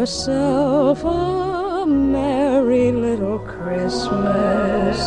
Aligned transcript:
yourself 0.00 1.04
a 1.04 1.84
merry 1.86 2.90
little 2.90 3.38
Christmas. 3.40 4.98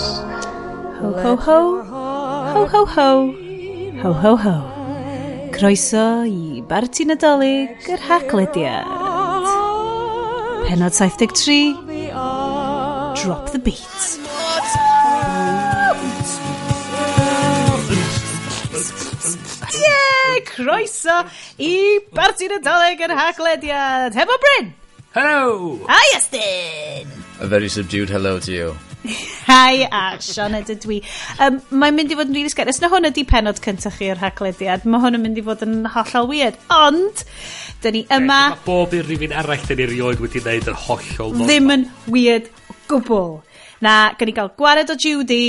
Ho, 1.00 1.10
ho, 1.23 1.36
ho. 1.36 1.60
Ho, 2.54 2.66
ho, 2.68 2.86
ho. 2.86 3.10
Ho, 4.04 4.14
ho, 4.14 4.36
ho. 4.38 4.56
Croeso 5.56 6.04
i 6.29 6.62
Barti 6.70 7.08
Nadolig 7.10 7.90
yr 7.90 8.03
Haglediad. 8.06 8.85
Penod 10.67 10.94
73. 10.94 11.73
Drop 13.23 13.49
the 13.49 13.57
Beat. 13.65 13.97
Ie! 19.73 20.45
Croeso 20.53 21.17
i 21.57 21.75
Barti 22.13 22.53
Nadolig 22.53 23.02
yr 23.09 23.17
Haglediad. 23.23 24.21
Hefo 24.21 24.38
Bryn! 24.45 24.73
Hello! 25.13 25.80
Hi, 25.88 26.17
Austin! 26.17 27.08
A 27.40 27.45
very 27.45 27.70
subdued 27.70 28.09
hello 28.09 28.40
to 28.40 28.52
you. 28.52 28.76
Hi, 29.45 29.85
a 29.85 30.17
Sean 30.20 30.55
ydw 30.58 30.73
dwi. 30.81 30.98
Um, 31.38 31.59
Mae'n 31.70 31.94
mynd 31.99 32.16
i 32.16 32.17
fod 32.17 32.31
yn 32.31 32.40
rili 32.40 32.49
sgar. 32.49 32.71
Os 32.71 32.81
na 32.81 32.90
hwn 32.90 33.05
ydi 33.12 33.21
penod 33.30 33.62
cyntaf 33.62 33.99
chi 33.99 34.09
o'r 34.09 34.23
haglediad, 34.23 34.88
mae 34.90 35.04
hwn 35.04 35.20
yn 35.20 35.23
mynd 35.27 35.38
i 35.38 35.45
fod 35.45 35.62
yn 35.68 35.85
hollol 35.94 36.31
weird. 36.31 36.57
Ond, 36.73 37.21
dyn 37.85 37.98
ni 37.99 38.04
yma... 38.09 38.41
Mae 38.55 38.66
bob 38.66 38.98
un 38.98 39.05
rhywun 39.05 39.38
arall 39.38 39.70
dyn 39.70 39.84
ni 39.84 39.90
rioed 39.94 40.26
wedi 40.26 40.41
wneud 40.41 40.73
yn 40.73 40.81
hollol 40.88 41.38
normal. 41.38 41.48
Ddim 41.52 41.73
yn 41.77 41.88
weird 42.18 42.52
gwbl. 42.90 43.34
Na, 43.85 43.98
gan 44.18 44.34
i 44.34 44.38
gael 44.41 44.54
gwared 44.57 44.98
o 44.98 44.98
Judy, 44.98 45.48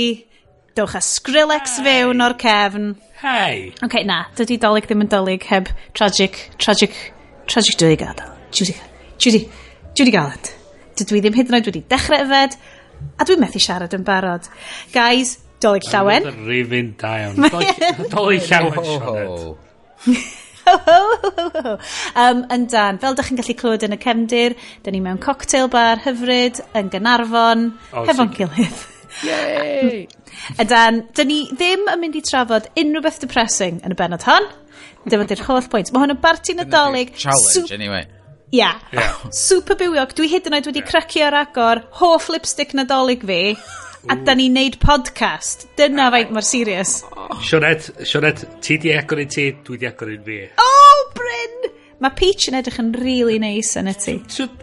dewch 0.77 0.93
a 0.93 1.05
Skrillex 1.09 1.79
hey. 1.79 1.89
fewn 1.89 2.21
o'r 2.21 2.37
cefn. 2.37 2.91
Hei! 3.25 3.71
Oce, 3.79 3.87
okay, 3.89 4.05
na, 4.05 4.27
dydy 4.37 4.61
dolyg 4.61 4.85
ddim 4.85 5.07
yn 5.07 5.15
dolyg 5.15 5.49
heb 5.49 5.73
tragic, 5.97 6.51
tragic, 6.61 7.07
tragic 7.49 7.81
dwy 7.81 7.97
gadael. 7.97 8.35
Judy 8.53 8.77
gadael. 8.77 8.91
Judy, 9.19 9.47
Judy 9.95 10.11
dwi 10.11 10.21
wedi 10.21 10.53
Dydw 10.95 11.17
i 11.17 11.21
ddim 11.23 11.35
hyd 11.35 11.49
yn 11.51 11.57
oed 11.57 11.67
wedi 11.69 11.81
dechrau 11.91 12.23
yfed, 12.23 12.53
a 13.19 13.25
dwi'n 13.27 13.41
methu 13.43 13.59
siarad 13.59 13.95
yn 13.97 14.05
barod. 14.07 14.47
Guys, 14.93 15.35
doleg 15.63 15.83
llawen. 15.91 16.27
Rifin 16.47 16.93
da 16.99 17.11
iawn. 17.19 17.35
Doli 18.13 18.37
e- 18.39 18.45
llawen, 18.49 18.79
Sionet. 18.87 19.31
um, 22.23 22.43
yn 22.55 22.67
dan, 22.71 22.99
fel 23.03 23.17
dych 23.17 23.31
chi'n 23.31 23.41
gallu 23.41 23.57
clywed 23.59 23.85
yn 23.89 23.97
y 23.97 23.99
cefndir, 24.05 24.55
dyn 24.85 24.95
ni 24.95 25.03
mewn 25.03 25.19
cocktail 25.23 25.67
bar 25.71 26.03
hyfryd, 26.05 26.63
yn 26.79 26.91
Gynarfon, 26.93 27.69
oh, 27.91 28.05
hefo'n 28.07 28.31
gilydd. 28.35 28.83
Yay! 29.27 30.05
Ydan, 30.63 31.05
dyn 31.15 31.31
ni 31.31 31.41
ddim 31.51 31.87
yn 31.91 32.01
mynd 32.01 32.19
i 32.19 32.23
trafod 32.23 32.71
unrhyw 32.79 33.03
beth 33.03 33.19
depressing 33.23 33.83
yn 33.83 33.95
y 33.95 33.99
benod 33.99 34.23
hon. 34.27 34.47
Dyma 35.05 35.27
di'r 35.29 35.43
holl 35.45 35.67
pwynt. 35.69 35.91
Mae 35.93 36.05
hwn 36.05 36.15
yn 36.15 36.21
barti 36.23 36.55
nadolig. 36.57 37.11
Challenge, 37.19 37.71
anyway. 37.75 38.07
Ia. 38.53 38.73
Yeah. 38.93 39.15
Super 39.31 39.77
bywiog. 39.79 40.13
Dwi 40.17 40.29
hyd 40.29 40.47
yn 40.49 40.57
oed 40.57 40.69
wedi 40.69 40.83
yeah. 40.85 41.27
ar 41.27 41.39
agor, 41.41 41.81
hoff 41.99 42.29
lipstick 42.29 42.73
nadolig 42.77 43.25
fi, 43.25 43.55
a 44.09 44.15
da 44.15 44.35
ni'n 44.37 44.53
neud 44.53 44.77
podcast. 44.79 45.67
Dyna 45.77 46.11
faint 46.11 46.31
mor 46.31 46.45
serious. 46.45 47.03
Oh. 47.15 47.39
Sionet, 47.41 47.89
Sionet, 48.05 48.45
ti 48.61 48.77
di 48.77 48.93
agor 48.93 49.19
i 49.19 49.25
ti, 49.25 49.51
dwi 49.65 49.79
di 49.81 49.89
agor 49.89 50.13
i 50.13 50.19
fi. 50.23 50.39
Oh, 50.61 51.11
Bryn! 51.15 51.71
Mae 52.03 52.13
Peach 52.13 52.49
yn 52.51 52.59
edrych 52.59 52.79
yn 52.81 52.93
really 52.99 53.39
nice 53.39 53.79
yn 53.79 53.89
y 53.89 53.95
ti. 53.97 54.17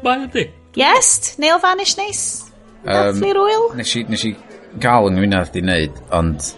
Mae'n 0.05 0.29
ydy. 0.29 0.47
Yes, 0.79 1.37
nail 1.43 1.59
vanish 1.61 1.97
nice. 1.99 2.53
Um, 2.85 2.93
Dathlu'r 2.93 3.41
oil. 3.43 3.71
Nes 3.79 3.97
i, 3.99 4.05
nes 4.09 4.25
i 4.29 4.35
gael 4.81 5.11
yng 5.11 5.19
Ngwynedd 5.19 5.53
di 5.55 5.63
wneud, 5.65 6.03
ond 6.15 6.53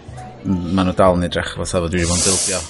maen 0.45 0.85
nhw 0.85 0.95
dal 0.97 1.17
yn 1.17 1.27
edrych 1.27 1.55
fatha 1.57 1.81
fod 1.81 1.93
dwi 1.93 2.03
wedi 2.03 2.11
bod 2.11 2.19
yn 2.21 2.27
bildio. 2.29 2.65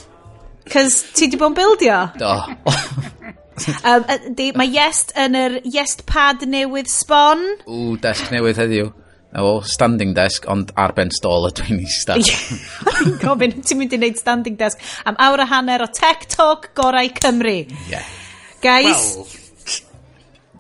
Cys 0.72 1.02
ti 1.12 1.28
wedi 1.28 1.42
bod 1.42 1.52
yn 1.54 1.58
bildio? 1.60 2.04
Do. 2.22 2.36
um, 3.90 4.06
di, 4.38 4.52
mae 4.58 4.70
yest 4.74 5.16
yn 5.20 5.38
yr 5.40 5.58
yest 5.64 6.06
pad 6.10 6.46
newydd 6.50 6.92
sbon. 6.92 7.44
Ww, 7.66 7.98
desg 8.04 8.32
newydd 8.36 8.62
heddiw. 8.64 8.92
O, 9.36 9.60
standing 9.68 10.14
desk, 10.16 10.46
ond 10.48 10.70
ar 10.80 10.94
ben 10.96 11.10
stôl 11.12 11.50
y 11.50 11.52
dwi'n 11.58 11.82
eista. 11.84 12.16
Dwi'n 12.16 13.18
gofyn, 13.24 13.58
ti'n 13.60 13.82
mynd 13.82 13.96
i 13.96 14.00
wneud 14.00 14.20
standing 14.22 14.56
desk 14.60 14.80
am 15.04 15.20
awr 15.20 15.44
a 15.44 15.50
hanner 15.52 15.84
o 15.84 15.90
Tech 15.92 16.24
Talk 16.32 16.70
Gorau 16.78 17.12
Cymru. 17.20 17.58
Yeah. 17.92 18.06
Guys, 18.64 19.18
well, 19.18 19.28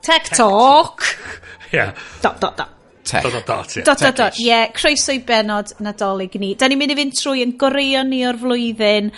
Tech, 0.05 0.29
Talk. 0.29 1.01
Yeah. 1.71 1.95
Dot, 2.21 2.39
dot, 2.39 2.57
dot. 2.57 2.69
Tech. 3.03 3.23
Dot, 3.23 3.31
dot, 3.33 3.45
dot. 3.45 3.75
Yeah. 3.75 3.83
Dot, 3.83 3.99
dot, 3.99 4.15
dot. 4.15 4.39
Ie, 4.39 4.45
yeah, 4.45 4.67
croeso 4.73 5.13
i 5.13 5.19
benod 5.25 5.71
nadolig 5.81 6.35
ni. 6.41 6.51
Da 6.57 6.69
ni'n 6.69 6.77
mynd 6.77 6.93
i 6.93 6.97
fynd 6.99 7.17
trwy 7.17 7.41
yn 7.45 7.55
goreuon 7.61 8.09
ni 8.09 8.23
o'r 8.25 8.37
flwyddyn 8.41 9.11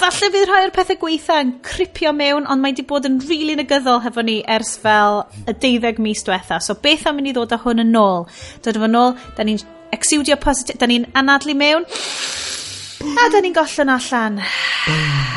falle 0.00 0.28
fydd 0.32 0.48
rhai 0.48 0.64
o'r 0.66 0.72
pethau 0.74 0.98
gweitha 1.00 1.38
yn 1.44 1.52
cripio 1.64 2.12
mewn, 2.16 2.46
ond 2.50 2.60
mae 2.60 2.74
wedi 2.74 2.84
bod 2.88 3.06
yn 3.08 3.18
rili 3.22 3.38
really 3.40 3.56
negyddol 3.60 4.02
hefo 4.04 4.24
ni 4.26 4.40
ers 4.56 4.74
fel 4.82 5.22
y 5.48 5.54
deuddeg 5.56 6.00
mis 6.02 6.24
diwetha. 6.26 6.60
So 6.60 6.76
beth 6.76 7.06
am 7.08 7.16
mynd 7.18 7.30
i 7.30 7.34
ddod 7.36 7.54
â 7.56 7.60
hwn 7.64 7.84
yn 7.86 7.96
ôl? 8.00 8.26
Dod 8.64 8.76
efo 8.76 8.90
nôl, 8.90 9.16
da 9.36 9.46
ni'n 9.46 9.60
exudio 9.96 10.36
positif, 10.42 10.78
da 10.80 10.88
ni'n 10.90 11.08
anadlu 11.16 11.56
mewn, 11.56 11.88
a 13.08 13.28
da 13.32 13.40
ni'n 13.40 13.56
gollon 13.56 13.94
allan. 13.96 14.40
Ah. 14.44 15.30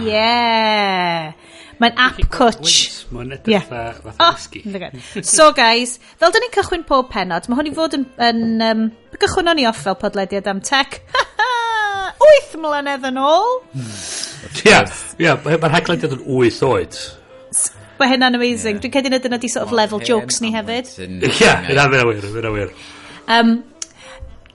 Yeah. 0.00 1.32
Mae'n 1.80 1.96
app 1.96 2.20
cwtch. 2.36 3.06
Mae'n 3.14 3.32
edrych 3.38 3.54
yeah. 3.54 3.64
fatha 4.04 4.28
oh, 4.28 4.36
So 5.24 5.50
guys, 5.56 5.96
fel 6.20 6.32
dyn 6.34 6.44
ni'n 6.44 6.56
cychwyn 6.58 6.84
pob 6.88 7.08
penod, 7.12 7.48
mae 7.48 7.60
hwn 7.60 7.70
i 7.72 7.76
fod 7.76 7.96
yn... 7.96 8.04
yn 8.28 8.42
um, 8.66 8.90
gychwyn 9.20 9.52
o'n 9.52 9.60
i 9.60 9.66
off 9.68 9.80
fel 9.84 9.96
podlediad 10.00 10.48
am 10.52 10.60
tech. 10.64 11.00
8 12.16 12.58
mlynedd 12.60 13.08
yn 13.10 13.18
ôl. 13.22 13.56
Hmm. 13.74 13.96
Ia, 14.66 14.84
ia, 15.20 15.34
mae'r 15.44 15.74
haglediad 15.76 16.14
yn 16.16 16.22
8 16.24 16.62
oed. 16.68 17.00
Mae 18.00 18.08
hynna'n 18.14 18.38
amazing. 18.38 18.78
Yeah. 18.78 18.84
Dwi'n 18.86 18.94
cedi 18.96 19.12
nad 19.12 19.26
yna 19.28 19.38
di 19.40 19.50
sort 19.52 19.68
of 19.68 19.74
level 19.76 20.00
jokes 20.00 20.40
ni 20.40 20.52
hefyd. 20.54 20.88
Ia, 21.28 21.56
yna 21.72 21.86
fe 21.92 22.04
wir, 22.08 22.28
yna 22.42 22.52
wir. 22.54 22.72
Um, 23.30 23.58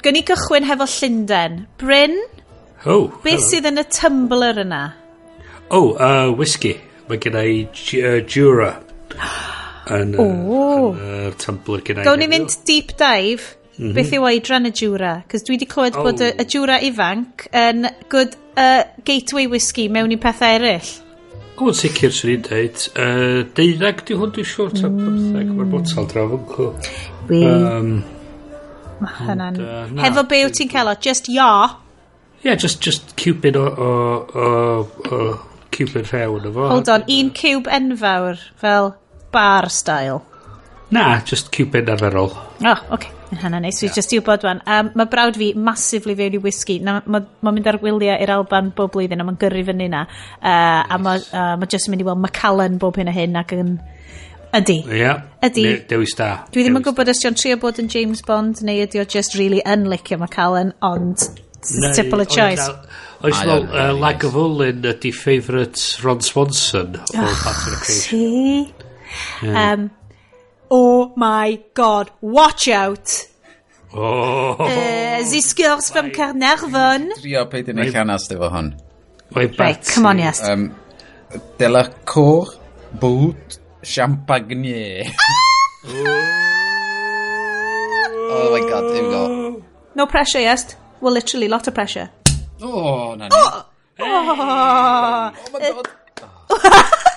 Gwn 0.06 0.18
ni 0.18 0.24
gychwyn 0.26 0.66
hefo 0.70 0.88
Llundain. 0.90 1.62
Bryn, 1.82 2.18
oh, 2.86 3.08
beth 3.24 3.46
sydd 3.46 3.70
yn 3.70 3.82
y 3.82 3.86
tumbler 3.90 4.62
yna? 4.66 4.82
Oh, 5.74 5.94
uh, 5.94 6.32
whisky. 6.38 6.76
Mae 7.10 7.22
gen 7.22 7.38
i 7.42 7.62
uh, 7.66 8.20
Jura. 8.26 8.74
yn 9.96 10.16
y 10.18 11.32
tumbler 11.42 11.86
gen 11.86 12.02
i. 12.02 12.08
Gawn 12.08 12.22
ni 12.22 12.30
fynd 12.34 12.58
deep 12.66 12.96
dive 12.98 13.54
Mm 13.78 13.88
-hmm. 13.88 13.94
Beth 13.96 14.14
yw 14.16 14.28
oedran 14.30 14.70
y 14.70 14.72
jwra? 14.72 15.14
Cos 15.32 15.44
dwi 15.44 15.58
wedi 15.58 15.68
clywed 15.68 15.98
oh. 16.00 16.04
bod 16.08 16.22
y, 16.24 16.30
oh. 16.32 16.42
y 16.42 16.46
jwra 16.54 16.78
ifanc 16.88 17.48
yn 17.52 17.90
good 18.10 18.38
uh, 18.56 18.84
gateway 19.04 19.48
whisky 19.52 19.90
mewn 19.92 20.16
i 20.16 20.18
pethau 20.18 20.60
eraill. 20.60 20.92
O, 21.56 21.70
yn 21.72 21.78
sicr 21.80 22.12
sy'n 22.12 22.32
ni'n 22.34 22.46
deud. 22.50 22.86
Uh, 22.96 23.42
deuddag 23.56 24.04
di 24.08 24.16
hwn 24.20 24.32
dwi'n 24.36 24.48
siwr 24.52 24.76
ta 24.76 24.90
mm. 24.90 25.00
pymtheg. 25.02 25.52
Mae'r 25.56 25.72
botal 25.72 26.08
draw 26.12 26.36
yn 26.36 26.46
cw. 26.52 26.70
Wi. 27.32 27.42
Um, 27.48 27.92
hynna'n... 29.22 29.60
Uh, 29.60 29.82
na, 29.92 30.06
Hefo 30.08 30.24
be 30.28 30.44
wyt 30.46 30.60
ti'n 30.60 30.72
cael 30.72 30.92
o? 30.92 30.96
Just 31.08 31.30
ya? 31.32 31.50
Yeah, 32.44 32.60
just, 32.60 32.82
just 32.84 33.16
cupid 33.20 33.56
o, 33.56 33.66
o, 33.66 33.92
o, 34.36 34.48
o 35.10 35.20
cupid 35.76 36.12
rhew 36.12 36.40
yn 36.40 36.48
efo. 36.52 36.70
Hold 36.72 36.92
on, 36.94 37.08
un 37.12 37.32
cube 37.36 37.72
enfawr 37.80 38.40
fel 38.62 38.94
bar 39.36 39.70
style. 39.74 40.24
Na, 40.92 41.22
just 41.26 41.52
cupid 41.56 41.90
arferol. 41.92 42.36
Oh, 42.64 42.80
okay. 42.92 43.15
Yn 43.34 43.40
hana 43.42 43.60
neis, 43.60 43.80
fi 43.82 43.88
just 43.90 43.98
jyst 43.98 44.14
i 44.14 44.20
wybod 44.20 44.46
wan. 44.46 44.62
Um, 44.70 44.92
mae 45.00 45.10
brawd 45.10 45.40
fi 45.42 45.52
massively 45.58 46.14
fewn 46.18 46.38
i 46.38 46.42
whisky. 46.44 46.78
Mae'n 46.86 47.08
ma, 47.10 47.24
ma 47.42 47.54
mynd 47.56 47.68
ar 47.72 47.80
wyliau 47.82 48.20
i'r 48.22 48.34
Alban 48.36 48.70
bob 48.78 48.94
blwyddyn 48.94 49.24
a 49.24 49.26
mae'n 49.28 49.40
gyrru 49.42 49.64
fyny 49.72 49.90
na. 49.92 50.06
Uh, 50.06 50.46
nice. 50.46 50.86
A 50.94 51.00
mae 51.02 51.24
uh, 51.32 51.56
ma 51.62 51.70
just 51.72 51.90
yn 51.90 51.96
mynd 51.96 52.06
i 52.06 52.08
weld 52.10 52.22
Macallan 52.22 52.78
bob 52.82 53.00
hyn 53.02 53.10
a 53.12 53.16
hyn 53.16 53.40
ac 53.42 53.56
yn... 53.58 53.78
Ydy. 54.56 54.78
Ie. 54.86 55.00
Yeah. 55.02 55.26
Ydy. 55.44 55.66
Dewis 55.90 56.14
da. 56.16 56.30
Dwi 56.54 56.64
ddim 56.64 56.80
yn 56.80 56.86
gwybod 56.86 57.10
os 57.12 57.20
ti'n 57.24 57.36
trio 57.36 57.58
bod 57.60 57.82
yn 57.82 57.90
James 57.92 58.22
Bond 58.24 58.62
neu 58.64 58.86
ydy 58.86 59.02
o 59.02 59.08
just 59.10 59.36
really 59.36 59.60
yn 59.68 59.90
licio 59.92 60.22
Macallan, 60.22 60.72
ond 60.86 61.26
tipple 61.98 62.22
of 62.22 62.30
choice. 62.30 62.70
Oes 63.26 63.42
fel 63.42 63.66
uh, 63.66 63.92
Lagavulin 63.98 64.86
ydy 64.94 65.12
favourite 65.16 65.82
Ron 66.06 66.22
Swanson 66.24 66.96
o 67.02 67.06
Parks 67.12 67.66
and 67.66 67.74
Recreation. 67.74 68.00
See? 68.08 68.74
Um, 69.50 69.90
Oh 70.70 71.14
my 71.16 71.62
god, 71.74 72.12
watch 72.22 72.68
out! 72.68 73.28
Oh. 73.94 74.58
Eh, 74.60 75.20
uh, 75.20 75.24
Zisgwrs 75.24 75.92
from 75.92 76.12
Trio 76.12 77.46
Drio 77.46 77.46
yn 77.72 77.80
eich 77.80 77.94
llanast 77.94 78.32
efo 78.34 78.50
hon. 78.52 78.74
Right, 79.36 79.86
come 79.94 80.06
on, 80.10 80.20
yes. 80.20 80.42
Um, 80.48 80.72
de 81.58 81.70
la 81.70 81.84
bout, 83.00 83.60
champagne. 83.84 85.06
Ah! 85.86 86.26
oh 88.32 88.50
my 88.52 88.70
god, 88.70 88.94
here 88.94 89.04
we 89.04 89.10
go. 89.10 89.64
No 89.96 90.08
pressure, 90.08 90.40
yes. 90.40 90.76
Well, 91.00 91.14
literally, 91.14 91.48
lot 91.48 91.68
of 91.68 91.74
pressure. 91.74 92.10
Oh, 92.62 93.16
no, 93.16 93.26
ni. 93.26 93.30
Oh, 93.32 93.66
hey. 93.96 94.04
oh, 94.06 95.32
oh 95.38 95.52
my 95.54 95.60
god. 95.60 95.88
Ah. 96.52 97.12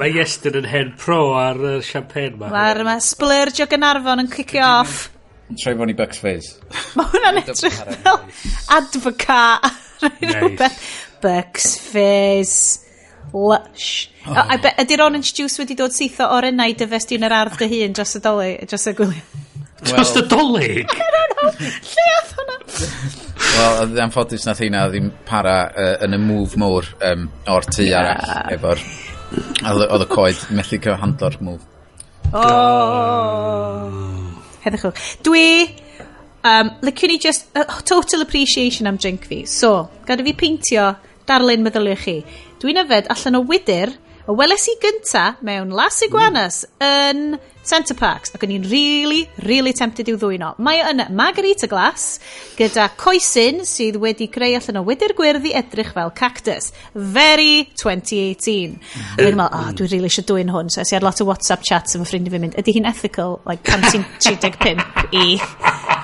Mae 0.00 0.14
Iestyn 0.16 0.58
yn 0.62 0.68
hen 0.70 0.92
pro 1.00 1.20
ar 1.38 1.58
y 1.60 1.74
uh, 1.78 1.86
champagne 1.86 2.38
ma. 2.40 2.50
Mae'r 2.52 2.82
ma 2.88 2.98
splurge 3.04 3.64
o 3.64 3.68
Gynarfon 3.70 4.24
yn 4.24 4.30
cicio 4.32 4.64
off. 4.80 5.08
Troi 5.60 5.74
fo'n 5.76 5.92
i 5.92 5.96
Bucks 5.96 6.22
Fizz. 6.22 6.52
Mae 6.96 7.10
hwnna'n 7.12 7.42
edrych 7.42 7.80
fel 7.82 8.22
advocat. 8.78 9.68
Nice. 10.22 10.70
Bucks 11.22 11.76
Fizz. 11.90 12.56
Lush. 13.32 14.10
Oh. 14.26 14.36
I 14.36 14.58
bet, 14.60 14.76
ydy'r 14.82 15.06
orange 15.06 15.32
juice 15.36 15.60
wedi 15.60 15.76
dod 15.78 15.94
sytho 15.96 16.26
o'r 16.34 16.50
enau 16.50 16.74
dyfes 16.76 17.08
di'n 17.08 17.24
yr 17.26 17.34
ardd 17.36 17.56
dy 17.60 17.68
hun 17.70 17.94
dros 17.96 18.12
y 18.18 18.20
doli, 18.24 18.50
dros 18.68 18.84
y 18.90 18.94
gwyliau. 18.98 19.40
Dros 19.82 20.12
y 20.20 20.22
dolyg? 20.30 20.92
Lle 21.42 22.04
oedd 22.18 22.34
hwnna? 22.36 22.58
Wel, 23.52 23.96
anffodus 24.04 24.44
nath 24.46 24.60
hynna 24.62 24.84
ddim 24.92 25.10
para 25.28 25.56
uh, 25.70 25.96
yn 26.06 26.16
y 26.16 26.20
move 26.22 26.60
môr 26.60 26.86
um, 27.08 27.26
o'r 27.50 27.66
tŷ 27.68 27.88
yeah. 27.88 28.12
arall 28.12 28.54
efo'r 28.58 28.84
Oedd 29.62 30.04
y 30.04 30.08
coed 30.10 30.42
methu 30.56 30.80
cael 30.82 30.98
handlo'r 31.00 31.38
move. 31.44 31.62
O! 32.32 32.44
Heddwch 34.64 35.06
Dwi... 35.26 35.46
Um, 36.42 36.72
Liciwn 36.82 37.12
ni 37.12 37.18
just... 37.22 37.46
Uh, 37.54 37.80
total 37.86 38.22
appreciation 38.22 38.86
am 38.86 38.96
drink 38.96 39.26
fi. 39.30 39.44
So, 39.46 39.90
gada 40.06 40.24
fi 40.26 40.32
peintio 40.34 40.88
darlun 41.28 41.62
meddyliwch 41.62 42.06
chi. 42.06 42.16
Dwi'n 42.62 42.80
yfed 42.82 43.10
allan 43.14 43.38
o 43.38 43.44
wydyr 43.46 43.94
y 44.22 44.36
weles 44.38 44.66
i 44.70 44.76
gynta 44.82 45.24
mewn 45.46 45.70
Las 45.74 46.00
Iguanas 46.06 46.64
mm. 46.66 46.82
yn 46.88 47.38
Centre 47.62 47.96
Parks, 47.98 48.32
ac 48.34 48.42
o'n 48.46 48.54
i'n 48.56 48.66
really, 48.70 49.22
really 49.46 49.72
tempted 49.76 50.10
i'w 50.10 50.18
ddwyno. 50.20 50.52
Mae 50.62 50.82
yn 50.90 51.04
margarita 51.16 51.68
glass 51.70 52.18
gyda 52.58 52.88
coesyn 52.98 53.62
sydd 53.68 54.00
wedi 54.02 54.28
creu 54.32 54.58
allan 54.58 54.82
o 54.82 54.84
wydyr 54.88 55.14
gwyrdd 55.18 55.48
i 55.50 55.54
edrych 55.62 55.94
fel 55.96 56.12
cactus. 56.18 56.72
Very 56.94 57.68
2018. 57.78 58.78
Ac 59.16 59.24
o'n 59.24 59.40
meddwl, 59.40 59.58
oh, 59.62 59.72
dwi'n 59.78 59.92
really 59.94 60.10
eisiau 60.10 60.28
dwy'n 60.32 60.52
hwn. 60.52 60.72
So, 60.72 60.82
es 60.84 60.92
i 60.92 60.98
ar 60.98 61.06
lot 61.06 61.22
o 61.22 61.28
WhatsApp 61.30 61.66
chats 61.68 61.96
yn 61.96 62.04
fy 62.04 62.12
ffrindiau 62.12 62.36
fi'n 62.36 62.46
mynd, 62.48 62.58
ydy 62.60 62.76
hi'n 62.78 62.88
ethical, 62.90 63.40
like, 63.48 63.64
pan 63.68 63.84
ti'n 63.88 64.06
35 64.18 65.12
i 65.12 66.01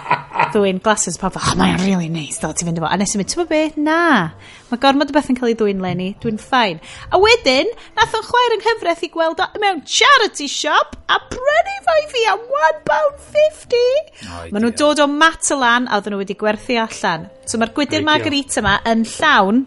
ddwy'n 0.53 0.81
glasses 0.85 1.19
pa 1.21 1.31
oh, 1.31 1.55
mae'n 1.59 1.79
really 1.83 2.09
nice, 2.13 2.41
dal 2.43 2.55
ti'n 2.57 2.69
fynd 2.69 2.81
efo. 2.81 2.89
A 2.89 2.99
nes 2.99 3.15
i'n 3.15 3.23
mynd, 3.23 3.31
ti'n 3.33 3.49
be 3.51 3.61
na. 3.85 4.01
Mae 4.69 4.83
gormod 4.83 5.13
o 5.13 5.17
beth 5.17 5.31
yn 5.33 5.39
cael 5.39 5.53
ei 5.53 5.57
ddwy'n 5.59 5.83
lenni, 5.85 6.09
dwi'n 6.23 6.41
ffain. 6.43 6.83
A 7.13 7.21
wedyn, 7.23 7.71
nath 7.97 8.17
o'n 8.19 8.27
chwaer 8.27 8.57
yng 8.57 8.65
nghyfraith 8.65 9.07
i 9.07 9.11
gweld 9.15 9.43
o, 9.45 9.49
mewn 9.63 9.83
charity 9.89 10.49
shop 10.53 10.99
a 11.09 11.19
brynu 11.33 11.77
fai 11.89 11.99
fi 12.13 12.27
am 12.35 12.45
£1.50. 12.91 13.83
Oh, 14.29 14.45
Maen 14.53 14.65
nhw'n 14.67 14.79
dod 14.83 15.03
o 15.05 15.09
Matalan 15.11 15.89
a 15.89 15.99
oedden 15.99 16.17
nhw 16.17 16.23
wedi 16.23 16.39
gwerthu 16.39 16.79
allan. 16.83 17.29
So 17.49 17.61
mae'r 17.61 17.75
gwydr 17.77 18.07
margarita 18.07 18.63
yma 18.63 18.79
yn 18.89 19.05
llawn 19.17 19.67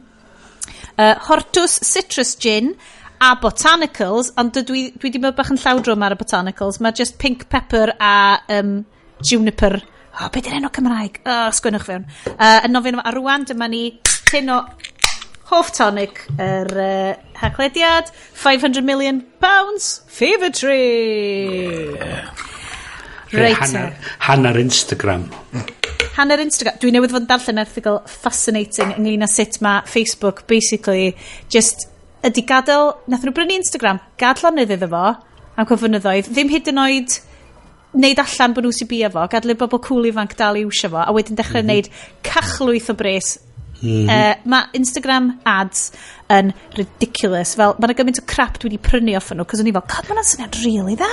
uh, 0.97 1.15
Hortus 1.27 1.79
Citrus 1.85 2.35
Gin, 2.39 2.75
a 3.21 3.35
botanicals, 3.37 4.31
ond 4.41 4.55
dwi, 4.55 4.87
dwi 4.95 5.09
wedi 5.11 5.21
bod 5.21 5.35
bach 5.37 5.51
yn 5.53 5.59
llawdrwm 5.61 6.05
ar 6.05 6.15
y 6.15 6.17
botanicals. 6.17 6.79
Mae 6.81 6.95
just 6.97 7.19
pink 7.21 7.45
pepper 7.53 7.93
a 8.01 8.41
um, 8.57 8.79
juniper 9.21 9.77
o 10.11 10.25
oh, 10.25 10.29
beth 10.31 10.47
yw'r 10.49 10.57
enw 10.59 10.71
Cymraeg 10.75 11.19
o 11.23 11.35
sgwennwch 11.55 11.87
fewn 11.87 12.07
uh, 12.35 12.59
yn 12.65 12.73
nofyn 12.75 12.99
a 12.99 13.13
rwan 13.15 13.45
dyma 13.47 13.69
ni 13.71 13.83
tin 14.27 14.51
o 14.51 14.61
Hoff 15.51 15.71
Tonic 15.75 16.21
yr 16.35 16.71
uh, 16.79 17.13
haglediad 17.41 18.11
500 18.39 18.83
million 18.87 19.21
pounds 19.43 20.01
fever 20.07 20.51
tree. 20.51 21.95
Reit. 23.31 23.57
Hanner, 23.59 23.95
hanner 24.27 24.59
Instagram. 24.59 25.25
Hanner 26.17 26.43
Instagram. 26.43 26.79
Dwi 26.83 26.91
newydd 26.91 27.15
fod 27.15 27.23
yn 27.23 27.31
darllen 27.31 27.63
erthigol 27.63 28.01
fascinating 28.11 28.93
ynglyn 28.97 29.23
â 29.23 29.31
sut 29.31 29.59
mae 29.63 29.83
Facebook 29.87 30.43
basically 30.51 31.13
just 31.51 31.87
ydy 32.27 32.43
gadael, 32.47 32.97
nath 33.07 33.23
nhw 33.25 33.33
brynu 33.35 33.55
Instagram, 33.57 33.99
gadlon 34.19 34.59
iddo 34.61 34.87
fo, 34.91 35.05
am 35.55 35.67
cyfynyddoedd, 35.67 36.31
ddim 36.35 36.51
hyd 36.51 36.71
yn 36.71 36.81
oed 36.83 37.19
wneud 37.91 38.19
allan 38.23 38.55
bod 38.55 38.65
nhw 38.65 38.73
sy'n 38.75 38.89
bia 38.89 39.09
fo, 39.11 39.23
gadlu 39.31 39.55
bobl 39.59 39.81
cool 39.83 40.07
ifanc 40.07 40.35
dal 40.39 40.59
i 40.59 40.65
wsio 40.67 40.91
fo, 40.93 41.01
a 41.03 41.11
wedyn 41.15 41.39
dechrau 41.39 41.63
mm 41.63 41.69
-hmm. 41.69 41.75
neud 41.75 41.89
cachlwyth 42.27 42.89
o 42.91 42.95
bres. 42.95 43.37
Mm 43.81 43.89
-hmm. 43.89 44.09
uh, 44.09 44.35
mae 44.45 44.69
Instagram 44.77 45.31
ads 45.45 45.91
yn 46.29 46.53
ridiculous. 46.77 47.55
Fel, 47.55 47.75
mae 47.79 47.89
yna 47.89 47.97
gymaint 47.97 48.21
o 48.21 48.25
crap 48.33 48.59
dwi 48.59 48.69
wedi 48.69 48.81
prynu 48.89 49.15
off 49.17 49.31
nhw, 49.33 49.45
cos 49.45 49.63
o'n 49.63 49.71
i 49.71 49.73
fel, 49.75 49.87
god, 49.95 50.11
mae'n 50.11 50.29
syniad 50.31 50.59
really 50.63 50.95
dda. 50.95 51.09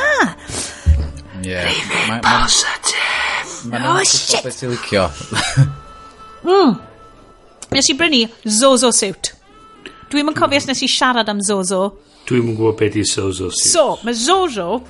Yeah. 1.42 1.64
Remain 1.64 2.20
positive. 2.20 3.70
ma, 3.70 3.98
oh, 3.98 4.04
shit. 4.04 4.42
Beth 4.44 4.60
ti'n 4.60 4.70
licio. 4.74 5.08
mm. 6.48 6.76
Nes 7.74 7.88
i 7.90 7.94
brynu 7.94 8.26
Zozo 8.44 8.90
suit. 8.92 9.32
Dwi'n 10.10 10.26
mynd 10.26 10.38
cofio 10.38 10.58
os 10.60 10.66
mm. 10.66 10.72
nes 10.72 10.82
i 10.82 10.88
siarad 10.88 11.28
am 11.28 11.42
Zozo. 11.44 11.82
Dwi'n 12.28 12.52
yn 12.52 12.56
gwybod 12.58 12.78
beth 12.80 12.96
i 12.98 13.04
Zozo 13.06 13.50
suit. 13.50 13.72
So, 13.72 13.98
mae 14.04 14.16
Zozo 14.16 14.82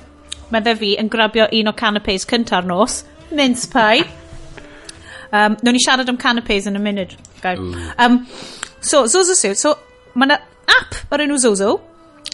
Medde 0.53 0.75
fi 0.79 0.95
yn 0.99 1.09
grabio 1.11 1.47
un 1.53 1.71
o 1.71 1.73
canapés 1.77 2.25
cynta'r 2.29 2.65
nos. 2.65 3.03
Mince 3.31 3.67
pie. 3.69 4.05
Um, 5.29 5.57
Nw'n 5.61 5.75
ni 5.77 5.83
siarad 5.83 6.09
am 6.09 6.17
canapés 6.17 6.65
yn 6.69 6.79
y 6.79 6.81
munud. 6.81 7.13
Um, 7.97 8.23
so, 8.81 9.05
Zozo 9.05 9.35
Suit. 9.37 9.59
So, 9.59 9.75
mae 10.15 10.29
yna 10.29 10.39
app 10.79 10.97
o'r 11.13 11.25
enw 11.27 11.37
Zozo. 11.41 11.75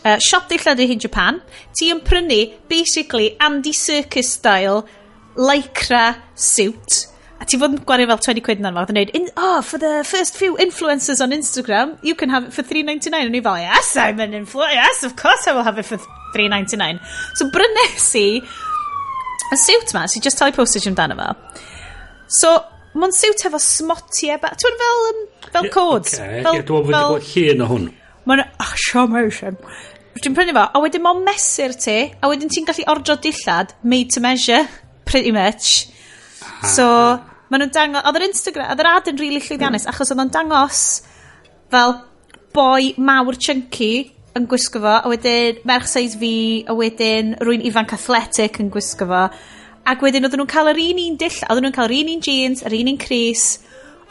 Uh, 0.06 0.16
siop 0.22 0.48
dilladu 0.52 0.86
hyn 0.88 1.02
Japan. 1.02 1.42
Ti 1.76 1.92
yn 1.92 2.04
prynu, 2.06 2.40
basically, 2.72 3.34
Andy 3.44 3.74
Circus 3.74 4.32
style, 4.38 4.86
lycra 5.36 6.16
suit 6.36 7.06
a 7.46 7.48
ti 7.48 7.60
fod 7.62 7.76
yn 7.76 7.82
gwario 7.86 8.10
fel 8.10 8.22
20 8.26 8.44
quid 8.46 8.62
na'n 8.64 8.76
fawr, 8.76 8.90
yn 8.90 8.98
dweud, 8.98 9.32
oh, 9.38 9.62
for 9.62 9.78
the 9.82 10.04
first 10.08 10.38
few 10.40 10.58
influencers 10.58 11.22
on 11.22 11.36
Instagram, 11.36 11.96
you 12.02 12.16
can 12.18 12.34
have 12.34 12.50
it 12.50 12.54
for 12.56 12.66
3.99. 12.66 13.30
O'n 13.30 13.38
i 13.38 13.42
fel, 13.46 13.60
yes, 13.62 13.96
I'm 14.02 14.22
an 14.24 14.34
influencer, 14.34 14.74
yes, 14.74 15.04
of 15.06 15.16
course 15.16 15.48
I 15.48 15.54
will 15.54 15.68
have 15.68 15.78
it 15.78 15.86
for 15.86 16.00
3.99. 16.34 17.00
So 17.38 17.50
brynes 17.54 18.10
i 18.18 18.42
y 19.54 19.60
suit 19.62 19.94
ma, 19.94 20.08
sy'n 20.10 20.24
so 20.24 20.26
just 20.26 20.42
talu 20.42 20.56
postage 20.56 20.90
amdano 20.90 21.18
fo. 21.20 21.60
So, 22.40 22.56
mae'n 22.98 23.14
suit 23.14 23.46
efo 23.46 23.62
smotiau, 23.62 24.42
ti'n 24.42 24.80
fel, 24.82 25.04
um, 25.12 25.22
fel 25.52 25.70
codes. 25.74 26.18
Yeah, 26.18 26.26
okay. 26.26 26.42
fel, 26.48 26.58
yeah, 26.58 26.66
dwi'n 26.72 26.90
bod 26.96 27.30
llun 27.30 27.62
o 27.62 27.70
hwn. 27.70 27.90
Mae'n, 28.26 28.46
ach, 28.66 28.74
sio 28.82 29.06
dwi'n 29.06 30.34
prynu 30.34 30.56
fo, 30.58 30.66
a 30.66 30.82
wedyn 30.82 31.06
mae'n 31.06 31.22
mesur 31.28 31.78
ti, 31.78 32.00
a 32.18 32.32
wedyn 32.32 32.50
ti'n 32.50 32.66
gallu 32.66 32.88
ordro 32.90 33.20
dillad, 33.22 33.76
made 33.84 34.10
to 34.16 34.24
measure, 34.24 34.64
pretty 35.06 35.36
much. 35.36 35.92
So, 36.64 37.20
Maen 37.50 37.66
nhw'n 37.66 37.74
dangos... 37.76 38.06
Oedd 38.08 38.20
yr 38.20 38.28
Instagram... 38.30 38.72
Oedd 38.74 38.84
yr 38.84 38.92
ad 38.92 39.10
yn 39.12 39.20
rili 39.20 39.36
really 39.36 39.46
llwyddiannus, 39.46 39.86
hmm. 39.86 39.94
achos 39.94 40.12
oedd 40.14 40.24
o'n 40.24 40.34
dangos 40.34 40.84
fel 41.74 41.98
boi 42.56 42.94
mawr 42.98 43.38
chunky 43.42 43.94
yn 44.36 44.48
gwisgo 44.52 44.82
fo, 44.84 44.96
a 45.00 45.12
wedyn 45.12 45.62
merch 45.68 45.88
seis 45.92 46.16
fi, 46.20 46.34
a 46.68 46.76
wedyn 46.76 47.36
rwy'n 47.44 47.64
ifanc 47.70 47.94
athletic 47.96 48.60
yn 48.64 48.72
gwisgo 48.74 49.08
fo. 49.08 49.24
Ac 49.86 50.04
wedyn 50.04 50.26
oedden 50.28 50.42
nhw'n 50.42 50.52
cael 50.52 50.72
yr 50.74 50.82
un 50.82 51.02
un 51.06 51.18
dill, 51.22 51.42
oedden 51.48 51.68
nhw'n 51.68 51.76
cael 51.76 51.92
yr 51.92 51.98
un 52.02 52.14
un 52.16 52.24
jeans, 52.26 52.64
yr 52.68 52.76
un 52.76 52.92
un 52.92 53.00
Cris, 53.00 53.46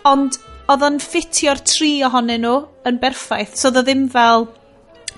ond 0.09 0.39
oedd 0.71 0.85
o'n 0.87 1.01
ffitio'r 1.03 1.61
tri 1.67 1.93
ohonyn 2.07 2.45
nhw 2.47 2.55
yn 2.89 3.01
berffaith. 3.03 3.59
So 3.59 3.69
oedd 3.69 3.83
o 3.83 3.85
ddim 3.85 4.07
fel 4.13 4.49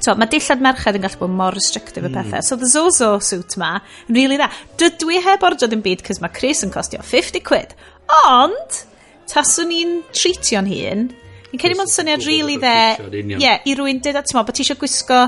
to, 0.06 0.17
mae 0.19 0.31
dillad 0.32 0.64
merched 0.64 0.99
yn 0.99 1.05
gallu 1.05 1.23
bod 1.25 1.37
mor 1.37 1.57
restrictive 1.57 2.09
y 2.09 2.14
pethau. 2.14 2.42
So 2.47 2.59
the 2.61 2.71
Zozo 2.71 3.16
suit 3.25 3.59
ma, 3.61 3.76
yn 4.09 4.19
really 4.19 4.40
dda. 4.40 4.49
Dydw 4.81 5.12
i 5.16 5.21
heb 5.26 5.45
ordrad 5.47 5.76
yn 5.76 5.85
byd, 5.85 6.07
cys 6.07 6.23
mae 6.23 6.35
Chris 6.35 6.64
yn 6.66 6.75
costio 6.75 7.02
50 7.04 7.45
quid. 7.47 7.76
Ond, 8.25 8.83
taswn 9.31 9.75
i'n 9.75 10.02
treatio'n 10.14 10.73
hun, 10.73 11.07
Yn 11.54 11.61
cael 11.62 11.73
ei 11.73 11.78
mo'n 11.78 11.88
syniad 11.88 12.25
really 12.26 12.57
dde, 12.61 12.73
ie, 13.16 13.37
yeah, 13.40 13.62
i 13.64 13.73
rwy'n 13.78 14.02
dyd, 14.04 14.19
at 14.19 14.33
mo, 14.35 14.42
bod 14.45 14.57
ti 14.59 14.64
eisiau 14.64 14.76
gwisgo, 14.81 15.21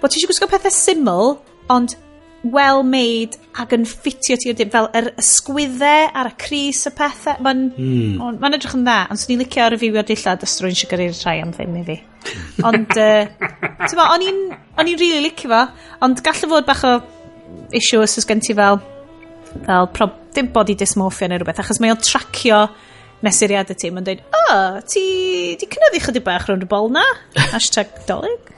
bod 0.00 0.10
ti 0.10 0.18
eisiau 0.18 0.30
gwisgo 0.32 0.48
pethau 0.50 0.72
syml, 0.74 1.36
ond 1.70 1.94
well 2.52 2.82
made 2.86 3.38
ac 3.56 3.72
yn 3.76 3.86
ffitio 3.88 4.36
ti 4.40 4.50
o 4.52 4.56
dim 4.56 4.70
fel 4.72 4.88
yr 4.96 5.10
ysgwyddau 5.20 6.10
ar 6.12 6.30
y 6.30 6.34
Cris 6.40 6.84
y 6.88 6.92
pethau 6.96 7.42
mae'n 7.44 7.62
mm. 7.72 8.20
on, 8.22 8.38
ma 8.42 8.50
edrych 8.52 8.76
yn 8.78 8.84
dda. 8.86 8.98
Ond 9.12 9.22
swn 9.22 9.36
i'n 9.36 9.42
licio 9.44 9.64
ar 9.64 9.76
y 9.76 9.80
fiwio 9.80 10.04
dillad 10.06 10.46
os 10.46 10.56
rwy'n 10.62 10.78
siŵr 10.78 10.92
gyda'r 10.92 11.20
rhai 11.20 11.36
am 11.44 11.54
ddim 11.56 11.78
i 11.80 11.84
fi. 11.86 11.98
Ond 12.68 12.98
uh, 12.98 13.48
ti'n 13.86 13.98
ma, 13.98 14.10
o'n 14.14 14.26
i'n 14.26 14.42
o'n 14.76 14.90
i'n 14.90 15.00
really 15.00 15.22
licio 15.28 15.52
fo 15.52 15.62
ond 16.04 16.20
gallu 16.24 16.50
fod 16.52 16.66
bach 16.68 16.84
o 16.86 16.96
issue 17.76 18.02
os 18.02 18.18
oes 18.18 18.28
gen 18.28 18.42
ti 18.44 18.56
fel 18.56 18.80
fel 19.66 19.88
prob, 19.94 20.18
dim 20.36 20.50
body 20.52 20.76
dysmorphia 20.78 21.30
neu 21.30 21.40
rhywbeth 21.40 21.62
achos 21.62 21.80
mae 21.80 21.94
o'n 21.94 22.02
tracio 22.02 22.66
mesuriad 23.24 23.70
y 23.72 23.78
ti 23.78 23.90
mae'n 23.90 24.06
dweud 24.06 24.22
o 24.26 24.42
oh, 24.52 24.78
ti 24.84 25.06
di 25.60 25.68
cynyddu 25.70 26.02
chydig 26.04 26.26
bach 26.26 26.46
rhwng 26.48 26.66
y 26.66 26.70
bol 26.70 26.90
na. 26.92 27.04
Hashtag 27.54 27.94
dolyg 28.10 28.52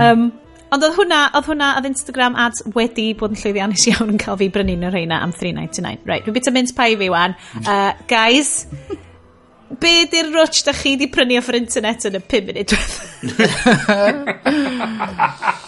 um, 0.00 0.30
Ond 0.74 0.82
oedd 0.82 0.96
hwnna, 0.96 1.20
oedd 1.38 1.46
hwnna, 1.46 1.72
oedd 1.78 1.86
Instagram 1.92 2.36
ads 2.42 2.64
wedi 2.74 3.10
bod 3.18 3.34
yn 3.34 3.40
llwyddiannus 3.40 3.86
iawn 3.92 4.14
yn 4.14 4.22
cael 4.22 4.38
fi 4.40 4.48
brynu'n 4.52 4.86
yr 4.88 4.96
reina 4.98 5.20
am 5.22 5.34
3.99. 5.34 6.06
Right, 6.08 6.26
rwy'n 6.26 6.36
bit 6.36 6.50
o 6.50 6.54
mince 6.54 6.74
pie 6.76 6.96
fi 6.98 7.10
wan. 7.12 7.36
Mm. 7.54 7.68
Uh, 7.70 7.92
guys, 8.10 8.66
be 9.82 9.92
di'r 10.10 10.30
rwtch 10.32 10.64
da 10.66 10.74
chi 10.76 10.96
di 10.98 11.08
prynu 11.12 11.38
off 11.40 11.50
yr 11.52 11.58
internet 11.58 12.06
yn 12.10 12.18
y 12.18 12.22
5 12.32 12.50
munud 12.50 12.74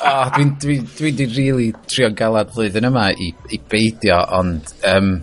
oh, 0.06 0.24
Dwi'n 0.36 0.52
dwi, 0.62 0.76
dwi 0.98 1.10
di 1.18 1.26
really 1.34 1.70
trio 1.90 2.10
galad 2.18 2.52
flwyddyn 2.54 2.88
yma 2.90 3.08
i, 3.14 3.32
i 3.54 3.60
beidio, 3.70 4.20
ond 4.38 4.74
um, 4.94 5.14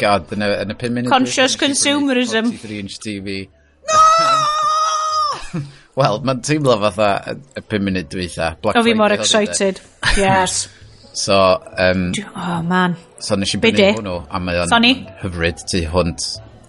god, 0.00 0.30
yn 0.36 0.46
y, 0.46 0.52
yn 0.66 0.74
y 0.74 0.78
5 0.82 0.96
munud... 0.98 1.12
Conscious 1.12 1.58
consumerism. 1.60 2.54
43 2.54 2.80
inch 2.84 3.02
TV. 3.02 3.42
No! 3.90 4.46
Wel, 5.98 6.20
mae'n 6.22 6.42
teimlo 6.46 6.76
fatha 6.84 7.08
y, 7.32 7.38
y 7.58 7.62
pum 7.66 7.88
munud 7.88 8.10
dwytha. 8.12 8.52
Black 8.62 8.78
o 8.78 8.84
fi 8.86 8.94
mor 8.94 9.14
excited. 9.16 9.80
Yes. 10.16 10.68
so, 11.12 11.34
um, 11.78 12.12
oh 12.36 12.62
man. 12.62 12.96
So 13.18 13.36
nes 13.36 13.54
i 13.54 13.58
bynnu 13.60 13.88
hwnnw, 13.98 14.18
a 14.30 14.40
mae 14.42 14.60
o'n 14.62 14.86
hyfryd 15.22 15.64
tu 15.70 15.82
hwnt. 15.92 16.26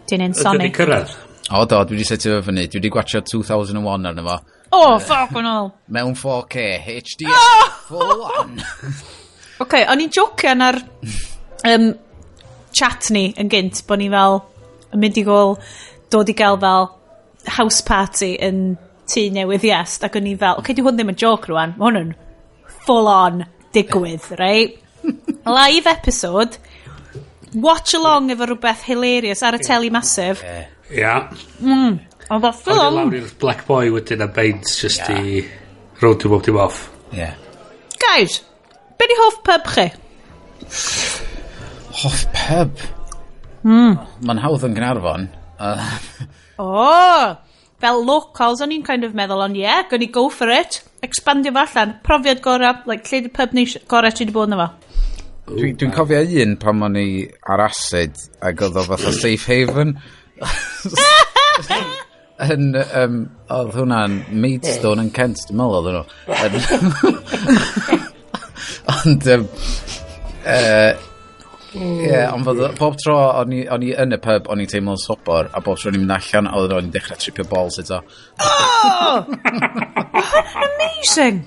Dyn 0.10 0.25
yn 0.25 0.36
soni. 0.38 0.66
Ydy'n 0.66 0.75
cyrraedd? 0.75 1.13
O 1.51 1.63
do, 1.70 1.80
dwi 1.86 2.00
wedi 2.00 2.08
setio 2.10 2.40
fy 2.40 2.50
fyny. 2.50 2.66
Dwi 2.68 2.82
wedi 2.82 2.92
gwachio 2.94 3.22
2001 3.28 4.10
arno 4.10 4.25
fo. 4.28 4.38
Oh, 4.72 4.96
ffoc 5.04 5.36
yn 5.40 5.50
ôl. 5.51 5.72
Mewn 5.92 6.13
4K, 6.16 6.68
HD, 6.86 7.28
oh! 7.32 7.66
full 7.90 8.24
on. 8.40 8.56
OK, 9.62 9.82
o'n 9.84 10.01
i'n 10.01 10.13
jocian 10.16 10.63
ar 10.66 10.80
um, 11.68 11.92
chat 12.74 13.12
ni 13.13 13.30
yn 13.40 13.51
gynt, 13.51 13.84
bod 13.88 14.01
ni 14.01 14.08
fel 14.12 14.40
yn 14.92 15.04
mynd 15.04 15.20
i 15.20 15.25
gol 15.28 15.58
dod 16.12 16.32
i 16.32 16.36
gael 16.36 16.58
fel 16.62 16.88
house 17.58 17.84
party 17.86 18.34
yn 18.44 18.63
tŷ 19.12 19.25
newydd 19.36 19.65
iest, 19.68 20.06
ac 20.08 20.18
o'n 20.20 20.30
i 20.30 20.36
fel, 20.39 20.56
oce, 20.56 20.63
okay, 20.63 20.77
di 20.77 20.86
hwn 20.86 21.00
ddim 21.00 21.12
yn 21.13 21.20
joc 21.20 21.50
rwan, 21.51 21.75
mae 21.77 21.89
hwn 21.89 22.00
yn 22.01 22.13
full 22.86 23.10
on 23.12 23.44
digwydd, 23.75 24.30
right? 24.39 24.77
Live 25.58 25.89
episode, 25.91 26.58
watch 27.53 27.96
along 27.98 28.32
efo 28.32 28.48
rhywbeth 28.48 28.86
hilarious 28.88 29.44
ar 29.44 29.58
y 29.58 29.62
teli 29.65 29.91
masif. 29.94 30.46
Ia. 30.46 30.63
Yeah. 30.91 31.27
Mm. 31.60 32.00
Ond 32.32 32.48
o'r 32.48 32.56
ffilm... 32.56 32.96
lawr 32.96 33.18
i'r 33.20 33.34
Black 33.41 33.65
Boy 33.68 33.91
wedyn 33.91 34.24
a 34.24 34.30
beint 34.32 34.70
just 34.72 35.03
yeah. 35.03 35.20
i 35.20 35.44
road 36.03 36.22
to 36.24 36.32
bob 36.32 36.46
dim 36.48 36.60
off. 36.62 36.86
Yeah. 37.12 37.36
Guys, 38.00 38.39
be 38.98 39.08
di 39.12 39.20
hoff 39.20 39.41
pub 39.44 39.68
chi? 39.68 39.88
Hoff 42.01 42.25
pub? 42.38 42.84
Mm. 43.68 44.00
Mae'n 44.25 44.44
hawdd 44.46 44.68
yn 44.70 44.77
Gnarfon. 44.77 45.27
Uh. 45.62 45.89
oh! 46.63 47.50
fel 47.82 48.06
locals, 48.06 48.62
o'n 48.64 48.74
i'n 48.76 48.86
kind 48.86 49.08
of 49.08 49.16
meddwl, 49.18 49.44
ond 49.48 49.58
yeah, 49.58 49.84
gwn 49.90 50.06
i 50.06 50.10
go 50.14 50.28
for 50.30 50.50
it. 50.54 50.82
Expandio 51.06 51.54
fo 51.56 51.66
allan. 51.66 51.98
Profiad 52.06 52.44
gorau, 52.46 52.86
like, 52.90 53.10
lle 53.10 53.26
di 53.26 53.34
pub 53.34 53.58
neis 53.58 53.76
gorau 53.92 54.14
ti 54.14 54.26
wedi 54.26 54.36
bod 54.38 54.52
yna 54.52 54.62
fo? 54.62 54.70
Dwi'n 55.52 55.76
dwi 55.80 55.90
cofio 55.92 56.22
un 56.46 56.56
pan 56.62 56.86
o'n 56.88 56.98
i 57.02 57.08
ar 57.50 57.66
acid 57.66 58.16
ac 58.46 58.62
oedd 58.68 58.78
o 58.80 58.86
fatha 58.88 59.12
safe 59.18 59.50
haven. 59.50 59.98
yn, 62.42 62.72
um, 62.98 63.18
oedd 63.54 63.76
hwnna'n 63.76 64.18
Maidstone 64.42 65.06
yn 65.06 65.12
Kent, 65.16 65.44
dwi'n 65.50 65.60
meddwl 65.60 65.78
oedd 65.82 65.98
nhw. 65.98 66.06
Ond, 68.96 69.28
um, 69.36 69.48
uh, 70.46 70.92
Mm. 71.72 72.00
Ie, 72.01 72.08
yeah, 72.10 72.34
ond 72.36 72.44
fydda, 72.48 72.72
bob 72.75 72.98
tro 73.00 73.16
o'n 73.42 73.54
i, 73.56 73.62
on 73.72 73.86
i 73.88 73.94
yn 74.04 74.16
y 74.16 74.20
pub, 74.24 74.50
o'n 74.51 74.60
i'n 74.63 74.72
teimlo'n 74.72 75.00
sobor, 75.00 75.48
a 75.56 75.62
bob 75.63 75.80
tro 75.80 75.92
o'n 75.92 75.96
i'n 75.96 76.04
mynd 76.04 76.16
allan, 76.18 76.50
oedd 76.60 76.74
o'n 76.75 76.90
i'n 76.90 76.92
dechrau 76.96 77.20
tripio 77.22 77.46
balls 77.48 77.80
eto. 77.84 78.01
Oh! 78.44 79.24
Amazing! 80.68 81.46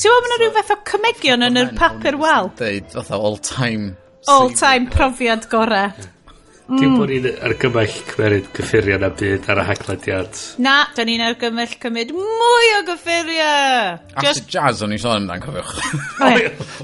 Ti'n 0.00 0.14
meddwl 0.14 0.22
bod 0.22 0.30
yna 0.30 0.38
rhyw 0.40 0.54
fath 0.56 0.70
o 0.72 0.78
cymegion 0.88 1.44
yn 1.48 1.60
yr 1.60 1.74
papur 1.76 2.16
wal? 2.20 2.52
Deud, 2.60 2.86
fatha 2.94 3.18
all 3.18 3.36
time. 3.44 3.96
All 4.30 4.54
time 4.54 4.86
profiad 4.92 5.48
gorau. 5.50 5.90
Dim 6.70 6.92
mm. 6.92 6.98
bod 7.00 7.10
ni'n 7.10 7.24
argymell 7.48 7.94
cymeryd 8.06 8.44
cyffuriau 8.54 9.00
na 9.02 9.08
byd 9.18 9.48
ar 9.50 9.58
y 9.58 9.62
haglediad. 9.66 10.36
Na, 10.62 10.74
da 10.94 11.02
ni'n 11.06 11.24
argymell 11.26 11.72
cymryd 11.82 12.12
mwy 12.14 12.68
o 12.76 12.82
gyffuriau. 12.86 13.96
Just... 14.22 14.46
Jazz 14.52 14.84
o'n 14.86 14.94
i'n 14.94 15.02
sôn 15.02 15.24
amdan 15.24 15.42
cofiwch. 15.42 15.72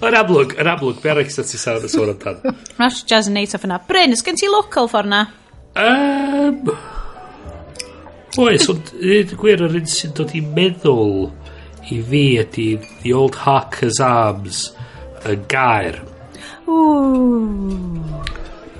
Yn 0.02 0.16
amlwg, 0.18 0.56
yn 0.58 0.70
amlwg, 0.72 0.98
be 1.04 1.12
arall 1.12 1.30
sy'n 1.30 1.46
sôn 1.46 1.86
yn 1.86 1.92
sôn 1.92 2.10
amdan? 2.16 2.42
After 2.80 3.06
jazz 3.06 3.30
yn 3.30 3.38
neud 3.38 3.54
off 3.54 3.68
yna. 3.68 3.78
Bryn, 3.86 4.16
ys 4.16 4.26
gen 4.26 4.40
ti 4.40 4.50
local 4.50 4.90
ffordd 4.90 5.12
na? 5.12 5.22
Um, 5.78 6.72
oes, 8.42 8.66
ond 8.72 8.90
un 8.96 9.34
gwir 9.38 9.62
yr 9.68 9.78
un 9.84 9.90
sy'n 9.92 10.16
dod 10.18 10.34
i 10.34 10.42
meddwl 10.42 11.28
i 11.94 12.00
fi 12.10 12.24
ydy 12.42 12.70
The 13.04 13.14
Old 13.14 13.38
Harker's 13.44 14.02
Arms 14.02 14.72
y 15.22 15.38
gair. 15.46 16.02
Ooh. 16.66 18.02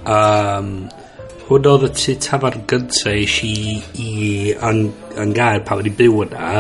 Um, 0.07 0.71
hwn 1.49 1.69
oedd 1.71 1.87
y 1.87 1.93
tu 1.99 2.15
tafarn 2.23 2.65
gyntaf 2.71 3.09
eis 3.11 3.37
i, 3.47 3.55
i 4.03 4.11
ang, 4.67 4.89
angair 5.19 5.63
pan 5.67 5.81
wedi 5.81 5.95
byw 5.99 6.25
yna 6.27 6.51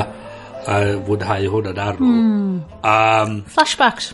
a 0.66 0.78
fwynhau 1.06 1.50
hwn 1.52 1.68
yn 1.72 1.82
arw. 1.82 2.00
Mm. 2.02 2.54
Um, 2.82 3.36
Flashbacks. 3.54 4.12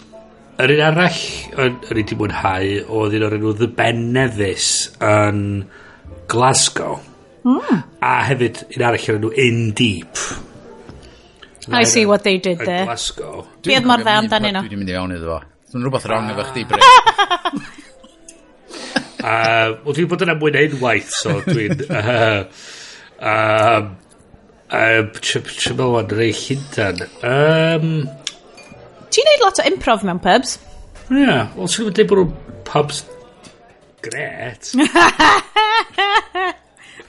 Yr 0.60 0.74
un 0.74 0.82
arall 0.84 1.20
yr 1.64 2.00
un 2.02 2.08
ti 2.08 2.18
mwynhau 2.18 2.74
oedd 2.98 3.16
un 3.16 3.26
o'r 3.28 3.36
enw 3.38 3.54
The 3.60 3.70
Ben 3.78 4.04
Nevis 4.16 4.68
yn 5.00 5.42
Glasgow. 6.32 7.00
Mm. 7.48 7.84
A 8.04 8.14
hefyd 8.28 8.64
un 8.68 8.86
arall 8.88 9.08
o'r 9.14 9.20
enw 9.20 9.32
In 9.46 9.62
Deep. 9.78 10.26
I 11.72 11.84
see 11.84 12.04
what 12.06 12.24
they 12.24 12.38
did 12.38 12.58
there. 12.58 12.84
Glasgow. 12.84 13.46
Bydd 13.64 13.88
mor 13.88 14.02
dda 14.02 14.18
amdanyn 14.20 14.56
nhw. 14.58 14.68
Dwi 14.68 14.80
mynd 14.80 14.92
i 14.92 14.96
fewn 14.98 15.16
iddo 15.16 15.32
fo. 15.36 15.40
Dwi'n 15.72 15.86
rhywbeth 15.86 16.08
wrong 16.10 16.28
efo 16.32 16.48
chdi, 16.50 16.66
ah. 16.66 16.72
Bryn. 16.74 17.11
A 19.22 19.34
wel, 19.84 19.94
dwi'n 19.94 20.08
bod 20.10 20.24
yna 20.26 20.34
mwy 20.38 20.52
na 20.54 20.66
unwaith, 20.68 21.12
so 21.22 21.38
dwi'n... 21.48 21.82
Uh, 23.22 23.78
um, 23.78 23.96
um, 24.74 25.10
Trymylwan 25.22 26.10
rei 26.10 26.32
Llundan. 26.34 27.04
Um, 27.22 27.84
Ti'n 29.14 29.28
neud 29.28 29.44
lot 29.44 29.60
o 29.62 29.66
improv 29.68 30.02
mewn 30.08 30.18
pubs? 30.24 30.56
Ie, 31.06 31.20
yeah, 31.20 31.52
wel, 31.54 31.70
sy'n 31.70 31.86
gwybod 31.86 32.10
bod 32.10 32.18
nhw'n 32.24 32.64
pubs 32.66 33.04
gret. 34.02 34.72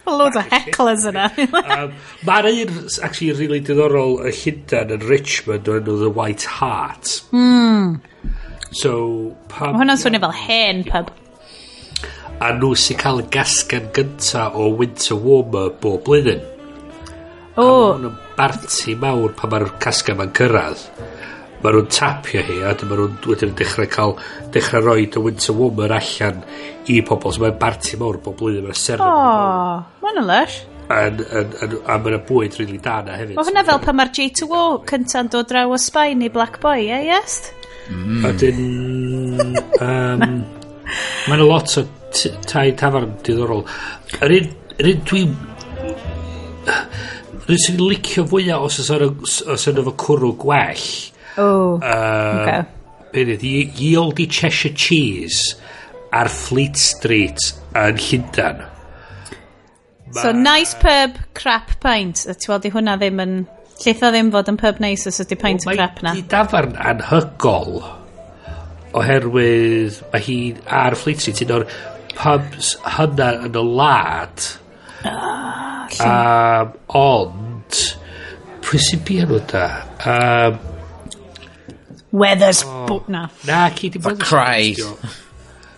A 0.04 0.12
load 0.12 0.36
o 0.36 0.44
hecklers 0.52 1.08
yna. 1.08 1.30
um, 1.64 1.98
Mae'r 2.28 2.52
un, 2.52 2.78
actually, 3.02 3.32
really 3.40 3.62
diddorol 3.64 4.20
y 4.28 4.36
Llundan 4.36 4.94
yn 4.98 5.10
Richmond 5.10 5.72
o'r 5.72 5.82
enw 5.82 5.98
The 6.04 6.14
White 6.14 6.46
Hart. 6.60 7.16
Mm. 7.34 8.02
So, 8.76 8.94
pub... 9.48 9.72
Mae 9.72 9.82
hwnna'n 9.86 10.02
swnio 10.04 10.22
fel 10.28 10.40
hen 10.44 10.86
pub 10.92 11.10
a 12.44 12.50
nhw 12.58 12.74
sy'n 12.76 13.00
cael 13.00 13.22
y 13.22 13.28
gasgan 13.32 13.86
gynta 13.96 14.50
o 14.60 14.68
Winter 14.76 15.16
Warmer 15.16 15.70
bob 15.80 16.02
blwyddyn. 16.04 16.42
O! 17.56 17.64
Oh. 17.64 17.94
A 17.94 18.00
nhw'n 18.02 18.18
barti 18.36 18.96
mawr 19.00 19.32
pan 19.38 19.54
mae'r 19.54 19.70
casgan 19.84 20.20
ma'n 20.20 20.34
cyrraedd. 20.36 20.82
Mae 21.64 21.72
nhw'n 21.78 21.88
tapio 21.94 22.44
hi 22.44 22.60
a 22.68 22.74
dyma 22.76 22.98
nhw'n 23.00 23.16
wedyn 23.30 23.54
yn 23.54 23.56
dechrau 23.62 23.88
cael 23.94 24.16
dechrau 24.52 24.84
roi 24.84 25.06
y 25.06 25.24
Winter 25.24 25.56
Warmer 25.56 25.96
allan 26.00 26.44
i 26.92 27.00
pobl. 27.08 27.32
So 27.32 27.46
mae'n 27.46 27.56
barti 27.62 28.02
mawr 28.02 28.20
bob 28.26 28.36
blwyddyn. 28.42 28.68
Mae'n 28.68 28.82
serfod. 28.82 29.08
O, 29.08 29.24
oh, 29.24 30.04
mae'n 30.04 30.22
lysh. 30.34 30.60
Yn, 30.92 31.24
yn, 31.24 31.58
yn, 31.64 31.80
a 31.88 31.96
mae'n 31.96 32.20
bwyd 32.28 32.60
rili 32.60 32.74
really 32.74 32.84
da 32.84 33.00
na 33.08 33.16
hefyd. 33.22 33.38
Mae 33.40 33.48
hwnna 33.54 33.64
fel 33.72 33.84
pan 33.88 34.02
mae'r 34.02 34.12
J2O 34.20 34.64
cynta'n 34.92 35.32
dod 35.32 35.48
draw 35.48 35.72
o 35.72 35.80
Sbaen 35.80 36.28
i 36.28 36.34
Black 36.34 36.60
Boy, 36.66 36.90
ie, 36.90 37.00
yes? 37.08 37.40
Mm. 37.88 38.28
A 38.28 38.36
dyn... 38.36 38.64
Um, 39.80 40.42
mae'n 41.32 41.48
lot 41.48 41.80
o 41.80 41.88
t- 42.16 42.34
tai 42.50 42.72
tafarn 42.80 43.18
diddorol. 43.26 43.66
Yr 44.22 44.36
un, 44.38 44.52
yr 44.78 44.92
un 44.94 45.02
dwi'n... 45.10 45.34
Rwy'n 47.44 47.60
sy'n 47.60 47.82
licio 47.82 48.24
fwyaf 48.30 48.70
os 48.70 48.80
oes 48.80 48.92
yna 48.96 49.10
os 49.52 49.66
yna 49.68 49.84
fo 49.90 49.96
cwrw 50.00 50.32
gwell. 50.40 50.86
O, 51.34 51.48
oh, 51.48 51.72
uh, 51.82 52.44
okay. 52.44 52.62
Yield 53.14 54.22
i 54.22 54.28
Cheshire 54.30 54.74
Cheese 54.78 55.58
ar 56.14 56.30
Fleet 56.32 56.78
Street 56.80 57.52
yn 57.76 58.00
Llundan. 58.00 58.64
So, 60.14 60.32
nice 60.32 60.78
pub, 60.78 61.18
crap 61.34 61.74
pint. 61.82 62.28
A 62.30 62.38
ti 62.38 62.52
weld 62.52 62.70
i 62.70 62.74
hwnna 62.74 62.96
ddim 63.02 63.22
yn... 63.24 63.36
Lleitha 63.84 64.14
ddim 64.14 64.30
fod 64.32 64.52
yn 64.52 64.58
pub 64.62 64.78
nice 64.80 65.10
os 65.10 65.18
ydy 65.24 65.36
pint 65.42 65.66
o 65.66 65.74
crap 65.74 66.04
na. 66.06 66.14
Mae 66.14 66.26
dafarn 66.30 66.78
anhygol 66.78 67.82
oherwydd 68.94 69.98
mae 70.14 70.22
hi 70.22 70.38
ar 70.70 70.96
Fleet 71.00 71.24
Street 71.24 71.42
un 71.48 71.56
o'r 71.58 71.66
pubs 72.18 72.74
hynna 72.98 73.30
yn 73.48 73.58
y 73.60 73.64
lad. 73.80 74.46
Um, 75.04 76.06
ah, 76.06 76.70
ond, 76.98 77.80
prisipi 78.64 79.20
enw 79.24 79.42
da. 79.52 79.66
Um, 80.06 80.62
Weathers 82.14 82.62
oh. 82.70 83.02
Na. 83.10 83.26
Na, 83.50 83.66
ci 83.74 83.90
di 83.90 84.00
bod... 84.00 84.22
Cry. 84.22 84.76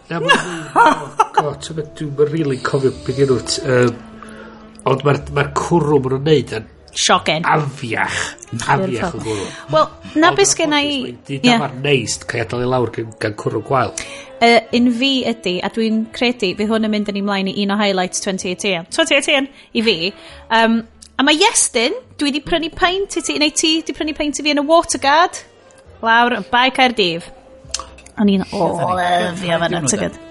Na, 0.10 0.20
mae'n... 0.20 0.64
Oh, 1.36 1.52
god, 1.52 1.66
dwi'n 1.98 2.30
really 2.32 2.60
cofio 2.64 2.94
beth 3.06 3.24
enw... 3.26 3.40
Um, 3.66 4.04
ond 4.86 5.02
mae'r 5.06 5.22
ma 5.34 5.48
cwrw 5.58 5.98
maen 5.98 6.14
nhw'n 6.14 6.28
neud 6.30 6.52
yn 6.60 6.66
Siogen. 6.96 7.44
Afiach. 7.46 8.36
Afiach 8.68 9.16
o 9.16 9.20
gwrw. 9.20 9.48
Wel, 9.74 9.88
na 10.16 10.32
beth 10.36 10.54
sgenna 10.54 10.80
i... 10.80 11.12
Di 11.28 11.42
dafar 11.44 11.76
neis, 11.84 12.16
cael 12.24 12.46
adael 12.46 12.64
i 12.64 12.70
lawr 12.72 12.92
gan 13.20 13.36
cwrw 13.36 13.62
gwael. 13.68 13.92
Uh, 14.40 14.62
un 14.78 14.88
fi 14.96 15.12
ydy, 15.28 15.58
a 15.64 15.70
dwi'n 15.76 16.06
credu, 16.16 16.54
fydd 16.56 16.72
hwn 16.72 16.88
yn 16.88 16.94
mynd 16.94 17.12
yn 17.12 17.20
ymlaen 17.20 17.50
i 17.52 17.56
un 17.66 17.74
o 17.76 17.80
highlights 17.80 18.24
2018. 18.24 18.88
2018 18.96 19.50
i 19.76 19.84
fi. 19.84 19.96
Um, 20.56 20.78
a 21.20 21.26
mae 21.28 21.40
Iestyn, 21.44 21.98
dwi 22.16 22.32
wedi 22.32 22.44
prynu 22.46 22.72
paint 22.76 23.18
i 23.20 23.24
ti, 23.26 23.36
neu 23.44 23.52
ti 23.56 23.78
wedi 23.82 23.96
prynu 23.96 24.16
paint 24.16 24.40
i 24.40 24.46
fi 24.46 24.54
yn 24.56 24.64
y 24.64 24.66
Waterguard, 24.70 25.42
lawr 26.04 26.38
yn 26.40 26.48
Bae 26.52 26.72
Caerdydd. 26.76 27.28
O'n 28.16 28.32
i'n 28.32 28.46
o, 28.56 28.70
lyfio 28.96 29.58
fan 29.66 29.76
at 29.82 29.98
y 29.98 30.00
gyd. 30.06 30.22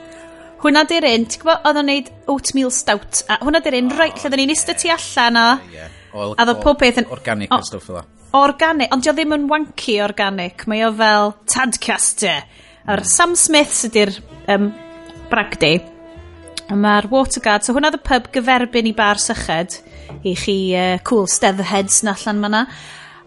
Hwna 0.64 0.86
di'r 0.88 1.04
un, 1.10 1.28
ti'n 1.28 1.42
gwybod, 1.42 1.60
oedd 1.68 1.82
o'n 1.82 1.90
neud 1.90 2.08
oatmeal 2.32 2.72
stout, 2.72 3.20
a 3.28 3.36
hwna 3.42 3.60
di'r 3.60 3.76
un, 3.82 3.92
ah. 3.92 4.00
reit, 4.00 4.22
lle 4.22 4.32
dyn 4.32 4.42
ni'n 4.46 4.54
ista 4.56 4.76
ti 4.80 4.92
allan 4.94 5.36
a... 5.42 5.44
Yeah 5.74 5.93
O, 6.14 6.32
a 6.38 6.46
ddo 6.46 6.54
pob 6.62 6.78
peth 6.78 7.00
yn... 7.02 7.08
Organic 7.10 7.50
o, 7.50 7.58
a 7.58 7.66
stwff 7.66 7.90
fel 7.90 8.04
Organic, 8.34 8.90
ond 8.94 9.04
dio 9.06 9.12
ddim 9.14 9.34
yn 9.36 9.48
wanky 9.50 10.00
organic. 10.02 10.64
Mae 10.70 10.82
o 10.86 10.90
fel 10.98 11.34
Tadcaster. 11.50 12.46
A'r 12.84 13.02
mm. 13.02 13.10
Sam 13.10 13.34
Smiths 13.38 13.84
ydy'r 13.88 14.14
um, 14.54 14.68
bragdi. 15.30 15.76
Mae'r 16.70 17.06
Waterguard, 17.12 17.66
so 17.66 17.74
hwnna 17.76 17.92
y 17.94 18.00
pub 18.02 18.30
gyferbyn 18.34 18.88
i 18.90 18.94
bar 18.96 19.20
syched 19.20 19.80
i 20.24 20.34
chi 20.38 20.56
uh, 20.78 20.98
cool 21.06 21.26
steddheads 21.30 22.02
na 22.06 22.14
allan 22.16 22.42
ma'na. 22.42 22.62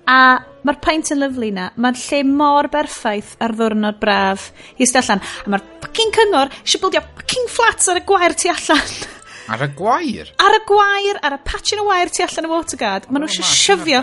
A 0.08 0.20
mae'r 0.67 0.79
paint 0.84 1.12
yn 1.15 1.22
lyflu 1.24 1.51
na. 1.56 1.70
Mae'n 1.75 2.00
lle 2.00 2.24
mor 2.27 2.72
berffaith 2.72 3.36
ar 3.44 3.56
ddwrnod 3.56 4.00
braf 4.01 4.50
i 4.79 4.88
allan. 4.88 5.24
A 5.46 5.53
mae'r 5.53 5.67
fucking 5.84 6.15
cyngor 6.20 6.51
eisiau 6.63 6.84
bildio 6.84 7.03
fucking 7.20 7.51
flats 7.51 7.91
ar 7.91 8.01
y 8.01 8.08
gwair 8.08 8.36
tu 8.36 8.51
allan. 8.51 8.98
Ar 9.48 9.63
y 9.63 9.70
gwair? 9.80 10.32
Ar 10.44 10.56
y 10.58 10.62
gwair, 10.68 11.20
ar 11.24 11.38
y 11.38 11.42
patch 11.48 11.74
yn 11.75 11.84
y 11.84 11.88
wair 11.88 12.12
tu 12.12 12.24
allan 12.25 12.48
y 12.48 12.51
waterguard. 12.51 13.10
Maen 13.12 13.24
nhw 13.24 13.32
eisiau 13.32 13.51
syfio. 13.51 14.01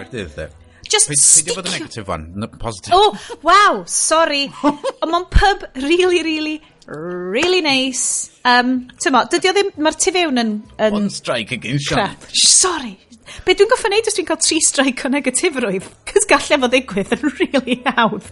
Just 0.88 1.10
sticio. 1.10 1.56
Pwy 1.58 1.64
negative 1.70 2.08
one? 2.08 2.32
No, 2.34 2.48
positive. 2.48 2.94
Oh, 2.94 3.18
wow, 3.42 3.84
sorry. 3.86 4.46
Ond 5.02 5.10
mae'n 5.10 5.26
pub 5.32 5.64
really, 5.82 6.22
really, 6.22 6.60
really 6.86 7.60
nice. 7.64 8.30
Um, 8.44 8.90
Tyma, 9.02 9.24
dydy 9.32 9.50
o 9.50 9.54
ddim, 9.56 9.72
mae'r 9.80 9.98
tu 10.00 10.12
fewn 10.14 10.40
yn... 10.40 10.54
yn 10.78 10.98
One 11.00 11.12
strike 11.12 11.56
against 11.56 11.88
Sean. 11.90 12.16
Sorry. 12.32 12.96
Be 13.44 13.56
dwi'n 13.56 13.68
goffa 13.72 13.88
wneud 13.90 14.08
os 14.08 14.16
dwi'n 14.16 14.28
cael 14.28 14.40
tri 14.44 14.60
strike 14.64 15.06
o 15.08 15.12
negatifrwydd? 15.12 15.88
Cys 16.08 16.28
gallai 16.30 16.60
fod 16.64 16.72
ddigwydd 16.76 17.16
yn 17.16 17.24
really 17.40 17.80
hawdd. 17.88 18.28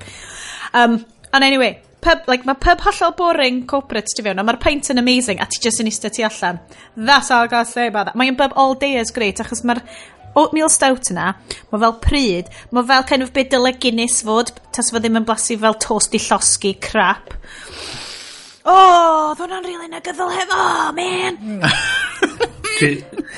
Um, 0.72 1.00
and 1.32 1.44
anyway, 1.44 1.74
pub, 2.02 2.26
like, 2.30 2.46
mae 2.48 2.58
pub 2.58 2.82
hollol 2.84 3.14
boring 3.16 3.62
corporate 3.70 4.10
ti 4.12 4.24
fewn, 4.26 4.40
a 4.42 4.44
mae'r 4.46 4.60
paint 4.62 4.90
yn 4.92 5.00
amazing, 5.02 5.40
a 5.40 5.46
ti 5.50 5.62
just 5.62 5.82
yn 5.82 5.90
eistedd 5.90 6.16
ti 6.16 6.26
allan. 6.26 6.60
That's 6.96 7.30
all 7.30 7.46
I've 7.46 7.52
got 7.52 7.66
to 7.66 7.72
say 7.72 7.86
about 7.90 8.10
that. 8.10 8.18
Mae'n 8.18 8.38
pub 8.38 8.56
all 8.56 8.74
day 8.74 8.96
is 9.00 9.14
great, 9.14 9.42
achos 9.42 9.64
mae'r 9.66 9.82
oatmeal 10.38 10.70
stout 10.72 11.12
yna, 11.12 11.32
mae 11.70 11.82
fel 11.84 11.96
pryd, 12.02 12.50
mae 12.72 12.88
fel 12.88 13.06
kind 13.08 13.24
of 13.24 13.32
bit 13.36 13.52
dyle 13.52 13.72
Guinness 13.78 14.22
fod, 14.26 14.52
tas 14.74 14.90
fod 14.92 15.04
ddim 15.04 15.20
yn 15.20 15.28
blasu 15.28 15.58
fel 15.60 15.78
toast 15.82 16.16
i 16.16 16.22
llosgi 16.22 16.74
crap. 16.82 17.34
Oh, 18.62 19.32
ddo 19.34 19.46
hwnna'n 19.46 19.64
rili 19.66 19.74
really 19.74 19.90
negyddol 19.90 20.30
hef, 20.30 20.52
oh, 20.54 20.92
man! 20.94 21.38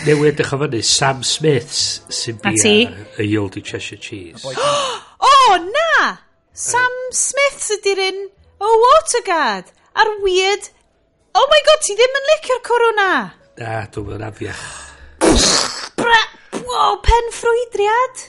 Newid 0.04 0.34
edrych 0.34 0.52
o 0.52 0.58
fyny, 0.60 0.82
Sam 0.84 1.22
Smiths 1.24 2.04
sy'n 2.12 2.40
bia 2.44 2.74
y 3.20 3.28
Yoldy 3.30 3.64
Cheshire 3.64 4.00
Cheese. 4.00 4.44
oh, 5.30 5.56
na! 5.64 6.16
Sam 6.54 7.00
Smiths 7.10 7.72
ydy'r 7.78 8.02
un 8.04 8.20
Oh, 8.60 8.74
Waterguard. 8.84 9.72
A'r 9.94 10.10
weird... 10.22 10.70
Oh 11.34 11.46
my 11.50 11.60
god, 11.66 11.80
ti 11.82 11.96
ddim 11.98 12.18
yn 12.20 12.28
licio'r 12.30 12.60
corona! 12.66 13.08
Na, 13.58 13.72
dwi'n 13.90 14.06
mynd 14.12 14.26
afiach. 14.28 14.62
Bra! 15.98 16.20
Wow, 16.60 17.00
pen 17.02 17.30
ffrwydriad! 17.34 18.28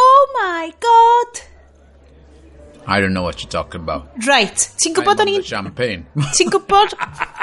Oh 0.00 0.22
my 0.38 0.70
god! 0.80 1.42
I 2.86 3.00
don't 3.00 3.12
know 3.12 3.22
what 3.22 3.42
you're 3.42 3.52
talking 3.52 3.82
about. 3.82 4.08
Right, 4.26 4.64
ti'n 4.80 4.96
gwybod 4.96 5.20
o'n 5.20 5.32
i'n... 5.34 5.44
champagne. 5.44 6.06
ti'n 6.38 6.52
gwybod... 6.52 6.96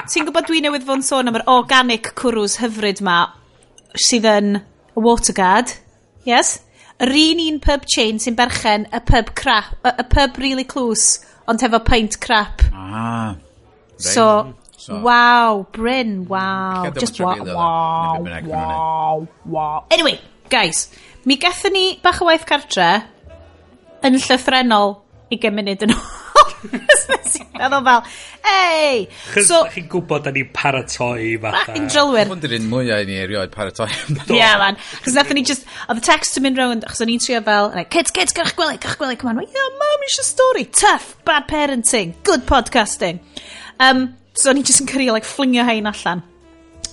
ti'n 0.10 0.26
gwybod 0.30 0.50
dwi 0.50 0.64
newydd 0.66 0.88
fo'n 0.90 1.06
sôn 1.06 1.30
am 1.30 1.38
yr 1.38 1.46
organic 1.54 2.10
cwrws 2.18 2.58
hyfryd 2.64 3.04
ma 3.06 3.20
sydd 4.08 4.26
yn 4.34 4.58
y 4.58 5.06
Waterguard. 5.06 5.78
Yes? 6.26 6.58
Yr 6.98 7.14
un 7.14 7.46
un 7.46 7.62
pub 7.62 7.86
chain 7.86 8.18
sy'n 8.18 8.38
berchen 8.38 8.90
y 8.90 9.06
pub 9.06 9.36
crap, 9.38 9.78
y, 9.86 9.94
y 9.94 10.10
pub 10.10 10.42
really 10.42 10.66
close 10.66 11.22
ond 11.48 11.64
hefo 11.64 11.80
paint 11.84 12.20
crap. 12.20 12.62
Ah. 12.74 13.36
So, 13.98 14.54
so, 14.78 15.00
wow, 15.02 15.66
Bryn, 15.72 16.28
waw. 16.28 16.92
Just 17.00 17.20
wow, 17.20 17.36
wow, 17.44 18.22
wow, 18.22 18.42
wow, 18.44 19.28
wow. 19.46 19.86
Anyway, 19.90 20.20
guys, 20.50 20.90
mi 21.26 21.38
gathen 21.38 21.74
ni 21.74 21.86
bach 22.04 22.22
o 22.22 22.30
waith 22.30 22.46
cartre 22.46 22.90
yn 24.06 24.20
llythrenol 24.22 25.00
i 25.34 25.40
munud 25.52 25.84
yn 25.88 25.94
ôl. 25.96 26.06
Oedd 27.58 27.74
o'n 27.74 27.86
fel, 27.88 28.04
ei! 28.46 29.00
Chos 29.34 29.48
so, 29.50 29.60
chi'n 29.74 29.88
gwybod 29.90 30.26
da 30.28 30.34
ni'n 30.34 30.50
paratoi 30.54 31.36
fatha. 31.42 31.64
Bach 31.66 31.78
yn 31.78 31.88
drylwyr. 31.90 32.30
Hwn 32.30 32.44
di'r 32.44 32.56
un 32.60 32.68
mwyaf 32.72 33.02
i 33.04 33.08
ni 33.10 33.18
erioed 33.22 33.52
paratoi. 33.54 33.90
Ie, 33.90 34.38
yeah, 34.38 34.56
man. 34.62 34.78
Chos 35.04 35.18
nath 35.18 35.34
ni 35.36 35.44
just, 35.48 35.68
oedd 35.88 36.02
y 36.02 36.06
text 36.06 36.38
yn 36.40 36.46
mynd 36.46 36.62
rownd, 36.62 36.88
achos 36.88 37.02
o'n 37.04 37.12
i'n 37.14 37.24
trio 37.24 37.42
fel, 37.46 37.72
like, 37.74 37.90
kids, 37.94 38.14
kids, 38.14 38.36
gyrch 38.38 38.56
gwely, 38.58 38.78
gyrch 38.84 38.98
gwely, 39.02 39.18
come 39.20 39.34
on. 39.34 39.44
Yeah, 39.44 39.70
mom, 39.82 40.08
eisiau 40.08 40.28
stori. 40.28 40.68
Tough, 40.70 41.16
bad 41.28 41.48
parenting, 41.50 42.14
good 42.28 42.46
podcasting. 42.50 43.22
Um, 43.80 44.12
so 44.38 44.52
o'n 44.54 44.62
i 44.62 44.66
just 44.66 44.84
yn 44.84 44.90
cyrrio, 44.90 45.18
like, 45.18 45.28
flingio 45.28 45.66
hein 45.68 45.90
allan. 45.90 46.26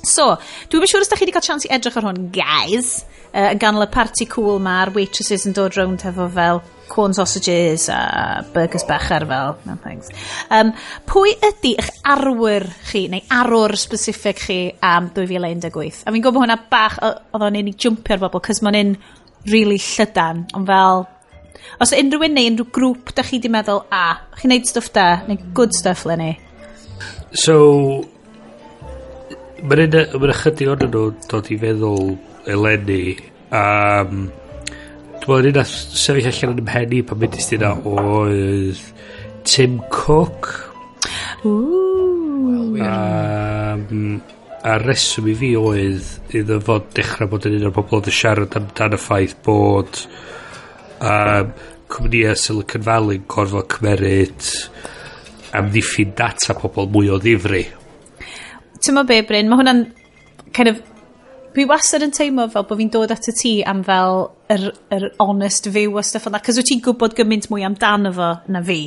So, 0.04 0.34
dwi'n 0.72 0.88
siŵr 0.88 1.04
os 1.04 1.12
da 1.12 1.16
chi 1.16 1.24
wedi 1.24 1.36
cael 1.36 1.44
chance 1.44 1.68
i 1.68 1.72
edrych 1.72 1.96
ar 2.00 2.08
hwn, 2.08 2.28
guys, 2.32 3.02
uh, 3.32 3.50
yn 3.50 3.60
ganol 3.60 3.86
y 3.86 3.90
party 3.92 4.28
cool 4.32 4.60
ma, 4.64 4.82
waitresses 4.92 5.46
yn 5.48 5.56
dod 5.56 5.76
rownd 5.78 6.04
hefo 6.04 6.28
fel, 6.32 6.60
corn 6.88 7.14
sausages 7.14 7.88
a 7.88 8.44
burgers 8.54 8.84
bach 8.84 9.10
ar 9.12 9.26
fel. 9.26 9.56
No 9.66 9.76
thanks. 9.82 10.10
Um, 10.50 10.72
pwy 11.08 11.34
ydy 11.48 11.74
eich 11.80 11.90
arwyr 12.14 12.66
chi, 12.90 13.06
neu 13.12 13.24
arwr 13.32 13.76
specific 13.80 14.42
chi 14.44 14.58
am 14.84 15.10
2018? 15.16 16.04
A 16.04 16.14
fi'n 16.14 16.24
gwybod 16.24 16.44
hwnna 16.44 16.58
bach, 16.70 17.00
oedd 17.02 17.40
o'n 17.40 17.48
un 17.48 17.60
unig 17.62 17.78
jumpio'r 17.80 18.22
bobl, 18.22 18.42
cys 18.44 18.62
mae'n 18.64 18.80
un 18.82 18.94
really 19.50 19.80
llydan, 19.80 20.46
ond 20.56 20.70
fel... 20.70 21.04
Os 21.80 21.90
unrhyw 21.96 22.26
un 22.26 22.34
neu 22.36 22.48
unrhyw 22.50 22.70
grŵp 22.76 23.14
da 23.16 23.24
chi 23.26 23.40
di 23.42 23.50
meddwl, 23.50 23.86
a, 23.88 24.02
ah, 24.12 24.38
chi'n 24.38 24.52
neud 24.52 24.68
stwff 24.68 24.92
da, 24.94 25.06
neu 25.26 25.40
good 25.56 25.74
stuff 25.74 26.04
le 26.06 26.18
ni? 26.20 26.30
So, 27.34 27.56
mae'n 29.64 29.88
yna, 29.88 30.04
ychydig 30.30 30.70
o'n 30.70 30.84
nhw 30.84 31.04
dod 31.30 31.50
i 31.50 31.58
feddwl 31.58 32.14
eleni, 32.52 33.02
um, 33.50 34.26
Dwi'n 35.24 35.46
un 35.48 35.64
sefyll 35.64 36.26
allan 36.28 36.50
yn 36.52 36.58
ymhen 36.60 36.90
i 36.92 36.98
pan 37.08 37.16
mynd 37.22 37.36
i 37.40 37.58
oedd 37.64 38.80
Tim 39.48 39.78
Cook. 39.88 40.50
Ooh. 41.48 42.76
Um, 42.84 44.20
a 44.64 44.76
reswm 44.82 45.30
i 45.32 45.36
fi 45.40 45.54
oedd 45.56 46.36
iddo 46.36 46.60
fod 46.66 46.92
dechrau 46.96 47.32
bod 47.32 47.48
yn 47.48 47.56
un 47.56 47.66
o'r 47.70 47.74
bobl 47.78 48.02
oedd 48.02 48.12
yn 48.12 48.18
siarad 48.18 48.58
amdan 48.60 48.98
y 48.98 49.00
ffaith 49.00 49.34
bod 49.48 50.04
um, 51.00 51.56
cwmnïau 51.94 52.36
Silicon 52.36 52.84
Valley'n 52.84 53.24
gorfod 53.24 53.72
cymeryd 53.78 54.52
amddiffyn 55.56 56.12
data 56.20 56.56
pobl 56.60 56.92
mwy 56.92 57.08
o 57.14 57.20
ddifri. 57.22 57.64
Ti'n 58.76 59.06
be, 59.08 59.22
Bryn, 59.24 59.48
mae 59.48 59.62
hwnna'n 59.62 59.86
kind 60.52 60.74
of 60.74 60.84
dwi 61.54 61.68
wastad 61.70 62.02
yn 62.02 62.10
teimlo 62.10 62.48
fel 62.50 62.64
bod 62.66 62.80
fi'n 62.80 62.88
dod 62.90 63.12
at 63.14 63.28
y 63.30 63.32
ti 63.38 63.52
am 63.62 63.84
fel 63.86 64.24
yr, 64.50 64.64
yr 64.94 65.04
honest 65.22 65.68
fyw 65.70 65.94
o 65.94 66.02
stuff 66.02 66.26
yna, 66.26 66.40
cos 66.42 66.58
wyt 66.58 66.66
ti'n 66.66 66.80
gwybod 66.82 67.14
gymaint 67.14 67.46
mwy 67.52 67.62
amdano 67.66 68.10
fo 68.16 68.30
na 68.50 68.62
fi. 68.66 68.78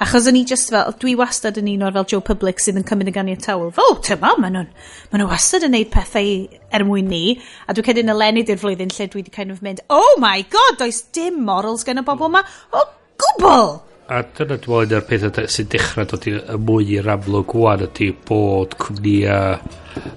Achos 0.00 0.30
o'n 0.30 0.38
i 0.40 0.44
just 0.48 0.72
fel, 0.72 0.94
dwi 1.02 1.12
wastad 1.20 1.60
yn 1.60 1.68
un 1.74 1.84
o'r 1.84 1.92
fel 1.98 2.08
Joe 2.14 2.24
Public 2.24 2.62
sydd 2.64 2.80
yn 2.80 2.86
cymryd 2.88 3.12
y 3.12 3.14
gan 3.14 3.28
i'r 3.28 3.42
tawel. 3.44 3.74
Fel, 3.76 3.98
tyma, 4.08 4.32
maen 4.40 4.56
nhw'n 4.56 4.70
ma 5.12 5.20
nhw 5.20 5.30
wastad 5.34 5.66
yn 5.68 5.76
neud 5.76 5.90
pethau 5.92 6.30
er 6.74 6.86
mwyn 6.88 7.12
ni. 7.12 7.24
A 7.68 7.76
dwi'n 7.76 7.90
cedyn 7.90 8.12
eleni 8.14 8.44
di'r 8.48 8.62
flwyddyn 8.62 8.94
lle 8.94 9.08
dwi 9.12 9.20
wedi 9.20 9.34
kind 9.34 9.52
of 9.52 9.60
mynd, 9.66 9.84
oh 9.92 10.14
my 10.22 10.38
god, 10.54 10.78
does 10.80 11.02
dim 11.12 11.42
morals 11.44 11.84
gen 11.84 12.00
y 12.00 12.06
bobl 12.08 12.32
yma. 12.32 12.40
O, 12.72 12.86
gwbl! 13.20 13.76
A 14.04 14.18
dyna 14.36 14.56
dwi'n 14.60 14.80
meddwl 14.80 14.88
yna'r 14.88 15.04
pethau 15.08 15.52
sy'n 15.52 15.68
dechrau 15.72 16.08
dod 16.08 16.24
y 16.28 16.38
mwy 16.60 16.90
i'r 16.96 17.06
amlwg 17.18 17.52
wan 17.56 17.84
ydy 17.84 18.10
bod 18.28 18.78
cwmnïau... 18.80 19.60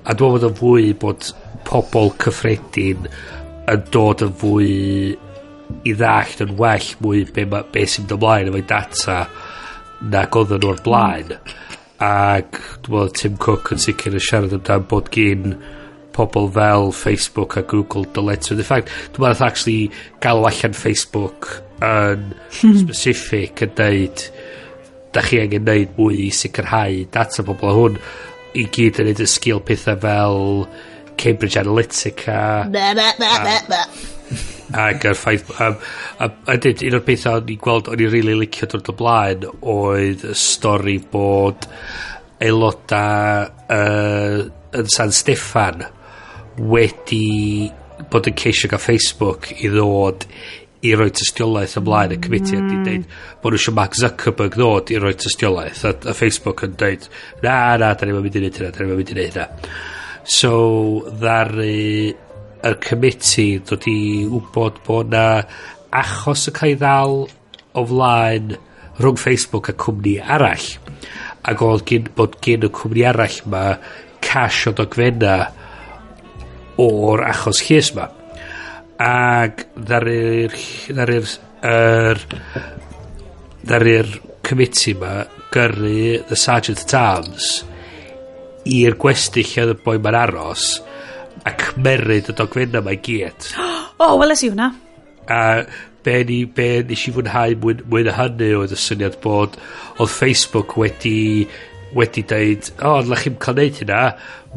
A 0.08 0.15
dwi'n 0.15 0.34
meddwl 0.34 0.50
yn 0.50 0.58
fwy 0.58 0.89
bod 1.00 1.30
pobl 1.67 2.13
cyffredin 2.23 3.08
yn 3.67 3.88
dod 3.91 4.23
yn 4.25 4.36
fwy 4.39 4.71
i 5.88 5.93
ddallt 5.97 6.43
yn 6.45 6.56
well 6.60 6.91
mwy 7.03 7.23
be, 7.34 7.45
ma, 7.49 7.63
be 7.71 7.86
sy'n 7.86 8.06
mynd 8.06 8.15
ymlaen 8.17 8.51
efo'i 8.51 8.67
data 8.67 9.17
nag 10.13 10.38
oedden 10.39 10.63
nhw'r 10.63 10.84
blaen. 10.86 11.34
Ac 12.03 12.60
dwi'n 12.86 12.93
meddwl 12.93 13.15
Tim 13.17 13.38
Cook 13.41 13.73
yn 13.73 13.82
sicr 13.82 14.15
yn 14.15 14.23
siarad 14.23 14.56
amdano 14.56 14.88
bod 14.91 15.12
gyn 15.13 15.58
pobl 16.17 16.49
fel 16.53 16.91
Facebook 16.95 17.58
a 17.58 17.63
Google 17.63 18.06
dyletsio 18.15 18.58
the 18.58 18.65
fact. 18.65 18.93
Dwi'n 19.13 19.27
meddwl 19.27 19.47
actually 19.49 19.91
galw 20.23 20.47
allan 20.49 20.77
Facebook 20.77 21.49
yn 21.82 22.30
hmm. 22.32 22.77
specific 22.86 23.65
yn 23.65 23.73
deud 23.77 24.27
da 25.15 25.23
chi 25.25 25.41
angen 25.41 25.65
neud 25.67 25.95
mwy 25.97 26.27
i 26.27 26.32
sicrhau 26.34 27.03
data 27.13 27.45
pobl 27.45 27.71
a 27.71 27.77
hwn. 27.77 28.01
I 28.58 28.69
gyd 28.73 29.01
yn 29.01 29.12
neud 29.12 29.25
y 29.25 29.30
sgil 29.30 29.63
pethau 29.65 29.99
fel 30.06 30.45
Cambridge 31.17 31.60
Analytica. 31.62 32.67
Na 32.71 32.93
na 32.97 33.12
na 33.19 33.34
na 33.43 33.58
na 33.71 33.82
ac 34.75 35.06
yr 35.08 35.15
ffaith 35.15 35.51
a, 35.63 35.69
a, 36.19 36.27
a 36.51 36.56
dyd, 36.60 36.82
un 36.89 36.97
o'r 36.97 37.03
pethau 37.08 37.39
o'n 37.39 37.51
i'n 37.53 37.60
gweld 37.63 37.88
o'n 37.88 38.01
i'n 38.01 38.10
rili 38.12 38.34
really 38.34 38.47
licio 38.47 38.67
dod 38.67 38.89
o 38.91 38.95
blaen 38.99 39.45
oedd 39.47 40.25
y 40.27 40.36
stori 40.36 40.97
bod 40.99 41.69
aeloda 42.43 43.03
uh, 43.71 44.41
yn 44.77 44.91
San 44.91 45.13
Steffan 45.15 45.86
wedi 46.58 47.69
bod 48.12 48.27
yn 48.30 48.38
ceisio 48.38 48.69
gael 48.71 48.84
Facebook 48.84 49.51
i 49.56 49.71
ddod 49.71 50.27
i 50.86 50.93
roi 50.95 51.10
tystiolaeth 51.15 51.77
ymlaen. 51.80 52.13
Y 52.13 52.21
committee 52.21 52.60
mm. 52.60 52.67
a 52.67 52.69
di 52.69 52.77
dweud 52.86 53.06
bod 53.41 53.53
nhw 53.53 53.62
eisiau 53.62 53.77
Mark 53.77 53.97
Zuckerberg 53.97 54.58
ddod 54.60 54.91
i 54.93 54.99
roi 55.01 55.13
tystiolaeth. 55.17 55.86
A, 55.88 55.93
a 56.12 56.15
Facebook 56.17 56.65
yn 56.67 56.75
dweud 56.77 57.08
na 57.45 57.60
na 57.80 57.93
da 57.93 58.08
ni'n 58.08 58.19
mynd 58.19 58.36
i 58.36 58.43
wneud 58.43 58.60
hynna 58.60 58.73
da 58.75 58.84
ni'n 58.84 58.93
mynd 58.93 59.13
i 59.13 59.17
wneud 59.17 59.39
hynna. 59.39 59.47
So, 60.28 61.08
ddaru 61.08 61.63
y 62.68 62.72
committee 62.84 63.62
dod 63.63 63.86
i 63.88 64.26
wybod 64.28 64.82
bod 64.84 65.13
na 65.13 65.22
achos 65.96 66.50
y 66.50 66.52
cael 66.58 66.74
ddal 66.82 67.13
o 67.80 67.84
flaen 67.88 68.50
rhwng 68.98 69.22
Facebook 69.22 69.70
a 69.72 69.76
cwmni 69.80 70.18
arall. 70.20 70.66
Ac 71.48 71.63
oedd 71.63 71.86
gen, 71.88 72.10
bod 72.18 72.36
gen 72.44 72.68
y 72.68 72.72
cwmni 72.76 73.06
arall 73.08 73.38
ma 73.54 73.62
cash 74.20 74.68
o 74.68 74.76
dogfenna 74.76 75.38
o'r 76.84 77.24
achos 77.30 77.63
llys 77.70 77.94
ma. 77.96 78.10
Ac 79.08 79.63
ddaru'r 79.80 80.60
ddaru'r 80.92 81.32
er, 81.72 82.22
ddaru'r 83.63 84.12
committee 84.44 85.00
ma 85.00 85.22
gyrru 85.56 86.20
the 86.28 86.36
sergeant 86.36 86.84
at 86.84 87.00
arms 87.00 87.50
i'r 88.77 88.97
gwestill 88.99 89.47
lle 89.47 89.65
oedd 89.65 89.75
y 89.75 89.80
boi 89.86 89.97
ma'n 90.03 90.19
aros 90.19 90.67
a 91.47 91.53
cmeryd 91.58 92.32
y 92.32 92.36
dogfenna 92.38 92.84
mae 92.86 93.01
gyd. 93.03 93.51
O, 93.97 94.12
oh, 94.12 94.17
weles 94.21 94.43
i 94.45 94.51
hwnna. 94.51 94.67
A 95.34 95.38
be, 96.06 96.19
ni, 96.30 96.43
be 96.45 96.84
nes 96.86 97.08
i 97.10 97.13
fwynhau 97.15 97.56
mwy, 97.63 97.80
mwy 97.89 98.03
na 98.06 98.13
hynny 98.13 98.51
oedd 98.53 98.75
y 98.75 98.77
syniad 98.77 99.17
bod 99.23 99.58
oedd 99.97 100.13
Facebook 100.13 100.75
wedi 100.77 101.47
wedi 101.97 102.21
dweud, 102.30 102.69
o, 102.77 102.91
oh, 102.91 103.01
lach 103.10 103.23
chi'n 103.25 103.39
cael 103.41 103.58
neud 103.58 103.80
hynna, 103.82 104.03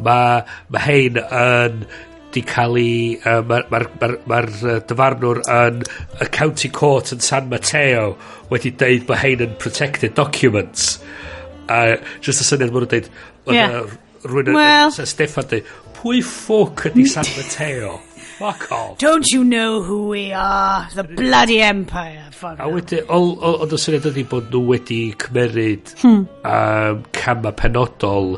mae 0.05 0.43
ma 0.69 0.83
hein 0.85 1.17
yn 1.23 1.81
di 2.31 2.43
cael 2.47 2.77
ei... 2.79 3.17
Uh, 3.25 3.41
Mae'r 3.47 3.65
ma, 3.71 3.81
ma, 4.01 4.11
ma, 4.29 4.39
ma 4.45 4.77
dyfarnwr 4.87 5.41
yn 5.51 5.81
y 6.21 6.29
county 6.31 6.71
court 6.73 7.11
yn 7.15 7.23
San 7.23 7.49
Mateo 7.51 8.15
wedi 8.51 8.71
dweud 8.77 9.09
mae 9.09 9.23
hein 9.23 9.45
yn 9.47 9.57
protected 9.61 10.15
documents. 10.19 10.93
A 11.71 11.81
uh, 11.81 11.97
just 12.23 12.43
y 12.43 12.47
syniad 12.47 12.71
mwyn 12.73 12.87
dweud, 12.87 13.09
deud, 13.09 13.27
Ie. 13.49 13.65
Rwy'n 14.21 14.53
well. 14.53 14.91
Steffan 14.93 15.47
dweud, 15.49 15.69
pwy 15.97 16.21
ffwc 16.21 16.91
ydi 16.91 17.05
San 17.09 17.29
Mateo? 17.37 17.99
Fuck 18.41 18.71
off. 18.71 18.97
Don't 18.97 19.27
you 19.31 19.43
know 19.43 19.81
who 19.81 20.07
we 20.09 20.33
are? 20.33 20.87
The 20.95 21.03
bloody 21.03 21.61
empire. 21.61 22.25
Fuck 22.31 22.59
A 22.59 22.69
wedyn, 22.69 23.05
ond 23.09 23.73
y 23.73 23.79
syniad 23.81 24.07
ydy 24.09 24.25
bod 24.29 24.49
nhw 24.53 24.61
wedi 24.71 24.99
cymeryd 25.21 25.93
hmm. 26.01 26.23
um, 26.41 27.03
cama 27.13 27.53
penodol 27.57 28.35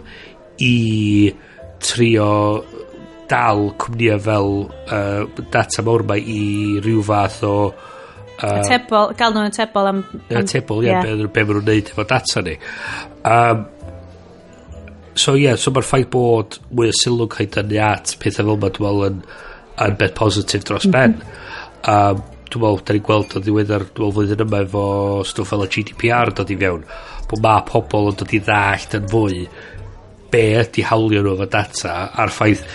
i 0.63 1.31
trio 1.83 2.29
dal 3.31 3.69
cwmnïau 3.79 4.19
fel 4.27 4.51
uh, 4.67 5.43
data 5.55 5.83
mawr 5.87 6.03
mae 6.07 6.19
i 6.19 6.43
rhyw 6.83 7.03
fath 7.07 7.39
o... 7.47 7.55
Uh, 8.43 8.59
tebol, 8.67 9.13
gael 9.15 9.35
nhw'n 9.37 9.55
tebol 9.55 9.87
am... 9.87 10.03
am 10.03 10.41
atebol, 10.41 10.83
ie, 10.83 10.91
yeah, 10.91 11.07
yeah. 11.07 11.23
be, 11.23 11.31
be 11.31 11.47
maen 11.47 11.61
nhw'n 11.61 11.69
neud 11.71 11.93
efo 11.93 12.07
data 12.11 12.43
ni. 12.43 12.57
Um, 13.23 13.63
so 15.15 15.35
ie, 15.37 15.45
yeah, 15.45 15.57
so 15.59 15.71
mae'r 15.73 15.87
ffaith 15.87 16.09
bod 16.13 16.59
mwy 16.71 16.89
o 16.91 16.95
sylw 16.97 17.27
cael 17.31 17.49
dynnu 17.53 17.79
at 17.85 18.15
pethau 18.21 18.43
fel 18.43 18.53
yma, 18.55 18.69
dwi'n 18.73 18.87
meddwl, 18.87 19.03
yn, 19.09 19.19
yn 19.85 19.97
beth 19.99 20.15
positif 20.17 20.65
dros 20.67 20.87
ben. 20.93 21.17
Mm 21.17 21.21
-hmm. 21.23 21.91
um, 21.93 22.23
dwi'n 22.49 22.63
meddwl, 22.63 22.81
da 22.85 22.95
ni'n 22.95 23.05
gweld 23.09 23.37
o 23.37 23.43
ddiweddar, 23.43 23.85
dwi'n 23.89 24.07
meddwl 24.07 24.15
flwyddyn 24.17 24.45
yma 24.47 24.63
efo 24.65 24.87
stwff 25.29 25.53
fel 25.53 25.65
y 25.65 25.69
GDPR 25.75 26.33
dod 26.37 26.53
i 26.53 26.59
fewn, 26.63 26.83
bod 27.29 27.45
mae 27.45 27.63
pobl 27.69 28.11
yn 28.11 28.19
dod 28.19 28.33
i 28.33 28.41
ddallt 28.47 28.97
yn 28.99 29.07
fwy 29.13 29.45
be 30.33 30.43
ydy 30.63 30.85
hawlio 30.89 31.23
nhw 31.23 31.37
efo 31.37 31.49
data 31.53 31.95
a'r 32.19 32.33
ffaith 32.33 32.65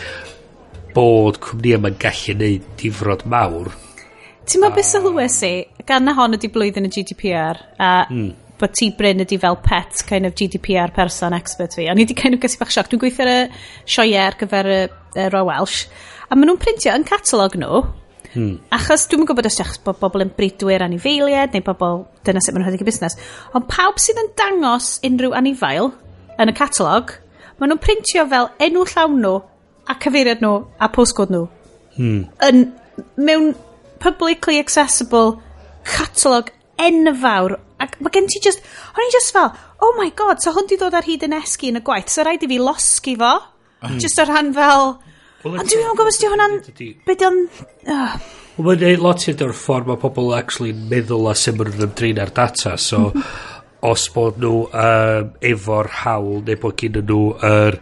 bod 0.95 1.39
cwmni 1.43 1.77
yma'n 1.79 2.01
gallu 2.03 2.35
neud 2.39 2.75
difrod 2.81 3.25
mawr. 3.31 3.71
Ti'n 4.49 4.63
meddwl 4.63 4.79
beth 4.79 4.91
sylwes 4.91 5.41
i, 5.47 5.55
gan 5.87 6.07
na 6.07 6.15
hon 6.17 6.39
ydy 6.39 6.51
blwyddyn 6.55 6.89
y 6.89 6.93
GDPR, 6.95 7.65
a 7.79 7.95
mm 8.09 8.29
bod 8.61 8.75
ti 8.77 8.91
Bryn 8.97 9.23
ydi 9.25 9.39
fel 9.41 9.57
pet 9.65 10.03
kind 10.09 10.29
of 10.29 10.35
GDPR 10.39 10.93
person 10.95 11.37
expert 11.37 11.77
fi. 11.77 11.87
O'n 11.91 12.01
i 12.01 12.05
wedi 12.05 12.17
kind 12.19 12.37
of 12.37 12.43
gysi 12.43 12.59
bach 12.61 12.73
sioc. 12.75 12.91
Dwi'n 12.91 13.03
gweithio 13.03 13.25
ar 13.27 13.33
y 13.33 13.39
sioe 13.87 14.19
ar 14.21 14.37
gyfer 14.41 14.69
y, 14.73 14.81
y 15.17 15.29
Roy 15.33 15.47
Welsh. 15.49 15.87
A 16.29 16.37
maen 16.37 16.51
nhw'n 16.51 16.61
printio 16.63 16.95
yn 16.97 17.07
catalog 17.09 17.57
nhw. 17.61 17.83
Hmm. 18.35 18.57
Achos 18.75 19.07
dwi'n 19.09 19.25
gwybod 19.29 19.49
os 19.49 19.57
ydych 19.57 19.79
bod 19.87 20.01
bobl 20.03 20.27
yn 20.27 20.33
bridwyr 20.37 20.85
anifeiliad 20.85 21.55
neu 21.57 21.65
bobl 21.65 22.03
dyna 22.27 22.43
sut 22.45 22.53
maen 22.53 22.65
nhw'n 22.65 22.75
rhedeg 22.75 22.85
i 22.85 22.89
busnes. 22.89 23.17
Ond 23.57 23.69
pawb 23.71 24.03
sydd 24.03 24.21
yn 24.21 24.33
dangos 24.39 24.97
unrhyw 25.07 25.37
anifail 25.39 25.93
yn 26.39 26.53
y 26.53 26.57
catalog, 26.59 27.15
maen 27.59 27.73
nhw'n 27.73 27.83
printio 27.83 28.27
fel 28.29 28.51
enw 28.67 28.85
llawn 28.93 29.17
nhw 29.23 29.39
a 29.89 29.97
cyfeiriad 30.03 30.45
nhw 30.45 30.59
a 30.77 30.91
postcode 30.93 31.35
nhw. 31.35 31.47
Hmm. 31.97 32.21
Yn, 32.45 32.67
mewn 33.17 33.55
publicly 33.99 34.59
accessible 34.61 35.39
catalog 35.89 36.53
enfawr 36.79 37.57
Ac 37.83 37.99
mae 38.03 38.15
gen 38.15 38.27
ti 38.31 38.41
just, 38.43 38.65
o'n 38.95 39.07
i 39.07 39.13
just 39.15 39.35
fel, 39.35 39.53
oh 39.85 39.93
my 39.99 40.09
god, 40.19 40.43
so 40.43 40.55
hwn 40.57 40.67
di 40.71 40.79
dod 40.81 40.97
ar 40.99 41.07
hyd 41.07 41.29
yn 41.29 41.37
esgu 41.39 41.71
yn 41.71 41.81
y 41.81 41.85
gwaith, 41.87 42.11
so 42.11 42.25
rhaid 42.27 42.43
i 42.43 42.51
fi 42.51 42.59
losgi 42.63 43.15
fo. 43.21 43.37
Mm. 43.85 44.01
Just 44.03 44.19
o 44.19 44.27
ran 44.27 44.51
fel, 44.57 44.97
ond 45.47 45.71
dwi'n 45.71 45.87
gwybod 45.87 46.11
os 46.11 46.19
di 46.19 46.33
hwnna'n, 46.33 46.59
beth 47.07 47.25
o'n... 47.29 47.41
Wel, 47.87 48.67
mae'n 48.67 48.83
neud 48.83 49.05
lot 49.05 49.23
hyn 49.29 49.47
o'r 49.47 49.55
ffordd 49.55 49.87
mae 49.87 50.03
pobl 50.03 50.33
actually 50.35 50.75
meddwl 50.91 51.31
a 51.31 51.37
sy'n 51.39 51.61
mynd 51.61 51.79
yn 51.79 51.87
ymdrin 51.87 52.19
ar 52.25 52.35
data, 52.35 52.75
so 52.75 53.13
os 53.93 54.09
bod 54.11 54.41
nhw 54.43 54.67
um, 54.67 55.33
efo'r 55.53 55.93
hawl 56.03 56.41
neu 56.47 56.59
bod 56.59 56.79
gen 56.81 56.99
nhw 56.99 57.21
yr 57.47 57.79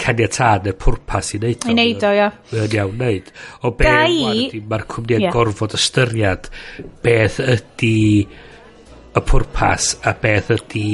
caniatad 0.00 0.64
neu 0.64 0.76
pwrpas 0.80 1.34
i 1.36 1.40
wneud 1.40 1.60
o. 1.64 1.68
I 1.68 1.76
wneud 1.76 2.08
o, 2.08 2.14
ia. 2.16 2.30
Mae'n 2.52 2.76
iawn 2.78 2.96
wneud. 2.96 3.30
O 3.60 3.72
be, 3.76 3.92
Gai... 3.92 4.62
mae'r 4.72 4.88
cwmniad 4.92 5.26
yeah. 5.26 5.36
gorfod 5.36 5.76
ystyried 5.76 6.50
beth 7.04 7.40
ydy 7.44 7.94
y 9.16 9.22
pwrpas 9.24 9.90
a 10.06 10.14
beth 10.20 10.52
ydy 10.56 10.88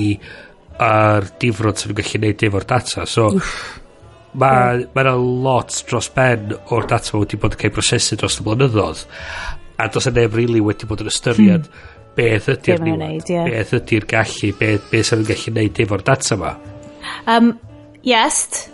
a'r 0.83 1.29
difrod 1.43 1.79
sy'n 1.79 1.95
gallu 1.99 2.21
neud 2.23 2.45
efo'r 2.49 2.67
data. 2.69 3.07
So, 3.09 3.29
mae 4.39 4.83
mm. 4.83 5.01
yna 5.03 5.15
lot 5.19 5.75
dros 5.89 6.09
ben 6.15 6.55
o'r 6.73 6.89
data 6.91 7.19
wedi 7.19 7.41
bod 7.41 7.57
yn 7.57 7.63
cael 7.65 7.75
prosesu 7.77 8.19
dros 8.21 8.41
y 8.41 8.47
blynyddoedd. 8.47 9.05
A 9.83 9.89
dos 9.93 10.09
yna 10.09 10.23
neb 10.23 10.37
rili 10.39 10.55
really 10.55 10.65
wedi 10.65 10.89
bod 10.89 11.03
yn 11.05 11.11
ystyried 11.11 11.67
hmm. 11.67 11.89
beth 12.17 12.51
ydy'r 12.55 12.83
be 12.85 12.97
niwed, 12.97 13.33
yeah. 13.33 13.49
beth 13.51 13.75
ydy'r 13.81 14.09
gallu, 14.09 14.53
beth, 14.61 14.89
beth 14.93 15.11
sy'n 15.11 15.27
gallu 15.29 15.57
neud 15.59 15.83
efo'r 15.87 16.07
data 16.07 16.37
yma. 16.37 16.53
Um, 17.27 17.55
yes, 18.07 18.69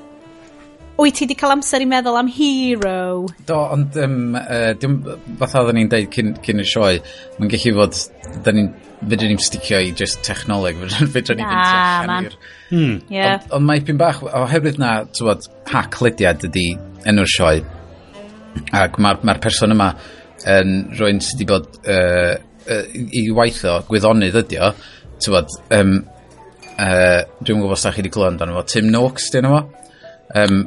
wyt 0.99 1.15
ti 1.15 1.27
wedi 1.27 1.37
cael 1.39 1.55
amser 1.55 1.83
i 1.85 1.87
meddwl 1.87 2.19
am 2.19 2.29
hero? 2.33 3.29
Do, 3.47 3.57
ond 3.77 3.97
um, 4.03 4.35
uh, 4.39 4.73
dim, 4.81 4.99
fatha 5.39 5.63
oedden 5.63 5.79
ni'n 5.79 5.91
deud 5.93 6.11
cyn, 6.15 6.35
cyn 6.43 6.63
y 6.63 6.67
sioe, 6.67 6.99
mae'n 7.39 7.53
gallu 7.53 7.75
fod, 7.77 8.01
da 8.45 8.55
ni'n 8.55 8.71
fydden 8.99 9.31
ni'n 9.33 9.43
sticio 9.43 9.79
i 9.85 9.93
just 9.99 10.21
technoleg, 10.27 10.81
fydden 11.15 11.39
ni'n 11.39 11.53
fynd 11.55 12.31
i'r... 12.31 12.37
Hmm. 12.73 12.97
Yeah. 13.15 13.39
Ond 13.39 13.55
ond 13.61 13.69
mae 13.71 13.85
pyn 13.87 14.01
bach, 14.01 14.25
oherwydd 14.27 14.81
na, 14.83 14.93
tywod, 15.15 15.47
hac 15.71 16.01
lydiad 16.03 16.43
ydi 16.49 16.67
enw'r 17.09 17.31
sioe, 17.31 17.63
ac 18.75 18.99
mae'r 18.99 19.23
ma 19.27 19.37
person 19.43 19.75
yma 19.77 19.93
yn 20.51 20.77
rwy'n 20.99 21.23
sydd 21.23 21.45
wedi 21.45 21.49
bod 21.53 21.71
uh, 21.95 22.35
uh, 22.67 22.85
i 22.95 23.29
waith 23.35 23.63
gwyddonydd 23.87 24.41
ydi 24.43 24.59
o, 24.67 24.73
tywod, 25.23 25.55
um, 25.79 25.95
uh, 26.75 27.21
dwi'n 27.39 27.63
gwybod 27.63 27.79
os 27.79 27.87
da 27.87 27.95
chi 27.95 28.03
wedi 28.03 28.13
clywed 28.15 28.35
amdano 28.35 28.59
fo, 28.59 28.67
Tim 28.75 28.91
Noakes, 28.91 29.31
dyn 29.35 29.47
nhw 29.47 29.55
fo. 29.55 29.65
Um, 30.39 30.61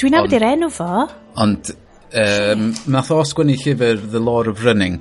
Dwi'n 0.00 0.16
nabod 0.16 0.36
i'r 0.36 0.46
enw 0.52 0.70
fo. 0.72 1.06
Ond, 1.42 1.72
um, 2.22 2.68
nath 2.92 3.10
o 3.14 3.22
sgwennu 3.26 3.56
llyfr 3.60 4.00
The 4.12 4.22
Law 4.22 4.50
of 4.50 4.62
Running 4.66 5.00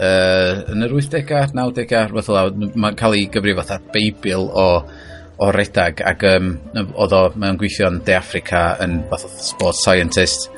uh, 0.00 0.64
yn 0.72 0.86
yr 0.86 0.94
80au, 0.96 1.52
90au, 1.56 2.06
rhywbeth 2.08 2.30
o 2.30 2.36
lawr, 2.36 2.54
mae'n 2.56 2.98
cael 2.98 3.18
ei 3.18 3.28
gyfri 3.32 3.56
fatha 3.58 3.80
beibl 3.94 4.48
o, 4.48 4.68
o 5.40 5.50
redag 5.56 6.02
ac 6.06 6.24
um, 6.30 6.54
oedd 6.76 7.16
o, 7.16 7.24
mae'n 7.40 7.58
gweithio 7.60 7.90
yn 7.90 8.00
De 8.06 8.16
Africa 8.16 8.64
yn 8.84 9.00
fath 9.10 9.26
o 9.28 9.32
sports 9.50 9.84
scientist 9.84 10.50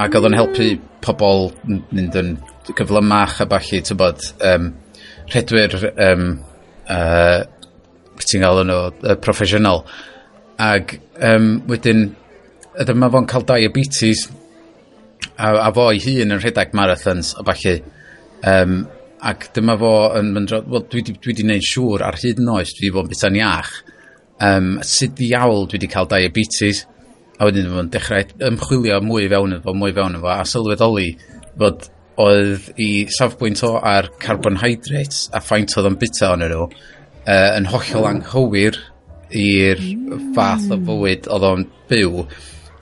ac 0.00 0.16
oedd 0.16 0.30
o'n 0.30 0.38
helpu 0.38 0.68
pobl 1.04 1.50
mynd 1.66 2.16
yn 2.16 2.36
cyflymach 2.70 3.40
a 3.42 3.48
balli, 3.50 3.82
ti'n 3.84 3.98
bod, 4.00 4.22
um, 4.48 4.70
rhedwyr, 5.32 5.76
um, 6.06 6.26
uh, 6.90 7.42
ti'n 8.22 8.44
gael 8.44 8.62
nhw, 8.68 8.80
uh, 9.02 9.16
proffesiynol. 9.22 9.82
Ac 10.62 10.96
um, 11.26 11.54
wedyn, 11.70 12.12
ydym 12.80 13.00
mae 13.02 13.12
fo'n 13.12 13.28
cael 13.28 13.46
diabetes 13.48 14.26
a, 15.36 15.50
a 15.50 15.68
fo 15.74 15.88
ei 15.92 16.00
hun 16.04 16.36
yn 16.36 16.40
rhedeg 16.40 16.74
marathons 16.76 17.34
a 17.36 17.44
falle 17.48 17.74
um, 18.48 18.78
ac 19.32 19.50
dyma 19.56 19.76
fo 19.78 19.92
yn 20.18 20.32
mynd 20.34 20.54
wel, 20.54 20.86
dwi, 20.90 21.04
dwi, 21.04 21.16
dwi 21.18 21.32
wedi 21.32 21.44
gwneud 21.44 21.66
siŵr 21.68 22.06
ar 22.08 22.18
hyd 22.22 22.40
yn 22.42 22.52
oes 22.54 22.72
dwi 22.74 22.88
wedi 22.88 22.94
bod 22.96 23.08
yn 23.08 23.12
bita'n 23.12 23.40
iach 23.40 23.72
um, 24.48 24.70
sut 24.86 25.16
diawl 25.18 25.66
dwi 25.66 25.78
wedi 25.78 25.90
cael 25.92 26.10
diabetes 26.10 26.84
a 27.38 27.48
wedyn 27.48 27.70
fo'n 27.72 27.90
dechrau 27.92 28.28
ymchwilio 28.48 29.00
mwy 29.04 29.28
fewn 29.32 29.58
efo 29.58 29.74
mwy 29.76 29.94
fewn 29.96 30.18
efo 30.18 30.30
a 30.32 30.42
sylweddoli 30.48 31.10
fod 31.58 31.88
oedd 32.22 32.68
i 32.80 32.90
safbwynt 33.12 33.62
o 33.66 33.74
ar 33.78 34.10
carbohydrates 34.22 35.28
a 35.32 35.40
ffaint 35.44 35.72
oedd 35.76 35.88
yn 35.92 36.00
bita 36.00 36.32
o'n 36.34 36.44
nhw 36.44 36.66
uh, 36.66 37.50
yn 37.56 37.68
hollol 37.72 38.08
anghywir 38.10 38.78
i'r 39.32 39.80
fath 40.36 40.68
o 40.74 40.78
fywyd 40.86 41.28
oedd 41.32 41.46
o'n 41.48 41.64
byw 41.90 42.24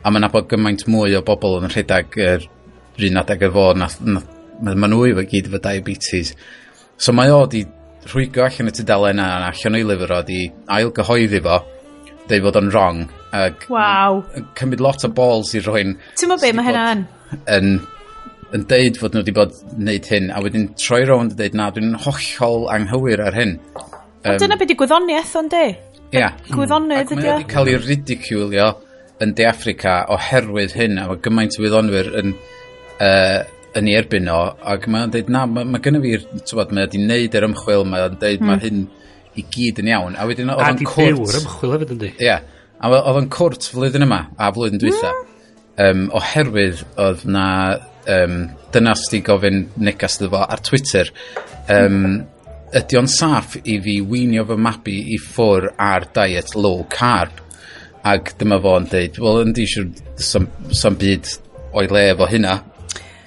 a 0.02 0.10
mae'n 0.12 0.24
nabod 0.26 0.48
gymaint 0.50 0.86
mwy 0.88 1.16
o 1.18 1.24
bobl 1.26 1.58
yn 1.60 1.70
rhedeg 1.72 2.16
yr 2.16 2.46
er 2.46 3.06
un 3.08 3.20
adeg 3.20 3.44
efo 3.48 3.66
nath, 3.76 3.98
nath, 4.04 4.26
ma 4.60 4.88
nhw 4.88 5.04
efo 5.10 5.26
gyd 5.28 5.50
efo 5.50 5.60
diabetes 5.62 6.32
so 6.96 7.12
mae 7.16 7.32
o 7.34 7.44
di 7.50 7.64
rhwygo 8.08 8.44
allan 8.46 8.72
y 8.72 8.74
tydalen 8.76 9.20
a 9.20 9.28
allan 9.50 9.78
o'i 9.78 9.86
lyfr 9.86 10.16
o 10.16 10.20
di 10.26 10.42
ail 10.76 10.92
gyhoeddi 10.96 11.42
fo 11.44 11.60
dweud 12.30 12.44
fod 12.46 12.60
o'n 12.60 12.72
wrong 12.72 13.00
ac 13.36 13.68
wow. 13.72 14.20
cymryd 14.58 14.82
lot 14.84 15.04
o 15.06 15.12
balls 15.20 15.54
i 15.54 15.64
rhywun 15.64 15.96
ti'n 16.20 16.36
be 16.40 16.52
mae 16.56 16.70
hynna 16.70 16.84
yn, 16.96 17.06
yn 17.56 17.72
yn 18.56 18.66
deud 18.70 18.98
fod 18.98 19.14
nhw 19.14 19.22
wedi 19.22 19.34
bod 19.36 19.54
wneud 19.76 20.08
hyn 20.10 20.30
a 20.34 20.42
wedyn 20.42 20.70
troi 20.80 21.04
rownd 21.06 21.36
a 21.36 21.40
deud 21.42 21.56
na 21.58 21.70
dwi'n 21.74 21.92
hollol 22.06 22.68
anghywir 22.74 23.22
ar 23.28 23.36
hyn 23.36 23.58
um, 23.76 24.36
dyna 24.40 24.58
beth 24.58 24.74
i 24.74 24.78
gwyddoniaeth 24.80 25.36
o'n 25.40 25.50
de 25.52 25.64
yeah. 26.16 26.38
gwyddonydd 26.50 27.12
ydy 27.14 27.20
o. 27.20 27.26
Mae 27.26 27.36
wedi 27.36 27.50
cael 27.52 27.70
ei 27.70 27.82
ridiculio 27.84 28.70
yn 29.20 29.34
De 29.36 29.46
Africa 29.48 30.00
oherwydd 30.14 30.76
hyn 30.78 31.00
a 31.00 31.08
mae 31.10 31.20
gymaint 31.24 31.58
o 31.58 31.64
wyddonwyr 31.64 32.12
yn 32.20 32.34
uh, 32.34 33.40
yn 33.78 33.90
ei 33.90 33.98
erbyn 34.00 34.30
o 34.32 34.38
ac 34.72 34.86
mae'n 34.90 35.12
dweud 35.14 35.28
na 35.30 35.44
mae, 35.46 35.66
mae 35.68 35.82
gynnu 35.84 36.00
fi'r 36.02 36.24
tywod 36.48 36.72
mae 36.74 36.88
wedi 36.88 37.02
neud 37.04 37.36
yr 37.38 37.46
ymchwil 37.50 37.86
mae'n 37.88 38.16
dweud 38.16 38.40
mm. 38.40 38.46
Hmm. 38.46 38.50
mae 38.50 38.64
hyn 38.64 38.86
i 39.38 39.44
gyd 39.54 39.82
yn 39.82 39.90
iawn. 39.92 40.16
A 40.18 40.26
wedyn 40.28 40.50
oedd 40.52 40.64
o'n 40.66 40.80
cwrt 40.80 41.04
a 41.04 41.10
di 41.10 41.18
dewr 41.18 41.38
ymchwil 41.42 41.74
hefyd 41.76 41.94
yndi? 41.96 42.10
Ie 42.18 42.26
yeah, 42.26 42.42
a 42.80 42.90
oedd 42.96 43.20
o'n 43.20 43.28
cwrt 43.32 43.68
flwyddyn 43.70 44.06
yma 44.08 44.24
a 44.36 44.50
flwyddyn 44.56 44.82
dwytha. 44.82 45.12
Mm. 45.14 45.28
um, 45.84 46.02
oherwydd 46.18 46.82
oedd 47.00 47.22
na 47.30 47.46
um, 48.16 48.40
dynas 48.74 49.06
di 49.12 49.22
gofyn 49.26 49.62
negas 49.80 50.18
iddo 50.18 50.32
fo 50.34 50.42
ar 50.44 50.64
Twitter 50.66 51.12
um, 51.70 52.18
ydy 52.76 52.98
o'n 53.00 53.10
saff 53.10 53.56
i 53.62 53.78
fi 53.82 54.00
weinio 54.06 54.46
fy 54.48 54.58
mabi 54.60 54.96
i 55.14 55.20
ffwr 55.22 55.70
ar 55.78 56.08
diet 56.16 56.56
low 56.58 56.84
carb? 56.90 57.46
Ac 58.06 58.32
dyma 58.40 58.56
fo 58.64 58.78
yn 58.80 58.86
dweud, 58.88 59.18
wel, 59.20 59.42
yndi, 59.44 59.66
siwr, 59.68 59.90
sam, 60.24 60.46
sam 60.72 60.96
byd 61.00 61.28
o'i 61.76 61.88
le 61.90 62.04
efo 62.14 62.28
hynna. 62.30 62.54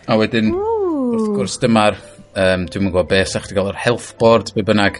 A 0.09 0.17
wedyn, 0.19 0.49
Ooh. 0.49 1.12
wrth 1.13 1.27
gwrs, 1.36 1.57
dyma'r, 1.62 1.99
um, 2.33 2.63
dwi'n 2.71 2.89
gwybod 2.89 3.12
be, 3.12 3.19
sa'ch 3.29 3.49
chi 3.49 3.57
gael 3.57 3.69
o'r 3.71 3.83
health 3.83 4.13
board, 4.21 4.49
be 4.55 4.65
bynnag. 4.65 4.97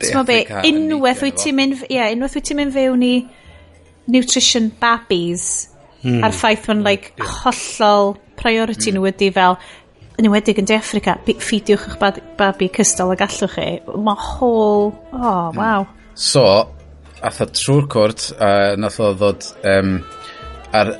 Ti'n 0.00 0.24
be, 0.28 0.38
unwaith 0.70 1.20
wyt 1.26 1.42
ti'n 1.42 1.58
mynd, 1.58 1.84
ie, 1.84 1.98
yeah, 1.98 2.08
unwaith 2.14 2.38
wyt 2.38 2.48
ti'n 2.48 2.60
mynd 2.62 2.74
fewn 2.78 3.04
i 3.04 3.12
nutrition 4.10 4.70
babies, 4.80 5.68
hmm. 6.00 6.24
a'r 6.24 6.34
ffaith 6.34 6.70
ma'n, 6.70 6.82
like, 6.86 7.12
yeah. 7.18 7.36
hollol 7.44 8.16
priority 8.40 8.88
hmm. 8.88 8.98
nhw 8.98 9.12
ydi 9.12 9.30
fel, 9.36 9.60
yn 10.16 10.32
ywedig 10.32 10.60
yn 10.60 10.68
De 10.68 10.80
Africa, 10.80 11.20
ffidiwch 11.28 11.86
eich 11.92 12.20
babi 12.40 12.72
cystal 12.72 13.12
a 13.12 13.20
gallwch 13.20 13.54
chi. 13.54 13.70
Mae 13.92 14.16
whole... 14.16 14.94
Oh, 15.12 15.50
hmm. 15.52 15.60
wow. 15.60 15.88
So, 16.16 16.44
atho 17.26 17.46
trwy'r 17.52 17.88
cwrt 17.92 18.30
a 18.40 18.50
nath 18.80 19.00
o 19.02 19.12
ddod 19.18 19.46
um, 19.68 19.98
ar, 20.76 20.92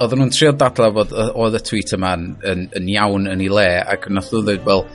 oedden 0.00 0.22
nhw'n 0.22 0.32
trio 0.32 0.52
dadla 0.56 0.90
bod 0.96 1.12
oedd 1.12 1.58
y 1.58 1.62
tweet 1.66 1.94
yma 1.96 2.14
yn, 2.16 2.26
yn, 2.52 2.66
yn 2.80 2.88
iawn 2.94 3.28
yn 3.28 3.44
ei 3.44 3.50
le 3.52 3.68
ac 3.82 4.08
nath 4.12 4.32
o 4.32 4.40
ddweud 4.44 4.64
wel 4.68 4.86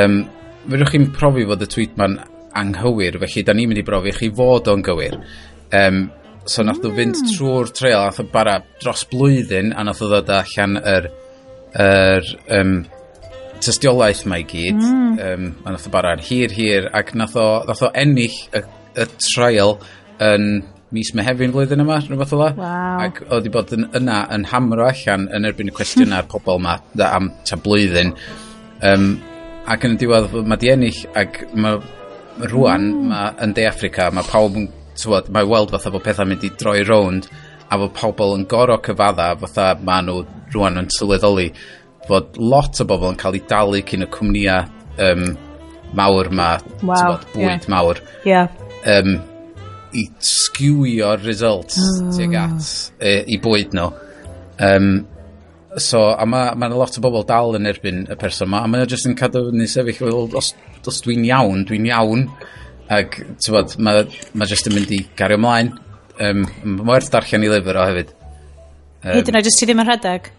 um, 0.00 0.20
fyrwch 0.66 0.92
chi'n 0.94 1.10
profi 1.16 1.46
fod 1.48 1.64
y 1.66 1.70
tweet 1.72 1.98
ma'n 1.98 2.18
anghywir 2.56 3.18
felly 3.22 3.44
da 3.46 3.54
ni'n 3.56 3.70
mynd 3.70 3.82
i 3.82 3.86
brofi 3.86 4.14
chi 4.16 4.30
fod 4.34 4.70
o'n 4.72 4.84
gywir. 4.86 5.18
Um, 5.74 6.06
so 6.46 6.62
nath 6.62 6.84
o 6.86 6.92
fynd 6.94 7.18
hmm. 7.18 7.32
trwy'r 7.34 7.72
trail 7.74 8.04
nath 8.04 8.22
o 8.22 8.26
bara 8.32 8.60
dros 8.82 9.06
blwyddyn 9.10 9.74
a 9.74 9.86
nath 9.86 10.04
o 10.06 10.10
ddod 10.10 10.30
allan 10.38 10.78
yr 10.82 11.10
yr 11.76 12.30
um, 12.56 12.76
tystiolaeth 13.62 14.24
mae 14.30 14.44
i 14.44 14.48
gyd. 14.48 14.78
Mm. 14.78 15.18
um, 15.26 15.46
a 15.64 15.74
nath 15.74 15.88
o 15.88 15.92
bara 15.92 16.14
ar 16.14 16.22
hir 16.22 16.54
hir 16.54 16.90
ac 16.94 17.14
nath 17.18 17.36
o, 17.40 17.46
nath 17.68 17.82
o 17.82 17.90
ennill 17.98 18.36
y 18.54 18.62
y 18.96 19.06
trial 19.20 19.76
yn 20.24 20.64
mis 20.94 21.10
mehefin 21.18 21.52
flwyddyn 21.54 21.82
yma, 21.82 21.98
rhywbeth 22.04 22.34
o 22.36 22.40
la. 22.40 22.50
Wow. 22.56 23.00
Ac 23.06 23.22
oedd 23.26 23.48
i 23.48 23.52
bod 23.52 23.72
yn, 23.74 23.88
yna 23.98 24.20
yn 24.34 24.46
hamro 24.52 24.86
allan 24.86 25.26
yn 25.34 25.48
erbyn 25.48 25.70
y 25.72 25.74
cwestiynau'r 25.74 26.28
pobl 26.30 26.60
yma 26.60 26.78
am 27.08 27.30
ta 27.48 27.58
blwyddyn. 27.62 28.14
Um, 28.86 29.08
ac 29.66 29.86
yn 29.88 29.96
y 29.96 30.00
diwedd, 30.00 30.34
mae 30.46 30.60
di 30.62 30.70
ennill 30.72 31.02
ac 31.18 31.42
mae 31.58 31.80
rwan 32.52 32.86
mm. 32.86 33.08
ma, 33.10 33.22
yn 33.42 33.54
De 33.56 33.66
Africa, 33.68 34.10
mae 34.14 34.26
pawb 34.28 34.58
yn, 34.60 34.68
tywod, 34.96 35.32
mae 35.34 35.48
weld 35.48 35.74
fatha 35.74 35.92
bod 35.92 36.04
pethau 36.06 36.28
mynd 36.28 36.44
i 36.46 36.52
droi 36.60 36.78
rownd 36.86 37.26
a 37.66 37.80
bod 37.80 37.96
pobl 37.96 38.36
yn 38.36 38.46
goro 38.48 38.78
cyfadda 38.84 39.32
fatha 39.42 39.72
maen 39.84 40.06
nhw 40.08 40.22
rwan 40.54 40.78
yn 40.80 40.92
sylweddoli 40.94 41.48
fod 42.06 42.38
lot 42.38 42.78
o 42.80 42.86
bobl 42.86 43.10
yn 43.10 43.18
cael 43.20 43.36
ei 43.36 43.42
dalu 43.50 43.82
cyn 43.88 44.06
y 44.06 44.08
cwmnïau 44.14 44.70
um, 45.08 45.26
mawr 45.98 46.30
ma, 46.30 46.52
wow. 46.78 46.94
tywod, 46.94 47.26
bwyd 47.34 47.50
yeah. 47.50 47.68
mawr. 47.72 48.00
Yeah 48.28 48.65
um, 48.86 49.16
i 49.96 50.06
sgiwio'r 50.22 51.22
results 51.24 51.78
oh. 51.80 52.08
tuag 52.14 52.34
at 52.40 52.70
e, 53.00 53.18
i 53.32 53.38
bwyd 53.42 53.76
nhw. 53.76 53.90
Um, 54.66 54.90
so, 55.76 56.02
a 56.16 56.26
mae 56.28 56.54
ma 56.58 56.68
lot 56.72 56.96
o 56.98 57.02
bobl 57.04 57.26
dal 57.28 57.58
yn 57.58 57.68
erbyn 57.68 58.04
y 58.10 58.18
person 58.20 58.48
yma, 58.48 58.62
a 58.64 58.70
mae'n 58.70 58.86
jyst 58.90 59.08
yn 59.10 59.16
cadw 59.18 59.50
ni 59.54 59.68
sefyll, 59.70 60.06
well, 60.06 60.38
os, 60.40 60.52
os 60.86 61.02
dwi'n 61.04 61.26
iawn, 61.28 61.66
dwi'n 61.68 61.88
iawn, 61.90 62.24
ac 62.92 63.18
tywod, 63.42 63.76
mae 63.82 64.06
ma 64.38 64.48
jyst 64.48 64.70
yn 64.70 64.76
mynd 64.76 64.94
i 64.96 65.02
gario 65.18 65.40
ymlaen. 65.40 65.74
Um, 66.22 66.46
mae 66.64 66.94
werth 66.94 67.12
darllen 67.12 67.44
i 67.44 67.52
lyfr 67.52 67.76
o 67.76 67.84
hefyd. 67.90 68.14
Um, 69.04 69.12
Hyd 69.18 69.30
yn 69.32 69.38
oed, 69.38 69.50
jyst 69.50 69.60
ti 69.60 69.68
ddim 69.68 69.82
yn 69.84 69.90
rhedeg? 69.90 70.30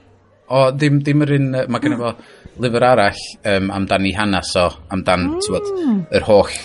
O, 0.48 0.64
ddim, 0.74 1.02
ddim 1.04 1.26
yr 1.26 1.36
un, 1.38 1.52
mae 1.68 1.84
gennym 1.84 2.02
mm. 2.02 2.08
i 2.08 2.56
fo 2.58 2.64
lyfr 2.64 2.86
arall 2.88 3.22
um, 3.52 3.70
amdani 3.76 4.16
hanes 4.18 4.56
o, 4.58 4.66
amdan, 4.96 5.28
mm. 5.28 5.46
tywod, 5.46 5.70
yr 6.18 6.26
holl 6.26 6.58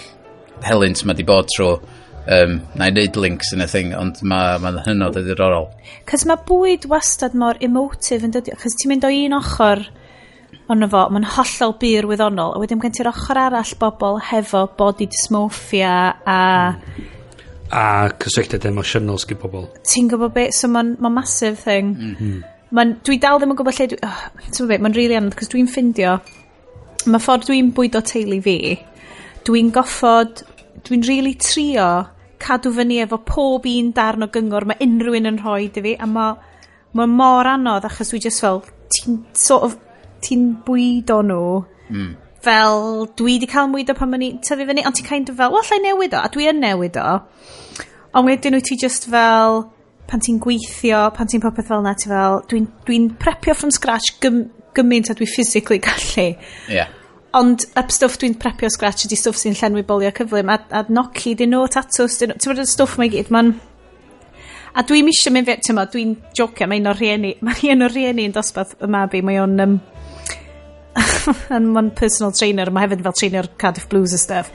helynt 0.66 1.04
mae 1.06 1.18
di 1.18 1.26
bod 1.26 1.50
trwy 1.52 1.76
um, 2.26 2.58
na 2.78 2.88
i 2.88 2.94
wneud 2.94 3.18
links 3.22 3.52
yn 3.56 3.64
y 3.64 3.68
thing 3.70 3.94
ond 3.98 4.20
mae 4.28 4.58
ma 4.62 4.74
hynod 4.86 5.18
yn 5.18 5.26
ddiddorol. 5.26 5.68
Cys 6.08 6.26
mae 6.28 6.40
bwyd 6.48 6.86
wastad 6.90 7.34
mor 7.38 7.58
emotive 7.64 8.26
yn 8.26 8.34
dydi, 8.34 8.54
cys 8.62 8.78
ti'n 8.78 8.92
mynd 8.92 9.08
o 9.08 9.12
un 9.12 9.38
ochr 9.38 9.86
ond 10.72 10.86
fo, 10.92 11.06
mae'n 11.12 11.26
hollol 11.34 11.74
bir 11.80 12.06
wyddonol 12.08 12.54
a 12.54 12.60
wedyn 12.62 12.80
gen 12.82 12.94
ti'r 12.94 13.10
ochr 13.10 13.40
arall 13.40 13.74
bobl 13.80 14.20
hefo 14.30 14.66
body 14.78 15.08
dysmorphia 15.10 15.96
a 16.28 16.38
a 17.72 17.82
cysylltiad 18.20 18.66
emosiynol 18.68 19.20
sgyn 19.20 19.40
pobl 19.40 19.66
ti'n 19.88 20.10
gwybod 20.12 20.34
beth 20.36 20.56
so 20.56 20.68
mae'n 20.68 20.94
ma 21.00 21.10
massive 21.12 21.56
thing. 21.56 21.96
Mm 21.96 22.14
-hmm. 22.20 22.94
dwi 23.04 23.18
dal 23.18 23.40
ddim 23.40 23.52
yn 23.54 23.58
gwybod 23.58 23.78
lle 23.80 23.88
dwi, 23.92 23.98
oh, 24.06 24.22
ti'n 24.44 24.66
gwybod 24.66 24.86
mae'n 24.86 24.96
really 24.96 25.18
anodd 25.18 25.36
cos 25.36 25.50
dwi'n 25.52 25.68
ffindio 25.68 26.20
mae 27.06 27.20
ffordd 27.20 27.48
dwi'n 27.48 27.72
bwydo 27.74 28.00
teulu 28.06 28.40
fi 28.44 28.58
dwi'n 29.46 29.72
goffod 29.74 30.44
dwi'n 30.86 31.04
rili 31.06 31.34
trio 31.38 31.88
cadw 32.42 32.72
fyny 32.76 32.98
efo 33.04 33.18
pob 33.26 33.66
un 33.70 33.92
darn 33.96 34.26
o 34.26 34.28
gyngor 34.34 34.66
mae 34.68 34.80
unrhyw 34.86 35.18
un 35.18 35.30
yn 35.30 35.38
rhoi 35.42 35.68
dy 35.74 35.84
fi 35.84 35.92
a 35.94 36.08
mae 36.10 36.34
ma 36.98 37.06
mor 37.18 37.48
anodd 37.48 37.86
achos 37.88 38.12
dwi 38.12 38.20
just 38.24 38.42
fel 38.44 38.62
ti'n 38.94 39.20
sort 39.44 39.66
of 39.68 39.76
ti'n 40.26 40.48
bwydo 40.66 41.22
nhw. 41.28 41.46
Mm. 41.92 42.12
fel 42.42 43.06
dwi 43.18 43.36
di 43.38 43.46
cael 43.46 43.68
mwydo 43.70 43.94
pan 43.94 44.10
ma'n 44.10 44.22
i 44.26 44.28
tyfu 44.42 44.64
fyny 44.66 44.82
ond 44.88 44.96
ti'n 44.98 45.06
kind 45.06 45.28
of 45.30 45.36
fel 45.38 45.52
well 45.54 45.74
i 45.76 45.78
newid 45.84 46.16
o. 46.18 46.22
A 46.26 46.30
dwi 46.34 46.48
yn 46.50 46.58
newid 46.62 46.96
o. 46.98 47.20
Ond 48.18 48.26
wedyn 48.26 48.58
wyt 48.58 48.66
ti 48.66 48.78
just 48.80 49.06
fel 49.12 49.60
pan 50.10 50.24
ti'n 50.24 50.40
gweithio 50.42 51.04
pan 51.14 51.30
ti'n 51.30 51.44
popeth 51.44 51.70
fel 51.70 51.84
na 51.86 51.92
ti 51.94 52.10
fel 52.10 52.40
dwi'n 52.50 52.66
dwi 52.88 52.98
prepio 53.22 53.54
from 53.54 53.70
scratch 53.70 54.16
gym, 54.24 54.48
gymaint 54.74 55.12
a 55.12 55.16
dwi 55.18 55.30
physically 55.30 55.78
gallu. 55.86 56.32
Yeah 56.66 56.90
Ond 57.38 57.64
y 57.64 57.82
stwff 57.94 58.18
dwi'n 58.20 58.34
prepio 58.40 58.68
scratch 58.72 59.06
ydy 59.06 59.16
stwff 59.16 59.38
sy'n 59.40 59.54
llenwi 59.56 59.84
bolio 59.88 60.10
cyflym 60.12 60.50
a, 60.52 60.58
a 60.68 60.82
noci 60.92 61.32
dyn 61.38 61.54
nhw, 61.54 61.68
tatws 61.72 62.18
dyn 62.20 62.34
nhw. 62.34 62.40
Ti'n 62.42 62.52
bod 62.52 62.60
y 62.60 62.66
stwff 62.68 62.98
mae 63.00 63.12
gyd, 63.12 63.30
mae'n... 63.32 63.54
A 64.72 64.84
dwi'n 64.88 65.04
misio 65.04 65.32
mynd 65.32 65.48
fe, 65.48 65.56
ti'n 65.64 65.78
bod, 65.80 65.88
dwi'n 65.94 66.12
jocio, 66.36 66.68
mae 66.68 66.80
un 66.80 66.90
o'r 66.92 67.00
rhieni, 67.00 67.32
mae 67.46 67.72
un 67.72 67.86
o'r 67.86 67.94
rhieni 67.96 68.28
yn 68.28 68.36
dosbarth 68.36 68.76
y 68.80 68.90
mabi, 68.92 69.24
mae 69.24 69.40
o'n... 69.40 69.56
Um, 69.64 69.80
mae'n 71.72 71.88
personal 71.96 72.34
trainer, 72.36 72.68
mae 72.68 72.84
hefyd 72.84 73.04
fel 73.06 73.14
trainer 73.16 73.48
Cardiff 73.60 73.88
Blues 73.88 74.12
a 74.12 74.20
stuff. 74.20 74.50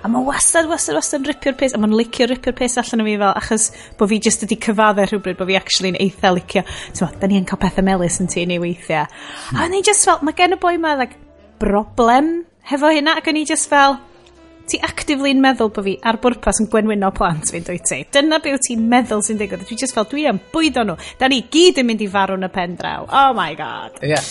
A 0.00 0.08
mae 0.08 0.24
wastad, 0.24 0.70
wastad, 0.70 0.96
wastad 0.96 1.20
yn 1.20 1.28
ripio'r 1.28 1.58
pes, 1.60 1.74
a 1.76 1.80
mae'n 1.82 1.92
licio 1.98 2.30
ripio'r 2.30 2.56
pes 2.56 2.78
allan 2.80 3.04
o 3.04 3.06
fi 3.08 3.16
fel, 3.18 3.34
achos 3.42 3.66
bod 3.98 4.12
fi 4.12 4.20
just 4.24 4.46
ydi 4.46 4.56
cyfadde 4.62 5.04
rhywbryd, 5.10 5.36
bod 5.40 5.50
fi 5.50 5.58
actually 5.58 5.92
yn 5.92 6.00
eitha 6.00 6.32
licio. 6.32 6.64
Ti'n 6.96 7.20
da 7.20 7.28
ni 7.28 7.42
yn 7.42 7.48
cael 7.50 7.60
pethau 7.60 7.84
melus 7.86 8.16
yn 8.24 8.32
tu 8.32 8.46
ni 8.48 8.56
weithiau. 8.62 9.04
A 9.52 9.68
ni 9.68 9.82
just 9.84 10.08
fel, 10.08 10.22
mae 10.24 10.38
gen 10.38 10.56
y 10.56 10.60
boi 10.62 10.78
ma, 10.80 10.96
like, 10.96 11.20
broblem 11.62 12.32
hefo 12.70 12.90
hynna 12.90 13.14
ac 13.20 13.30
o'n 13.30 13.38
i 13.38 13.44
just 13.46 13.70
fel 13.70 14.00
ti 14.70 14.78
actively'n 14.82 15.42
meddwl 15.42 15.70
bod 15.74 15.84
fi 15.86 15.94
ar 16.08 16.18
bwrpas 16.22 16.60
yn 16.62 16.68
gwenwyno 16.72 17.10
plant 17.14 17.50
fi'n 17.52 17.66
dwi 17.66 17.78
ti. 17.86 18.00
Dyna 18.14 18.38
beth 18.42 18.62
ti'n 18.68 18.86
meddwl 18.90 19.22
sy'n 19.26 19.40
digwydd. 19.40 19.66
Dwi 19.68 19.78
just 19.78 19.94
fel, 19.96 20.06
dwi 20.08 20.26
am 20.30 20.40
bwydo 20.54 20.84
nhw. 20.86 20.96
Da 21.20 21.28
ni 21.30 21.42
gyd 21.52 21.82
yn 21.82 21.88
mynd 21.90 22.04
i 22.04 22.08
farw 22.10 22.38
yn 22.38 22.46
y 22.46 22.50
pen 22.52 22.76
draw. 22.78 23.06
Oh 23.06 23.32
my 23.36 23.52
god. 23.58 23.98
Yeah. 24.06 24.22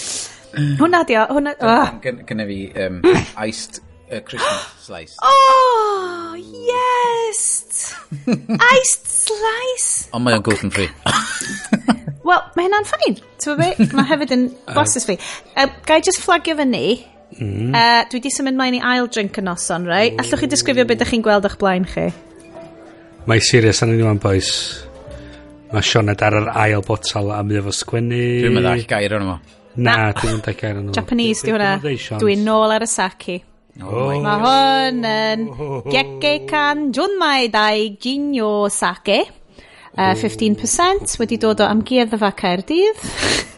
Hwna 0.80 1.04
di 1.08 1.16
o, 1.20 1.28
hwnna... 1.32 1.56
Oh. 1.64 1.94
Gynna 2.04 2.48
fi 2.48 2.60
um, 2.86 3.00
iced 3.40 3.80
uh, 4.10 4.20
Christmas 4.28 4.66
slice. 4.88 5.16
Oh, 5.24 6.36
yes! 6.40 7.94
iced 8.74 9.08
slice! 9.08 10.10
Ond 10.12 10.26
mae 10.26 10.36
mae'n 10.36 10.44
gluten 10.48 10.74
free. 10.74 10.90
Wel, 12.28 12.44
mae 12.56 12.68
hynna'n 12.68 12.88
ffain. 12.88 13.22
Ti'n 13.42 13.62
be? 13.62 13.72
Mae 13.96 14.10
hefyd 14.12 14.36
yn 14.36 14.50
bosses 14.78 15.08
fi. 15.08 15.20
Uh, 15.56 15.70
gai 15.88 16.02
just 16.04 16.24
flagio 16.24 16.58
fyny 16.60 16.86
Mm. 17.40 17.72
Uh, 17.72 18.04
dwi 18.12 18.22
di 18.24 18.32
symud 18.34 18.58
mae'n 18.58 18.78
i 18.78 18.82
ail 18.92 19.08
drink 19.12 19.40
y 19.40 19.46
noson, 19.46 19.88
rei? 19.90 20.10
Right? 20.12 20.22
Allwch 20.22 20.44
chi 20.44 20.50
disgrifio 20.52 20.86
beth 20.88 21.00
ydych 21.00 21.14
chi'n 21.14 21.26
gweld 21.26 21.48
o'ch 21.48 21.58
blaen 21.62 21.88
chi? 21.90 22.10
Mae 23.30 23.44
serious 23.46 23.84
yn 23.86 23.94
un 23.96 24.20
boys. 24.22 24.52
Mae 25.72 25.86
Sioned 25.88 26.22
ar 26.26 26.36
yr 26.42 26.50
ail 26.66 26.84
botol 26.84 27.32
a 27.32 27.40
mi 27.48 27.56
efo 27.60 27.72
sgwennu... 27.76 28.20
Dwi'n 28.44 28.58
meddwl 28.58 28.74
all 28.74 28.88
gair 28.90 29.16
o'n 29.16 29.28
yma. 29.28 29.38
Na, 29.78 29.96
dwi'n 30.18 30.42
meddwl 30.42 30.58
gair 30.60 30.82
o'n 30.82 30.90
yma. 30.90 30.98
Japanese 30.98 31.48
di 31.48 31.56
hwnna. 31.56 32.20
Dwi'n 32.20 32.44
nôl 32.48 32.76
ar 32.76 32.84
y 32.84 32.90
saki. 32.92 33.38
Oh 33.80 34.10
mae 34.20 34.42
hwn 34.44 35.06
yn 35.08 35.46
Gekei 35.88 36.42
Kan 36.50 36.90
Junmai 36.92 37.48
Dai 37.54 37.96
Ginyo 38.02 38.68
Sake. 38.70 39.22
Uh, 39.92 40.12
15% 40.16 41.18
wedi 41.20 41.38
dod 41.40 41.64
o 41.64 41.68
amgueddfa 41.68 42.34
Caerdydd. 42.36 43.00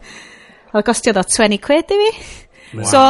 Oedd 0.74 0.86
gostio 0.86 1.14
ddo 1.14 1.26
20 1.26 1.60
quid 1.62 1.94
i 1.94 2.00
fi. 2.04 2.12
Wow. 2.74 2.86
So, 2.90 3.02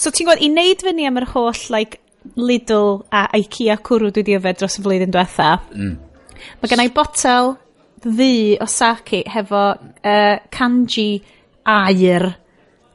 So 0.00 0.12
ti'n 0.12 0.28
gwybod, 0.28 0.40
i 0.40 0.48
wneud 0.48 0.84
fyny 0.86 1.08
am 1.08 1.20
yr 1.20 1.28
holl 1.34 1.66
like, 1.72 2.00
Lidl 2.36 3.00
a 3.16 3.26
Ikea 3.36 3.78
cwrw 3.84 4.10
dwi 4.12 4.24
di 4.24 4.36
yfed 4.36 4.60
dros 4.60 4.76
y 4.76 4.84
flwyddyn 4.84 5.12
diwetha, 5.12 5.54
mm. 5.72 5.94
mae 6.60 6.70
gennau 6.72 6.92
botel 6.96 7.54
ddu 8.04 8.58
o 8.60 8.68
sake 8.68 9.22
hefo 9.28 9.62
uh, 9.72 10.36
kanji 10.52 11.08
air 11.68 12.26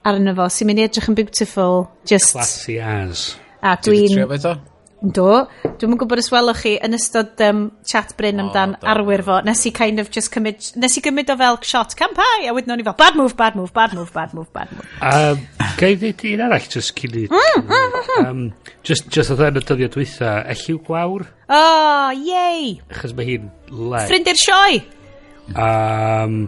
arno 0.06 0.36
fo 0.38 0.48
sy'n 0.54 0.70
mynd 0.70 0.82
i 0.82 0.86
edrych 0.86 1.10
yn 1.10 1.18
beautiful. 1.18 1.88
Just... 2.06 2.34
Classy 2.38 2.78
as. 2.82 3.32
A 3.65 3.78
dwi'n... 3.82 4.26
Dwi 4.26 4.56
Do. 5.06 5.46
Dwi'n 5.78 5.94
yn 5.94 6.00
gwybod 6.02 6.22
os 6.22 6.32
welwch 6.34 6.63
chi 6.63 6.72
yn 6.84 6.98
ystod 6.98 7.41
um, 7.46 7.65
chat 7.86 8.15
Bryn 8.18 8.41
amdan 8.41 8.74
oh, 8.74 8.82
do. 8.82 8.89
arwyr 8.94 9.22
fo. 9.28 9.38
Nes 9.46 9.62
i 9.70 9.72
kind 9.76 10.02
of 10.02 10.10
just 10.13 10.32
cymryd... 10.34 10.72
Nes 10.82 10.98
i 10.98 11.04
gymryd 11.06 11.30
o 11.30 11.38
fel 11.38 11.60
shot 11.68 11.94
campai, 12.00 12.48
a 12.50 12.56
wedyn 12.56 12.74
o'n 12.74 12.82
i 12.82 12.88
fel, 12.88 12.98
bad 12.98 13.20
move, 13.20 13.36
bad 13.38 13.58
move, 13.60 13.74
bad 13.76 13.94
move, 13.94 14.10
bad 14.15 14.34
move, 14.34 14.50
bad 14.56 14.74
move. 14.74 14.89
Um, 15.06 15.46
Gai 15.78 15.94
ddweud 16.00 16.26
un 16.32 16.46
arall, 16.48 16.70
just 16.72 16.96
cyn 16.98 17.20
i... 17.22 17.28
Mm, 17.30 17.62
mm, 17.62 17.70
mm, 17.70 18.02
mm. 18.02 18.26
um, 18.26 18.76
just, 18.88 19.12
just 19.13 19.34
oedd 19.36 19.46
yn 19.46 19.62
y 19.62 19.65
dyddiad 19.65 19.94
dwytha, 19.94 20.36
elliw 20.56 20.82
gwawr. 20.88 21.28
Oh, 21.46 22.10
yei! 22.15 22.80
Achos 22.89 23.13
mae 23.18 23.30
hi'n 23.30 23.50
le. 23.70 24.06
Ffrindi'r 24.08 24.41
sioe! 24.41 24.82
Um, 25.54 26.48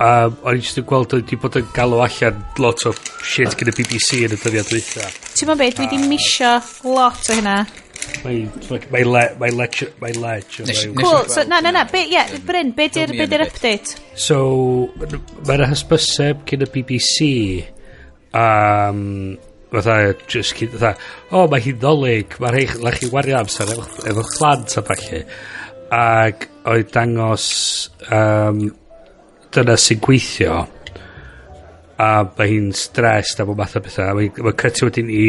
um, 0.00 0.38
o'n 0.40 0.56
i 0.56 0.62
just 0.62 0.80
yn 0.80 0.88
gweld 0.88 1.12
wedi 1.18 1.36
bod 1.40 1.58
yn 1.60 1.68
galw 1.76 2.00
allan 2.06 2.40
lot 2.62 2.86
o 2.88 2.94
shit 3.20 3.58
gyda 3.60 3.74
BBC 3.76 4.22
yn 4.24 4.36
y 4.36 4.40
dyddiad 4.40 4.70
dwytha. 4.72 5.10
Ti'n 5.34 5.50
meddwl 5.50 5.64
beth, 5.66 5.78
dwi 5.78 5.88
wedi 5.90 6.08
misio 6.08 6.56
lot 6.94 7.28
o 7.28 7.36
hynna. 7.36 7.60
Mae 8.22 8.44
mae 8.92 9.04
le, 9.06 9.22
mae 9.40 9.54
lecture, 9.54 9.92
mae 10.02 10.14
ledge. 10.14 10.64
Nes, 10.66 10.82
Cool, 10.98 11.28
so 11.30 11.42
na, 11.50 11.60
na, 11.64 11.72
na, 11.74 11.84
be, 11.90 12.04
yeah, 12.10 12.30
Bryn, 12.46 12.70
be 12.76 12.88
di'r 12.92 13.14
be 13.16 13.26
di'r 13.30 13.46
update? 13.46 13.96
So, 14.18 14.42
mae'n 15.48 15.64
hysbyseb 15.70 16.44
cyn 16.48 16.66
y 16.66 16.68
BBC 16.74 17.30
um, 18.38 19.00
fatha, 19.72 20.14
just 20.28 20.54
cyn, 20.58 20.70
fatha, 20.74 20.94
o, 21.30 21.42
oh, 21.42 21.48
mae 21.50 21.64
hi'n 21.64 21.80
ddolig, 21.80 22.36
mae 22.42 22.54
rhaid 22.54 22.84
lach 22.84 23.00
chi 23.00 23.10
wario 23.12 23.40
amser 23.40 23.72
efo, 23.74 23.88
efo 24.10 24.26
chlant 24.34 24.78
a 24.78 24.86
falle. 24.86 25.24
Ac 25.92 26.46
oedd 26.72 26.92
dangos, 26.94 27.48
um, 28.12 28.64
dyna 29.52 29.76
sy'n 29.80 30.00
gweithio, 30.04 30.62
a 32.02 32.10
mae 32.24 32.50
hi'n 32.50 32.72
stressed 32.76 33.42
a 33.42 33.46
bod 33.48 33.60
math 33.60 33.78
o 33.78 33.84
bethau, 33.84 34.16
mae'n 34.18 34.44
ma 34.46 34.56
cyrtio 34.62 34.88
wedyn 34.88 35.12
i 35.12 35.26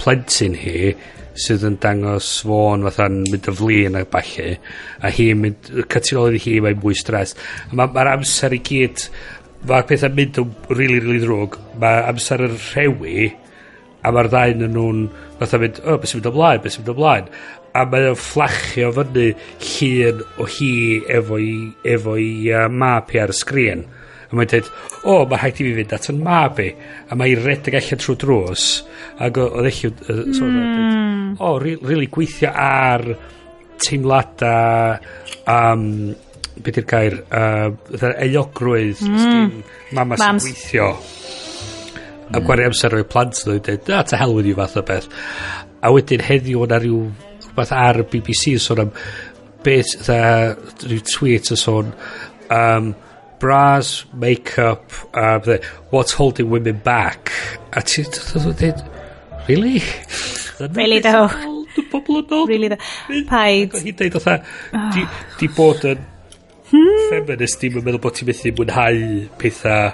plentyn 0.00 0.56
hi, 0.58 0.92
sydd 1.40 1.66
yn 1.68 1.76
dangos 1.82 2.30
fôn 2.46 2.86
fatha'n 2.86 3.20
mynd 3.26 3.50
y 3.50 3.56
flin 3.56 3.98
a 3.98 4.04
balli 4.12 4.54
a 5.00 5.12
hi'n 5.16 5.44
mynd 5.44 5.70
cytuno 5.90 6.28
i 6.30 6.40
hi 6.42 6.56
mae'n 6.64 6.80
mwy 6.82 6.96
stres 6.98 7.36
mae'r 7.72 7.92
ma, 7.94 8.06
amser 8.14 8.56
i 8.56 8.62
gyd 8.66 9.06
mae'r 9.68 9.86
pethau'n 9.88 10.16
mynd 10.16 10.40
yn 10.40 10.52
rili 10.70 10.76
really, 10.76 10.98
rili 10.98 11.04
really 11.04 11.24
ddrwg. 11.24 11.56
Mae 11.80 12.04
amser 12.08 12.44
yr 12.46 12.54
rhewi 12.56 13.30
a 14.00 14.12
mae'r 14.14 14.30
ddau 14.32 14.54
yn 14.54 14.70
nhw'n 14.72 15.02
fatha 15.40 15.60
mynd 15.60 15.80
o 15.82 15.88
oh, 15.92 15.98
beth 16.00 16.12
sy'n 16.12 16.20
mynd 16.20 16.30
ymlaen 16.30 16.62
beth 16.64 16.76
sy'n 16.76 16.84
mynd 16.86 16.94
ymlaen 16.94 17.32
a 17.76 17.84
mae 17.86 18.08
o'n 18.10 18.18
fflachio 18.18 18.90
fyny 18.96 19.26
llun 19.66 20.22
o 20.40 20.46
hi 20.56 20.72
efo 21.18 21.38
i, 21.38 21.52
efo 21.86 22.16
i 22.18 22.30
uh, 22.50 22.66
map 22.72 23.12
ar 23.20 23.34
y 23.34 23.36
sgrin. 23.36 23.84
A 24.30 24.38
mae'n 24.38 24.50
dweud, 24.52 24.70
o, 25.02 25.14
oh, 25.16 25.24
mae 25.26 25.40
rhaid 25.40 25.58
i 25.58 25.66
fi 25.66 25.74
fynd 25.80 25.92
at 25.96 26.08
yn 26.12 26.22
mab 26.22 26.60
i. 26.62 26.68
A 27.10 27.18
mae'n 27.18 27.44
redeg 27.44 27.76
allan 27.80 28.02
trwy 28.02 28.16
drws. 28.22 28.66
Ac 29.18 29.42
oedd 29.42 29.70
eich... 29.70 29.84
Mm. 30.06 31.36
O, 31.42 31.54
really 31.62 32.08
gweithio 32.12 32.52
ar 32.54 33.06
teimlada 33.80 34.54
um, 35.48 35.86
beth 36.60 36.80
yw'r 36.80 36.88
gair 36.88 37.16
uh, 37.32 37.70
euogrwydd 38.26 39.02
mm. 39.06 39.50
mama 39.96 40.18
sy'n 40.20 40.40
gweithio 40.44 40.90
mm. 40.92 42.36
a 42.36 42.42
gwario 42.44 42.70
amser 42.70 42.96
o'i 42.98 43.06
plant 43.08 43.42
nhw 43.46 43.58
dweud 43.64 43.92
a 43.96 44.02
ta 44.08 44.28
with 44.30 44.48
you 44.50 44.56
fath 44.58 44.78
o 44.80 44.84
beth 44.86 45.08
a 45.80 45.92
wedyn 45.94 46.24
heddiw 46.26 46.64
o'na 46.66 46.80
rhyw 46.82 47.02
rhywbeth 47.46 47.74
ar 47.76 48.02
y 48.02 48.08
BBC 48.12 48.56
yn 48.58 48.64
sôn 48.66 48.84
am 48.84 48.92
beth 49.64 49.94
dda 50.02 50.20
rhyw 50.84 51.06
tweet 51.08 51.52
yn 51.54 51.62
sôn 51.64 51.94
um, 52.56 52.92
bras, 53.40 54.04
make-up, 54.12 54.92
uh, 55.14 55.40
bydde, 55.40 55.64
what's 55.90 56.12
holding 56.12 56.50
women 56.50 56.78
back. 56.84 57.32
A 57.72 57.82
ti, 57.82 58.04
dweud, 58.04 58.84
really? 59.48 59.82
really 60.76 61.00
though. 61.00 61.30
Y 61.78 61.86
bobl 61.90 62.20
yn 62.20 62.32
ôl. 62.34 62.46
Really 62.50 62.68
do. 62.70 62.78
Paid. 63.30 63.74
Hi 63.78 63.92
dweud 63.96 64.16
otha, 64.18 64.36
di, 64.94 65.04
di 65.40 65.48
bod 65.54 65.84
yn 65.88 66.04
hmm. 66.70 67.08
feminist, 67.10 67.60
dim 67.62 67.80
yn 67.80 67.86
meddwl 67.86 68.02
bod 68.04 68.18
ti'n 68.18 68.30
methu 68.30 68.54
mwynhau 68.58 69.02
pethau. 69.40 69.92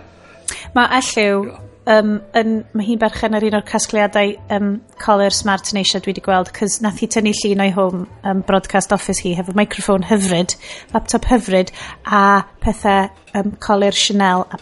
Mae 0.76 1.00
Elliw, 1.00 1.46
um, 1.86 2.16
yn, 2.36 2.52
mae 2.74 2.86
hi'n 2.86 3.00
berchen 3.00 3.36
ar 3.38 3.46
un 3.46 3.56
o'r 3.58 3.66
casgliadau 3.66 4.34
um, 4.52 4.70
Colur 5.02 5.34
Smart 5.34 5.72
Nation 5.76 6.02
dwi 6.02 6.12
wedi 6.12 6.24
gweld, 6.24 6.52
cys 6.56 6.80
nath 6.84 7.00
hi 7.02 7.08
tynnu 7.12 7.32
llun 7.38 7.64
o'i 7.64 7.74
home 7.74 8.06
um, 8.26 8.42
broadcast 8.46 8.94
office 8.96 9.22
hi 9.24 9.36
hefo 9.38 9.54
microphone 9.58 10.06
hyfryd, 10.10 10.56
laptop 10.94 11.28
hyfryd, 11.30 11.72
a 12.04 12.44
pethau 12.62 13.10
um, 13.38 13.52
Colur 13.62 13.94
Chanel 13.94 14.46
a 14.50 14.60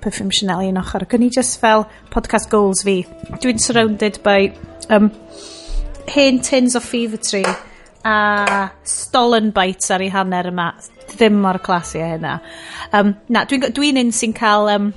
perfume 0.00 0.32
Chanel 0.32 0.64
i 0.64 0.68
un 0.72 0.80
ochr. 0.80 1.04
Ac 1.04 1.16
o'n 1.16 1.26
i 1.26 1.30
just 1.32 1.60
fel 1.60 1.86
podcast 2.12 2.50
goals 2.52 2.84
fi. 2.86 3.00
Dwi'n 3.42 3.60
surrounded 3.60 4.20
by 4.24 4.52
um, 4.92 5.10
hen 6.12 6.42
tins 6.44 6.76
o 6.76 6.84
fevertree 6.84 7.56
a 8.06 8.70
stolen 8.86 9.50
bites 9.54 9.90
ar 9.90 10.04
ei 10.04 10.12
hanner 10.14 10.52
yma. 10.52 10.70
Ddim 11.16 11.40
mor 11.42 11.58
classy 11.64 12.00
a 12.04 12.12
hynna. 12.14 12.38
Um, 12.94 13.16
na, 13.32 13.44
dwi'n 13.48 13.72
dwi 13.76 13.92
un 13.96 14.14
sy'n 14.14 14.36
cael... 14.36 14.72
Um, 14.76 14.94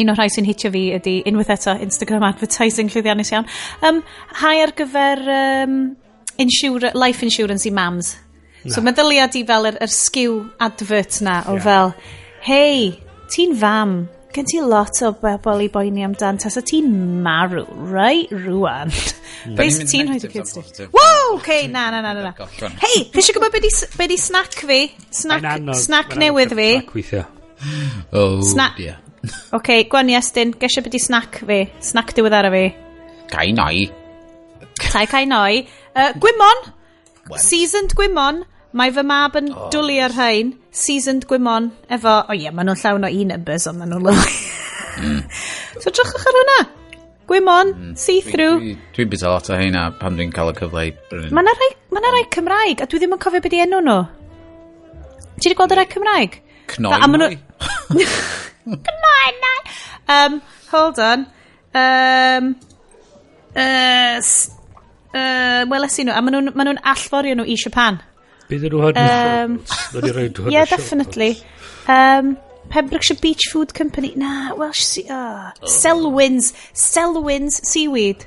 un 0.00 0.10
o'r 0.10 0.18
rhai 0.18 0.30
sy'n 0.32 0.48
hitio 0.48 0.70
fi 0.74 0.84
ydy 0.96 1.18
unwaith 1.30 1.52
eto 1.54 1.76
Instagram 1.84 2.26
advertising 2.26 2.90
llwyddiannus 2.92 3.32
iawn. 3.34 3.46
Um, 3.86 4.02
hai 4.40 4.56
ar 4.64 4.74
gyfer 4.76 5.22
um, 5.36 5.78
insura, 6.42 6.92
life 6.98 7.24
insurance 7.26 7.68
i 7.68 7.72
mams. 7.74 8.14
Na. 8.64 8.72
So 8.74 8.82
mae 8.82 8.96
ddyliad 8.96 9.36
i 9.38 9.44
fel 9.46 9.70
yr, 9.70 9.78
yr 9.84 9.92
sgiw 9.92 10.40
advert 10.64 11.20
na 11.24 11.42
o 11.46 11.58
yeah. 11.58 11.64
fel, 11.66 11.94
hei, 12.46 12.90
ti'n 13.32 13.54
fam, 13.60 13.96
gen 14.34 14.48
ti 14.50 14.62
lot 14.64 14.98
o 15.06 15.12
bobl 15.20 15.62
i 15.62 15.68
boeni 15.72 16.02
amdan 16.06 16.40
tas 16.42 16.56
o 16.58 16.64
ti'n 16.64 16.88
marw, 17.22 17.66
right, 17.92 18.32
rwan. 18.46 18.90
Hmm. 19.44 19.54
Beth 19.58 19.82
ti'n 19.90 20.10
rhaid 20.10 20.26
i 20.26 20.32
kids 20.32 20.56
ti? 20.56 20.88
Wow, 20.96 21.36
okay, 21.36 21.68
na, 21.68 21.90
na, 21.92 22.00
na, 22.00 22.14
na. 22.16 22.34
Hei, 22.80 23.04
chi 23.12 23.20
eisiau 23.20 23.38
gwybod 23.38 23.54
be 24.00 24.08
di 24.10 24.18
snack 24.18 24.64
fi? 24.64 24.80
Snack, 25.12 25.46
snack 25.84 26.18
newydd 26.18 26.56
fi? 26.56 26.70
Snack 26.80 26.98
weithio. 26.98 27.24
Oh, 28.12 28.42
Sna 28.44 28.74
dear. 28.76 29.03
Oce, 29.24 29.56
okay, 29.56 29.84
gwan 29.90 30.10
i 30.12 30.16
Estyn, 30.18 30.54
gesio 30.60 30.82
beth 30.84 30.96
i 30.98 31.02
snack 31.02 31.40
fi. 31.48 31.60
Snack 31.84 32.14
diwedd 32.16 32.36
ara 32.36 32.50
fi. 32.52 32.64
Cai 33.30 33.52
noi. 33.56 33.86
Tai 34.80 35.04
cai 35.10 35.24
noi. 35.28 35.62
Uh, 35.94 36.10
gwymon! 36.20 36.66
Well. 37.30 37.40
Seasoned 37.40 37.94
gwymon. 37.96 38.44
Mae 38.74 38.90
fy 38.94 39.04
mab 39.06 39.36
yn 39.38 39.52
oh. 39.54 39.68
dwlu 39.72 40.00
ar 40.02 40.14
rhain. 40.16 40.54
Seasoned 40.74 41.28
gwymon. 41.30 41.70
Efo, 41.88 42.10
o 42.10 42.24
oh, 42.28 42.36
ie, 42.36 42.44
yeah, 42.46 42.54
maen 42.54 42.68
nhw'n 42.68 42.80
llawn 42.82 43.06
o 43.06 43.12
e-numbers, 43.12 43.68
ond 43.70 43.80
maen 43.80 43.94
nhw'n 43.94 44.08
lyfli. 44.10 44.40
Mm. 44.94 45.20
So 45.82 45.90
drachwch 45.90 46.26
ar 46.30 46.36
hwnna. 46.38 46.58
Gwymon, 47.30 47.70
mm. 47.72 47.94
see-through. 47.98 48.58
Dwi'n 48.60 48.76
dwi, 48.76 48.90
dwi 48.98 49.06
bus 49.10 49.24
lot 49.24 49.48
o 49.50 49.56
heina 49.58 49.86
pan 49.98 50.18
dwi'n 50.18 50.34
cael 50.34 50.52
y 50.52 50.56
cyfle 50.58 50.84
i 50.90 50.92
brynu. 51.10 51.32
Mae 51.34 51.46
yna 51.46 51.54
rai, 51.56 51.70
ma 51.94 52.02
rai 52.04 52.26
Cymraeg, 52.34 52.84
a 52.84 52.88
dwi 52.90 53.00
ddim 53.00 53.16
yn 53.16 53.22
cofio 53.22 53.42
beth 53.42 53.56
i 53.56 53.62
enw 53.64 53.80
nhw. 53.82 53.96
Ti 55.38 55.48
wedi 55.48 55.56
gweld 55.58 55.74
y 55.74 55.78
rai 55.80 55.86
Cymraeg? 55.90 56.36
Cnoi. 56.74 56.92
Da, 56.92 57.08
Come 57.60 59.04
on, 59.16 59.34
now. 59.44 59.58
Um, 60.08 60.42
hold 60.70 60.98
on. 60.98 61.26
Um, 61.74 62.56
uh, 63.56 64.20
uh, 65.14 65.64
weles 65.70 65.98
i 65.98 66.04
nhw, 66.04 66.14
a 66.14 66.22
maen 66.22 66.34
nhw'n 66.34 66.56
ma 66.56 66.66
nhw 66.66 66.80
allforio 66.94 67.36
nhw 67.38 67.46
i 67.46 67.56
Japan. 67.60 68.00
Bydd 68.48 68.66
nhw 68.68 68.82
hyn 68.88 69.00
um, 69.04 69.60
Yeah, 70.52 70.66
definitely. 70.66 71.36
Um, 71.88 72.36
Pembrokeshire 72.68 73.20
Beach 73.20 73.48
Food 73.52 73.74
Company. 73.74 74.14
Na, 74.16 74.54
Welsh 74.54 74.84
Sea... 74.84 75.06
Ah. 75.10 75.52
Oh. 75.56 75.60
oh. 75.62 75.66
Selwyn's. 75.68 76.52
Selwyn's 76.72 77.60
Seaweed. 77.68 78.24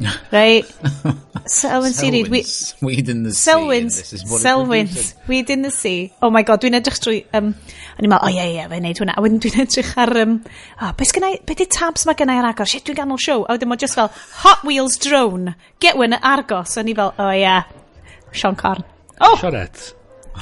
right? 0.32 0.64
Selwyn's 1.46 1.96
Seaweed. 1.96 2.28
We, 2.28 2.44
weed 2.80 3.08
in 3.08 3.24
the 3.24 3.34
Selwyn's, 3.34 4.02
sea. 4.04 4.16
Selwyn's. 4.16 5.14
Weed 5.28 5.50
in 5.50 5.62
the 5.62 5.70
sea. 5.70 6.12
Oh 6.22 6.30
my 6.30 6.42
god, 6.42 6.62
dwi'n 6.62 6.78
edrych 6.78 7.00
trwy... 7.02 7.24
Um, 7.34 7.54
O'n 8.00 8.06
i'n 8.06 8.12
meddwl, 8.14 8.30
o 8.30 8.32
ie, 8.32 8.44
ie, 8.54 8.62
fe'n 8.64 8.86
neud 8.86 8.98
hwnna. 9.02 9.12
A 9.12 9.20
wedyn 9.20 9.40
dwi'n 9.44 9.58
edrych 9.60 9.90
ar, 10.00 10.14
um, 10.22 10.38
oh, 10.80 10.92
beth 10.96 11.10
gynnau, 11.12 11.34
beth 11.44 11.58
di 11.60 11.66
tabs 11.68 12.06
mae 12.08 12.16
gennau 12.16 12.40
ar 12.40 12.48
agos? 12.48 12.72
Shit, 12.72 12.86
dwi'n 12.86 12.96
ganol 12.96 13.20
show. 13.20 13.42
A 13.44 13.58
wedyn 13.58 13.68
mae 13.68 13.82
just 13.82 13.98
fel, 13.98 14.08
Hot 14.40 14.64
Wheels 14.64 14.96
drone, 15.04 15.52
get 15.84 16.00
one 16.00 16.16
at 16.16 16.24
Argos. 16.24 16.78
A 16.80 16.84
ni 16.86 16.94
fel, 16.96 17.12
o 17.12 17.26
oh, 17.26 17.34
ie, 17.34 17.42
yeah. 17.42 17.68
Sean 18.32 18.56
Corn. 18.56 18.86
Oh! 19.20 19.36
Sionet. 19.36 19.90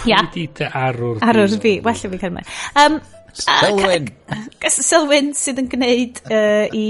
Ia. 0.07 0.23
Dwi 0.31 0.31
di 0.37 0.47
dy 0.61 0.71
arwr. 0.85 1.19
Arwr 1.27 1.59
fi, 1.59 1.75
well 1.83 1.99
fi 1.99 2.23
cymryd. 2.23 2.55
Um, 2.79 3.01
Selwyn. 3.39 4.09
Selwyn 4.79 5.35
sydd 5.37 5.59
yn 5.65 5.69
gwneud 5.73 6.23
uh, 6.31 6.71
i, 6.71 6.87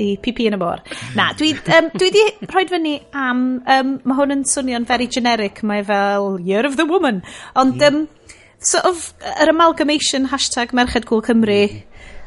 i 0.00 0.10
PP 0.24 0.48
yn 0.48 0.56
y 0.56 0.60
môr. 0.64 0.80
Na, 1.18 1.28
dwi, 1.36 1.52
um, 1.76 1.92
dwi 1.92 2.12
di 2.16 2.24
rhoi 2.48 2.64
fyny 2.72 2.98
am... 3.12 3.46
Um, 3.68 3.96
mae 4.04 4.20
hwn 4.22 4.38
yn 4.38 4.44
swnio'n 4.48 4.88
very 4.88 5.12
generic. 5.12 5.60
Mae 5.60 5.84
fel 5.84 6.38
Year 6.40 6.64
of 6.64 6.80
the 6.80 6.88
Woman. 6.88 7.20
Ond... 7.52 7.82
Mm. 7.82 8.06
Um, 8.06 8.15
sort 8.58 8.86
of, 8.88 9.12
yr 9.36 9.52
amalgamation 9.52 10.28
hashtag 10.32 10.72
Merched 10.76 11.06
Cool 11.06 11.22
Cymru. 11.22 11.60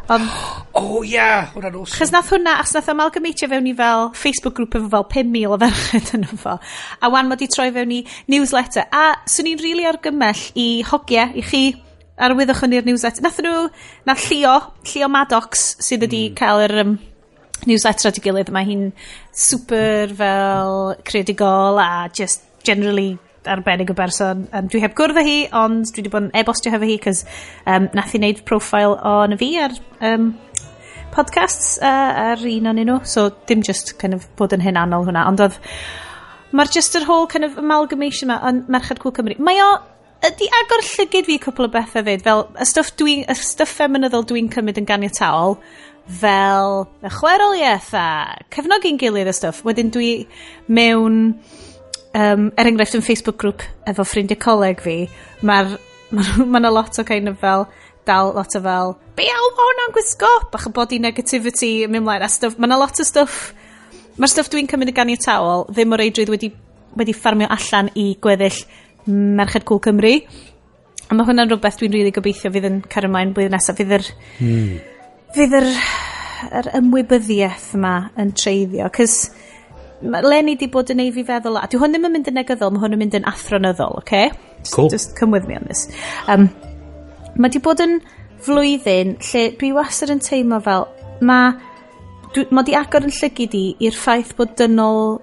Ond, 0.10 0.30
oh, 0.80 1.04
ia! 1.04 1.12
Yeah, 1.14 1.52
hwnna'n 1.54 1.76
awesome. 1.78 1.98
Chos 2.00 2.14
nath 2.14 2.32
hwnna, 2.34 2.56
achos 2.62 2.78
nath 2.78 2.90
amalgamatio 2.94 3.50
fewn 3.52 3.68
i 3.70 3.76
fel 3.78 4.10
Facebook 4.18 4.58
grŵp 4.58 4.80
efo 4.80 4.90
fel 4.96 5.06
5,000 5.14 5.54
o 5.54 5.60
ferched 5.62 6.14
yn 6.18 6.26
fo. 6.32 6.56
A 7.02 7.12
wan 7.14 7.30
mod 7.30 7.44
i 7.46 7.50
troi 7.52 7.70
fewn 7.76 7.94
i 7.94 8.00
newsletter. 8.32 8.88
A 8.90 9.06
swn 9.30 9.52
i'n 9.52 9.62
rili 9.62 9.76
really 9.76 9.90
argymell 9.90 10.48
i 10.58 10.68
hogiau, 10.90 11.36
i 11.38 11.46
chi, 11.46 11.64
arwyddwch 12.20 12.66
yn 12.68 12.76
i'r 12.80 12.90
newsletter. 12.90 13.26
Nath 13.26 13.40
nhw, 13.46 13.70
na 14.10 14.18
Llio, 14.18 14.58
Llio 14.90 15.12
Maddox, 15.14 15.70
sydd 15.86 16.08
wedi 16.08 16.26
mm. 16.32 16.38
cael 16.40 16.66
yr 16.66 16.76
um, 16.84 16.98
newsletter 17.70 18.10
at 18.10 18.20
ei 18.20 18.26
gilydd. 18.26 18.54
Mae 18.56 18.68
hi'n 18.68 18.86
super 19.30 20.14
fel 20.18 20.96
credigol 21.08 21.80
a 21.84 21.90
just 22.10 22.50
generally 22.66 23.18
arbennig 23.50 23.92
o 23.92 23.96
berson. 23.98 24.46
Um, 24.54 24.68
dwi 24.72 24.84
heb 24.84 24.96
gwrdd 24.98 25.20
â 25.20 25.26
hi, 25.26 25.38
ond 25.62 25.90
dwi 25.90 26.04
wedi 26.04 26.14
bod 26.14 26.28
yn 26.28 26.36
e-bostio 26.42 26.74
hefo 26.74 26.90
hi, 26.90 27.00
cos 27.04 27.24
um, 27.66 27.90
nath 27.98 28.14
i 28.16 28.22
wneud 28.22 28.44
profile 28.50 28.98
o'n 29.12 29.38
fi 29.40 29.52
ar 29.64 29.76
um, 30.12 30.32
podcasts 31.16 31.78
uh, 31.82 32.34
ar 32.34 32.44
un 32.46 32.72
o'n 32.72 32.84
nhw, 32.84 33.00
so 33.04 33.30
dim 33.50 33.64
just 33.66 33.98
kind 34.02 34.18
of, 34.18 34.28
bod 34.40 34.54
yn 34.56 34.64
hynanol 34.66 35.08
hwnna, 35.08 35.26
ond 35.30 35.44
oedd 35.46 35.58
mae'r 36.56 36.72
just 36.74 36.98
yr 36.98 37.06
whole 37.06 37.28
kind 37.30 37.46
of 37.46 37.58
amalgamation 37.62 38.30
yma 38.30 38.40
yn 38.50 38.64
Merched 38.74 39.02
Cwl 39.02 39.14
Cymru. 39.18 39.38
Mae 39.46 39.62
o 39.62 39.70
ydy 40.26 40.50
agor 40.62 40.84
llygyd 40.84 41.28
fi 41.30 41.38
cwpl 41.44 41.70
o 41.70 41.72
bethau 41.74 42.06
fyd, 42.06 42.24
fel 42.26 42.48
y 42.60 42.68
stwff, 42.68 42.96
dwi, 43.00 43.20
y 43.24 43.36
stwff 43.38 43.78
femynyddol 43.80 44.26
dwi'n 44.30 44.50
cymryd 44.54 44.82
yn 44.82 44.90
ganiataol, 44.90 45.60
fel 46.20 46.84
y 47.06 47.12
chweroliaeth 47.14 47.94
a 47.98 48.08
cefnogi'n 48.54 49.00
gilydd 49.02 49.30
y 49.30 49.36
stwff. 49.38 49.64
Wedyn 49.68 49.94
dwi 49.94 50.12
mewn 50.74 51.22
um, 52.18 52.50
er 52.56 52.70
enghraifft 52.70 52.98
yn 52.98 53.06
Facebook 53.06 53.40
grŵp 53.42 53.66
efo 53.90 54.06
ffrindiau 54.08 54.40
coleg 54.42 54.82
fi, 54.84 54.98
mae'r 55.46 55.78
mae 56.16 56.46
ma 56.52 56.62
yna 56.62 56.72
lot 56.74 57.00
o 57.00 57.06
kind 57.06 57.30
of 57.30 57.40
fel 57.42 57.68
dal 58.08 58.34
lot 58.34 58.56
o 58.58 58.62
fel 58.66 58.96
be 59.18 59.26
iawn 59.28 59.56
ma 59.58 59.66
hwnna'n 59.68 59.96
gwisgo 59.96 60.30
bach 60.54 60.68
o 60.70 60.74
body 60.74 61.00
negativity 61.04 61.72
yn 61.86 61.94
mynd 61.94 62.08
mlaen 62.08 62.26
a 62.26 62.30
stuff 62.32 62.58
mae 62.58 62.70
yna 62.70 62.80
lot 62.82 63.02
o 63.02 63.06
stuff 63.06 63.40
mae'r 64.18 64.34
stuff 64.34 64.50
dwi'n 64.52 64.70
cymryd 64.72 64.94
y 64.94 64.96
ganiatawol 64.98 65.68
ddim 65.70 65.94
o 65.94 66.00
reidrwydd 66.00 66.34
wedi, 66.34 66.52
wedi 67.00 67.16
ffarmio 67.18 67.50
allan 67.56 67.92
i 67.96 68.12
gweddill 68.22 68.62
Merched 69.10 69.66
Cwl 69.70 69.82
Cymru 69.86 70.14
a 71.10 71.18
mae 71.18 71.28
hwnna'n 71.28 71.52
rhywbeth 71.52 71.80
dwi'n 71.80 71.94
rili 71.94 72.04
really 72.04 72.16
gobeithio 72.16 72.52
fydd 72.54 72.70
yn 72.70 72.82
cario 72.90 73.10
ymlaen 73.12 73.36
blwyddyn 73.36 73.56
nesaf 73.58 73.78
fydd 73.80 73.94
yr 74.00 74.08
hmm. 74.40 74.74
fydd 75.38 75.56
yr, 75.62 75.70
yr 76.62 76.72
ymwybyddiaeth 76.82 77.72
yma 77.78 77.94
yn 78.20 78.34
treiddio 78.38 78.90
cys 78.98 79.20
ma' 80.02 80.22
Lenny 80.24 80.56
di 80.60 80.70
bod 80.72 80.92
yn 80.94 81.02
ei 81.04 81.12
fi 81.16 81.26
feddwl, 81.28 81.60
a 81.60 81.68
dwi 81.68 81.82
hwn 81.82 81.96
ddim 81.96 82.08
yn 82.08 82.16
mynd 82.16 82.30
yn 82.32 82.38
negyddol, 82.40 82.72
mae 82.74 82.84
hwn 82.84 82.96
yn 82.96 83.02
mynd 83.04 83.18
yn 83.20 83.28
athronyddol, 83.30 84.00
oce? 84.00 84.04
Okay? 84.04 84.32
Cool. 84.72 84.90
Just 84.92 85.16
come 85.18 85.32
with 85.36 85.48
me 85.48 85.56
on 85.56 85.66
this. 85.68 85.88
Um, 86.28 86.50
mae 87.40 87.52
di 87.52 87.62
bod 87.64 87.84
yn 87.84 88.00
flwyddyn 88.44 89.18
lle 89.30 89.44
dwi 89.60 89.74
wastad 89.76 90.14
yn 90.14 90.24
teimlo 90.24 90.62
fel, 90.64 90.88
mae 91.26 91.58
mae 92.54 92.68
di 92.68 92.76
agor 92.78 93.08
yn 93.08 93.14
llygu 93.16 93.48
di 93.52 93.64
i'r 93.88 93.98
ffaith 93.98 94.36
bod 94.38 94.54
dynol, 94.60 95.18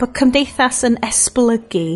bod 0.00 0.14
cymdeithas 0.18 0.82
yn 0.88 0.98
esblygu 1.06 1.86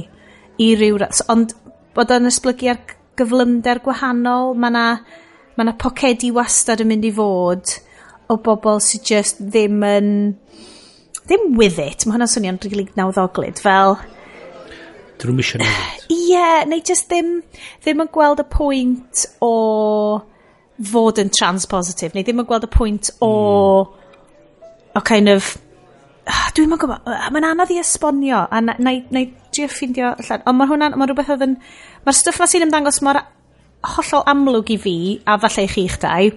i 0.63 0.69
ryw... 0.79 1.01
Ond 1.33 1.57
bod 1.97 2.13
o'n 2.15 2.31
esblygu 2.31 2.71
ar 2.73 2.81
gyflymder 3.19 3.83
gwahanol, 3.85 4.55
mae 4.59 4.75
na, 4.75 4.85
ma 5.59 5.67
na 5.67 5.75
pocedi 5.79 6.31
wastad 6.35 6.83
yn 6.85 6.93
mynd 6.93 7.09
i 7.09 7.13
fod 7.15 7.77
o 8.31 8.39
bobl 8.41 8.81
sydd 8.83 9.05
just 9.11 9.43
ddim 9.43 9.83
yn 9.85 10.09
ddim 11.29 11.57
with 11.59 11.81
it, 11.81 12.05
mae 12.05 12.17
hwnna'n 12.17 12.31
swnio'n 12.31 12.61
rili 12.63 12.85
really 12.85 12.99
nawddoglyd, 12.99 13.61
fel... 13.65 13.97
Dyn 15.21 15.31
nhw'n 15.31 15.39
misio 15.39 15.61
newid. 15.61 16.07
Ie, 16.13 16.21
yeah, 16.33 16.63
neu 16.69 16.83
just 16.85 17.09
ddim, 17.11 17.37
ddim 17.85 18.03
yn 18.05 18.11
gweld 18.13 18.43
y 18.43 18.47
pwynt 18.53 19.25
o 19.45 19.53
fod 20.91 21.21
yn 21.23 21.31
transpositive, 21.35 22.13
neu 22.17 22.27
ddim 22.27 22.43
yn 22.43 22.49
gweld 22.49 22.67
y 22.67 22.73
pwynt 22.75 23.13
o, 23.25 23.31
mm. 23.85 24.73
o 24.99 25.05
kind 25.07 25.33
of, 25.33 25.55
ah, 26.29 26.49
dwi'n 26.57 26.73
mynd 26.73 26.83
gwybod, 26.83 27.09
mae'n 27.37 27.49
anodd 27.53 27.73
i 27.73 27.79
esbonio, 27.81 28.43
a 28.45 28.61
na, 28.65 28.77
na, 28.79 28.97
na, 28.99 29.23
na 29.23 29.53
drio 29.55 29.71
ffindio 29.71 30.11
allan, 30.13 30.45
ond 30.51 30.61
mae 30.61 30.73
hwnna'n, 30.73 30.99
mae 30.99 31.09
rhywbeth 31.09 31.33
oedd 31.37 31.47
yn, 31.47 31.57
mae'r 32.05 32.19
stwff 32.19 32.43
na 32.43 32.51
sy'n 32.51 32.67
ymddangos 32.67 33.01
mor 33.07 33.23
hollol 33.95 34.27
amlwg 34.33 34.75
i 34.75 34.79
fi, 34.81 34.97
a 35.25 35.39
falle 35.41 35.65
i 35.65 35.71
chi'ch 35.71 35.97
dau, 36.03 36.31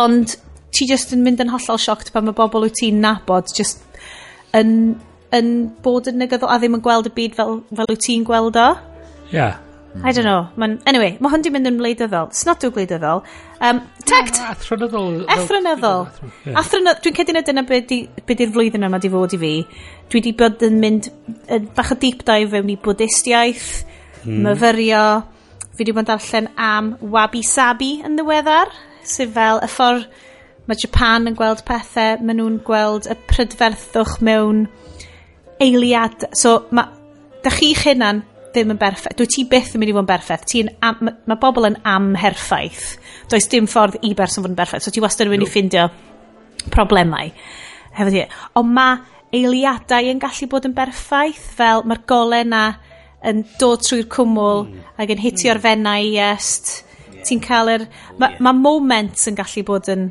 ond 0.00 0.36
ti 0.72 0.88
just 0.88 1.12
yn 1.14 1.24
mynd 1.24 1.42
yn 1.44 1.52
hollol 1.52 1.80
sioct 1.80 2.12
pan 2.14 2.26
mae 2.26 2.36
bobl 2.36 2.66
wyt 2.66 2.78
ti'n 2.80 3.02
nabod 3.04 3.50
just 3.56 3.82
yn, 4.56 4.94
yn 5.34 5.50
bod 5.84 6.08
yn 6.10 6.20
negyddol 6.22 6.52
a 6.52 6.58
ddim 6.60 6.78
yn 6.78 6.84
gweld 6.84 7.10
y 7.10 7.14
byd 7.16 7.36
fel, 7.36 7.60
fel 7.76 7.92
wyt 7.92 8.06
ti'n 8.06 8.24
gweld 8.28 8.58
o. 8.60 8.70
Yeah. 9.32 9.60
Mm. 9.94 10.06
I 10.08 10.12
don't 10.12 10.24
know. 10.24 10.48
Man, 10.56 10.78
anyway, 10.86 11.18
mae 11.20 11.32
hwn 11.34 11.42
di 11.44 11.50
mynd 11.52 11.68
yn 11.68 11.76
wleidyddol. 11.80 12.30
It's 12.32 12.46
not 12.48 12.62
Snodw 12.62 12.72
gwleidyddol. 12.72 13.20
Um, 13.60 13.82
tact! 14.08 14.38
Yeah, 14.40 14.54
athronyddol. 14.54 15.18
Athronyddol. 15.34 16.06
Yeah. 16.46 16.70
Dwi'n 17.04 17.16
cedyn 17.18 17.40
y 17.40 17.42
dyna 17.44 17.64
beth 17.68 17.92
di'r 17.92 18.54
flwyddyn 18.54 18.88
yma 18.88 19.00
di 19.02 19.10
fod 19.12 19.36
i 19.36 19.40
fi. 19.42 19.52
Dwi 20.08 20.24
di 20.24 20.32
bod 20.38 20.64
yn 20.64 20.80
mynd 20.80 21.10
yn 21.52 21.68
bach 21.76 21.92
o 21.92 21.98
deep 22.00 22.24
dive 22.28 22.54
fewn 22.54 22.72
i 22.72 22.78
bwdistiaeth, 22.80 23.68
mm. 24.24 24.40
myfyrio. 24.46 25.04
Fi 25.76 25.84
di 25.84 25.92
bod 25.92 26.06
yn 26.06 26.10
darllen 26.14 26.50
am 26.56 26.92
wabi-sabi 27.12 27.98
yn 28.08 28.16
ddiweddar, 28.16 28.72
sef 29.04 29.36
fel 29.36 29.60
y 29.60 29.68
ffordd 29.72 30.08
Mae 30.70 30.78
Japan 30.78 31.26
yn 31.30 31.38
gweld 31.38 31.64
pethau, 31.66 32.20
maen 32.22 32.38
nhw'n 32.38 32.60
gweld 32.66 33.08
y 33.10 33.16
prydferthwch 33.30 34.20
mewn 34.22 34.66
eiliad. 35.62 36.28
So, 36.38 36.60
mae, 36.74 36.86
da 37.42 37.50
chi'ch 37.54 37.86
hynna'n 37.88 38.22
ddim 38.52 38.74
yn 38.74 38.80
berffaith. 38.80 39.16
Dwi 39.18 39.28
ti 39.30 39.44
byth 39.48 39.74
yn 39.74 39.82
mynd 39.82 39.92
i 39.92 39.96
fod 39.96 40.04
yn 40.04 40.10
berffaith. 40.10 40.46
Mae 40.68 40.76
am, 40.88 41.36
bobl 41.40 41.68
yn 41.70 41.78
amherffaith. 41.88 42.84
Does 43.32 43.48
dim 43.50 43.68
ffordd 43.70 43.98
i 44.04 44.12
berson 44.18 44.44
fod 44.44 44.52
yn 44.52 44.58
berffaith. 44.58 44.84
So 44.84 44.94
ti 44.94 45.02
wastad 45.04 45.28
yn 45.28 45.34
mynd 45.34 45.46
i 45.46 45.50
ffindio 45.50 45.88
problemau. 46.72 47.32
Hefyd 47.96 48.20
i. 48.20 48.24
Ond 48.60 48.72
mae 48.76 49.00
eiliadau 49.32 50.12
yn 50.12 50.22
gallu 50.22 50.48
bod 50.52 50.68
yn 50.68 50.76
berffaith. 50.76 51.42
Fel 51.58 51.86
mae'r 51.88 52.04
golau 52.08 52.48
na 52.48 52.64
yn 53.28 53.44
dod 53.58 53.84
trwy'r 53.86 54.08
cwmwl 54.12 54.66
mm. 54.66 54.88
ac 55.00 55.14
yn 55.14 55.22
hitio'r 55.22 55.60
mm. 55.60 55.66
fennau 55.66 56.08
i 56.08 56.16
est. 56.30 56.74
Yeah. 57.12 57.22
Ti'n 57.28 57.44
cael 57.44 57.76
yr... 57.76 57.86
Mae 58.20 58.42
ma 58.42 58.54
moments 58.56 59.30
yn 59.30 59.38
gallu 59.38 59.64
bod 59.68 59.90
yn 59.92 60.10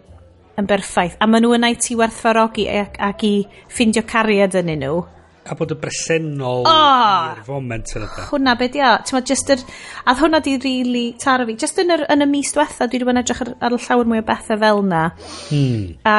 yn 0.60 0.68
berffaith. 0.70 1.18
A 1.22 1.28
maen 1.30 1.46
nhw 1.46 1.56
yna 1.58 1.72
i 1.72 1.80
ti 1.80 1.98
werthfarogi 2.00 2.68
ac, 2.72 3.00
ac 3.00 3.26
i 3.28 3.34
ffindio 3.72 4.04
cariad 4.08 4.58
yn 4.62 4.72
nhw. 4.76 5.02
A 5.50 5.56
bod 5.58 5.74
y 5.74 5.78
bresennol 5.82 6.68
oh, 6.70 7.32
i'r 7.32 7.42
foment 7.48 7.96
yn 7.98 8.06
yda. 8.06 8.28
Hwna 8.30 8.54
beth 8.60 8.78
ia. 8.78 8.92
o. 9.00 9.02
Ti'n 9.08 9.26
just 9.26 9.50
yr... 9.56 9.64
A 10.06 10.14
hwnna 10.20 10.42
di 10.46 10.56
really 10.62 11.06
taro 11.22 11.48
fi. 11.50 11.58
Just 11.64 11.82
yn, 11.82 11.94
yr, 11.96 12.06
yn 12.14 12.28
y 12.28 12.30
mis 12.30 12.54
diwetha, 12.54 12.86
dwi 12.86 13.00
wedi 13.00 13.10
bod 13.10 13.16
yn 13.16 13.24
edrych 13.24 13.44
ar, 13.48 13.54
ar 13.58 13.78
llawer 13.78 14.12
mwy 14.12 14.22
o 14.22 14.28
bethau 14.28 14.62
fel 14.62 14.84
na. 14.86 15.04
Hmm. 15.50 15.88
A 16.06 16.18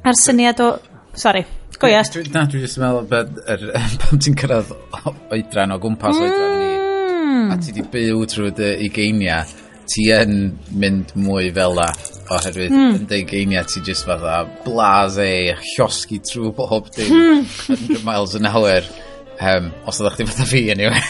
a'r 0.00 0.20
syniad 0.20 0.62
o... 0.64 0.72
Sorry. 1.20 1.44
Go 1.80 1.88
ia. 1.88 2.02
Na, 2.32 2.44
dwi 2.48 2.64
jyst 2.64 2.76
yn 2.80 2.84
meddwl 2.84 3.06
bod 3.08 3.42
er, 3.48 3.66
pam 4.02 4.20
ti'n 4.20 4.36
cyrraedd 4.40 4.72
oedran 5.32 5.72
o 5.72 5.80
gwmpas 5.80 6.16
mm. 6.16 6.24
oedran 6.26 6.56
ni 6.60 6.70
hmm. 6.76 7.52
a 7.54 7.56
ti 7.60 7.72
di 7.72 7.84
byw 7.92 8.26
trwy 8.28 8.50
dy 8.56 8.70
ugeiniau 8.84 9.54
ti 9.90 10.06
yn 10.14 10.34
mynd 10.78 11.12
mwy 11.18 11.50
fel 11.54 11.74
la 11.78 11.88
oherwydd 12.30 12.72
mm. 12.74 12.96
yn 12.98 13.06
deud 13.10 13.28
geiniau 13.30 13.66
ti 13.68 13.82
jyst 13.86 14.06
fatha 14.08 14.40
blase 14.64 15.28
llosgi 15.72 16.20
trwy 16.26 16.52
bob 16.56 16.90
dim 16.96 17.12
mm. 17.16 17.46
100 17.66 18.04
miles 18.06 18.36
an 18.38 18.50
hour 18.50 18.86
um, 19.40 19.70
os 19.88 20.00
oeddech 20.00 20.20
chi 20.20 20.28
fatha 20.30 20.48
fi 20.50 20.64
anyway 20.74 21.02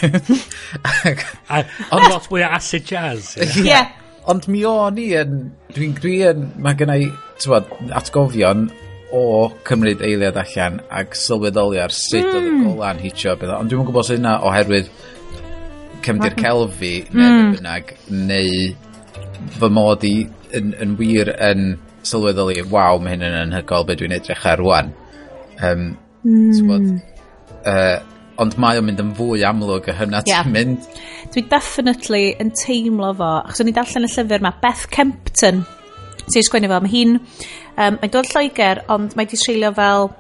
ond 1.94 2.06
lot 2.08 2.28
mwy 2.30 2.44
o 2.46 2.52
acid 2.58 2.86
jazz 2.88 3.34
yeah. 3.36 3.58
yeah. 3.66 3.90
ond 4.30 4.48
mi 4.52 4.64
o'n 4.68 5.00
i 5.00 5.10
yn 5.20 5.40
dwi'n 5.76 5.96
dwi 6.00 6.16
yn 6.30 6.46
mae 6.62 6.78
gennau 6.78 7.10
tywod, 7.40 7.68
atgofion 8.00 8.68
o 9.16 9.50
cymryd 9.66 10.02
eiliad 10.06 10.38
allan 10.38 10.78
ac 11.00 11.16
sylweddoli 11.18 11.80
ar 11.82 11.94
sut 11.94 12.22
mm. 12.22 12.34
oedd 12.34 12.44
y 12.44 12.50
hmm. 12.52 12.66
golan 12.68 13.00
hitio 13.02 13.34
ond 13.34 13.72
dwi'n 13.72 13.88
gwybod 13.88 14.06
sy'n 14.06 14.22
yna 14.22 14.36
oherwydd 14.46 14.92
cefndir 16.04 16.36
celfi 16.38 16.94
neu 17.12 17.30
mm. 17.30 17.52
bynnag 17.56 17.94
neu 18.10 18.54
fy 19.60 19.70
mod 19.72 20.04
i 20.08 20.14
yn, 20.56 20.72
yn 20.82 20.96
wir 20.98 21.32
yn 21.36 21.74
sylweddoli 22.06 22.64
waw 22.72 23.00
mae 23.00 23.14
hyn 23.14 23.26
yn 23.28 23.38
anhygol 23.44 23.86
beth 23.88 24.00
dwi'n 24.00 24.16
edrych 24.16 24.46
ar 24.48 24.60
rwan 24.60 24.92
um, 25.64 25.84
mm. 26.24 26.62
Bod, 26.68 26.88
uh, 27.68 27.98
ond 28.40 28.56
mae 28.62 28.80
o'n 28.80 28.86
mynd 28.88 29.02
yn 29.02 29.12
fwy 29.18 29.44
amlwg 29.46 29.90
y 29.92 29.96
hynna 29.98 30.22
yeah. 30.28 30.44
ti'n 30.44 30.54
mynd 30.54 30.88
dwi 31.34 31.44
definitely 31.50 32.24
yn 32.42 32.52
teimlo 32.56 33.12
fo 33.18 33.30
achos 33.42 33.62
o'n 33.64 33.72
i 33.72 33.76
darllen 33.76 34.08
y 34.08 34.12
llyfr 34.14 34.44
mae 34.46 34.60
Beth 34.62 34.86
Kempton 34.94 35.64
sy'n 36.30 36.46
sgwennu 36.46 36.70
fo 36.72 36.80
mae 36.84 36.94
hi'n 36.94 37.16
um, 37.20 37.98
mae'n 38.00 38.12
dod 38.14 38.30
Lloegr 38.32 38.84
ond 38.92 39.16
mae 39.18 39.28
di 39.28 39.40
treulio 39.40 39.72
fel 39.76 40.10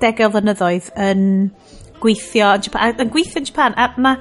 degau 0.00 0.32
flynyddoedd 0.34 0.90
yn 1.08 1.24
gweithio 2.00 2.54
yn, 2.56 2.64
Japan, 2.64 2.96
yn 3.02 3.12
gweithio 3.12 3.42
yn 3.42 3.48
Japan 3.50 3.76
a 3.76 3.90
mae 4.00 4.18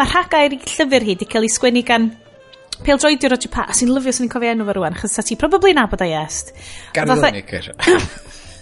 Mae 0.00 0.08
rhagair 0.08 0.54
llyfr 0.56 1.04
hi 1.04 1.12
wedi 1.12 1.26
cael 1.28 1.44
ei 1.44 1.50
sgwennu 1.52 1.80
gan 1.84 2.06
Droidio 2.80 3.28
Roger 3.28 3.50
Pa, 3.52 3.66
a 3.68 3.74
sy'n 3.76 3.90
lyfio 3.92 4.14
sy'n 4.16 4.30
cofio 4.32 4.48
enw 4.54 4.64
fo 4.64 4.74
rwan, 4.78 4.94
chos 4.96 5.12
sa 5.12 5.20
ti 5.20 5.34
probably 5.36 5.74
nabod 5.76 6.00
ei 6.00 6.14
est. 6.16 6.54
Gan 6.96 7.10
Lineker. 7.10 7.66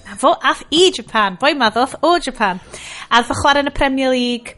Na 0.09 0.17
fo 0.23 0.33
ath 0.43 0.65
i 0.75 0.89
Japan, 0.97 1.37
boi 1.39 1.53
maddodd 1.55 1.95
o 2.03 2.17
Japan. 2.19 2.59
A 3.07 3.21
ddoth 3.23 3.39
chwarae 3.39 3.63
yn 3.63 3.71
y 3.71 3.73
Premier 3.77 4.11
League 4.11 4.57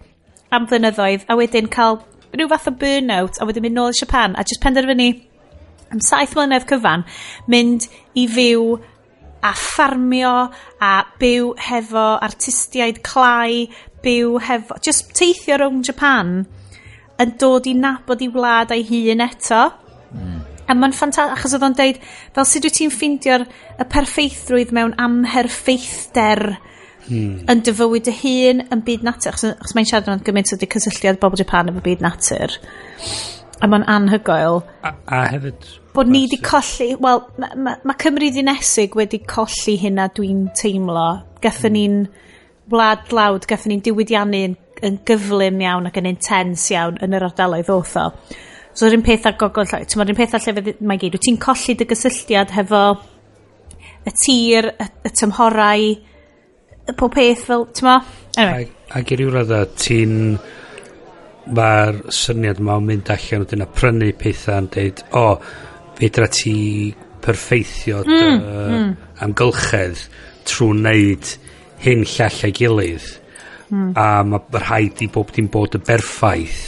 am 0.56 0.64
flynyddoedd, 0.70 1.26
a 1.28 1.36
wedyn 1.36 1.68
cael 1.68 1.98
rhyw 2.32 2.48
fath 2.48 2.70
o 2.70 2.72
burnout, 2.84 3.36
a 3.36 3.48
wedyn 3.50 3.66
mynd 3.66 3.76
nôl 3.76 3.92
i 3.92 3.98
Japan, 3.98 4.38
a 4.40 4.44
jyst 4.48 4.62
penderfynu 4.64 5.10
am 5.92 6.00
saith 6.06 6.32
mlynedd 6.38 6.64
cyfan, 6.70 7.04
mynd 7.52 7.90
i 8.16 8.24
fyw 8.38 8.78
a 9.44 9.52
ffarmio 9.52 10.32
a 10.80 10.94
byw 11.20 11.52
hefo 11.66 12.06
artistiaid 12.24 13.02
clai, 13.04 13.68
byw 14.00 14.40
hefo, 14.48 14.80
just 14.80 15.12
teithio 15.20 15.60
rhwng 15.60 15.84
Japan 15.84 16.32
yn 17.20 17.36
dod 17.40 17.68
i 17.68 17.74
nabod 17.76 18.22
i 18.24 18.30
wlad 18.32 18.72
a'i 18.74 18.84
hun 18.88 19.24
eto. 19.26 19.66
Mm. 20.14 20.38
A 20.70 20.76
mae'n 20.78 20.94
ffantastig, 20.94 21.34
achos 21.34 21.54
oedd 21.56 21.66
o'n 21.66 21.76
deud, 21.78 21.98
fel 22.36 22.46
sut 22.46 22.66
wyt 22.66 22.76
ti'n 22.78 22.92
ffeindio'r 22.94 23.44
y 23.82 23.86
perffeithrwydd 23.90 24.74
mewn 24.76 24.94
amherffeithder 25.02 26.44
hmm. 27.08 27.40
yn 27.50 27.62
dy 27.66 27.74
fywyd 27.74 28.06
dy 28.06 28.14
hun 28.20 28.62
yn 28.68 28.84
byd 28.86 29.04
natur, 29.06 29.34
achos, 29.34 29.56
achos 29.56 29.74
mae'n 29.74 29.90
siarad 29.90 30.12
yn 30.14 30.24
gymaint 30.26 30.54
o 30.54 30.60
dy 30.60 30.70
cysylltiad 30.70 31.18
bobl 31.22 31.40
Japan 31.40 31.72
efo 31.72 31.82
byd 31.84 32.04
natur. 32.06 32.54
A 33.60 33.68
mae'n 33.68 33.88
anhygoel. 33.92 34.62
A, 34.86 34.94
a 35.10 35.24
hefyd... 35.34 35.66
Bod 35.90 36.08
ni 36.08 36.22
wedi 36.24 36.38
colli... 36.44 36.92
Wel, 37.02 37.24
mae 37.42 37.58
ma, 37.66 37.74
ma 37.90 37.96
Cymru 37.98 38.30
ddinesig 38.30 38.94
wedi 38.96 39.24
colli 39.26 39.74
hynna 39.82 40.06
dwi'n 40.14 40.46
teimlo. 40.56 41.08
Gathen 41.42 41.74
hmm. 41.74 41.80
ni'n 41.80 42.70
wlad 42.70 43.10
lawd, 43.16 43.50
gathen 43.50 43.74
ni'n 43.74 43.82
diwydiannu 43.84 44.44
yn 44.86 45.00
gyflym 45.06 45.60
iawn 45.64 45.88
ac 45.90 45.98
yn 46.00 46.08
intens 46.10 46.66
iawn 46.74 47.00
yn 47.04 47.16
yr 47.16 47.26
ardaloedd 47.28 47.68
ddoth 47.68 47.96
o. 48.00 48.06
So 48.74 48.88
yr 48.88 48.96
un 48.96 49.04
peth 49.04 49.26
ar 49.28 49.36
gogol 49.40 49.68
llai. 49.68 49.82
Mae'r 49.98 50.12
un 50.12 50.18
peth 50.18 50.36
ar 50.38 50.44
llefydd 50.44 50.84
mae 50.86 51.00
gyd. 51.00 51.16
Wyt 51.16 51.26
ti'n 51.26 51.40
colli 51.42 51.76
dy 51.76 51.88
gysylltiad 51.90 52.54
hefo 52.54 52.84
y 54.06 54.14
tir, 54.16 54.70
y, 54.72 54.86
y 55.04 55.12
tymhorau, 55.16 55.90
y 56.88 56.94
pob 56.96 57.12
peth 57.14 57.44
fel, 57.48 57.66
ti'n 57.74 57.88
ma? 57.88 57.98
Anyway. 58.38 58.70
Ac 58.96 59.12
i 59.12 59.20
ryw 59.20 59.34
radda, 59.36 59.66
ti'n... 59.80 60.16
Mae'r 61.50 61.96
syniad 62.14 62.60
yma 62.60 62.76
o'n 62.78 62.84
mynd 62.86 63.08
allan 63.10 63.42
o 63.42 63.46
dyna 63.48 63.66
prynu 63.74 64.10
pethau 64.20 64.60
yn 64.60 64.66
dweud, 64.70 65.00
o, 65.18 65.22
oh, 65.24 65.54
fedra 65.98 66.28
ti 66.30 66.52
perfeithio 67.24 68.02
dy 68.06 68.18
mm, 68.18 68.44
mm. 68.44 68.92
amgylchedd 69.24 70.04
trwy 70.46 70.68
wneud 70.76 71.32
hyn 71.84 72.04
llall 72.08 72.44
ei 72.46 72.54
gilydd. 72.56 73.08
Mm. 73.70 73.90
A 73.94 74.22
mae 74.26 74.62
rhaid 74.66 75.02
i 75.04 75.10
bob 75.12 75.32
dim 75.34 75.50
bod 75.52 75.78
yn 75.78 75.84
berffaith. 75.86 76.62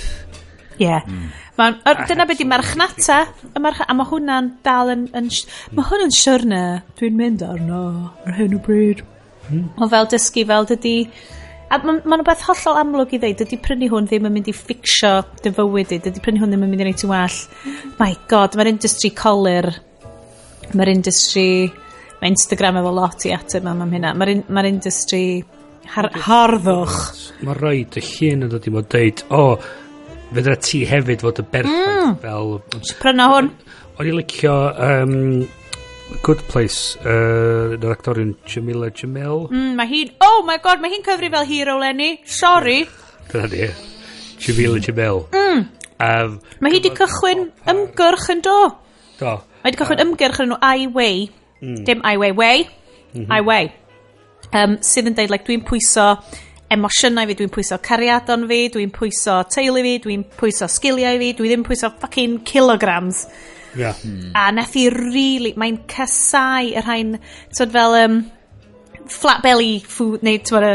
Ie. 0.78 0.86
Yeah. 0.86 1.07
Mm. 1.07 1.30
Ma, 1.59 1.68
a, 1.84 1.94
dyna 2.09 2.24
beth 2.26 2.40
di 2.40 2.46
marchnata, 2.48 3.18
a, 3.53 3.61
march, 3.61 3.82
a 3.84 3.94
ma' 3.94 4.09
hwnna'n 4.09 4.48
dal 4.64 4.94
yn... 4.94 5.05
yn 5.18 5.28
mae 5.76 5.84
hwnna'n 5.90 6.14
siwrna 6.16 6.62
dwi'n 6.98 7.18
mynd 7.18 7.44
arno 7.44 7.82
ar 8.24 8.38
hyn 8.38 8.57
o 8.57 8.62
bryd. 8.64 9.05
Mm. 9.50 9.68
O 9.76 9.88
fel 9.92 10.09
dysgu 10.14 10.46
fel 10.48 10.68
dydy 10.70 10.96
A 11.72 11.78
mae'n 11.80 12.03
ma 12.05 12.18
beth 12.26 12.42
hollol 12.44 12.76
amlwg 12.82 13.14
i 13.16 13.18
ddeud, 13.20 13.38
dydy 13.40 13.57
prynu 13.64 13.86
hwn 13.88 14.05
ddim 14.05 14.26
yn 14.28 14.34
mynd 14.34 14.48
i 14.50 14.53
ffixio 14.53 15.12
dy 15.40 15.55
fywyd 15.57 15.94
i, 15.96 15.98
dydy 16.05 16.20
prynu 16.20 16.42
hwn 16.42 16.50
ddim 16.53 16.66
yn 16.66 16.68
mynd 16.68 16.82
i 16.82 16.84
wneud 16.84 16.98
ti'n 17.00 17.09
well. 17.09 17.38
My 17.96 18.12
god, 18.28 18.59
mae'r 18.61 18.68
industry 18.74 19.09
colir, 19.16 19.70
mae'r 20.76 20.90
industry, 20.92 21.46
mae 22.20 22.34
Instagram 22.34 22.76
efo 22.82 22.92
lot 22.92 23.24
i 23.24 23.32
ateb 23.32 23.70
am 23.70 23.80
hynna, 23.88 24.12
mae'r 24.20 24.42
ma 24.53 24.66
industry 24.68 25.22
Harddwch. 25.91 26.99
Mae 27.43 27.57
rhoi 27.59 27.83
dy 27.91 28.03
llun 28.07 28.47
yn 28.47 28.53
dod 28.53 28.68
i 28.68 28.72
fod 28.74 28.89
deud, 28.93 29.24
o, 29.30 29.41
oh, 29.41 29.70
fydda 30.33 30.55
ti 30.62 30.85
hefyd 30.89 31.24
fod 31.24 31.43
y 31.43 31.47
berffaith 31.53 31.99
mm. 32.07 32.14
fel... 32.22 32.55
Pryna 33.03 33.28
hwn. 33.33 33.51
O'n 33.99 34.09
i 34.09 34.14
licio 34.16 34.55
um, 34.87 35.16
Good 36.22 36.45
Place, 36.49 36.97
uh, 37.03 37.74
yr 37.76 37.93
actorion 37.93 38.35
Jamila 38.49 38.91
Jamil. 38.95 39.47
Mm, 39.51 39.74
mae 39.78 39.91
hi'n, 39.91 40.14
oh 40.24 40.41
my 40.49 40.59
god, 40.64 40.83
mae 40.83 40.93
hi'n 40.93 41.05
cyfri 41.07 41.30
fel 41.33 41.49
hero 41.49 41.78
Lenny. 41.80 42.16
sorry. 42.24 42.83
Dyna 43.33 43.51
ni, 43.53 43.68
Jamila 44.43 44.80
Jamil. 44.83 45.24
Mm. 45.33 45.68
Um, 46.03 46.41
mae 46.61 46.72
hi 46.72 46.80
wedi 46.80 46.91
cychwyn 46.99 47.47
ymgyrch 47.70 48.30
yn 48.35 48.43
do. 48.45 48.57
Do. 49.20 49.37
Mae 49.62 49.70
wedi 49.70 49.83
cychwyn 49.83 50.03
ymgyrch 50.07 50.43
yn 50.43 50.53
nhw 50.55 50.59
I 50.62 50.89
Way. 50.95 51.28
Mm. 51.62 51.85
Dim 51.87 52.03
I 52.03 52.16
Way 52.18 52.33
Way, 52.35 52.66
mm 52.66 53.24
-hmm. 53.24 53.30
I 53.30 53.41
Way 53.41 53.72
um, 54.57 54.78
sydd 54.84 55.11
yn 55.11 55.18
deud, 55.18 55.32
like, 55.32 55.46
dwi'n 55.48 55.64
pwyso 55.66 56.09
emosiynau 56.72 57.28
fi, 57.28 57.36
dwi'n 57.38 57.53
pwyso 57.53 57.78
cariadon 57.84 58.46
fi, 58.50 58.61
dwi'n 58.72 58.92
pwyso 58.94 59.40
teulu 59.53 59.82
fi, 59.84 59.96
dwi'n 60.07 60.22
pwyso 60.38 60.68
sgiliau 60.72 61.18
fi, 61.20 61.32
dwi 61.38 61.50
ddim 61.50 61.66
pwyso 61.66 61.92
fucking 62.03 62.40
kilograms. 62.48 63.26
Yeah. 63.76 63.96
Hmm. 64.05 64.32
A 64.36 64.50
nath 64.53 64.76
i 64.76 64.88
really, 64.92 65.55
mae'n 65.57 65.82
casau 65.90 66.72
yr 66.72 66.86
rhain, 66.86 67.18
tyd 67.57 67.74
fel 67.74 67.98
um, 68.03 68.22
flat 69.09 69.44
belly 69.44 69.78
food, 69.80 70.24
neu 70.24 70.40
tyd 70.40 70.55
fel 70.57 70.68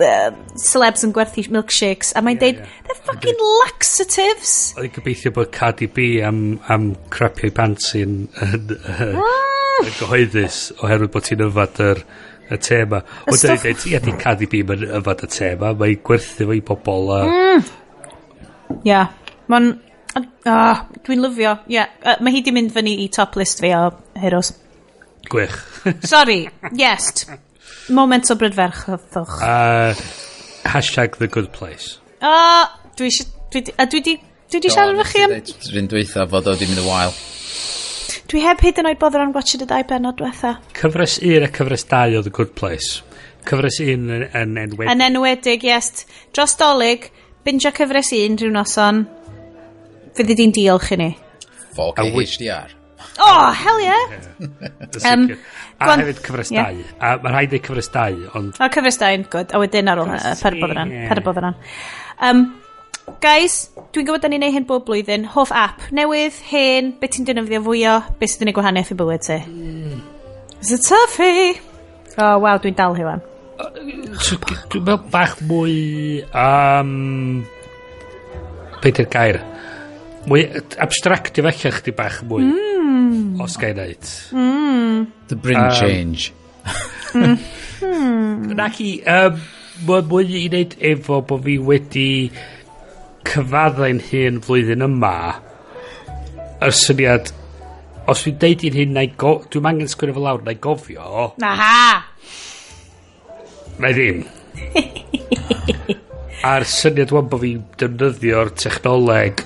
uh, 0.00 0.32
celebs 0.60 1.04
yn 1.04 1.12
gwerthu 1.16 1.44
milkshakes 1.52 2.14
a 2.16 2.24
mae'n 2.24 2.38
yeah, 2.38 2.44
deud, 2.46 2.60
yeah. 2.62 2.82
they're 2.86 3.04
fucking 3.08 3.44
laxatives. 3.60 4.56
Oedd 4.76 4.88
i'n 4.88 4.96
gobeithio 4.96 5.34
bod 5.36 5.52
Cardi 5.56 5.90
B 5.92 6.10
am, 6.24 6.42
am 6.72 6.92
crapio'i 7.12 7.52
pants 7.56 7.92
yn, 8.00 8.22
yn, 8.46 8.76
yn, 8.80 9.20
yn 9.20 9.94
gyhoeddus 9.98 10.66
oherwydd 10.80 11.14
bod 11.16 11.28
ti'n 11.28 11.48
yfad 11.48 11.84
yr 11.84 12.00
er, 12.00 12.04
y 12.50 12.58
te 12.58 12.80
yma. 12.84 13.02
Y 13.26 13.36
stuff... 13.38 13.66
Ia, 13.86 14.00
di 14.04 14.14
Cardi 14.20 14.48
B 14.50 14.62
yn 14.64 14.86
yfad 15.00 15.24
y 15.26 15.30
te 15.30 15.52
yma. 15.54 15.72
Mae'n 15.78 16.00
gwerthu 16.06 16.48
fo 16.48 16.56
i 16.56 16.62
bobl. 16.66 17.12
A... 17.16 17.20
Mm. 17.28 17.70
Yeah. 18.86 19.12
Mae'n... 19.50 19.70
Uh, 20.20 20.80
Dwi'n 21.06 21.22
lyfio. 21.22 21.54
Ie. 21.68 21.76
Yeah. 21.78 21.92
Uh, 22.02 22.16
Mae 22.24 22.34
hi 22.34 22.42
di 22.46 22.54
mynd 22.54 22.74
fyny 22.74 22.96
i 23.04 23.08
top 23.14 23.38
list 23.40 23.62
fi 23.62 23.72
o 23.76 23.84
heroes. 24.20 24.54
Gwych. 25.30 25.56
Sorry. 26.12 26.42
Yes. 26.76 27.26
Moment 27.90 28.30
o 28.30 28.38
brydferchwch. 28.38 29.36
Uh, 29.42 29.94
hashtag 30.68 31.18
the 31.18 31.28
good 31.28 31.52
place. 31.52 31.98
Uh, 32.20 32.66
dwi 32.98 33.10
eisiau... 33.10 33.36
Dwi, 33.50 33.64
a 33.78 33.86
dwi 33.90 34.02
di... 34.06 34.16
Dwi 34.50 34.60
di 34.62 34.70
siarad 34.70 34.98
efo 34.98 35.06
chi 35.10 35.22
am... 35.26 35.32
Dwi'n 35.70 35.90
dweitha 35.90 36.26
fod 36.30 36.50
o 36.50 36.54
di 36.58 36.66
mynd 36.70 36.82
y 36.82 36.86
wael. 36.86 37.14
Dwi 38.30 38.44
heb 38.44 38.60
hyd 38.62 38.76
yn 38.78 38.86
oed 38.86 38.98
bodd 39.00 39.16
am 39.18 39.32
gwachod 39.34 39.64
y 39.64 39.66
dau 39.66 39.84
benod 39.90 40.14
diwetha. 40.20 40.52
Cyfres 40.78 41.16
1 41.18 41.42
a 41.42 41.48
cyfres 41.50 41.82
2 41.90 42.18
oedd 42.20 42.28
The 42.28 42.32
Good 42.36 42.52
Place. 42.54 43.00
Cyfres 43.48 43.80
1 43.82 44.04
yn, 44.06 44.22
yn 44.38 44.52
enwedig. 44.60 44.90
Yn 44.92 45.02
enwedig, 45.02 45.64
yes. 45.66 46.04
Dros 46.30 46.54
dolyg, 46.60 47.08
binge 47.42 47.72
cyfres 47.74 48.12
1 48.14 48.38
rhyw 48.38 48.52
noson, 48.54 49.02
fyddi 50.14 50.36
di'n 50.38 50.54
diolch 50.54 50.92
i 50.94 51.00
ni. 51.00 51.08
Folk 51.74 51.98
a 51.98 52.06
HDR. 52.06 52.76
Oh, 53.18 53.50
hell 53.50 53.82
yeah! 53.82 54.14
yeah. 54.14 55.10
um, 55.10 55.26
a 55.80 55.88
gwan, 55.88 56.04
hefyd 56.04 56.22
cyfres 56.28 56.54
2. 56.54 56.60
Yeah. 56.60 56.80
A 57.02 57.16
mae 57.24 57.34
rhaid 57.34 57.58
ei 57.58 57.64
cyfres 57.66 57.90
2, 57.98 58.30
ond... 58.38 58.54
O, 58.54 58.70
cyfres 58.70 59.02
2, 59.02 59.26
good. 59.34 59.50
A 59.50 59.64
wedyn 59.64 59.90
ar 59.90 60.04
ôl, 60.04 60.14
per 60.14 60.62
bod 60.62 60.76
yna. 60.76 60.86
Per 61.10 61.26
bod 61.26 61.42
yna. 61.42 61.56
Um, 62.30 62.46
guys, 63.22 63.70
dwi'n 63.94 64.06
gwybod 64.06 64.22
da 64.22 64.30
ni'n 64.30 64.42
neud 64.44 64.54
hyn 64.54 64.66
bob 64.68 64.84
blwyddyn, 64.86 65.26
hoff 65.34 65.50
app 65.56 65.82
newydd, 65.94 66.36
hen, 66.50 66.92
beth 67.00 67.16
ti'n 67.16 67.26
dynafio 67.28 67.60
fwyio, 67.64 67.96
beth 68.20 68.34
sydd 68.34 68.44
yn 68.46 68.52
ei 68.52 68.56
gwahaniaeth 68.56 68.92
i 68.94 68.96
bywyd 69.00 69.26
ti. 69.26 69.38
Mm. 69.48 70.00
It's 70.60 70.72
a 70.76 70.78
toughie. 70.78 71.58
Oh, 72.18 72.38
wow, 72.42 72.58
dwi'n 72.60 72.76
dal 72.78 72.96
hi 72.98 73.06
wan. 73.06 73.22
Dwi'n 73.60 74.84
meddwl 74.84 74.98
bach 75.12 75.38
mwy... 75.48 76.20
Um, 76.36 77.40
Beth 78.80 79.00
yw'r 79.02 79.08
gair? 79.12 79.38
Mwy 80.28 80.44
abstractio 80.80 81.44
felly 81.44 81.72
chdi 81.76 81.94
bach 81.96 82.20
mwy. 82.28 82.46
Mm. 82.48 83.40
Os 83.44 83.56
gael 83.60 83.76
neud. 83.76 84.12
Mm. 84.36 85.02
The 85.32 85.36
bring 85.36 85.60
um, 85.60 85.72
change. 85.76 86.32
mm. 87.16 88.52
Naci, 88.56 88.92
um, 89.04 89.42
mwy 89.88 90.28
i 90.28 90.46
wneud 90.48 90.78
efo 90.92 91.20
bod 91.24 91.44
fi 91.48 91.58
wedi 91.72 92.08
cyfaddau'n 93.28 94.00
hun 94.10 94.40
flwyddyn 94.44 94.86
yma 94.86 95.14
y 96.64 96.70
syniad 96.76 97.32
os 98.10 98.24
fi'n 98.24 98.38
deud 98.42 98.64
i'n 98.68 98.78
hyn 98.80 98.98
dwi'n 99.20 99.70
angen 99.70 99.90
sgwini 99.90 100.16
fel 100.16 100.26
lawr 100.28 100.44
na 100.46 100.56
i 100.56 100.60
gofio 100.66 101.30
na 101.42 101.54
ha 101.60 101.80
na 103.80 103.92
i 103.92 103.96
ddim 103.96 104.24
a'r 106.50 106.64
syniad 106.74 107.12
wan 107.14 107.28
bod 107.30 107.44
fi'n 107.44 107.64
defnyddio'r 107.80 108.54
technoleg 108.56 109.44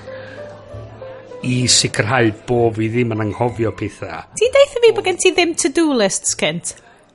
i 1.44 1.64
sicrhau 1.68 2.30
bod 2.48 2.78
fi 2.78 2.88
ddim 2.88 3.12
yn 3.12 3.22
anghofio 3.26 3.74
pethau. 3.76 4.22
Ti'n 4.38 4.54
deitha 4.54 4.80
fi 4.80 4.92
bod 4.96 5.04
gen 5.04 5.18
ti 5.20 5.32
ddim 5.34 5.52
to-do 5.60 5.90
lists, 5.92 6.36
Cynt? 6.40 6.72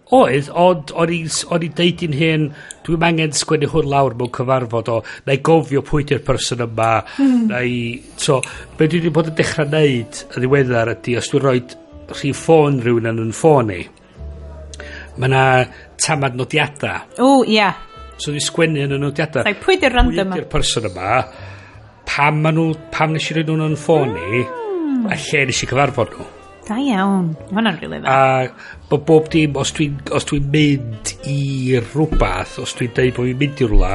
Oedd, 0.10 0.47
ond 0.57 0.89
o'n 0.97 1.12
i'n 1.14 1.74
deud 1.78 1.99
i'n 2.07 2.16
hyn, 2.18 2.45
dwi'n 2.86 3.03
angen 3.05 3.34
sgwennu 3.38 3.68
hwn 3.70 3.89
lawr 3.91 4.16
mewn 4.18 4.32
cyfarfod 4.34 4.88
o, 4.89 4.95
na 5.28 5.36
i 5.36 5.41
gofio 5.45 5.84
pwy 5.86 6.07
di'r 6.10 6.24
person 6.26 6.64
yma, 6.66 6.88
mm. 7.22 7.43
na 7.51 7.60
i... 7.62 7.76
So, 8.18 8.39
be 8.80 8.88
dwi 8.89 9.03
wedi 9.03 9.12
bod 9.14 9.30
yn 9.30 9.38
dechrau 9.38 9.70
neud 9.70 10.24
y 10.24 10.41
ddiweddar 10.41 10.95
ydy, 10.95 11.14
os 11.20 11.30
dwi'n 11.30 11.45
rhoi 11.45 11.62
rhi 12.16 12.32
ffôn 12.34 12.80
rhywun 12.82 13.12
yn 13.12 13.22
yn 13.28 13.36
ffôn 13.38 13.70
ni, 13.70 13.84
mae 15.20 15.30
yna 15.30 15.43
tamad 16.01 16.41
nodiadau. 16.41 17.05
O, 17.22 17.30
ia. 17.45 17.70
Yeah. 17.70 17.86
So 18.18 18.34
dwi'n 18.34 18.47
sgwennu 18.47 18.88
yn 18.88 18.97
y 18.97 19.01
nodiadau. 19.05 19.45
Like, 19.45 19.62
pwy 19.62 19.78
di'r 19.78 19.93
random 19.93 20.26
yma? 20.26 20.34
Pwy 20.34 20.41
di'r 20.41 20.51
person 20.55 20.89
yma, 20.89 21.22
pam, 22.10 22.41
ma 22.41 22.55
nhw, 22.57 22.74
pam 22.97 23.14
nes 23.14 23.30
i 23.30 23.38
roi 23.38 23.45
nhw'n 23.45 23.68
yn 23.70 23.80
ffôn 23.86 24.18
ni, 24.18 24.41
mm. 24.41 25.07
a 25.14 25.22
lle 25.22 25.45
nes 25.51 25.62
i 25.62 25.70
cyfarfod 25.70 26.18
nhw. 26.18 26.30
Da 26.70 26.78
iawn. 26.78 27.32
Mae 27.50 27.58
hwnna'n 27.58 27.78
rili 27.82 27.98
dda. 28.04 28.14
A 28.14 28.90
bod 28.92 29.06
bob 29.08 29.30
dim, 29.34 29.56
os 29.58 29.72
dwi'n 29.74 29.96
dwi 30.06 30.40
mynd 30.54 31.14
i 31.26 31.80
rhywbeth, 31.82 32.60
os 32.62 32.76
dwi'n 32.78 32.94
deud 32.94 33.16
bod 33.16 33.26
fi'n 33.26 33.40
mynd 33.40 33.64
i 33.64 33.70
rhywle, 33.70 33.90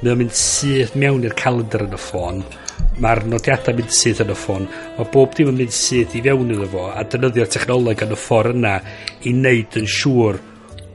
mae 0.00 0.12
o'n 0.14 0.22
mynd 0.22 0.38
syth 0.38 0.94
mewn 1.00 1.26
i'r 1.28 1.36
calendar 1.36 1.84
yn 1.84 1.92
y 1.92 2.00
ffôn. 2.00 2.40
Mae'r 3.04 3.24
nodiadau 3.28 3.76
mynd 3.76 3.92
syth 3.92 4.24
yn 4.24 4.32
y 4.32 4.38
ffôn. 4.40 4.64
Mae 4.96 5.12
bob 5.12 5.36
dim 5.36 5.52
yn 5.52 5.60
mynd 5.60 5.76
syth 5.76 6.16
i 6.16 6.24
fewn 6.24 6.56
iddo 6.56 6.70
fo, 6.72 6.88
a 6.94 7.04
defnyddio 7.04 7.48
technoleg 7.52 8.08
yn 8.08 8.16
y 8.16 8.20
ffordd 8.24 8.56
yna 8.56 8.74
i 9.20 9.36
wneud 9.36 9.80
yn 9.82 9.94
siŵr 9.98 10.40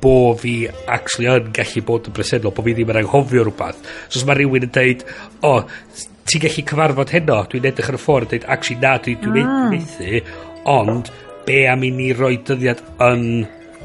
bo 0.02 0.34
fi 0.40 0.54
actually 0.88 1.30
yn 1.30 1.54
gallu 1.54 1.86
bod 1.86 2.10
yn 2.10 2.16
bresennol, 2.16 2.56
bo 2.56 2.66
fi 2.66 2.74
ddim 2.74 2.90
yn 2.96 3.04
anghofio 3.04 3.46
rhywbeth. 3.46 3.82
So 4.08 4.24
os 4.24 4.26
mae 4.26 4.40
rhywun 4.40 4.66
yn 4.66 4.74
deud, 4.74 5.06
o, 5.44 5.60
oh, 5.60 6.06
ti'n 6.30 6.44
gallu 6.46 6.64
cyfarfod 6.72 7.14
heno, 7.16 7.42
dwi'n 7.52 7.68
edrych 7.70 7.90
ar 7.92 7.98
y 7.98 8.02
ffordd, 8.02 8.30
yn 8.30 8.38
deud, 8.38 8.54
actually 8.56 8.82
na, 8.82 8.96
dwi'n 9.04 9.22
dwi 9.26 9.44
ah. 9.44 9.66
methu, 9.74 10.22
Ond, 10.70 11.10
be 11.48 11.64
am 11.66 11.84
i 11.84 11.90
ni 11.90 12.12
roi 12.14 12.36
dyddiad 12.46 12.82
yn 13.02 13.24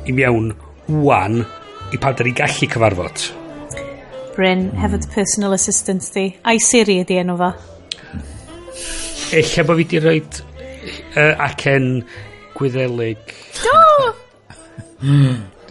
i 0.04 0.12
mewn 0.12 0.50
wan 1.04 1.38
i 1.94 2.00
pan 2.00 2.16
da 2.18 2.26
ni'n 2.26 2.36
gallu 2.36 2.68
cyfarfod? 2.68 3.22
Bryn, 4.34 4.66
mm. 4.66 4.82
hefyd 4.82 5.06
hmm. 5.06 5.14
personal 5.14 5.54
assistant 5.56 6.04
di. 6.12 6.26
Ai 6.44 6.58
Siri 6.60 6.98
ydi 7.04 7.16
enw 7.22 7.38
fa 7.40 7.54
Ella 9.34 9.64
bod 9.66 9.80
fi 9.80 9.86
di 9.88 9.98
roi 10.02 10.18
uh, 10.20 11.46
acen 11.46 11.88
gwyddelig. 12.54 13.32
Do! 13.62 13.80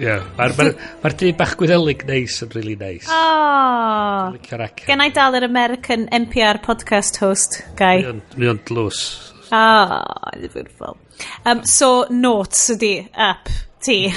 Yeah. 0.01 0.25
mae'r 0.35 1.15
dyn 1.19 1.37
bach 1.37 1.53
gwyddelig 1.59 2.07
neis 2.09 2.39
yn 2.43 2.51
really 2.57 2.73
neis. 2.79 3.05
Oh! 3.13 4.33
Gen 4.81 5.05
i 5.05 5.11
dal 5.13 5.37
yr 5.37 5.45
American 5.47 6.09
NPR 6.09 6.63
podcast 6.65 7.21
host, 7.21 7.61
Guy. 7.79 8.01
Mae 8.35 8.51
o'n 8.55 8.65
dlws. 8.67 9.32
Ah, 9.53 10.01
oh, 10.33 10.39
beautiful. 10.39 10.97
Um, 11.45 11.63
so, 11.63 12.07
notes 12.09 12.71
ydi 12.73 13.07
app, 13.13 13.51
ti. 13.85 14.07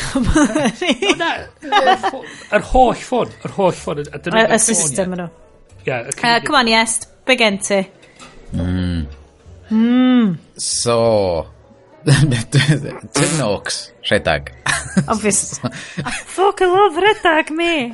Na, 1.21 1.33
yr 2.57 2.65
holl 2.71 2.95
ffôn, 2.97 3.35
yr 3.45 3.53
holl 3.59 3.77
ffôn. 3.77 4.01
Y 4.01 4.59
system 4.65 5.13
yno. 5.19 5.29
Come 5.85 6.57
on, 6.57 6.73
yes, 6.73 7.03
big 7.29 7.45
gen 7.45 7.61
ti. 7.61 7.83
Mm. 8.57 9.05
Mm. 9.69 10.39
So, 10.57 11.47
Tim 12.07 13.39
Noakes, 13.39 13.93
rhedag. 14.09 14.55
Obvious. 15.07 15.61
I 15.65 16.11
fucking 16.33 16.69
love 16.69 16.97
rhedag, 16.97 17.51
me. 17.51 17.93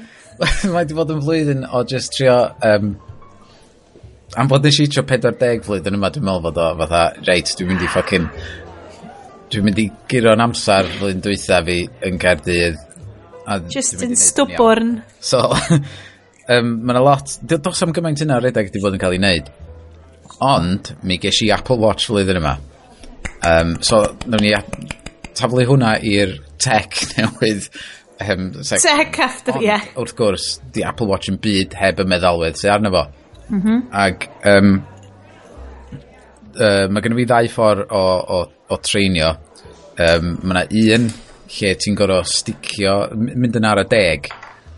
Mae 0.70 0.86
di 0.86 0.94
bod 0.94 1.10
yn 1.10 1.26
flwyddyn 1.26 1.66
o 1.66 1.82
just 1.88 2.14
trio 2.14 2.52
um, 2.66 2.94
am 4.36 4.48
bod 4.48 4.64
nes 4.64 4.78
i 4.80 4.88
tro 4.90 5.04
40 5.08 5.64
flwyddyn 5.66 5.98
yma, 5.98 6.10
dwi'n 6.12 6.24
meddwl 6.26 6.46
fod 6.46 6.60
o 6.62 6.68
fatha, 6.82 7.02
reit, 7.28 7.52
dwi'n 7.58 7.72
mynd 7.72 7.84
i 7.84 7.90
ffocin... 7.92 8.28
Dwi'n 9.52 9.66
mynd 9.66 9.80
i 9.82 9.86
giro'n 10.08 10.40
amser 10.40 10.88
flwyddyn 10.96 11.24
dwytha 11.26 11.58
fi 11.66 11.82
yn 12.08 12.20
Caerdydd. 12.20 12.78
Just 13.72 14.00
yn 14.04 14.14
stubborn. 14.16 14.94
So, 15.20 15.42
um, 16.54 16.72
mae'n 16.80 17.00
a 17.00 17.04
lot... 17.04 17.36
Dos 17.52 17.84
am 17.84 17.92
gymaint 17.96 18.24
yna 18.24 18.40
o 18.40 18.44
redeg 18.44 18.70
wedi 18.70 18.84
bod 18.84 18.96
yn 18.96 19.02
cael 19.02 19.18
ei 19.18 19.20
wneud. 19.20 19.52
Ond, 20.42 20.94
mi 21.06 21.20
ges 21.20 21.42
i 21.44 21.52
Apple 21.54 21.76
Watch 21.82 22.08
flwyddyn 22.08 22.40
yma. 22.40 22.56
Um, 23.44 23.76
so, 23.84 24.00
nawn 24.24 24.44
ni 24.44 24.54
taflu 25.36 25.66
hwnna 25.68 25.96
i'r 26.08 26.38
tech 26.62 27.02
newydd 27.18 27.68
um, 28.22 28.48
sec, 28.64 28.84
tech 28.84 29.18
after, 29.20 29.58
ie. 29.60 29.68
Yeah. 29.68 29.90
Wrth 29.98 30.16
gwrs, 30.16 30.54
di 30.72 30.84
Apple 30.86 31.10
Watch 31.10 31.28
yn 31.32 31.40
byd 31.42 31.76
heb 31.76 32.00
y 32.00 32.08
meddalwedd 32.08 32.56
sydd 32.60 32.78
arno 32.78 32.94
fo. 32.94 33.10
Mm 33.52 33.60
-hmm. 33.62 33.80
Ac 33.92 34.28
um, 34.48 34.70
uh, 36.56 36.86
mae 36.88 37.02
gen 37.02 37.14
i 37.14 37.20
fi 37.20 37.26
ddau 37.28 37.50
ffordd 37.52 37.90
o, 37.90 38.04
o, 38.36 38.38
o 38.72 38.78
treinio. 38.80 39.34
Um, 40.00 40.38
mae 40.42 40.64
yna 40.72 40.94
un 40.96 41.10
lle 41.52 41.74
ti'n 41.76 41.98
gorfod 41.98 42.30
sticio, 42.32 42.94
mynd 43.14 43.58
yn 43.60 43.68
ar 43.68 43.82
y 43.84 43.88
deg 43.90 44.30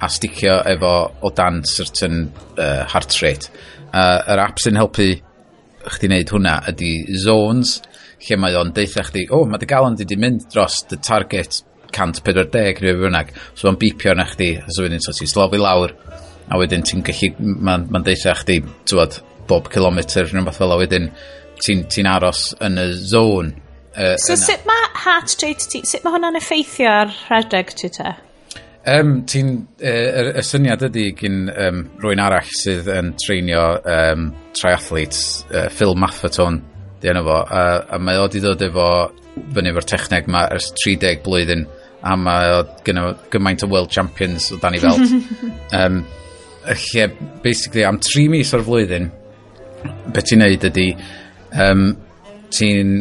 a 0.03 0.09
sticio 0.11 0.59
efo 0.75 0.95
o 1.23 1.31
dan 1.31 1.63
certain 1.63 2.27
uh, 2.59 2.83
heart 2.91 3.15
rate. 3.23 3.51
Uh, 3.95 4.19
yr 4.35 4.43
app 4.43 4.59
sy'n 4.59 4.81
helpu 4.81 5.13
chdi 5.95 6.09
wneud 6.11 6.33
hwnna 6.35 6.57
ydy 6.73 6.93
zones 7.21 7.79
lle 8.25 8.39
mae 8.41 8.57
o'n 8.59 8.73
deitha 8.75 9.05
chdi, 9.07 9.27
o, 9.31 9.43
oh, 9.43 9.49
mae 9.49 9.61
dy 9.61 9.69
galon 9.69 9.97
di 9.99 10.07
di 10.09 10.17
mynd 10.19 10.49
dros 10.53 10.83
the 10.89 10.97
target 10.97 11.63
140 11.95 12.83
neu 12.83 12.99
bynnag. 13.05 13.31
So 13.55 13.69
mae'n 13.69 13.79
bipio 13.79 14.15
na 14.17 14.27
chdi, 14.27 14.55
a 14.59 14.73
so 14.73 14.83
wedyn 14.83 15.03
so 15.05 15.15
ti'n 15.15 15.31
slofi 15.31 15.61
lawr 15.61 15.95
a 16.51 16.59
wedyn 16.61 16.85
ti'n 16.87 17.05
gallu, 17.07 17.31
mae'n 17.41 17.87
ma 17.93 18.03
deitha 18.05 18.35
chdi, 18.41 18.61
tywod, 18.89 19.21
bob 19.49 19.69
kilometr 19.73 20.31
neu 20.33 20.45
beth 20.47 20.61
fel 20.61 20.75
a 20.75 20.81
wedyn 20.81 21.11
ti'n 21.63 21.87
ti 21.93 22.05
aros 22.09 22.51
yn 22.65 22.81
y 22.81 22.89
zone. 22.99 23.55
Uh, 23.95 24.17
so 24.19 24.35
yna. 24.35 24.43
sut 24.43 24.65
mae 24.67 24.87
heart 25.05 25.35
rate 25.45 25.69
ti, 25.71 25.85
sut 25.87 26.05
mae 26.05 26.17
hwnna'n 26.17 26.39
effeithio 26.41 26.91
ar 26.91 27.13
rhedeg 27.29 27.75
ti 27.79 27.91
te? 27.95 28.15
Um, 28.91 29.23
ti'n, 29.31 29.53
y 29.81 29.93
y, 30.35 30.43
syniad 30.45 30.83
ydy 30.91 31.07
gyn 31.17 31.47
um, 31.49 31.85
rwy'n 32.03 32.21
arall 32.21 32.51
sydd 32.59 32.91
yn 32.93 33.15
treinio 33.23 33.63
um, 33.81 34.27
triathletes, 34.57 35.45
uh, 35.49 35.71
Phil 35.73 35.95
Matheton, 35.97 36.59
di 37.01 37.13
enw 37.13 37.23
fo, 37.25 37.39
a, 37.47 37.63
a 37.95 38.01
mae 38.03 38.21
o 38.21 38.27
di 38.29 38.43
dod 38.45 38.61
efo 38.67 38.89
fyny 39.55 39.71
efo'r 39.71 39.89
techneg 39.89 40.29
yma 40.29 40.45
ers 40.53 40.69
30 40.83 41.23
blwyddyn, 41.25 41.65
a 42.05 42.19
mae 42.21 42.51
o 42.59 42.61
gymaint 42.85 43.65
o 43.65 43.71
world 43.71 43.95
champions 43.95 44.51
o 44.53 44.61
Danny 44.61 44.83
Felt. 44.83 45.17
um, 45.81 46.03
lle 46.73 47.09
basically 47.45 47.85
am 47.85 48.01
3 48.01 48.29
mis 48.33 48.55
o'r 48.57 48.65
flwyddyn 48.65 49.11
beth 50.15 50.31
ti'n 50.31 50.43
neud 50.45 50.67
ydy 50.71 50.89
um, 51.67 51.87
ti'n 52.55 52.97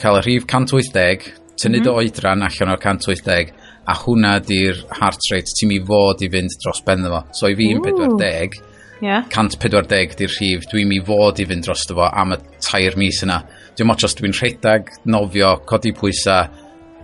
cael 0.00 0.20
y 0.20 0.24
rhif 0.26 0.46
180 0.46 1.30
tynnu 1.56 1.80
dy 1.80 1.88
mm 1.88 1.92
-hmm. 1.92 1.96
oedran 1.96 2.44
allan 2.44 2.74
o'r 2.74 2.82
180 2.82 3.52
a 3.86 3.94
hwnna 4.02 4.38
di'r 4.44 4.82
heart 5.00 5.28
rate 5.32 5.54
ti'n 5.56 5.70
mi 5.70 5.78
fod 5.90 6.22
i 6.26 6.30
fynd 6.32 6.56
dros 6.62 6.82
ben 6.86 7.06
fo 7.06 7.22
so 7.32 7.48
i 7.48 7.56
fi'n 7.58 7.80
40 7.84 8.58
yeah. 9.00 9.24
140 9.30 10.16
di'r 10.18 10.34
rhif 10.36 10.66
dwi'n 10.72 10.88
mi 10.90 11.00
fod 11.06 11.40
i 11.40 11.46
fynd 11.48 11.64
dros 11.66 11.86
fo 11.88 12.10
am 12.10 12.34
y 12.36 12.40
tair 12.60 12.98
mis 13.00 13.22
yna 13.24 13.40
dwi'n 13.76 13.90
moch 13.90 14.04
os 14.08 14.16
dwi'n 14.18 14.36
rhedag 14.40 14.92
nofio 15.12 15.56
codi 15.70 15.94
pwysa 15.96 16.38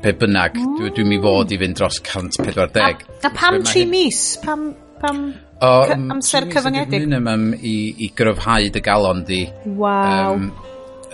pe 0.02 0.12
bynnag 0.18 0.58
mm. 0.58 0.92
dwi'n 0.96 1.08
mi 1.08 1.20
fod 1.22 1.54
i 1.54 1.60
fynd 1.62 1.78
dros 1.78 2.00
140 2.02 2.82
a, 2.82 2.92
a 3.28 3.30
pam 3.30 3.62
3 3.62 3.86
mis? 3.86 4.22
pam, 4.44 4.72
pam 5.00 5.24
O, 5.62 5.72
amser 6.10 6.48
cyfyngedig. 6.50 7.04
minimum 7.04 7.52
i, 7.54 7.76
i 8.02 8.08
gryfhau 8.18 8.70
dy 8.74 8.80
galon 8.82 9.22
di. 9.28 9.44
Waw. 9.78 10.34
Um, 10.34 10.48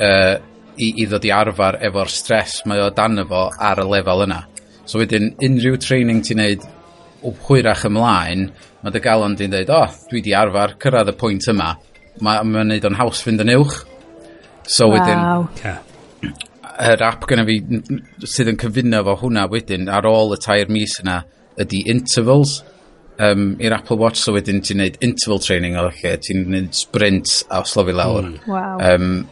uh, 0.00 0.36
i, 0.78 0.88
i 1.02 1.06
ddod 1.10 1.26
i 1.26 1.32
arfer 1.34 1.80
efo'r 1.88 2.12
stres 2.12 2.62
mae 2.70 2.80
o 2.80 2.88
dan 2.94 3.20
efo 3.24 3.48
ar 3.52 3.82
y 3.82 3.86
lefel 3.90 4.24
yna. 4.24 4.40
So 4.88 5.02
wedyn, 5.02 5.34
unrhyw 5.44 5.76
training 5.82 6.22
ti'n 6.24 6.40
neud 6.40 6.64
o 7.26 7.34
hwyrach 7.44 7.84
ymlaen, 7.90 8.46
mae 8.80 8.94
dy 8.94 9.02
galon 9.04 9.36
di'n 9.36 9.52
dweud, 9.52 9.72
o, 9.74 9.82
oh, 9.84 9.98
dwi 10.08 10.22
di 10.24 10.32
arfer 10.38 10.78
cyrraedd 10.80 11.12
y 11.12 11.16
pwynt 11.18 11.50
yma. 11.52 11.74
Mae'n 12.24 12.52
ma 12.54 12.64
neud 12.66 12.86
o'n 12.88 12.98
haws 12.98 13.20
fynd 13.26 13.44
yn 13.44 13.52
uwch. 13.58 13.82
So 14.68 14.88
wow. 14.88 14.96
wedyn, 14.96 15.60
yeah. 15.64 16.32
yr 16.92 17.04
app 17.04 17.26
gyda 17.28 17.44
fi 17.48 17.58
sydd 18.24 18.52
yn 18.52 18.60
cyfuno 18.60 19.02
fo 19.06 19.18
hwnna 19.24 19.46
wedyn 19.52 19.88
ar 19.92 20.08
ôl 20.08 20.34
y 20.36 20.40
tair 20.40 20.72
mis 20.72 20.98
yna 21.02 21.20
ydy 21.60 21.82
intervals 21.90 22.60
um, 23.18 23.48
i'r 23.62 23.74
Apple 23.76 23.98
Watch 24.00 24.20
so 24.22 24.34
wedyn 24.36 24.62
ti'n 24.64 24.80
neud 24.82 24.98
interval 25.04 25.42
training 25.42 25.78
o 25.78 25.88
lle 25.88 26.14
ti'n 26.24 26.44
neud 26.52 26.74
sprint 26.76 27.42
a 27.50 27.62
slofi 27.66 27.94
lawr. 27.96 28.30
Mm. 28.30 28.50
wow. 28.50 28.78
um, 28.82 29.26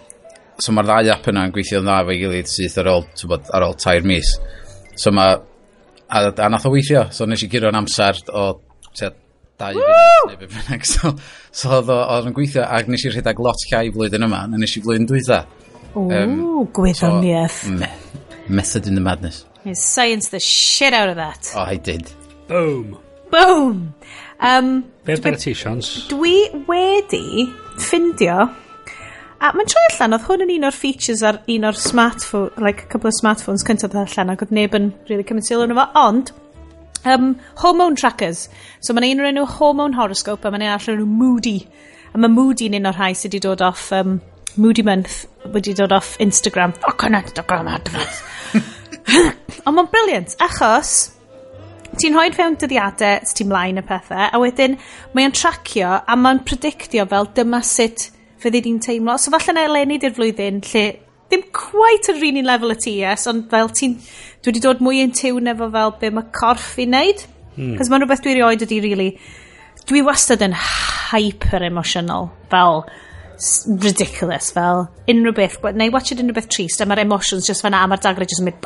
so 0.63 0.73
mae'r 0.73 0.89
ddau 0.89 1.13
app 1.17 1.29
yna 1.33 1.47
yn 1.49 1.55
gweithio'n 1.55 1.87
dda 1.87 1.99
fe 2.09 2.17
gilydd 2.23 2.51
syth 2.51 2.79
ar 2.83 2.91
ôl, 2.95 3.05
bod, 3.29 3.51
ar 3.55 3.67
ôl 3.69 3.77
tair 3.81 4.07
mis. 4.07 4.33
So 4.97 5.13
mae 5.15 5.37
a, 6.09 6.23
a 6.31 6.49
nath 6.51 6.67
o 6.67 6.73
weithio 6.73 7.07
so 7.13 7.29
nes 7.29 7.45
i 7.45 7.51
gyro'n 7.53 7.79
amser 7.79 8.23
o 8.33 8.47
tia, 8.97 9.13
dau 9.61 9.77
funud 9.77 10.33
neu 10.33 10.41
beth 10.43 10.57
bynnag. 10.57 10.87
So, 10.97 11.13
so 11.53 11.79
oedd 11.79 11.93
o'n 11.93 12.35
gweithio 12.37 12.67
ac 12.67 12.91
nes 12.91 13.07
i 13.07 13.13
rhedeg 13.13 13.41
lot 13.43 13.69
llai 13.71 13.87
flwyddyn 13.95 14.27
yma 14.27 14.45
na 14.51 14.61
nes 14.61 14.77
i 14.77 14.85
flwyddyn 14.85 15.09
dwytha. 15.11 15.45
Ooh, 15.97 16.11
um, 16.13 16.37
gwyddoniaeth. 16.77 17.63
so, 17.65 17.73
me, 17.73 17.89
method 18.49 18.87
in 18.87 18.95
the 18.95 19.01
madness. 19.01 19.45
You 19.65 19.75
science 19.75 20.29
the 20.29 20.41
shit 20.41 20.93
out 20.93 21.09
of 21.09 21.17
that. 21.17 21.53
Oh 21.57 21.65
I 21.65 21.77
did. 21.77 22.13
Boom. 22.47 22.99
Boom! 23.31 23.95
Um, 24.41 24.85
Be 25.05 25.17
amdano 25.17 25.41
ti, 25.41 25.55
Sians? 25.55 26.07
Dwi 26.13 26.37
wedi 26.69 27.47
ffindio... 27.79 28.47
A 29.37 29.51
mae'n 29.53 29.69
troi 29.69 29.83
allan, 29.91 30.15
oedd 30.17 30.25
hwn 30.25 30.43
yn 30.47 30.53
un 30.55 30.67
o'r 30.71 30.75
features 30.75 31.21
ar 31.27 31.43
un 31.53 31.67
o'r 31.69 31.77
smartphone, 31.77 32.55
like 32.57 32.87
a 32.87 32.89
couple 32.89 33.11
of 33.11 33.17
smartphones 33.19 33.67
cyntaf 33.69 33.93
ddod 33.93 34.07
allan, 34.09 34.33
ac 34.33 34.47
oedd 34.47 34.55
neb 34.57 34.77
yn 34.79 34.87
really 35.11 35.27
cymryd 35.29 35.45
sylw 35.45 35.67
yn 35.67 35.75
efo, 35.75 35.85
ond 36.01 36.33
um, 37.05 37.35
hormone 37.61 38.01
trackers. 38.01 38.47
So 38.81 38.97
mae'n 38.97 39.11
un 39.11 39.21
o'r 39.21 39.29
enw 39.29 39.45
hormone 39.59 39.99
horoscope, 39.99 40.49
a 40.49 40.53
mae'n 40.55 40.65
un 40.65 40.73
allan 40.73 41.03
enw 41.03 41.11
moody. 41.11 41.59
A 42.15 42.23
mae 42.23 42.33
moody'n 42.33 42.79
un 42.81 42.89
o'r 42.89 42.97
rhai 42.97 43.13
sydd 43.13 43.37
wedi 43.37 43.45
dod 43.45 43.67
off 43.67 43.91
um, 43.93 44.17
Moody 44.57 44.87
Month 44.89 45.27
wedi 45.53 45.77
dod 45.77 45.93
off 45.93 46.15
Instagram. 46.17 46.73
Fuck 46.81 47.05
on 47.05 47.19
Instagram, 47.21 47.69
adfod. 47.77 48.25
Ond 49.67 49.77
mae'n 49.77 49.93
briliant, 49.93 50.33
achos 50.49 50.95
ti'n 51.95 52.17
rhoi 52.17 52.29
fewn 52.35 52.59
dyddiadau 52.61 53.25
sy 53.27 53.41
ti'n 53.41 53.51
mlaen 53.51 53.81
y 53.81 53.87
pethau, 53.87 54.27
a 54.27 54.43
wedyn 54.43 54.77
mae 55.15 55.29
o'n 55.29 55.35
tracio 55.37 55.95
a 56.03 56.19
mae'n 56.19 56.43
predictio 56.47 57.07
fel 57.11 57.31
dyma 57.37 57.63
sut 57.65 58.11
fyddi 58.43 58.63
di'n 58.67 58.83
teimlo. 58.85 59.17
So 59.19 59.33
falle 59.35 59.57
na 59.57 59.67
eleni 59.69 60.01
di'r 60.03 60.15
flwyddyn 60.17 60.63
lle 60.73 60.87
ddim 61.31 61.47
quite 61.55 62.13
yr 62.13 62.23
un 62.29 62.45
lefel 62.47 62.75
y 62.75 62.79
ti 62.83 62.99
yes, 63.01 63.27
ond 63.31 63.49
fel 63.51 63.73
ti'n... 63.75 63.99
Dwi 64.45 64.53
wedi 64.53 64.63
dod 64.63 64.83
mwy 64.85 65.01
yn 65.03 65.11
tiwn 65.17 65.51
efo 65.51 65.67
fel 65.75 65.97
be 65.99 66.13
mae 66.15 66.29
corff 66.31 66.77
i 66.79 66.85
wneud. 66.87 67.25
Hmm. 67.57 67.73
Cos 67.79 67.91
mae'n 67.91 68.05
rhywbeth 68.05 68.23
dwi 68.23 68.37
erioed 68.37 68.63
ydi, 68.63 68.79
really. 68.85 69.09
Dwi 69.91 70.05
wastad 70.07 70.45
yn 70.47 70.55
hyper-emotional, 70.55 72.31
fel 72.53 72.85
ridiculous, 73.83 74.53
fel 74.55 74.87
unrhyw 75.11 75.35
beth, 75.35 75.59
neu 75.75 75.91
watch 75.95 76.15
it 76.15 76.23
unrhyw 76.23 76.39
beth 76.39 76.49
trist, 76.53 76.81
a 76.81 76.87
mae'r 76.87 77.03
emotions 77.03 77.51
just 77.51 77.67
fan'na, 77.67 77.83
a 77.83 77.91
mae'r 77.91 78.07
dagrau 78.07 78.31
just 78.31 78.45
yn 78.45 78.53
mynd 78.53 78.63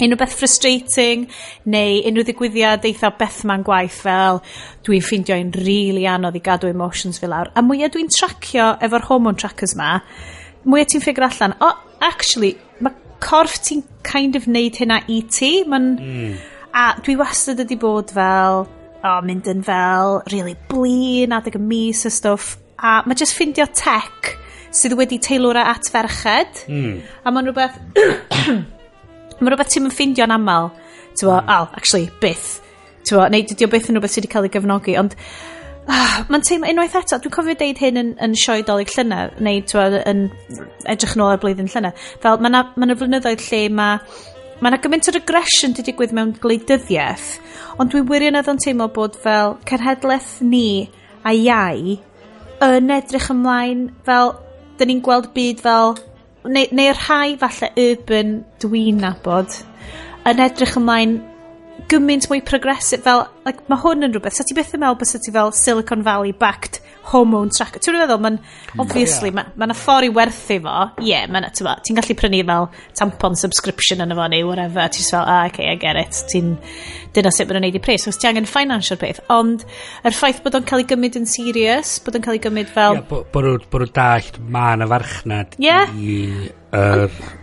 unrhyw 0.00 0.18
beth 0.18 0.34
frustrating 0.38 1.26
neu 1.70 2.00
unrhyw 2.08 2.26
ddigwyddiad 2.26 2.86
eitha 2.88 3.12
bethma'n 3.18 3.64
gwaith 3.66 4.00
fel 4.06 4.40
dwi'n 4.86 5.04
ffeindio 5.04 5.38
un 5.38 5.52
rili 5.54 5.74
really 5.94 6.08
anodd 6.10 6.38
i 6.38 6.42
gadw 6.44 6.70
emotions 6.70 7.20
fi 7.22 7.30
lawr 7.30 7.52
A 7.54 7.62
mwyaf 7.62 7.94
dwi'n 7.94 8.10
tracio 8.10 8.72
efo'r 8.82 9.06
hormone 9.08 9.38
trackers 9.38 9.76
ma, 9.78 9.98
mwyaf 10.64 10.90
ti'n 10.90 11.04
ffigur 11.04 11.28
allan, 11.28 11.54
o, 11.60 11.70
oh, 11.70 11.98
actually, 12.02 12.54
mae 12.80 12.94
corff 13.22 13.60
ti'n 13.64 13.84
kind 14.06 14.36
of 14.36 14.48
neud 14.50 14.76
hynna 14.80 15.00
i 15.08 15.22
ti. 15.30 15.52
Ma'n, 15.68 15.90
mm. 15.94 16.34
A 16.74 16.88
dwi 16.98 17.14
wastad 17.20 17.62
ydi 17.62 17.76
bod 17.78 18.10
fel, 18.10 18.64
o, 18.66 19.06
oh, 19.06 19.20
mynd 19.22 19.46
yn 19.50 19.62
fel, 19.62 20.18
really 20.32 20.56
blin, 20.70 21.36
adeg 21.36 21.60
y 21.60 21.62
mis 21.62 22.02
a 22.08 22.10
stwff. 22.10 22.56
A 22.82 23.00
mae 23.06 23.14
just 23.14 23.36
ffindio 23.36 23.68
tech 23.70 24.34
sydd 24.74 24.96
wedi 24.98 25.20
teilwra 25.22 25.68
at 25.70 25.86
ferched. 25.94 26.64
Mm. 26.66 27.02
A 27.22 27.34
mae'n 27.34 27.52
rhywbeth... 27.52 28.72
mae 29.44 29.54
rhywbeth 29.54 29.72
ti'n 29.74 29.90
ffindio'n 29.92 30.36
aml. 30.36 30.70
Ti'n 31.14 31.30
mm. 31.30 31.50
al, 31.56 31.68
actually, 31.78 32.08
byth. 32.22 32.60
Ti'n 33.04 33.20
bo, 33.20 33.26
neu 33.32 33.46
dydy 33.46 33.66
o 33.66 33.72
byth 33.72 33.90
yn 33.90 33.98
rhywbeth 33.98 34.16
sydd 34.16 34.24
wedi 34.24 34.32
cael 34.34 34.48
ei 34.48 34.54
gefnogi, 34.54 34.96
ond 35.00 35.16
ah, 35.92 36.20
mae'n 36.32 36.44
teimlo 36.46 36.70
unwaith 36.72 36.96
eto, 37.00 37.18
dwi'n 37.20 37.34
cofio 37.34 37.56
deud 37.60 37.80
hyn 37.82 38.00
yn, 38.00 38.12
yn 38.24 38.36
sioe 38.40 38.64
dolyg 38.66 38.92
llynedd, 38.94 39.40
neu 39.44 39.64
ti'n 39.68 39.98
yn 40.00 40.22
edrych 40.90 41.16
nôl 41.20 41.34
ar 41.34 41.42
blwyddyn 41.42 41.68
llynedd. 41.70 42.06
Fel, 42.22 42.40
mae 42.40 42.52
yna 42.52 42.62
ma 42.80 42.96
flynyddoedd 43.00 43.44
lle 43.50 43.66
mae 43.76 43.98
mae 44.62 44.70
yna 44.70 44.78
gymaint 44.80 45.08
o 45.10 45.12
regression 45.12 45.74
wedi 45.74 45.90
digwydd 45.90 46.14
mewn 46.16 46.32
gwleidyddiaeth, 46.40 47.26
ond 47.82 47.90
dwi 47.92 48.04
wirionedd 48.08 48.48
yn 48.52 48.60
teimlo 48.62 48.86
bod 48.94 49.18
fel 49.20 49.58
cerhedlaeth 49.68 50.38
ni 50.46 50.88
a 51.26 51.34
iau 51.34 51.96
yn 52.64 52.92
edrych 52.94 53.30
ymlaen 53.34 53.88
fel, 54.06 54.34
dyn 54.78 54.92
ni'n 54.92 55.02
gweld 55.04 55.32
byd 55.34 55.60
fel 55.64 55.96
neu, 56.44 56.66
neu 56.72 56.92
rhai 56.92 57.36
falle 57.40 57.70
urban 57.80 58.34
dwi'n 58.62 59.00
nabod, 59.04 59.54
yn 60.28 60.42
edrych 60.44 60.76
ymlaen 60.80 61.18
gymaint 61.90 62.26
mwy 62.30 62.40
progressive, 62.46 63.02
fel, 63.04 63.26
like, 63.44 63.62
mae 63.70 63.80
hwn 63.82 64.06
yn 64.06 64.14
rhywbeth, 64.14 64.36
sa 64.38 64.46
ti 64.46 64.56
beth 64.56 64.72
yn 64.76 64.82
meddwl 64.82 64.98
bys 65.00 65.14
ti 65.20 65.32
fel 65.34 65.52
Silicon 65.54 66.04
Valley 66.06 66.32
backed 66.32 66.80
hormone 67.10 67.52
tracker? 67.52 67.82
Ti'n 67.82 67.98
meddwl, 67.98 68.20
mae'n, 68.24 68.38
obviously, 68.82 69.30
yeah. 69.30 69.50
mae'n 69.52 69.72
ma, 69.72 69.76
ffordd 69.78 70.08
i 70.08 70.12
werthu 70.14 70.58
fo, 70.64 70.76
ie, 71.02 71.10
yeah, 71.10 71.28
mae'n, 71.30 71.48
ti'n 71.54 72.00
gallu 72.00 72.16
prynu 72.20 72.40
fel 72.48 72.68
tampon 72.98 73.38
subscription 73.40 74.04
yn 74.04 74.14
efo 74.16 74.26
neu 74.32 74.48
whatever, 74.48 74.88
ti'n 74.94 75.10
fel, 75.10 75.22
ah, 75.22 75.44
okay, 75.50 75.68
I 75.72 75.76
get 75.80 76.00
it, 76.00 76.24
ti'n, 76.32 76.56
dyna 77.16 77.34
sut 77.34 77.50
mae'n 77.50 77.60
gwneud 77.62 77.78
i 77.78 77.84
pres, 77.84 78.08
os 78.10 78.20
ti 78.20 78.30
angen 78.30 78.48
financial 78.50 79.00
peth, 79.00 79.22
ond 79.34 79.66
yr 80.06 80.16
ffaith 80.16 80.42
bod 80.46 80.58
o'n 80.58 80.66
cael 80.68 80.84
ei 80.84 80.90
gymryd 80.94 81.20
yn 81.20 81.30
serious, 81.30 81.98
bod 82.04 82.18
o'n 82.18 82.26
cael 82.26 82.38
ei 82.38 82.44
gymryd 82.48 82.74
fel... 82.74 83.00
Yeah, 83.00 83.08
bod 83.12 83.30
bo, 83.34 83.86
dallt, 83.86 84.42
bo, 84.42 84.66
y 84.84 84.92
farchnad 84.96 85.58
yeah. 85.62 85.94
i... 85.94 86.20
bo, 86.72 87.08
bo, 87.08 87.40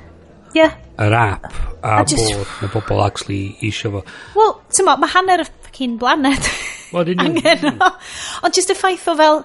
Yeah 0.54 0.76
yr 1.02 1.16
app 1.18 1.47
a, 1.82 2.02
a 2.02 2.06
just, 2.06 2.34
bod 2.36 2.56
na 2.62 2.72
bobl 2.74 3.04
actually 3.06 3.56
isio 3.66 3.93
fo. 3.95 4.04
Wel, 4.38 4.56
ti'n 4.72 4.88
mo, 4.88 4.97
mae 5.02 5.14
hanner 5.16 5.43
y 5.43 5.47
ffocin 5.49 5.97
blaned 6.02 6.49
well, 6.93 7.08
angen 7.26 7.70
o. 7.72 7.91
Ond 8.45 8.58
just 8.58 8.72
y 8.74 8.78
ffaith 8.78 9.08
o 9.12 9.16
fel, 9.20 9.43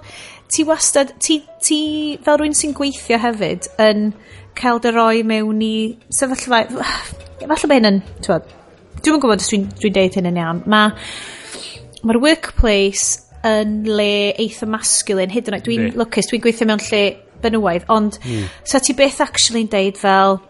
ti 0.53 0.67
wastad, 0.69 1.15
ti, 1.23 1.41
ti 1.63 1.81
fel 2.25 2.41
rwy'n 2.41 2.57
sy'n 2.57 2.75
gweithio 2.77 3.21
hefyd 3.23 3.71
yn 3.83 4.11
cael 4.57 4.81
dy 4.83 4.93
roi 4.95 5.23
mewn 5.27 5.63
i 5.65 5.77
sefyllfa... 6.13 6.65
Falle 7.47 7.69
bod 7.69 7.77
hyn 7.77 7.91
yn, 7.91 8.03
ti'n 8.25 8.47
dwi'n 9.05 9.21
gwybod 9.23 9.43
os 9.43 9.51
dwi'n 9.53 9.69
dwi 9.77 9.93
deud 9.95 10.17
hyn 10.19 10.31
yn 10.33 10.41
iawn, 10.41 10.63
mae'r 10.73 10.95
ma 12.07 12.21
workplace 12.25 13.23
yn 13.47 13.85
le 13.87 14.33
eitha 14.43 14.67
masculine, 14.71 15.31
hyd 15.31 15.51
yn 15.51 15.59
oed 15.59 15.67
dwi'n 15.67 15.89
lwcus, 16.01 16.31
dwi'n 16.31 16.43
gweithio 16.43 16.69
mewn 16.71 16.83
lle 16.89 17.03
benywaidd, 17.45 17.87
ond 17.93 18.19
mm. 18.23 18.47
sa 18.67 18.81
ti 18.83 18.97
beth 18.99 19.21
actually'n 19.23 19.71
deud 19.71 20.01
fel, 20.01 20.41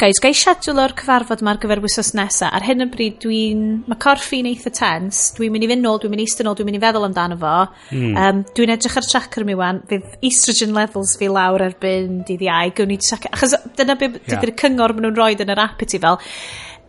guys, 0.00 0.18
gai 0.22 0.32
siadwl 0.34 0.80
o'r 0.82 0.94
cyfarfod 0.98 1.42
yma 1.44 1.52
ar 1.54 1.60
gyfer 1.62 1.80
wysos 1.84 2.12
nesaf. 2.16 2.50
Ar 2.56 2.64
hyn 2.66 2.84
o 2.84 2.86
bryd, 2.90 3.16
dwi'n... 3.22 3.62
Mae 3.86 3.98
corff 4.00 4.24
corffi'n 4.24 4.48
eitha 4.50 4.72
tens. 4.74 5.20
Dwi'n 5.36 5.54
mynd 5.54 5.66
i 5.66 5.70
fynd 5.70 5.84
nôl, 5.84 6.00
dwi'n 6.02 6.12
mynd 6.12 6.24
i 6.24 6.26
eistedd 6.26 6.48
nôl, 6.48 6.56
dwi'n 6.58 6.68
mynd 6.70 6.78
i 6.80 6.82
feddwl 6.82 7.06
amdano 7.08 7.38
fo. 7.40 7.54
Mm. 7.94 8.18
Um, 8.18 8.42
dwi'n 8.56 8.74
edrych 8.74 8.98
ar 9.00 9.08
tracker 9.08 9.46
mi 9.46 9.56
wan. 9.58 9.82
Fydd 9.90 10.18
estrogen 10.30 10.74
levels 10.76 11.14
fi 11.20 11.30
lawr 11.30 11.66
erbyn 11.68 12.22
dydd 12.28 12.44
iau. 12.48 12.74
Gwn 12.80 12.94
i 12.94 13.00
tracker... 13.02 13.34
Achos 13.36 13.56
dyna 13.78 13.96
beth 14.00 14.20
yeah. 14.20 14.28
dydy'r 14.34 14.54
cyngor 14.64 14.96
maen 14.96 15.08
nhw'n 15.08 15.18
rhoi 15.20 15.32
yn 15.38 15.54
yr 15.54 15.64
app 15.68 15.84
i 15.84 15.90
ti 15.90 16.02
fel 16.02 16.20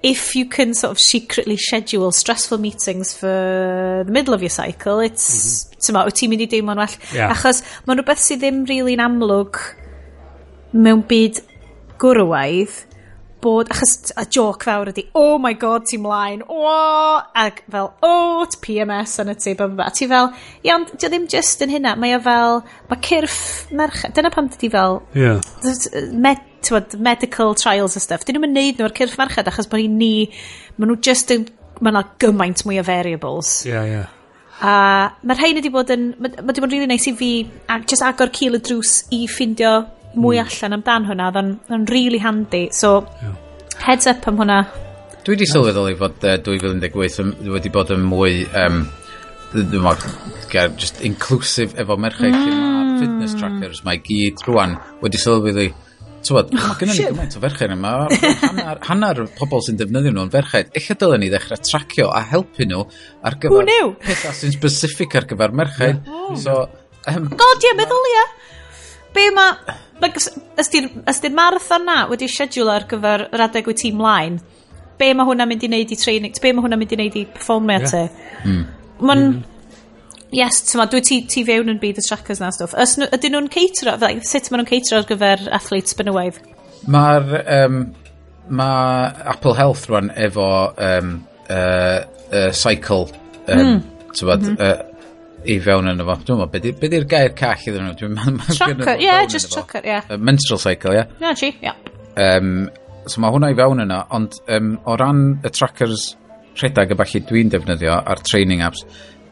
if 0.06 0.36
you 0.36 0.46
can 0.46 0.76
sort 0.76 0.92
of 0.92 1.00
secretly 1.00 1.58
schedule 1.58 2.12
stressful 2.12 2.60
meetings 2.60 3.12
for 3.18 4.04
the 4.06 4.12
middle 4.12 4.36
of 4.36 4.42
your 4.42 4.52
cycle, 4.54 5.00
it's, 5.00 5.66
mm 5.66 5.96
-hmm. 5.96 6.06
wyt 6.06 6.20
ti'n 6.20 6.30
mynd 6.30 6.44
i 6.46 6.48
deimlo'n 6.52 6.78
well. 6.78 6.98
Yeah. 7.14 7.32
Achos 7.34 7.64
mae'n 7.88 7.98
rhywbeth 7.98 8.22
sydd 8.22 8.44
ddim 8.44 8.66
really'n 8.70 9.02
amlwg 9.02 9.58
mewn 10.74 11.02
byd 11.10 11.42
gwrwaidd, 11.98 12.76
bod, 13.46 13.70
achos 13.74 13.94
t- 14.08 14.16
a 14.18 14.26
joc 14.38 14.66
fawr 14.66 14.90
ydi, 14.92 15.06
oh 15.18 15.38
my 15.42 15.54
god, 15.62 15.86
ti'n 15.90 16.02
mlaen, 16.04 16.42
o, 16.50 16.66
ac 17.38 17.62
fel, 17.72 17.92
o, 18.02 18.10
oh, 18.10 18.42
ti 18.50 18.60
PMS 18.64 19.20
yn 19.24 19.32
y 19.34 19.38
ti, 19.40 19.54
bam, 19.60 19.78
ba. 19.80 19.92
ti 19.96 20.10
fel, 20.12 20.32
iawn, 20.66 20.88
di 20.92 21.08
o 21.08 21.12
ddim 21.14 21.30
just 21.32 21.62
yn 21.66 21.74
hynna, 21.76 21.96
mae 22.02 22.18
o 22.18 22.22
fel, 22.26 22.64
mae 22.90 23.04
cyrff 23.06 23.40
merch, 23.76 24.04
dyna 24.18 24.34
pam 24.34 24.50
di 24.52 24.72
fel, 24.74 25.00
yeah. 25.18 25.40
med, 26.12 26.42
tywod, 26.66 26.98
medical 27.06 27.56
trials 27.60 27.96
a 27.96 28.04
stuff, 28.04 28.26
dyn 28.26 28.40
nhw'n 28.40 28.56
neud 28.58 28.82
nhw'r 28.82 28.98
cyrff 28.98 29.20
merched 29.22 29.52
achos 29.52 29.70
bod 29.72 29.86
ni, 29.86 30.14
maen 30.78 30.94
nhw 30.94 31.00
just 31.06 31.34
yn, 31.36 31.48
mae 31.80 31.94
yna 31.94 32.06
gymaint 32.22 32.66
mwy 32.66 32.82
o 32.82 32.86
variables. 32.88 33.62
Ie, 33.68 33.74
yeah, 33.74 33.90
ie. 33.90 33.98
Yeah. 34.00 34.12
A 34.66 34.76
mae'r 35.28 35.42
rhain 35.42 35.58
wedi 35.60 35.70
bod 35.72 35.90
yn, 35.92 36.14
mae 36.16 36.32
wedi 36.32 36.62
bod 36.64 36.72
yn 36.72 36.78
really 36.78 36.88
nice 36.88 37.10
i 37.12 37.16
fi, 37.20 37.32
a, 37.68 37.82
just 37.84 38.06
agor 38.08 38.32
cil 38.34 38.56
y 38.56 38.62
drws 38.64 39.02
i 39.14 39.26
ffindio 39.28 39.74
mwy 40.16 40.40
mm. 40.40 40.50
allan 40.50 40.78
amdan 40.80 41.08
hwnna, 41.10 41.30
oedd 41.32 41.76
o'n 41.78 41.88
really 41.92 42.22
handy. 42.24 42.68
So, 42.76 43.06
yeah. 43.22 43.38
heads 43.86 44.10
up 44.12 44.28
am 44.28 44.42
hwnna. 44.42 44.64
Dwi 45.26 45.36
wedi 45.36 45.48
sylweddoli 45.50 45.96
fod 46.00 46.26
uh, 46.28 46.38
2018 46.46 47.50
wedi 47.54 47.72
bod 47.74 47.94
yn 47.96 48.06
mwy, 48.06 48.44
um, 48.62 48.84
ddim 49.56 49.90
o'r, 49.90 50.04
just 50.80 51.02
inclusive 51.06 51.78
efo 51.82 51.98
merchaid 51.98 52.36
mm. 52.36 53.00
fitness 53.02 53.34
trackers, 53.40 53.82
mae 53.88 54.02
gyd 54.06 54.46
rwan 54.48 54.78
wedi 55.04 55.22
sylweddoli 55.22 55.72
Tywod, 56.26 56.50
oh, 56.56 56.58
mae 56.58 56.78
gennym 56.80 56.98
ni 56.98 57.04
gymaint 57.06 57.36
o 57.38 57.40
ferchaid 57.44 57.74
yma. 57.76 57.90
Hannar, 58.42 58.80
hannar 58.88 59.20
pobl 59.38 59.62
sy'n 59.62 59.78
defnyddio 59.78 60.10
nhw'n 60.16 60.32
ferchaid. 60.34 60.72
Eich 60.74 60.88
dylen 60.98 61.22
ni 61.22 61.30
ddechrau 61.30 61.60
tracio 61.62 62.08
a 62.10 62.24
helpu 62.32 62.66
nhw 62.66 62.82
ar 63.22 63.38
gyfer 63.44 63.70
pethau 64.02 64.34
sy'n 64.34 64.56
specific 64.56 65.14
ar 65.20 65.28
gyfer 65.30 65.54
merchaid. 65.54 66.00
Yeah. 66.02 66.24
Oh. 66.26 66.40
So, 66.42 66.56
um, 67.12 67.30
God, 67.30 67.62
ie, 67.62 67.70
yeah, 67.70 67.78
meddwl 67.78 68.10
ie. 68.10 68.24
Be 69.14 69.28
mae 69.38 69.78
ysdi'r 70.04 71.34
marathon 71.36 71.86
na 71.88 72.04
wedi 72.12 72.28
schedule 72.32 72.74
ar 72.74 72.88
gyfer 72.90 73.28
yr 73.32 73.46
adeg 73.48 73.68
wyt 73.70 73.82
ti 73.84 73.92
mlaen, 73.96 74.40
be 75.00 75.12
mae 75.14 75.28
hwnna 75.28 75.48
mynd 75.50 75.66
i 75.66 75.72
wneud 75.72 75.92
i 75.92 76.00
training, 76.00 76.40
be 76.42 76.54
mae 76.54 76.66
hwnna 76.66 76.80
mynd 76.80 76.96
i 76.96 77.00
wneud 77.00 77.20
i 77.20 77.26
performio 77.36 77.82
yeah. 77.82 77.92
ti. 77.92 78.32
Mm. 78.46 78.64
Mae'n... 79.02 79.28
Mm. 79.34 79.44
Yes, 80.36 80.64
tyma, 80.68 80.84
dwi 80.92 81.00
ti, 81.06 81.20
ti 81.32 81.46
fewn 81.48 81.70
yn 81.72 81.78
byd 81.80 82.02
y 82.02 82.04
trackers 82.04 82.42
na 82.42 82.50
stwff. 82.52 82.74
Ydyn 82.76 83.32
nhw'n 83.38 83.46
ceitro, 83.54 83.94
like, 84.02 84.26
sut 84.28 84.50
maen 84.52 84.64
nhw'n 84.64 84.72
ceitro 84.74 84.98
ar 85.00 85.06
gyfer 85.08 85.46
athletes 85.56 85.96
benywaidd? 85.96 86.42
Mae'r... 86.92 87.38
Um, 87.60 87.78
mae 88.50 89.14
Apple 89.26 89.56
Health 89.58 89.88
rwan 89.90 90.12
efo 90.16 90.74
um, 90.78 91.14
uh, 91.50 92.04
uh, 92.32 92.52
cycle 92.54 93.08
um, 93.48 93.60
mm. 93.60 93.80
tywed, 94.14 94.42
mm 94.42 94.56
-hmm. 94.56 94.62
uh, 94.62 94.95
i 95.52 95.58
fewn 95.64 95.92
yn 95.92 96.02
y 96.02 96.08
fo. 96.08 96.16
Dwi'n 96.28 96.42
meddwl, 96.42 96.76
beth 96.82 96.96
yw'r 96.98 97.08
gair 97.12 97.34
call 97.38 97.68
iddyn 97.70 97.88
nhw? 97.88 97.96
Dwi'n 98.00 98.16
meddwl... 98.16 98.58
Chocker, 98.58 98.94
ie, 98.96 99.06
yeah, 99.08 99.26
just 99.30 99.54
chocker, 99.54 99.86
ie. 99.86 99.94
Yeah. 99.94 100.18
Menstrual 100.30 100.62
cycle, 100.62 100.94
ie. 100.94 101.02
Yeah. 101.02 101.16
No, 101.22 101.34
chi, 101.38 101.52
ie. 101.54 101.70
Yeah. 101.70 101.92
Um, 102.16 102.70
so 103.06 103.22
mae 103.22 103.34
hwnna 103.36 103.52
i 103.54 103.58
fewn 103.58 103.84
yna, 103.86 104.00
ond 104.16 104.38
um, 104.56 104.72
o 104.88 104.96
ran 105.00 105.26
y 105.46 105.52
trackers 105.54 106.08
rhedeg 106.60 106.96
y 106.96 107.00
falle 107.02 107.22
dwi'n 107.30 107.52
defnyddio 107.54 107.98
ar 107.98 108.24
training 108.26 108.64
apps, 108.66 108.86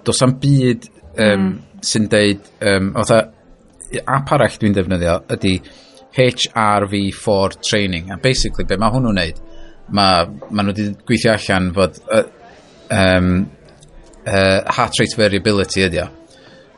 dos 0.06 0.22
am 0.26 0.36
byd 0.42 0.90
um, 0.90 1.48
mm. 1.48 1.56
sy'n 1.86 2.10
deud, 2.12 2.52
um, 2.70 2.92
otha, 3.02 3.24
app 4.04 4.36
arall 4.36 4.60
dwi'n 4.60 4.78
defnyddio 4.78 5.18
ydy 5.34 5.58
HRV4 6.14 7.58
training. 7.64 8.12
A 8.14 8.20
basically, 8.22 8.68
be 8.70 8.78
mae 8.78 8.94
hwnnw'n 8.94 9.18
neud, 9.18 9.42
mae 9.94 10.28
ma 10.52 10.64
nhw 10.64 10.74
wedi 10.76 10.88
gweithio 11.08 11.34
allan 11.34 11.72
fod 11.76 12.00
uh, 12.14 12.26
um, 12.94 13.36
uh, 14.28 14.72
heart 14.72 15.00
rate 15.00 15.18
variability 15.18 15.86
ydi 15.88 16.02
o. 16.04 16.08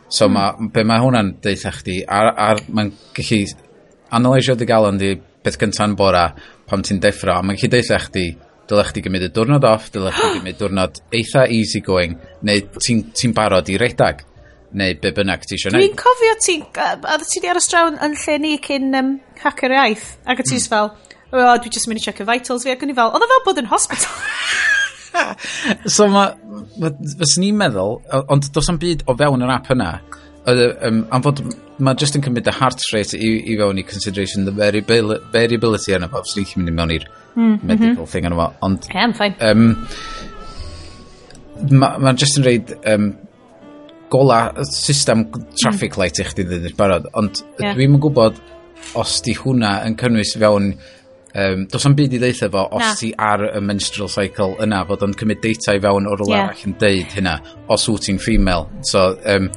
So 0.09 0.27
mm. 0.27 0.33
ma, 0.33 0.49
be 0.73 0.83
mae 0.85 1.01
hwnna'n 1.01 1.35
deitha 1.43 1.73
chdi, 1.75 2.01
ar, 2.07 2.31
ar 2.37 2.61
mae'n 2.67 2.91
gallu 3.15 3.41
analysio 4.15 4.55
dy 4.57 4.67
galon 4.69 4.99
di 5.01 5.15
beth 5.45 5.57
gynta'n 5.61 5.95
bora 5.97 6.27
pam 6.69 6.83
ti'n 6.85 7.01
deffro, 7.01 7.37
a 7.37 7.45
mae'n 7.45 7.59
gallu 7.59 7.73
deitha 7.73 7.99
chdi, 8.05 8.27
dylech 8.69 8.93
chdi 8.93 9.03
gymryd 9.05 9.27
y 9.27 9.31
diwrnod 9.33 9.65
off, 9.69 9.89
dylech 9.93 10.15
chdi 10.19 10.39
gymryd 10.39 10.61
diwrnod 10.61 11.01
eitha 11.19 11.45
easy 11.53 11.81
going, 11.85 12.15
neu 12.45 12.63
ti'n 12.77 13.03
ti 13.17 13.31
barod 13.35 13.69
i 13.73 13.79
redag, 13.81 14.23
neu 14.75 14.97
be 15.01 15.11
bynnag 15.15 15.45
ti 15.45 15.57
eisiau 15.57 15.73
gwneud. 15.73 15.85
Dwi'n 15.85 15.99
cofio 16.01 16.37
ti, 16.43 16.57
a 16.81 17.17
ti 17.21 17.41
di 17.41 17.51
ar 17.51 17.61
y 17.61 17.65
strawn 17.65 17.99
yn 18.05 18.17
lle 18.21 18.39
ni 18.43 18.55
cyn 18.61 18.97
um, 19.01 19.11
hacker 19.41 19.77
iaith, 19.77 20.15
ac 20.25 20.41
y 20.41 20.49
ti'n 20.51 20.61
mm. 20.61 20.69
fel, 20.71 20.93
o, 21.31 21.45
dwi 21.61 21.73
jyst 21.73 21.89
mynd 21.89 22.01
i 22.01 22.05
check 22.07 22.21
y 22.21 22.29
vitals 22.29 22.65
fi, 22.65 22.73
ac 22.75 22.85
yn 22.85 22.93
i 22.93 22.97
fel, 22.97 23.13
oedd 23.13 23.25
o 23.25 23.31
fel 23.33 23.45
bod 23.49 23.61
yn 23.63 23.71
hospital. 23.73 24.17
so 25.95 26.07
mae, 26.11 26.33
ma' 26.81 26.93
fes 27.19 27.37
ni'n 27.41 27.57
meddwl 27.59 27.99
ond 28.33 28.49
dos 28.55 28.71
am 28.71 28.79
byd 28.81 29.05
o 29.09 29.17
fewn 29.19 29.45
yr 29.45 29.53
app 29.55 29.71
yna. 29.75 29.91
Um, 30.45 30.99
am 31.09 31.23
fod 31.25 31.41
ma' 31.81 31.95
just 31.97 32.15
yn 32.17 32.23
cymryd 32.25 32.47
y 32.47 32.53
heart 32.53 32.83
rate 32.93 33.17
i 33.17 33.31
i 33.51 33.57
fewn 33.59 33.81
i 33.81 33.85
consideration 33.87 34.45
the 34.45 34.53
variabil- 34.55 35.17
variability 35.33 35.95
yna 35.97 36.09
fo. 36.11 36.23
Fyswn 36.25 36.45
ni'n 36.45 36.61
mynd 36.61 36.71
i 36.71 36.77
mewn 36.79 36.95
i'r 36.99 37.07
hmm, 37.33 37.41
mhm. 37.41 37.67
medical 37.71 38.09
thing 38.09 38.29
yna 38.29 38.39
fo 38.39 38.47
ond 38.67 38.89
yeah 38.91 39.03
I'm 39.05 39.15
fine. 39.17 39.35
yym 39.41 39.63
ma' 41.79 41.95
ma' 42.03 42.13
jyst 42.19 42.39
yn 42.41 42.45
reid 42.45 42.75
um, 42.91 43.13
gola 44.11 44.39
system 44.69 45.25
traffic 45.57 45.95
hmm. 45.95 46.03
light 46.03 46.19
i 46.21 46.27
chdi 46.27 46.45
ddyn 46.47 46.69
yn 46.69 46.77
barod. 46.77 47.09
Ond 47.17 47.41
dwi'm 47.61 47.97
yn 47.97 48.03
gwybod 48.03 48.37
os 48.99 49.17
'di 49.23 49.33
hwnna 49.39 49.79
yn 49.87 49.97
cynnwys 49.99 50.35
fewn 50.39 50.73
um, 51.35 51.65
does 51.67 51.85
am 51.85 51.95
byd 51.95 52.15
i 52.15 52.19
ddeitha 52.21 52.49
fo 52.51 52.65
os 52.71 52.83
Na. 52.83 52.91
ti 52.99 53.11
ar 53.17 53.43
y 53.49 53.61
menstrual 53.63 54.11
cycle 54.11 54.55
yna 54.63 54.83
fod 54.87 55.03
o'n 55.05 55.15
cymryd 55.19 55.41
data 55.43 55.75
i 55.75 55.81
fewn 55.83 56.07
o'r 56.11 56.23
yeah. 56.27 56.45
arall 56.45 56.67
yn 56.69 56.77
deud 56.81 57.17
hynna 57.17 57.35
os 57.75 57.87
wyt 57.91 58.07
ti'n 58.07 58.21
female 58.23 58.69
so 58.87 59.07
um, 59.33 59.49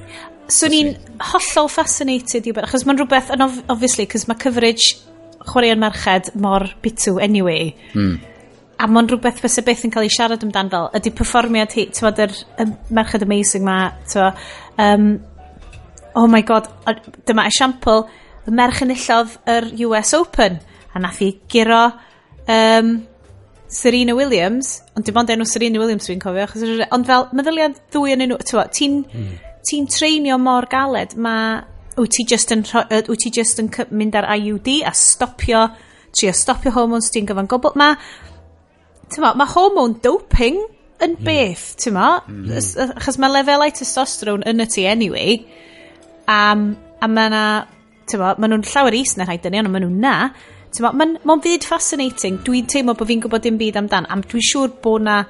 so 0.48 0.70
ni'n 0.72 0.94
hollol 1.32 1.70
fascinated 1.72 2.46
i 2.46 2.52
wybod 2.52 2.68
achos 2.68 2.86
mae'n 2.88 3.02
rhywbeth 3.02 3.30
yn 3.36 3.46
obviously 3.46 4.08
cos 4.10 4.26
mae 4.30 4.40
coverage 4.42 4.96
chwaraeon 5.48 5.82
merched 5.84 6.32
mor 6.42 6.66
bitw 6.84 7.18
anyway 7.22 7.70
mm. 7.94 8.14
a 8.78 8.90
mae'n 8.90 9.10
rhywbeth 9.12 9.42
fysa 9.44 9.64
beth 9.66 9.86
yn 9.86 9.94
cael 9.94 10.08
ei 10.08 10.14
siarad 10.14 10.46
amdan 10.46 10.72
fel 10.74 10.90
ydy 10.98 11.14
performiad 11.20 11.76
hi 11.78 11.88
ti'n 11.88 12.00
tywod 12.00 12.24
yr 12.26 12.38
um, 12.64 12.78
merched 12.98 13.26
amazing 13.26 13.66
ma 13.68 13.80
tywod 14.10 14.46
um, 14.82 15.12
oh 16.18 16.26
my 16.26 16.42
god 16.42 16.66
dyma 17.28 17.46
esiampl 17.52 18.08
y 18.48 18.54
merch 18.56 18.82
enillodd 18.82 19.36
yr 19.52 19.70
US 19.86 20.16
Open 20.16 20.58
a 20.94 21.02
nath 21.02 21.22
i 21.24 21.32
giro 21.50 21.84
um, 22.48 22.92
Serena 23.68 24.14
Williams, 24.16 24.78
ond 24.96 25.04
dim 25.04 25.18
ond 25.20 25.30
enw 25.32 25.46
Serena 25.48 25.80
Williams 25.82 26.08
fi'n 26.08 26.22
cofio, 26.22 26.46
achos, 26.46 26.86
ond 26.94 27.08
fel 27.08 27.26
meddyliad 27.36 27.76
ddwy 27.92 28.14
yn 28.16 28.24
enw, 28.24 28.38
ti'n 28.48 29.02
mm. 29.04 29.34
ti 29.68 29.82
treinio 29.92 30.38
mor 30.40 30.66
galed, 30.72 31.12
mae 31.20 31.60
wyt 31.98 32.16
ti 32.16 32.24
just 32.28 32.54
yn, 32.54 32.64
wyt 32.64 33.22
ti 33.24 33.32
just 33.34 33.60
yn 33.60 33.68
mynd 33.90 34.16
ar 34.16 34.30
IUD 34.38 34.72
a 34.88 34.94
stopio, 34.96 35.66
trio 36.16 36.32
stopio 36.32 36.72
hormones 36.74 37.12
ti'n 37.12 37.28
gyfan 37.28 37.50
gobl, 37.50 37.74
mae, 37.78 37.98
ma, 39.20 39.34
mae 39.36 39.52
hormone 39.52 40.00
doping 40.04 40.60
yn 41.04 41.14
hmm. 41.14 41.24
beth, 41.26 41.70
ti'n 41.82 41.92
hmm. 41.92 42.00
ma? 42.00 42.08
Mm. 42.24 42.94
Achos 42.98 43.18
mae 43.20 43.34
lefelau 43.36 43.74
testosterone 43.74 44.48
yn 44.48 44.64
y 44.64 44.68
ti 44.72 44.86
anyway. 44.88 45.40
Um, 46.28 46.70
a 47.04 47.08
mae 47.10 47.32
na, 47.34 47.42
ti'n 48.08 48.22
ma, 48.22 48.32
maen 48.38 48.56
nhw'n 48.56 48.70
llawer 48.72 48.96
is 48.96 49.18
na 49.18 49.28
rhaid 49.28 49.44
dyn 49.44 49.60
ond 49.60 49.74
maen 49.74 49.86
nhw'n 49.86 50.00
na. 50.02 50.16
Mae'n 50.76 51.18
ma 51.26 51.36
byd 51.42 51.66
fascinating. 51.66 52.40
Dwi'n 52.46 52.68
teimlo 52.70 52.94
bod 52.98 53.08
fi'n 53.08 53.22
gwybod 53.24 53.44
dim 53.44 53.58
byd 53.60 53.78
amdan. 53.80 54.08
Am 54.12 54.22
dwi'n 54.22 54.44
siŵr 54.44 54.74
bod 54.84 55.06
na 55.06 55.22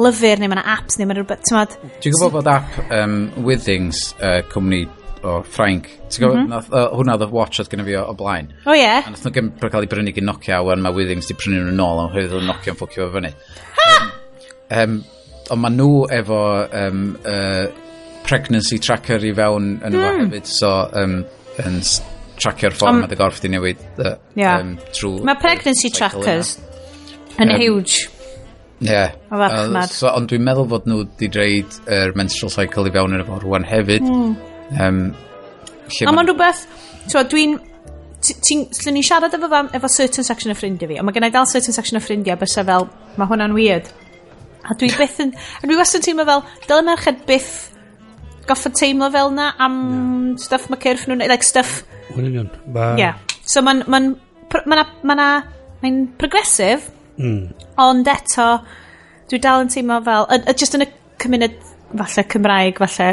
lyfr 0.00 0.40
neu 0.40 0.50
mae 0.50 0.58
yna 0.58 0.66
apps 0.74 0.98
neu 0.98 1.08
mae 1.08 1.18
rhywbeth. 1.18 1.46
Dwi'n 2.02 2.14
gwybod 2.14 2.36
bod 2.38 2.50
app 2.50 2.78
um, 2.88 3.18
Withings, 3.46 4.12
uh, 4.20 4.40
cwmni 4.52 4.84
o 5.24 5.40
Ffrainc. 5.46 5.88
Ti'n 6.08 6.24
gwybod, 6.24 6.40
mm 6.40 6.52
-hmm. 6.52 6.72
uh, 6.72 6.88
hwnna 6.98 7.16
oedd 7.18 7.26
y 7.26 7.30
watch 7.34 7.60
oedd 7.60 7.70
gen 7.72 7.84
i 7.84 7.88
fi 7.88 7.96
o, 8.00 8.06
o 8.12 8.16
blaen. 8.18 8.50
O 8.64 8.70
oh, 8.70 8.76
ie. 8.76 8.82
Yeah. 8.82 9.06
A 9.06 9.12
nath 9.12 9.26
nhw'n 9.26 9.52
cael 9.62 9.86
ei 9.86 9.90
brynu 9.90 10.14
gen 10.16 10.28
Nokia, 10.30 10.62
wan 10.66 10.82
mae 10.84 10.96
Withings 10.96 11.30
di 11.30 11.38
prynu 11.38 11.62
nhw'n 11.64 11.84
ôl, 11.84 12.02
ond 12.04 12.14
hwydd 12.14 12.34
oedd 12.38 12.48
Nokia 12.48 12.74
yn 12.74 12.80
ffwcio 12.80 13.08
fo 13.08 13.18
fyny. 13.18 13.32
Um, 13.84 14.10
um, 14.80 14.98
ond 15.54 15.64
maen 15.64 15.78
nhw 15.80 16.04
efo 16.20 16.42
um, 16.82 17.06
uh, 17.28 17.64
pregnancy 18.24 18.80
tracker 18.80 19.24
i 19.24 19.34
fewn 19.36 19.74
yn 19.82 19.92
mm. 19.92 20.00
efo 20.00 20.18
hefyd, 20.22 20.50
so 20.50 20.74
um, 21.02 21.20
yn 21.64 21.80
tracio'r 22.44 22.76
ffordd 22.76 23.00
mae 23.02 23.10
dy 23.10 23.18
gorff 23.18 23.40
di 23.42 23.50
newid 23.52 23.82
uh, 23.98 24.16
yeah. 24.38 24.60
um, 24.60 24.74
trwy... 24.94 25.22
Mae 25.26 25.40
pregnancy 25.40 25.90
trackers 25.94 26.56
yn 27.40 27.50
um, 27.50 27.60
huge. 27.60 28.08
Ie. 28.84 28.90
Yeah. 28.90 29.14
Uh, 29.32 29.84
so, 29.90 30.10
ond 30.12 30.28
dwi'n 30.30 30.44
meddwl 30.44 30.68
fod 30.70 30.88
nhw 30.90 31.04
di 31.20 31.28
dreid 31.32 31.78
yr 31.86 32.10
er 32.10 32.16
menstrual 32.18 32.52
cycle 32.52 32.88
i 32.90 32.94
fewn 32.94 33.16
yn 33.16 33.24
efo 33.24 33.38
rwan 33.42 33.66
hefyd. 33.68 34.04
Mm. 34.04 34.34
Um, 34.80 35.04
lle 35.88 36.10
a 36.10 36.16
mae'n 36.16 36.32
rhywbeth... 36.32 36.66
Dwi'n... 37.14 37.58
Llen 38.24 38.94
ni 38.96 39.02
siarad 39.04 39.34
efo, 39.36 39.48
efo 39.76 39.88
certain 39.92 40.24
section 40.24 40.54
o 40.54 40.56
ffrindiau 40.56 40.88
fi, 40.88 40.96
ond 40.96 41.04
mae 41.04 41.12
gennau 41.12 41.32
dal 41.34 41.48
certain 41.50 41.76
section 41.76 42.00
o 42.00 42.00
ffrindiau 42.00 42.38
bys 42.40 42.56
fel, 42.56 42.88
mae 43.20 43.28
hwnna'n 43.28 43.52
weird. 43.56 43.90
A 44.64 44.76
dwi 44.80 44.88
byth 45.00 45.20
yn... 45.26 45.34
A 45.60 45.68
dwi 45.68 45.76
wastad 45.76 46.00
yn 46.00 46.06
teimlo 46.08 46.24
fel, 46.30 46.44
dylen 46.68 46.88
merched 46.88 47.24
byth 47.28 47.52
goffa 48.48 48.72
teimlo 48.72 49.10
fel 49.12 49.32
na 49.32 49.50
am 49.60 49.76
yeah. 49.76 50.38
stuff 50.40 50.70
mae 50.72 50.80
cyrff 50.80 51.04
nhw'n... 51.08 51.24
Like 51.28 51.44
stuff 51.46 51.82
Yn 52.14 52.30
union. 52.30 52.48
Ma... 52.74 52.94
Yeah. 53.00 53.20
So 53.42 53.62
mae'n... 53.66 53.84
Mae'n... 53.90 54.14
Mae'n... 54.54 54.96
Mae'n... 55.10 55.26
Mae'n 55.84 56.00
progresif. 56.16 56.88
Mm. 57.20 57.52
Ond 57.84 58.08
eto, 58.08 58.48
dwi 59.30 59.38
dal 59.42 59.66
yn 59.66 59.70
teimlo 59.72 60.00
fel... 60.06 60.26
Y, 60.32 60.40
y, 60.40 60.54
just 60.58 60.76
yn 60.78 60.86
y 60.86 60.90
cymuned, 61.20 61.58
falle, 61.92 62.24
Cymraeg, 62.32 62.80
falle. 62.80 63.10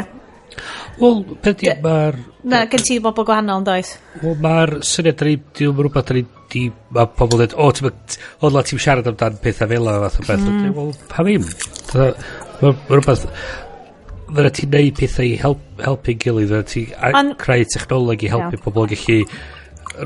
Wel, 1.00 1.20
peth 1.44 1.64
i, 1.64 1.70
mae'r... 1.84 2.18
Na, 2.48 2.62
gen 2.72 2.82
ti 2.84 2.96
bobl 3.04 3.26
gwahanol 3.28 3.60
yn 3.62 3.68
does? 3.68 3.92
Wel, 4.22 4.38
mae'r 4.42 4.74
syniad, 4.88 5.18
da 5.20 5.28
ni, 5.28 5.36
diwm 5.58 5.78
yn 5.78 5.86
rhywbeth, 5.86 6.08
da 6.08 6.16
ni, 6.16 6.24
di, 6.52 6.64
mae 6.96 7.12
pobl 7.18 7.42
dweud, 7.42 7.54
o, 7.56 7.68
ti'n 7.76 7.88
mynd... 7.88 8.16
o, 8.40 8.52
ti'n 8.56 8.82
siarad 8.86 9.12
amdan 9.12 9.38
pethau 9.44 9.70
fel 9.70 9.84
yna, 9.84 9.98
fath 10.06 10.18
o 10.20 10.26
beth. 10.30 10.48
Mm. 10.48 10.72
Wel, 10.78 10.90
pa 11.12 11.26
ddim? 11.26 11.46
Mae 11.92 12.74
rhywbeth, 12.90 13.28
Fyna 14.32 14.52
ti'n 14.56 14.70
neud 14.72 14.94
pethau 14.96 15.28
i 15.28 15.34
help, 15.40 15.64
helpu 15.84 16.16
gilydd, 16.24 16.54
fyna 16.54 16.68
ti'n 16.68 17.34
creu 17.40 17.66
technoleg 17.74 18.24
i 18.24 18.32
helpu 18.32 18.56
yeah. 18.56 18.64
pobl 18.64 18.88
gallu 18.92 19.18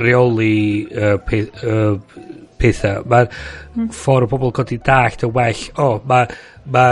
reoli 0.03 0.87
uh, 0.91 1.15
pe, 1.23 1.45
uh, 1.63 2.35
pethau. 2.59 3.05
Mae'r 3.09 3.31
mm. 3.31 3.89
ffordd 3.95 4.27
o 4.27 4.31
bobl 4.33 4.53
godi 4.57 4.79
dallt 4.83 5.25
o 5.27 5.31
well, 5.35 5.65
o, 5.77 5.89
oh, 5.89 5.99
mae 6.09 6.27
ma 6.73 6.87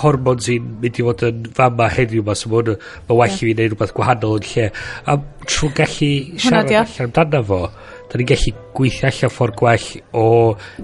hormons 0.00 0.48
i'n 0.52 0.68
mynd 0.80 0.98
i 1.00 1.04
fod 1.06 1.24
yn 1.28 1.46
fama 1.56 1.88
heddiw 1.92 2.24
ma, 2.26 2.36
so 2.38 2.50
mae 2.52 2.64
ma, 2.70 2.76
ma 3.08 3.16
well 3.18 3.32
yeah. 3.32 3.36
i 3.36 3.40
fi 3.40 3.52
wneud 3.52 3.72
rhywbeth 3.72 3.94
gwahanol 3.96 4.38
yn 4.38 4.46
lle. 4.48 4.68
A 5.06 5.16
trwy 5.46 5.72
gallu 5.78 6.12
siarad 6.40 6.70
allan 6.70 7.08
amdano 7.08 7.42
fo, 7.50 7.62
da 8.10 8.20
ni'n 8.20 8.30
gallu 8.32 8.54
gweithio 8.78 9.10
allan 9.10 9.34
ffordd 9.36 9.58
gwell 9.60 9.88
o 10.16 10.26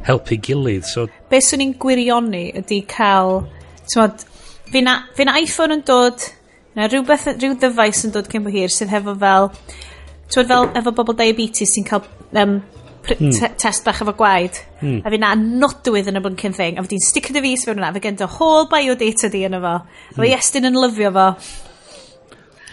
helpu 0.09 0.40
gilydd. 0.49 0.88
So... 0.90 1.07
Be 1.30 1.40
swn 1.44 1.64
i'n 1.64 1.76
gwirioni 1.80 2.49
ydy 2.61 2.82
cael, 2.90 3.46
tywod, 3.88 4.26
fi 4.73 4.83
na, 4.85 4.99
fi 5.16 5.27
na 5.29 5.37
iPhone 5.41 5.79
yn 5.79 5.85
dod, 5.87 6.25
na 6.77 6.89
rhywbeth, 6.89 7.29
rhyw 7.37 7.59
dyfais 7.61 8.05
yn 8.07 8.14
dod 8.14 8.29
cyn 8.31 8.45
bo 8.47 8.53
hir 8.55 8.73
sydd 8.73 8.93
hefo 8.93 9.14
fel, 9.21 9.53
twyd 10.33 10.51
fel 10.51 10.69
efo 10.79 10.95
bobl 10.97 11.16
diabetes 11.19 11.73
sy'n 11.75 11.87
cael 11.89 12.05
um, 12.43 12.59
hmm. 13.09 13.31
te 13.35 13.53
test 13.61 13.87
bach 13.87 14.03
efo 14.05 14.14
gwaed. 14.19 14.59
Hmm. 14.83 15.01
A 15.05 15.12
fi 15.12 15.21
na 15.23 15.33
nodwydd 15.39 16.11
yn 16.11 16.21
y 16.21 16.25
blinking 16.25 16.57
thing. 16.57 16.79
A 16.79 16.85
fi 16.85 16.95
di'n 16.95 17.07
stick 17.07 17.31
dy 17.35 17.45
fus 17.45 17.64
fewn 17.69 17.81
yna, 17.81 17.95
Fe 17.97 18.05
gen 18.05 18.21
dy 18.21 18.29
whole 18.39 18.69
biodata 18.73 19.33
di 19.33 19.47
yna 19.49 19.62
fo. 19.64 19.79
A 19.81 20.19
fi 20.19 20.27
hmm. 20.27 20.37
estyn 20.39 20.71
yn 20.71 20.79
lyfio 20.79 21.14
fo. 21.16 21.31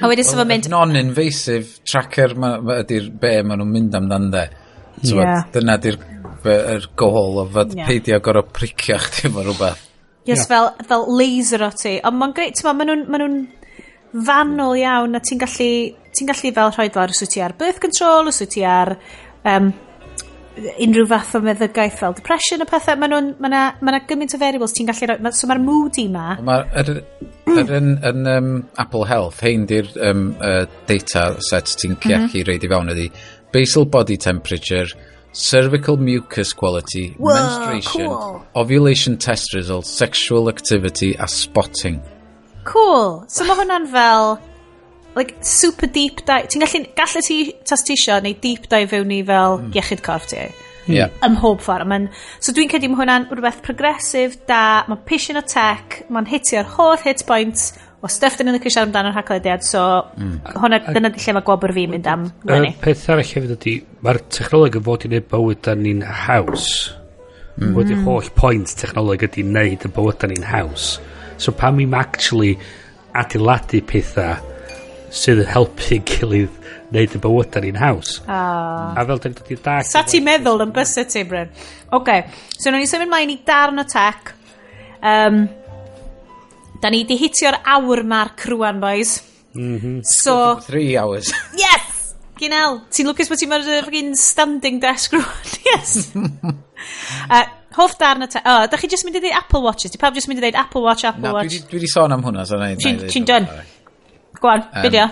A 0.04 0.12
wedyn 0.12 0.28
sef 0.28 0.36
sef 0.36 0.48
mynd... 0.50 0.68
Non-invasive 0.74 1.86
tracker 1.88 2.36
ma, 2.36 2.58
ma 2.60 2.82
ydy'r 2.84 3.08
be 3.22 3.38
maen 3.48 3.62
nhw'n 3.62 3.72
mynd 3.72 3.96
amdan 3.96 4.28
de. 4.34 4.43
So 5.04 5.22
yeah. 5.22 5.46
Dyna 5.54 5.78
di'r 5.80 6.00
er 6.46 6.88
gohol 7.00 7.39
o 7.41 7.46
fod 7.50 7.74
yeah. 7.74 7.88
peidio 7.88 8.20
gorau 8.24 8.46
pricio 8.52 9.00
chdi 9.02 9.26
efo 9.30 9.46
rhywbeth. 9.46 9.85
Yes, 10.26 10.47
fel, 10.49 10.71
fel 10.89 11.05
laser 11.17 11.63
o 11.67 11.69
ti. 11.76 11.99
Ond 12.05 12.17
mae'n 12.17 12.34
greit, 12.36 12.57
ti'n 12.57 12.71
maen 12.71 12.89
nhw'n 12.89 13.05
ma 13.13 13.21
nhw 13.21 14.26
fanwl 14.26 14.78
iawn 14.80 15.17
a 15.17 15.21
ti'n 15.21 15.41
gallu, 15.41 15.71
ti 16.15 16.28
gallu 16.28 16.53
fel 16.55 16.71
rhoi 16.73 16.91
fel 16.93 17.11
os 17.13 17.21
wyt 17.21 17.34
ti 17.36 17.43
ar 17.43 17.55
birth 17.59 17.82
control, 17.84 18.32
os 18.32 18.41
wyt 18.41 18.53
ti 18.55 18.63
ar 18.65 18.95
um, 19.51 19.71
unrhyw 20.55 21.07
fath 21.09 21.36
o 21.36 21.41
meddygaeth 21.43 21.97
fel 21.99 22.15
depression 22.17 22.63
a 22.63 22.67
pethau. 22.69 22.97
Mae 23.01 23.11
ma 23.11 23.51
na, 23.51 23.63
ma 23.82 23.95
na 23.95 24.01
gymaint 24.07 24.38
o 24.38 24.41
variables 24.41 24.76
ti'n 24.76 24.89
gallu 24.89 25.11
rhoi. 25.11 25.34
So 25.36 25.49
mae'r 25.51 25.63
mood 25.63 25.99
i 26.01 26.07
ma. 26.11 26.28
Mae'r 26.39 26.69
er, 26.82 26.93
er, 27.55 27.73
yn, 27.80 27.91
yn 28.11 28.30
um, 28.32 28.53
Apple 28.82 29.09
Health, 29.09 29.43
hein 29.45 29.67
di'r 29.69 29.91
um, 30.09 30.30
uh, 30.39 30.63
data 30.89 31.34
set 31.43 31.76
ti'n 31.76 31.99
ciac 31.99 32.30
mm 32.30 32.32
-hmm. 32.32 32.47
reid 32.49 32.65
i 32.65 32.71
fewn 32.71 32.95
ydi 32.95 33.09
basal 33.55 33.86
body 33.86 34.17
temperature, 34.17 34.89
cervical 35.36 35.98
mucus 35.98 36.54
quality, 36.54 37.14
Whoa, 37.18 37.34
menstruation, 37.34 38.08
cool. 38.08 38.46
ovulation 38.56 39.18
test 39.18 39.54
results, 39.54 39.90
sexual 39.90 40.50
activity 40.50 41.16
a 41.20 41.28
spotting. 41.28 42.02
Cool. 42.64 43.26
So 43.28 43.46
mae 43.46 43.60
hwnna'n 43.60 43.90
fel 43.92 44.38
like 45.16 45.36
super 45.46 45.88
deep 45.88 46.24
dive. 46.26 46.48
Ti'n 46.50 46.64
gallu, 46.64 46.82
gallu 46.98 47.24
ti, 47.28 47.40
tas 47.68 47.84
ti 47.86 47.98
isio, 48.00 48.18
neu 48.24 48.38
deep 48.42 48.70
dive 48.72 48.90
fewn 48.96 49.12
i 49.12 49.20
fel 49.28 49.60
mm. 49.60 49.76
iechyd 49.76 50.04
corff 50.06 50.32
ti. 50.32 50.48
Yeah. 50.88 51.12
Ym 51.26 51.36
mhob 51.36 51.62
ffordd. 51.66 51.88
Man, 51.90 52.08
so 52.40 52.54
dwi'n 52.56 52.72
credu 52.72 52.90
mae 52.92 53.02
hwnna'n 53.04 53.28
rhywbeth 53.32 53.62
progresif, 53.66 54.40
da, 54.50 54.86
mae'n 54.90 55.04
pisio 55.08 55.36
o 55.40 55.44
tech, 55.46 56.04
mae'n 56.14 56.30
hitio'r 56.32 56.70
holl 56.78 56.98
hit 57.04 57.26
points, 57.28 57.74
o 58.06 58.12
stuff 58.12 58.38
dyn 58.38 58.49
ni'n 58.49 58.60
licio 58.60 58.70
siarad 58.70 58.91
amdano'r 58.91 59.16
haglediad, 59.18 59.64
so 59.66 59.82
mm. 60.14 60.36
hwnna, 60.62 60.80
dyna 60.93 61.10
di 61.10 61.24
lle 61.24 61.34
mae 61.38 61.45
gwobr 61.47 61.74
fi'n 61.74 61.93
mynd 61.95 62.10
am. 62.12 62.28
Y 62.45 62.72
peth 62.84 63.08
arall 63.10 63.26
hefyd 63.26 63.56
ydy, 63.56 63.76
mae'r 64.06 64.22
technoleg 64.36 64.78
yn 64.78 64.86
fod 64.86 65.08
i 65.08 65.10
wneud 65.10 65.28
bywyd 65.32 65.64
da 65.66 65.74
ni'n 65.80 66.03
haws. 66.26 66.68
Mm. 67.56 67.72
Wedi 67.78 67.97
holl 68.06 68.30
pwynt 68.38 68.76
technoleg 68.78 69.26
ydy 69.30 69.45
wneud 69.47 69.88
y 69.88 69.91
bywyd 69.97 70.20
da 70.22 70.30
ni'n 70.30 70.45
haws. 70.51 70.89
So 71.41 71.56
pam 71.56 71.82
i'm 71.82 71.97
actually 71.97 72.53
adeiladu 73.18 73.82
pethau 73.89 74.38
sydd 75.16 75.41
yn 75.41 75.51
helpu 75.56 75.99
gilydd 76.06 76.62
wneud 76.91 77.18
y 77.18 77.26
bywyd 77.26 77.60
ni'n 77.66 77.82
haws. 77.82 78.20
Oh. 78.28 78.93
A 78.93 79.06
fel 79.10 79.22
dyn 79.24 79.38
ni'n 79.41 79.66
dag... 79.66 79.89
Sa 79.89 80.06
ti'n 80.06 80.26
meddwl 80.30 80.68
yn 80.68 80.74
bysau 80.76 81.10
ti, 81.10 81.26
Bryn? 81.26 81.49
Oce, 81.89 81.99
okay. 81.99 82.26
so 82.53 82.70
nawn 82.70 82.84
ni 82.84 82.89
symud 82.91 83.10
mlaen 83.10 83.34
i 83.34 83.41
darn 83.47 83.82
o 83.82 83.89
tech. 83.89 84.36
Um, 85.01 85.45
da 86.82 86.91
ni 86.91 87.03
di 87.07 87.17
hitio'r 87.19 87.61
awr 87.76 88.03
marc 88.07 88.45
rwan, 88.51 88.80
boys. 88.82 89.17
Mm 89.55 89.80
-hmm. 89.80 89.99
So... 90.03 90.59
Three 90.59 90.97
hours. 90.97 91.32
yes! 91.65 92.15
Ginel, 92.36 92.82
ti'n 92.91 93.07
lwcus 93.07 93.30
bod 93.32 93.39
ti'n 93.39 93.49
mynd 93.49 93.69
i'r 93.71 94.15
standing 94.19 94.82
desk 94.84 95.13
rwan, 95.15 95.53
yes! 95.69 96.11
uh, 97.34 97.45
hoff 97.78 97.97
darn 97.97 98.26
y... 98.26 98.28
te... 98.28 98.41
O, 98.43 98.55
oh, 98.55 98.65
da 98.67 98.78
chi 98.78 98.89
jyst 98.91 99.07
mynd 99.07 99.19
i 99.19 99.23
ddeud 99.23 99.38
Apple 99.38 99.63
Watches? 99.63 99.91
Di 99.91 100.01
pawb 100.01 100.17
jyst 100.17 100.28
mynd 100.28 100.41
i 100.41 100.43
ddeud 100.43 100.59
Apple 100.59 100.84
Watch, 100.84 101.05
Apple 101.07 101.30
no, 101.30 101.36
Watch? 101.38 101.61
Na, 101.61 101.69
dwi 101.71 101.80
di 101.86 101.91
sôn 101.91 102.11
am 102.11 102.26
hwnna, 102.26 102.45
so 102.45 102.59
na 102.59 102.73
i 102.73 102.76
ddeud. 102.76 103.07
Ti'n 103.11 103.26
done. 103.30 103.63
Gwan, 104.41 104.67
um, 104.67 104.82
fideo. 104.84 105.07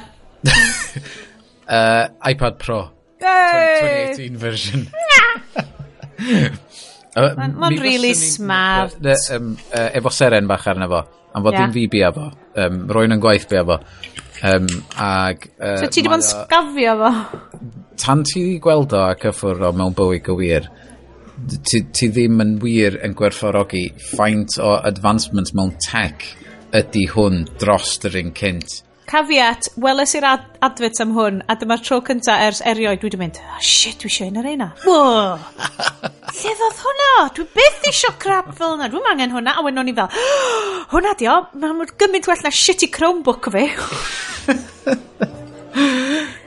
uh, 1.71 2.05
iPad 2.33 2.59
Pro. 2.59 2.81
Yay! 3.23 4.11
2018 4.19 4.37
version. 4.37 4.87
Mae'n 7.13 7.59
uh, 7.61 7.81
really 7.81 8.13
smart. 8.17 8.97
Um, 9.31 9.53
uh, 9.71 9.89
efo 9.93 10.11
seren 10.11 10.49
bach 10.49 10.67
arno 10.67 10.89
fo. 10.91 11.03
Am 11.33 11.45
fod 11.45 11.55
yeah. 11.55 11.65
dim 11.65 11.73
fi 11.75 11.87
bia 11.89 12.11
fo. 12.13 12.29
Um, 12.63 12.83
Rwy'n 12.93 13.15
yn 13.15 13.23
gwaith 13.23 13.47
bia 13.49 13.63
fo. 13.67 13.79
Um, 14.43 14.67
ag, 14.99 15.47
uh, 15.57 15.77
so 15.81 15.89
ti 15.89 16.03
di 16.03 16.11
bod 16.11 16.21
yn 16.21 16.27
sgafio 16.27 16.95
fo? 16.99 17.11
Tan 18.03 18.23
ti 18.27 18.43
di 18.51 18.57
gweld 18.61 18.93
o 18.97 19.03
a 19.07 19.17
cyffwr 19.19 19.67
o 19.69 19.73
mewn 19.77 19.95
bywyd 19.97 20.23
gywir, 20.25 20.69
ti, 21.69 21.83
ti 21.93 22.09
ddim 22.11 22.41
yn 22.43 22.55
wir 22.61 22.97
yn 23.05 23.15
gwerthfawrogi 23.17 23.85
faint 24.13 24.57
o 24.61 24.75
advancement 24.81 25.53
mewn 25.57 25.75
tech 25.83 26.25
ydy 26.73 27.05
hwn 27.13 27.43
dros 27.61 27.97
yr 28.09 28.19
un 28.23 28.33
cynt. 28.37 28.81
Cafiat, 29.09 29.67
weles 29.83 30.13
i'r 30.15 30.25
ad 30.27 30.43
adfyts 30.63 31.01
am 31.03 31.11
hwn, 31.15 31.41
a 31.51 31.55
dyma'r 31.59 31.81
tro 31.83 31.99
cynta 32.07 32.37
ers 32.45 32.61
erioed, 32.65 33.01
dwi 33.01 33.09
wedi 33.09 33.19
mynd, 33.19 33.39
oh, 33.43 33.59
shit, 33.59 33.97
dwi 33.99 34.09
eisiau 34.09 34.31
un 34.31 34.39
ar 34.39 34.47
eina. 34.49 34.69
Wo! 34.85 34.99
Lle 36.33 36.53
ddodd 36.59 36.79
hwnna? 36.85 37.09
Dwi 37.35 37.45
beth 37.57 37.89
eisiau 37.89 38.15
crap 38.21 38.53
fel 38.57 38.73
hwnna. 38.73 38.87
Dwi'n 38.93 39.09
angen 39.11 39.35
hwnna, 39.35 39.57
a 39.59 39.65
wedyn 39.65 39.83
o'n 39.83 39.91
i 39.91 39.95
fel, 39.97 40.09
oh, 40.09 40.79
hwnna 40.95 41.13
di 41.19 41.29
o, 41.29 41.35
mae'n 41.59 41.93
gymaint 41.99 42.31
well 42.31 42.43
na 42.47 42.53
shitty 42.63 42.89
Chromebook 42.95 43.51
fi. 43.53 43.67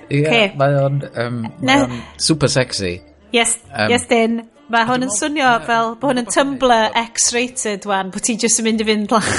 Ie, 0.07 0.20
yeah, 0.22 0.28
okay. 0.30 0.50
mae 0.54 0.74
o'n 0.78 1.00
um, 1.18 1.38
mae 1.66 1.80
on 1.82 1.96
super 2.22 2.50
sexy. 2.50 3.00
Yes, 3.34 3.57
um, 3.72 3.90
yes, 3.90 4.07
Dyn. 4.11 4.44
Mae 4.70 4.86
hwn 4.86 5.07
yn 5.07 5.12
swnio 5.14 5.50
fel 5.66 5.96
bod 5.98 6.12
hwn 6.12 6.22
yn 6.22 6.30
Tumblr 6.30 6.94
X-rated 7.02 7.86
wan, 7.90 8.14
bod 8.14 8.26
ti 8.26 8.38
jyst 8.38 8.62
yn 8.62 8.70
mynd 8.70 8.86
i 8.86 8.86
fynd 8.86 9.14
lach. 9.14 9.32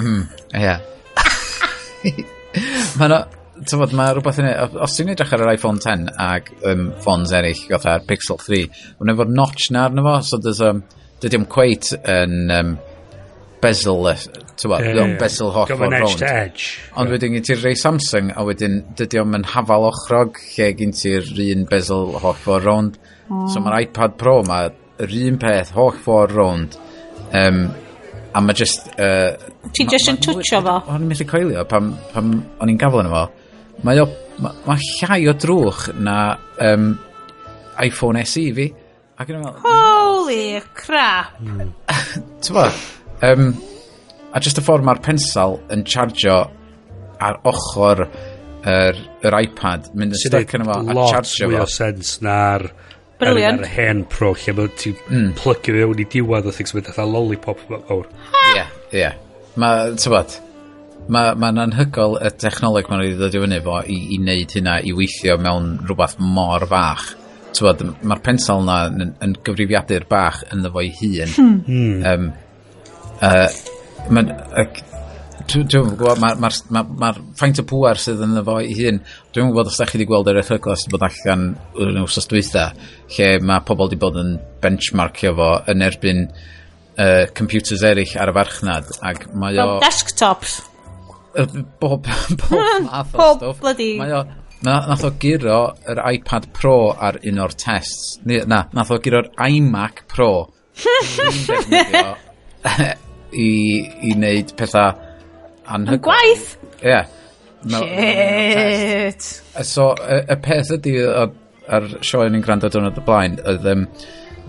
Mm, 0.00 0.24
ie. 0.56 0.64
Yeah. 0.64 2.24
Mae 3.00 3.10
no, 3.10 3.20
tyfod, 3.62 3.94
mae 3.96 4.14
rhywbeth 4.14 4.40
yn 4.42 4.50
os 4.84 4.96
ti'n 4.96 5.12
edrych 5.14 5.34
ar 5.34 5.44
yr 5.44 5.52
Iphone 5.54 5.82
10 5.82 6.08
ag 6.20 6.50
um, 6.70 6.88
ffons 7.02 7.34
erill 7.36 7.60
fatha'r 7.68 8.06
Pixel 8.08 8.40
3, 8.42 8.64
mae'n 8.98 9.14
efo'r 9.14 9.30
notch 9.34 9.70
'na 9.70 9.86
arno 9.88 10.04
fo 10.06 10.16
so 10.26 10.40
does 10.42 10.62
um, 10.64 10.82
dydy 11.22 11.40
o'n 11.40 11.46
cweit 11.50 11.92
yn 12.00 12.52
um, 12.54 12.74
bezel, 13.64 14.04
tyfod, 14.04 14.40
t'mod 14.60 14.84
yeah, 14.84 14.98
yeah. 14.98 15.14
bezel 15.20 15.52
holl 15.54 15.70
ffordd 15.70 15.96
rownd. 16.02 16.64
ond 17.00 17.14
wedyn 17.14 17.36
gen 17.38 17.46
ti'r 17.48 17.62
rei 17.64 17.78
Samsung 17.80 18.32
a 18.34 18.44
wedyn 18.46 18.80
dydy 18.98 19.22
o'n 19.22 19.38
yn 19.38 19.46
hafal 19.54 19.88
ochrog 19.88 20.40
lle 20.56 20.72
gen 20.78 20.92
ti'r 20.96 21.30
un 21.46 21.64
bezel 21.70 22.18
holl 22.18 22.40
ffordd 22.42 22.68
rownd. 22.68 22.98
Mm. 23.30 23.46
so 23.48 23.62
mae'r 23.64 23.86
iPad 23.86 24.18
Pro 24.20 24.42
mae'r 24.44 25.16
un 25.22 25.40
peth 25.40 25.72
holl 25.78 25.94
ffordd 26.04 26.36
rownd. 26.36 26.76
Um, 27.34 27.64
a 28.34 28.42
mae 28.42 28.56
just... 28.58 28.88
Uh, 28.98 29.34
Ti 29.74 29.86
jyst 29.90 30.10
yn 30.10 30.18
twtio 30.22 30.60
fo? 30.64 30.76
O'n 30.90 31.04
i'n 31.04 31.10
methu 31.10 31.26
coelio 31.28 31.64
pam, 31.70 31.92
pam 32.12 32.32
o'n 32.62 32.72
i'n 32.72 32.80
gafel 32.80 33.04
yn 33.04 33.10
fo. 33.12 33.24
Mae 33.86 34.00
o, 34.02 34.06
ma, 34.42 34.50
ma 34.66 34.76
llai 34.80 35.20
o 35.30 35.34
drwch 35.38 35.88
na 36.02 36.16
um, 36.66 36.90
iPhone 37.84 38.24
SE 38.26 38.44
fi. 38.56 38.68
Ac 39.22 39.30
yn 39.30 39.38
ymwneud 39.38 39.62
Holy 39.62 40.60
crap! 40.74 41.38
Ti'n 41.38 42.58
fawr? 42.58 42.78
Um, 43.24 43.52
a 44.34 44.42
just 44.42 44.58
y 44.58 44.64
ffordd 44.66 44.86
mae'r 44.86 45.02
pensal 45.04 45.60
yn 45.72 45.84
chargio 45.86 46.40
ar 47.22 47.38
ochr 47.46 48.02
yr, 48.04 48.98
yr 49.22 49.36
iPad, 49.44 49.92
mynd 49.94 50.16
yn 50.16 50.22
stuck 50.24 50.56
yn 50.58 50.66
efo 50.66 50.80
a 50.80 50.98
chargio 51.12 51.22
fo. 51.22 51.28
Sydd 51.30 51.46
lot 51.46 51.54
mwy 51.54 51.62
o 51.62 51.70
sens 51.70 52.16
na'r... 52.26 52.66
Brilliant. 53.24 53.60
Ar, 53.60 53.66
ar 53.66 53.74
hen 53.74 54.04
pro 54.12 54.32
lle 54.36 54.56
mae 54.56 54.72
ti'n 54.80 54.96
mm. 55.08 55.28
plygio 55.40 55.76
fewn 55.80 56.02
i 56.04 56.08
diwedd 56.14 56.48
o 56.48 56.54
things 56.54 56.74
mynd 56.76 56.90
fatha 56.90 57.06
lollipop 57.08 57.62
fawr. 57.68 58.08
Ie, 58.54 58.64
ie. 59.00 59.10
Mae, 59.60 59.92
tybod, 60.00 60.38
mae'n 61.08 61.36
ma, 61.38 61.50
ma 61.52 61.66
anhygol 61.66 62.16
y 62.22 62.30
technoleg 62.40 62.88
mae'n 62.90 63.04
wedi 63.04 63.18
dod 63.20 63.36
i 63.36 63.42
fyny 63.42 63.60
fo 63.64 63.80
i, 63.82 63.98
i 64.14 64.20
wneud 64.22 64.56
hynna 64.56 64.78
i 64.84 64.94
weithio 64.96 65.36
mewn 65.42 65.76
rhywbeth 65.84 66.16
mor 66.22 66.66
fach. 66.70 67.12
Tywod, 67.54 67.84
mae'r 68.02 68.22
pensel 68.24 68.64
na 68.66 68.80
yn, 68.90 69.12
yn 69.22 69.36
gyfrifiadur 69.46 70.08
bach 70.10 70.40
yn 70.50 70.64
ddefo'i 70.64 70.90
hun. 70.98 71.36
Hmm. 71.36 71.60
hmm. 71.68 72.02
Um, 72.10 72.32
uh, 73.20 73.46
mae'n... 74.10 74.34
Uh, 74.50 74.90
Dwi'n 75.44 75.90
gwybod, 75.98 76.20
mae'r 76.22 76.38
ma, 76.40 76.48
ma, 76.48 76.80
ma, 76.88 77.10
ma 77.12 77.36
faint 77.36 77.58
o 77.60 77.64
pŵar 77.68 77.98
sydd 78.00 78.22
yn 78.24 78.32
ddefo'i 78.38 78.72
hun, 78.78 79.00
Dwi'n 79.34 79.48
gwybod 79.50 79.66
os 79.66 79.80
da 79.80 79.86
chi 79.90 79.96
wedi 79.96 80.04
gweld 80.06 80.28
yr 80.30 80.36
erthyglau 80.44 80.76
sydd 80.78 80.92
bod 80.94 81.02
allan 81.02 81.40
yn 81.82 81.96
wrthos 82.04 82.28
dwytha, 82.30 82.68
lle 83.16 83.30
mae 83.42 83.64
pobl 83.66 83.88
wedi 83.88 83.96
bod 83.98 84.18
yn 84.20 84.28
benchmarkio 84.62 85.32
fo 85.34 85.48
yn 85.72 85.82
erbyn 85.82 86.20
uh, 86.28 87.24
computers 87.34 87.82
eraill 87.88 88.12
ar 88.22 88.30
y 88.30 88.34
farchnad. 88.36 88.92
Ac 89.02 89.24
mae 89.34 89.58
o... 89.58 89.64
Fel 89.72 89.82
desktops. 89.82 90.52
Bob, 91.34 91.56
bob, 91.80 92.06
bob 92.44 92.86
math 92.86 93.18
o 93.18 93.26
stwff. 93.32 93.58
bloody... 93.64 93.88
Mae 93.98 94.14
o, 94.14 94.20
na, 94.68 94.76
nath 94.92 95.02
o 95.02 95.10
giro 95.18 95.58
yr 95.90 96.02
iPad 96.12 96.46
Pro 96.54 96.76
ar 96.94 97.18
un 97.26 97.42
o'r 97.42 97.56
tests. 97.58 98.20
Ni, 98.30 98.38
Na, 98.46 98.62
nath 98.78 98.94
o 98.94 99.00
giro'r 99.02 99.32
iMac 99.48 100.04
Pro. 100.14 100.30
i, 103.34 103.50
i 103.50 104.14
wneud 104.14 104.54
pethau 104.54 104.94
anhygoel. 105.66 105.98
Yn 105.98 106.06
gwaith? 106.06 106.48
Ie. 106.84 106.94
Yeah 106.94 107.12
Shit. 107.68 109.22
So, 109.64 109.92
y, 110.02 110.20
y 110.34 110.36
peth 110.44 110.74
ydy, 110.78 110.98
ar 111.72 111.88
sioe 112.04 112.28
ni'n 112.30 112.44
gwrando 112.44 112.70
dwrnod 112.72 113.00
y 113.00 113.04
blaen, 113.06 113.38
oedd 113.48 113.66
um, 113.70 113.86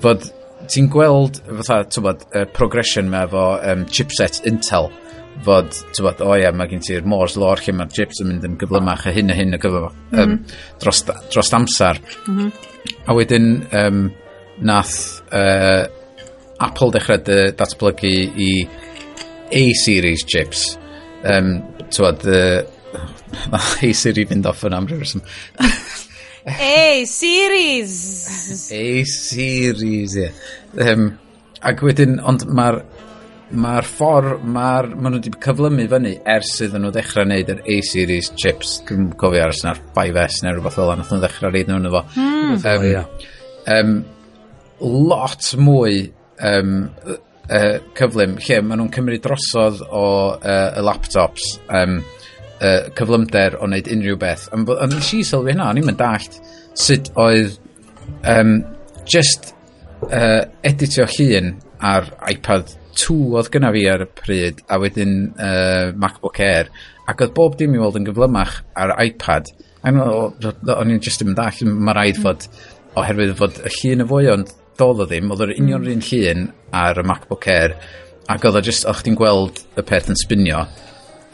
fod 0.03 0.27
ti'n 0.71 0.89
gweld, 0.91 1.39
fatha, 1.61 1.81
tywod, 1.93 2.27
y 2.35 2.45
progression 2.55 3.09
me 3.11 3.23
efo 3.25 3.47
um, 3.71 3.85
chipset 3.91 4.41
Intel, 4.49 4.89
fod, 5.45 5.71
tywod, 5.95 6.23
o 6.25 6.31
oh, 6.31 6.37
ia, 6.39 6.51
mae 6.55 6.71
gen 6.71 6.83
ti'r 6.83 7.07
Moore's 7.07 7.35
Law 7.39 7.55
lle 7.59 7.75
mae'r 7.75 7.91
chips 7.93 8.21
yn 8.23 8.31
mynd 8.31 8.47
yn 8.47 8.57
gyflymach 8.61 9.05
a 9.09 9.13
hyn 9.15 9.33
a 9.33 9.37
hyn 9.37 9.55
a 9.55 9.59
gyflymach 9.61 9.95
mm 9.95 10.17
-hmm. 10.17 10.23
um, 10.23 10.79
dros, 10.81 11.03
dros 11.33 11.53
amser. 11.53 12.01
Mm 12.27 12.37
-hmm. 12.37 12.51
A 13.05 13.13
wedyn, 13.17 13.49
um, 13.73 14.01
nath 14.61 15.21
uh, 15.33 15.85
Apple 16.59 16.91
dechrau 16.91 17.19
dy, 17.19 17.39
datblygu 17.57 18.15
i 18.37 18.51
A-series 19.51 20.23
chips. 20.25 20.77
Um, 21.23 21.61
tywod, 21.89 22.25
uh, 22.25 22.63
Mae 23.53 23.69
Hey 23.81 23.93
Siri 23.97 24.25
fynd 24.29 24.47
off 24.49 24.65
yn 24.67 24.77
am 24.77 24.89
rhyw 24.89 25.03
reswm. 25.03 25.25
Hey 26.45 27.07
Series! 27.09 28.69
Hey 28.69 29.01
Series, 29.09 30.13
ie. 30.13 30.27
Yeah. 30.27 30.91
Um, 30.91 31.07
ac 31.65 31.81
wedyn, 31.81 32.19
ond 32.21 32.43
mae'r 32.53 32.83
mae'r 33.53 33.85
ffordd, 33.85 34.43
mae'r, 34.53 34.87
maen 34.97 35.15
nhw 35.15 35.19
wedi 35.19 35.31
cyflymu 35.43 35.85
fyny 35.91 36.11
ers 36.35 36.51
iddyn 36.65 36.81
nhw 36.85 36.91
ddechrau 36.93 37.27
wneud 37.27 37.51
yr 37.53 37.61
A-series 37.75 38.31
chips, 38.41 38.79
dwi'n 38.87 39.11
cofio 39.21 39.43
aros 39.45 39.61
na'r 39.65 39.81
5S 39.95 40.41
neu 40.43 40.55
rhywbeth 40.55 40.77
fel 40.79 40.91
yna, 40.91 41.03
nath 41.03 41.13
nhw 41.13 41.21
ddechrau 41.21 41.53
reid 41.53 41.69
nhw'n 41.69 41.89
efo. 41.91 42.01
Mm. 42.17 42.55
Um, 42.71 42.87
yeah. 42.89 43.29
um, 43.75 43.93
lot 44.81 45.51
mwy 45.61 46.01
um, 46.51 46.73
uh, 47.05 47.75
cyflym, 47.97 48.37
lle 48.41 48.59
maen 48.65 48.81
nhw'n 48.81 48.93
cymryd 48.97 49.25
drosodd 49.25 49.83
o 49.85 50.05
uh, 50.35 50.69
y 50.73 50.85
laptops, 50.85 51.55
um, 51.69 51.99
uh, 52.59 52.87
cyflymder 52.97 53.59
o 53.59 53.67
wneud 53.69 53.89
unrhyw 53.91 54.19
beth. 54.21 54.47
Ond 54.55 54.71
on, 54.75 54.95
nes 54.95 55.11
i 55.17 55.21
sylwi 55.27 55.53
hynna, 55.53 55.69
o'n 55.71 55.81
i'n 55.81 55.89
mynd 55.89 56.01
dallt 56.01 56.39
sut 56.75 57.11
oedd 57.21 57.57
um, 58.31 58.57
just 59.09 59.53
uh, 60.09 60.43
editio 60.65 61.07
llun 61.17 61.53
ar 61.85 62.09
iPad 62.31 62.73
2 62.95 63.15
oedd 63.35 63.51
gyna 63.53 63.71
fi 63.75 63.85
ar 63.91 64.05
y 64.05 64.09
pryd 64.17 64.61
a 64.71 64.79
wedyn 64.81 65.15
uh, 65.33 65.91
MacBook 65.99 66.39
Air 66.43 66.71
ac 67.09 67.21
oedd 67.21 67.35
bob 67.37 67.57
dim 67.59 67.75
i 67.75 67.81
weld 67.81 67.99
yn 67.99 68.07
gyflymach 68.07 68.61
ar 68.79 68.95
iPad 69.03 69.51
o'n 69.85 70.93
i'n 70.93 71.03
just 71.03 71.21
yn 71.21 71.31
mynd 71.31 71.41
all 71.43 71.75
mae 71.75 71.97
rhaid 71.97 72.19
hmm. 72.19 72.23
fod 72.25 72.47
oherwydd 72.97 73.35
fod 73.37 73.59
y 73.61 73.73
llun 73.75 74.05
y 74.05 74.07
fwy 74.09 74.31
ond 74.33 74.53
dod 74.79 75.03
o 75.03 75.07
ddim 75.07 75.31
oedd 75.31 75.45
yr 75.45 75.53
hmm. 75.53 75.67
union 75.67 75.85
mm. 75.85 75.91
un 75.93 76.05
llun 76.09 76.47
ar 76.75 76.99
y 76.99 77.05
MacBook 77.07 77.47
Air 77.51 77.75
ac 78.31 78.47
oedd 78.47 78.59
o 78.59 78.63
just 78.65 78.87
o'ch 78.89 79.03
ti'n 79.05 79.17
gweld 79.19 79.61
y 79.77 79.85
peth 79.85 80.09
yn 80.11 80.19
spinio 80.19 80.63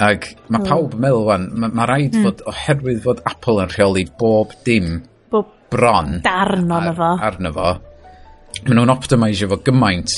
Ac 0.01 0.31
mae 0.49 0.57
hmm. 0.61 0.67
pawb 0.67 0.95
yn 0.97 1.03
meddwl 1.03 1.27
wan, 1.27 1.47
mae 1.61 1.73
ma 1.77 1.85
rhaid 1.85 2.15
mm. 2.17 2.25
fod, 2.25 2.43
oherwydd 2.49 3.03
fod 3.03 3.19
Apple 3.29 3.61
yn 3.61 3.73
rheoli 3.75 4.05
bob 4.17 4.55
dim 4.65 4.95
bob 5.29 5.51
bron 5.69 6.19
darn 6.25 6.71
arno 6.73 6.93
fo. 6.97 7.09
Arno 7.27 7.53
fo. 7.53 7.69
Maen 8.65 8.79
nhw'n 8.79 8.93
optimisio 8.93 9.49
fo 9.51 9.59
gymaint 9.67 10.15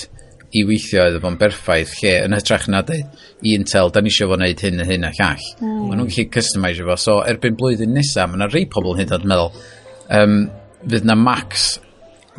i 0.54 0.64
weithio 0.70 1.08
iddo 1.10 1.20
fo'n 1.24 1.38
berffaith 1.42 1.98
lle 2.00 2.14
yn 2.28 2.36
hytrach 2.38 2.70
na 2.70 2.84
dweud 2.86 3.22
i 3.44 3.56
Intel, 3.58 3.92
da 3.92 4.02
ni 4.02 4.12
eisiau 4.14 4.32
fo 4.32 4.38
wneud 4.38 4.64
hyn 4.64 4.84
a 4.84 4.88
hyn 4.88 5.08
a 5.08 5.12
llall. 5.18 5.46
Mm. 5.60 5.78
Maen 5.90 6.00
nhw'n 6.00 6.12
gallu 6.14 6.28
customisio 6.38 6.88
fo. 6.88 6.98
So 7.04 7.20
erbyn 7.28 7.58
blwyddyn 7.60 7.96
nesaf, 7.98 8.30
mae 8.30 8.40
yna 8.40 8.50
rei 8.54 8.68
pobl 8.70 8.96
hyn 9.00 9.14
o'n 9.18 9.30
meddwl, 9.30 9.64
um, 10.20 10.38
fydd 10.86 11.10
na 11.10 11.18
Macs 11.20 11.68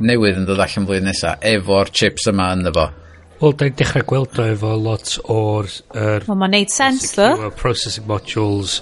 newydd 0.01 0.41
yn 0.41 0.47
dod 0.49 0.63
allan 0.63 0.87
blwyddyn 0.89 1.11
nesaf 1.11 1.45
efo'r 1.53 1.93
chips 1.95 2.31
yma 2.31 2.53
ynddo 2.57 2.75
fo. 2.79 2.89
Wel, 3.45 3.53
da 3.61 3.67
ni'n 3.69 3.75
dechrau 3.77 4.05
gweld 4.09 4.39
o 4.41 4.45
efo 4.49 4.71
lot 4.81 5.11
o'r... 5.29 5.67
Er, 5.93 6.23
Wel, 6.25 6.39
ma'n 6.41 6.55
neud 6.55 6.71
sens, 6.73 7.11
ddo. 7.13 7.51
Processing 7.61 8.07
modules 8.09 8.79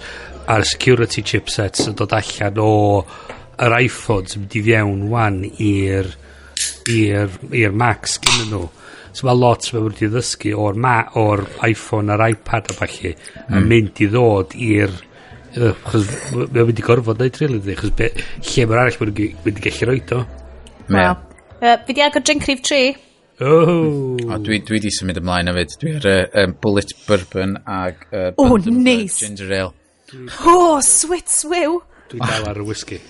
a'r 0.52 0.62
security 0.70 1.24
chipsets 1.26 1.88
yn 1.90 1.96
dod 1.98 2.14
allan 2.14 2.60
o 2.62 2.68
yr 3.58 3.76
iPhones 3.80 4.36
yn 4.36 4.44
mynd 4.44 4.56
i 4.60 4.64
fiewn 4.68 5.02
wan 5.10 5.42
i'r 5.50 6.12
i'r 6.94 7.74
Macs 7.74 8.16
gyda 8.22 8.46
nhw. 8.52 8.62
So 9.10 9.26
mae 9.26 9.42
lot 9.42 9.66
mae 9.74 9.86
wedi 9.88 10.12
ddysgu 10.14 10.54
o'r 10.54 10.78
ma, 10.78 10.96
or 11.18 11.42
iPhone 11.66 12.14
a'r 12.14 12.28
iPad 12.30 12.70
a 12.70 12.80
falle 12.84 13.16
mm. 13.16 13.52
yn 13.58 13.70
mynd 13.74 13.98
i 13.98 14.12
ddod 14.14 14.54
i'r 14.54 14.98
achos 15.58 16.18
mae'n 16.38 16.60
mynd 16.60 16.78
i 16.78 16.86
gorfod 16.86 17.18
neud 17.18 17.42
rili 17.42 17.64
ddi 17.66 17.80
chos 17.82 17.96
lle 17.98 18.70
mae'r 18.70 18.84
arall 18.86 19.02
mae'n 19.02 19.40
mynd 19.42 19.58
i 19.58 19.70
gallu 19.72 19.90
roed 19.90 20.20
o. 20.20 20.26
Wel, 20.86 21.16
uh, 21.58 21.80
fi 21.88 21.98
di 21.98 22.06
agor 22.06 22.22
drink 22.22 22.46
rhif 22.46 22.62
3 22.70 23.10
Oh. 23.43 24.16
O, 24.22 24.38
dwi, 24.43 24.61
dwi 24.66 24.78
di 24.82 24.90
symud 24.95 25.18
ymlaen 25.18 25.51
hefyd. 25.51 25.78
Dwi 25.82 25.95
ar 25.99 26.11
y 26.11 26.18
um, 26.45 26.55
Bullet 26.62 26.93
Bourbon 27.07 27.57
ag... 27.66 28.05
Uh, 28.12 28.28
o, 28.36 28.53
oh, 28.53 28.59
neis. 28.59 28.76
Nice. 28.82 29.24
Ginger 29.24 29.57
Ale. 29.59 29.72
O, 30.12 30.53
oh, 30.53 30.78
swit 30.86 31.32
swiw. 31.32 31.80
Dwi'n 32.12 32.22
dal 32.28 32.49
ar 32.53 32.62
y 32.62 32.68
whisky. 32.68 33.01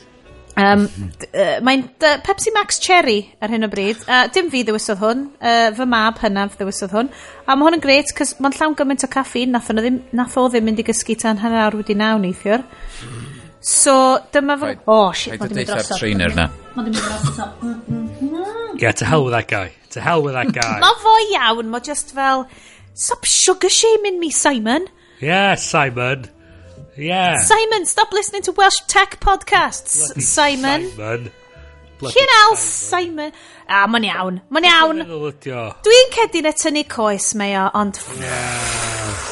Um, 0.53 0.85
uh, 1.33 1.59
Mae'n 1.65 1.87
uh, 2.05 2.19
Pepsi 2.25 2.53
Max 2.53 2.79
Cherry 2.83 3.23
ar 3.41 3.53
hyn 3.53 3.67
o 3.67 3.71
bryd. 3.73 4.01
Uh, 4.05 4.27
dim 4.33 4.51
fi 4.53 4.63
ddewisodd 4.69 5.01
hwn. 5.01 5.27
Uh, 5.41 5.69
fy 5.77 5.89
mab 5.89 6.21
hynaf 6.23 6.59
ddewisodd 6.61 6.93
hwn. 6.97 7.13
A 7.47 7.57
mae 7.57 7.69
hwn 7.69 7.79
yn 7.81 7.85
gret, 7.85 8.13
cos 8.17 8.37
mae'n 8.39 8.57
llawn 8.59 8.77
gymaint 8.79 9.07
o 9.07 9.11
caffi. 9.13 9.47
Nath 9.51 9.73
o 9.73 9.77
ddim, 9.81 10.03
nath 10.17 10.37
o 10.41 10.49
ddim 10.49 10.69
mynd 10.69 10.83
i 10.85 10.87
gysgu 10.87 11.17
tan 11.21 11.41
hanner 11.43 11.67
awr 11.67 11.81
wedi 11.81 11.97
naw 11.99 12.21
neithiwr. 12.23 12.65
Mm. 13.09 13.32
So, 13.63 14.19
dyma 14.35 14.59
fy... 14.59 14.75
Oh, 14.91 15.13
shit, 15.15 15.39
mae'n 15.39 15.53
dymryd 15.53 15.69
drosodd. 15.71 15.99
trainer 16.01 16.35
na. 16.35 16.49
Mae'n 16.75 16.89
dymryd 16.89 17.05
drosodd. 17.07 17.61
Mm-hmm. 17.63 18.79
Yeah, 18.83 18.93
to 18.99 19.07
hell 19.07 19.25
with 19.25 19.35
that 19.39 19.47
guy. 19.47 19.71
To 19.95 20.01
hell 20.01 20.23
with 20.23 20.35
that 20.35 20.51
guy. 20.53 20.81
Mae 20.83 20.99
fo 21.03 21.17
iawn, 21.31 21.71
mae 21.71 21.85
just 21.87 22.11
fel... 22.17 22.49
Stop 22.95 23.25
sugar 23.25 23.71
shaming 23.71 24.19
me, 24.21 24.31
Simon. 24.31 24.89
Yeah, 25.21 25.55
Simon. 25.55 26.27
Yeah. 26.97 27.39
Simon, 27.39 27.87
stop 27.87 28.13
listening 28.13 28.43
to 28.43 28.53
Welsh 28.53 28.81
tech 28.89 29.21
podcasts, 29.21 29.97
Bloody 30.09 30.21
Simon. 30.21 30.91
Simon. 30.91 31.31
Cyn 32.03 32.35
al 32.43 32.57
Simon. 32.57 33.31
A, 33.69 33.85
ah, 33.85 33.87
mae'n 33.87 34.09
iawn. 34.11 34.41
Mae'n 34.51 34.67
iawn. 34.67 35.05
Dwi'n 35.07 36.11
cedyn 36.19 36.51
y 36.51 36.53
tynnu 36.59 36.83
coes 36.91 37.31
mae 37.39 37.55
o, 37.63 37.69
ond... 37.79 38.03
Yeah. 38.19 39.23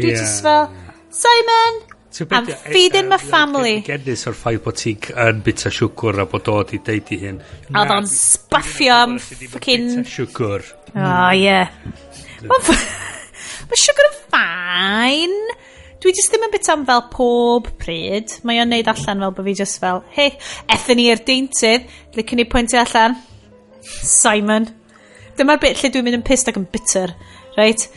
Dwi'n 0.00 0.14
yeah. 0.14 0.22
just 0.24 0.40
fel... 0.42 0.72
Simon, 1.14 1.84
I'm 2.22 2.48
e- 2.48 2.52
e- 2.52 2.72
feeding 2.72 3.08
my 3.08 3.16
e- 3.16 3.30
family. 3.30 3.74
Genus 3.86 4.26
o'r 4.30 4.36
ffaith 4.38 4.62
bod 4.64 4.78
ti'n 4.78 5.08
yn 5.24 5.42
bita 5.46 5.72
siwgr 5.74 6.22
a 6.22 6.26
bod 6.30 6.50
o 6.52 6.60
di 6.68 6.78
deud 6.86 7.10
i 7.14 7.18
hyn. 7.24 7.40
A 7.72 7.82
Oedd 7.82 7.94
o'n 7.96 8.08
sbaffio 8.10 8.98
am 9.02 9.16
ffocin... 9.18 9.88
Bita 9.96 10.12
siwgr. 10.12 10.66
O, 10.94 11.10
ie. 11.34 11.58
Mae 13.70 13.80
siwgr 13.80 14.10
yn 14.10 14.16
ffain. 14.20 15.36
Dwi 16.04 16.12
jyst 16.12 16.30
ddim 16.30 16.46
yn 16.46 16.52
bita 16.52 16.74
am 16.76 16.86
fel 16.86 17.04
pob 17.10 17.72
pryd. 17.80 18.38
Mae 18.46 18.62
o'n 18.62 18.70
neud 18.70 18.90
allan 18.92 19.26
fel 19.26 19.34
bod 19.34 19.48
fi 19.48 19.58
jyst 19.64 19.82
fel, 19.82 20.02
hei, 20.14 20.30
ethyn 20.70 21.00
ni 21.00 21.10
i'r 21.10 21.22
deintydd, 21.26 21.90
licen 22.14 22.38
ni 22.38 22.46
pwyntio 22.50 22.82
allan. 22.84 23.18
Simon. 23.82 24.70
Dyma'r 25.38 25.62
bit 25.62 25.80
lle 25.80 25.90
dwi'n 25.90 26.06
mynd 26.06 26.20
yn 26.20 26.26
pissed 26.26 26.50
ac 26.52 26.60
yn 26.60 26.70
bitter. 26.70 27.14
Right? 27.58 27.88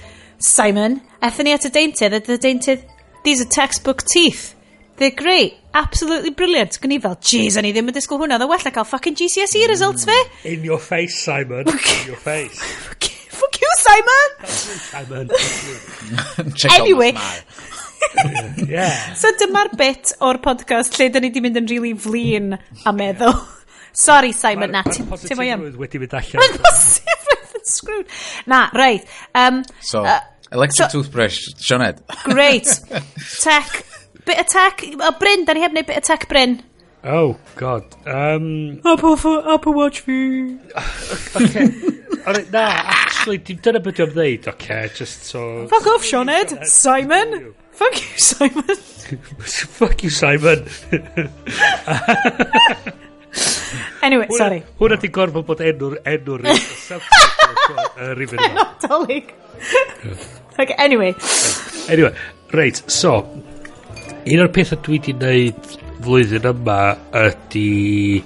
Simon, 0.41 1.01
ethyn 1.21 1.49
ni 1.49 1.53
at 1.53 1.67
y 1.67 1.73
deintydd, 1.73 2.15
at 2.17 2.31
y 2.31 2.37
deintydd, 2.41 2.85
These 3.27 3.41
are 3.41 3.49
textbook 3.49 4.05
teeth. 4.05 4.55
They're 4.95 5.11
great. 5.11 5.57
Absolutely 5.73 6.29
brilliant. 6.29 6.79
Gwni 6.79 6.95
fel, 7.03 7.17
jeez, 7.19 7.57
o'n 7.59 7.65
i 7.67 7.73
ddim 7.75 7.91
yn 7.91 7.95
disgwyl 7.97 8.21
hwnna. 8.21 8.37
Dda 8.39 8.47
well 8.47 8.69
a 8.69 8.71
cael 8.71 8.85
fucking 8.87 9.17
GCSE 9.19 9.65
results 9.67 10.07
fe. 10.07 10.15
In 10.47 10.63
your 10.63 10.79
face, 10.79 11.17
Simon. 11.25 11.67
In 11.67 12.07
your 12.07 12.15
face. 12.23 12.55
Fuck 13.41 13.59
you, 13.59 13.71
Simon. 13.81 14.47
Simon. 14.47 15.27
anyway. 16.77 17.11
yeah. 18.63 19.11
So 19.19 19.33
dyma'r 19.43 19.73
bit 19.75 20.15
o'r 20.23 20.39
podcast 20.47 20.95
lle 20.95 21.09
dyn 21.11 21.27
ni 21.27 21.33
di 21.35 21.43
mynd 21.43 21.59
yn 21.59 21.67
really 21.73 21.91
flin 22.07 22.55
a 22.55 22.95
meddwl. 22.95 23.35
Sorry, 23.91 24.31
Simon, 24.31 24.71
na. 24.71 24.87
Ti'n 24.87 25.03
fwy 25.11 25.51
am? 25.51 25.67
Mae'n 25.67 25.75
positif 25.75 25.83
wedi 25.83 26.03
mynd 26.05 26.15
allan. 26.21 26.45
Mae'n 26.45 26.57
positif, 26.63 27.27
screwed. 27.75 28.07
Na, 28.47 28.69
right. 28.71 29.03
Um, 29.35 29.65
so, 29.81 30.07
uh, 30.07 30.21
electric 30.51 30.89
so- 30.89 31.01
toothbrush, 31.01 31.47
Sioned. 31.57 32.01
great. 32.23 32.67
Tech. 33.41 33.85
Bit 34.25 34.39
of 34.39 34.47
tech. 34.47 34.83
O, 34.99 35.11
Bryn, 35.19 35.45
da 35.45 35.53
ni 35.53 35.61
heb 35.61 35.71
wneud 35.71 35.87
bit 35.87 35.97
of 35.97 36.03
tech, 36.03 36.27
Bryn. 36.27 36.61
Oh, 37.03 37.37
God. 37.55 37.83
Um, 38.05 38.81
Apple, 38.83 39.15
for, 39.15 39.47
Apple 39.47 39.73
Watch 39.73 40.01
fi. 40.01 40.57
Alright, 42.27 42.51
na, 42.51 42.67
actually, 42.83 43.37
dim 43.37 43.61
dyna 43.63 43.79
beth 43.79 43.95
dwi'n 44.01 44.11
ddeud, 44.11 44.47
Okay, 44.51 44.89
just 44.93 45.23
so... 45.31 45.67
Fuck 45.71 45.87
off, 45.87 46.03
Sioned. 46.03 46.65
Simon. 46.67 47.53
Fuck 47.71 47.95
you, 48.01 48.17
Simon. 48.17 48.75
Fuck 49.79 50.03
you, 50.03 50.09
Simon. 50.09 50.65
Anyway, 54.01 54.27
sorry. 54.37 54.63
Hwna 54.79 54.97
di 55.01 55.09
gorfod 55.13 55.45
bod 55.45 55.59
enw'r 55.61 55.97
enw'r 56.07 56.41
rifin 58.17 58.41
yma. 58.47 58.65
Dolig. 58.85 59.33
ok, 60.57 60.73
anyway. 60.77 61.15
Anyway, 61.89 62.13
reit, 62.53 62.83
so, 62.91 63.19
un 64.27 64.43
o'r 64.43 64.51
pethau 64.53 64.79
dwi 64.83 64.99
wedi 64.99 65.15
wneud 65.17 65.75
flwyddyn 66.03 66.49
yma 66.51 66.79
ydy 67.25 68.21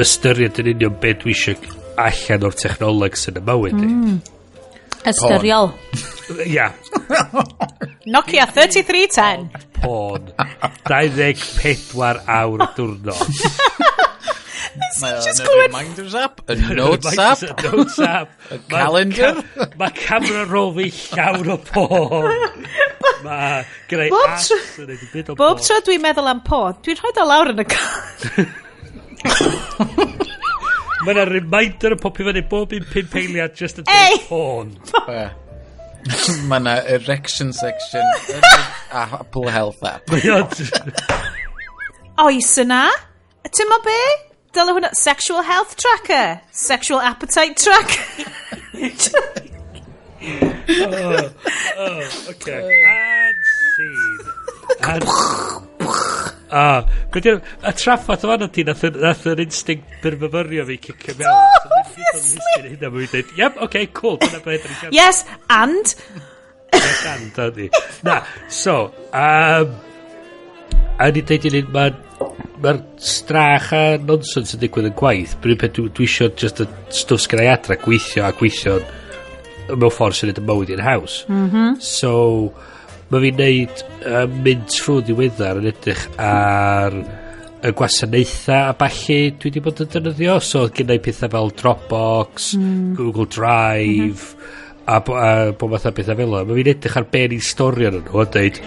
ystyried 0.00 0.60
yn 0.62 0.72
union 0.74 0.98
beth 1.02 1.22
dwi 1.24 1.34
eisiau 1.34 1.78
allan 2.00 2.46
o'r 2.48 2.56
technoleg 2.56 3.18
sy'n 3.18 3.40
y 3.40 3.44
mywyd 3.48 3.76
i. 3.80 3.88
Mm. 3.88 4.20
Ystyriol. 5.10 5.72
Ia. 6.52 6.70
Nokia 8.14 8.46
3310. 8.52 9.48
Porn. 9.80 10.30
24 10.86 12.24
awr 12.26 12.66
y 12.66 12.70
diwrnod. 12.76 13.86
Is 14.76 15.02
he 15.02 15.10
just 15.24 15.44
going... 15.44 15.66
reminders 15.66 16.14
app, 16.14 16.48
a 16.48 16.54
notes 16.54 17.18
app, 17.18 17.42
notes 17.64 17.98
app, 18.14 18.30
a 18.50 18.58
calendar. 18.58 19.42
Mae 19.78 19.90
camera 19.90 20.44
roll 20.46 20.72
fi 20.76 20.90
llawn 20.90 21.50
o 21.50 21.56
porn. 21.58 22.66
Mae 23.24 23.64
gyda'i 23.90 24.10
as 24.28 24.50
yn 24.78 24.92
ei 24.94 25.00
byd 25.10 25.32
o 25.32 25.34
porn. 25.34 25.40
Bob 25.40 25.64
tro 25.66 25.80
dwi'n 25.88 26.04
meddwl 26.04 26.30
am 26.30 26.44
porn, 26.46 26.78
dwi'n 26.86 27.00
rhoi 27.00 27.12
o 27.18 27.26
lawr 27.32 27.52
yn 27.54 27.64
y 27.64 27.66
car. 27.74 28.08
Mae 31.00 31.14
yna 31.16 31.26
reminder 31.26 31.96
yn 31.96 32.00
popio 32.00 32.28
fyny 32.28 32.42
bob 32.48 32.74
un 32.76 32.88
pimp 32.94 33.14
eiliad 33.16 33.54
just 33.58 33.82
yn 33.82 33.90
dweud 33.90 34.26
porn. 34.30 34.74
Mae 36.48 36.62
yna 36.62 36.78
erection 36.94 37.54
section 37.56 38.06
a 38.94 39.06
Apple 39.20 39.50
Health 39.50 39.82
app. 39.82 40.04
Oes 42.20 42.56
yna? 42.62 42.84
Ti'n 43.50 43.66
mo 43.70 43.80
be? 43.82 44.00
Hwnna 44.54 44.90
sexual 44.94 45.42
health 45.42 45.76
tracker? 45.76 46.40
Sexual 46.50 47.00
appetite 47.00 47.56
tracker? 47.56 48.30
Oh, 51.78 52.28
Okay. 52.30 52.82
And 52.86 53.36
scene. 53.76 54.20
And... 54.82 55.04
Ah, 56.52 56.82
beth 57.14 57.26
yw'r... 57.30 57.40
Y 57.62 57.72
traffath 57.78 58.24
o 58.26 58.30
fanna 58.32 58.48
ti, 58.50 58.64
nath 58.66 58.82
yr- 58.88 58.98
nath 59.00 59.22
yr 59.30 59.38
instinct 59.44 59.86
byrfyfyrio 60.02 60.64
fi 60.66 60.76
cicio 60.82 61.14
mewn. 61.20 61.30
Obviously. 61.78 62.72
Hynna 62.72 62.90
mwyn 62.90 63.06
dweud, 63.12 63.30
yep, 63.38 63.58
okay, 63.68 63.86
cool, 63.94 64.16
dyna 64.22 64.40
beth 64.44 64.66
ni'n 64.66 64.94
yes, 64.96 65.22
and... 65.46 65.94
dyna 66.74 67.46
ni. 67.56 67.68
Na, 68.06 68.18
so, 68.50 68.76
um, 69.14 69.76
a 70.98 71.10
ni 71.14 71.22
dweud 71.22 71.46
i 71.46 71.54
ni, 71.54 71.62
mae'n 71.78 71.94
mae'r 72.60 72.80
strach 73.00 73.70
a 73.76 73.84
nonsens 74.02 74.54
yn 74.56 74.62
digwydd 74.62 74.90
yn 74.90 74.96
gwaith. 74.98 75.36
Bryd 75.42 75.60
peth 75.62 75.76
dwi, 75.78 75.92
dwi 75.96 76.08
eisiau 76.08 76.32
just 76.36 76.60
y 76.64 76.66
stwff 76.92 77.24
sgan 77.24 77.44
adra 77.46 77.78
gweithio 77.80 78.26
a 78.26 78.34
gweithio 78.36 78.80
mewn 79.70 79.94
ffordd 79.94 80.18
sy'n 80.18 80.32
edrych 80.32 80.44
yn 80.44 80.50
mywyd 80.50 80.74
i'n 80.74 80.84
haws. 80.84 81.16
Mm 81.30 81.48
-hmm. 81.48 81.78
So, 81.84 82.12
mae 83.10 83.24
fi'n 83.24 83.40
neud 83.40 83.82
uh, 84.04 84.26
mynd 84.44 84.68
trwy 84.74 85.00
ddiweddar 85.06 85.62
yn 85.62 85.70
edrych 85.70 86.04
ar 86.20 86.96
y 87.60 87.72
gwasanaethau 87.76 88.70
a 88.70 88.76
balli 88.80 89.18
dwi 89.36 89.50
wedi 89.50 89.64
bod 89.64 89.82
yn 89.84 89.92
defnyddio. 89.94 90.38
So, 90.44 90.66
gynnau 90.74 91.00
pethau 91.04 91.32
fel 91.32 91.52
Dropbox, 91.62 92.52
mm. 92.58 92.94
Google 92.98 93.28
Drive, 93.28 94.34
mm 94.34 94.36
-hmm. 94.36 94.84
a, 94.86 95.00
a, 95.00 95.00
a 95.00 95.52
bod 95.52 95.76
o 95.76 95.96
bethau 95.96 96.16
fel 96.22 96.38
o. 96.38 96.44
Mae 96.44 96.60
fi'n 96.60 96.72
edrych 96.74 97.00
ar 97.00 97.10
ben 97.12 97.36
i'n 97.36 97.44
storio 97.44 97.92
yn 97.92 98.02
nhw 98.04 98.24
a 98.24 98.28
dweud, 98.36 98.62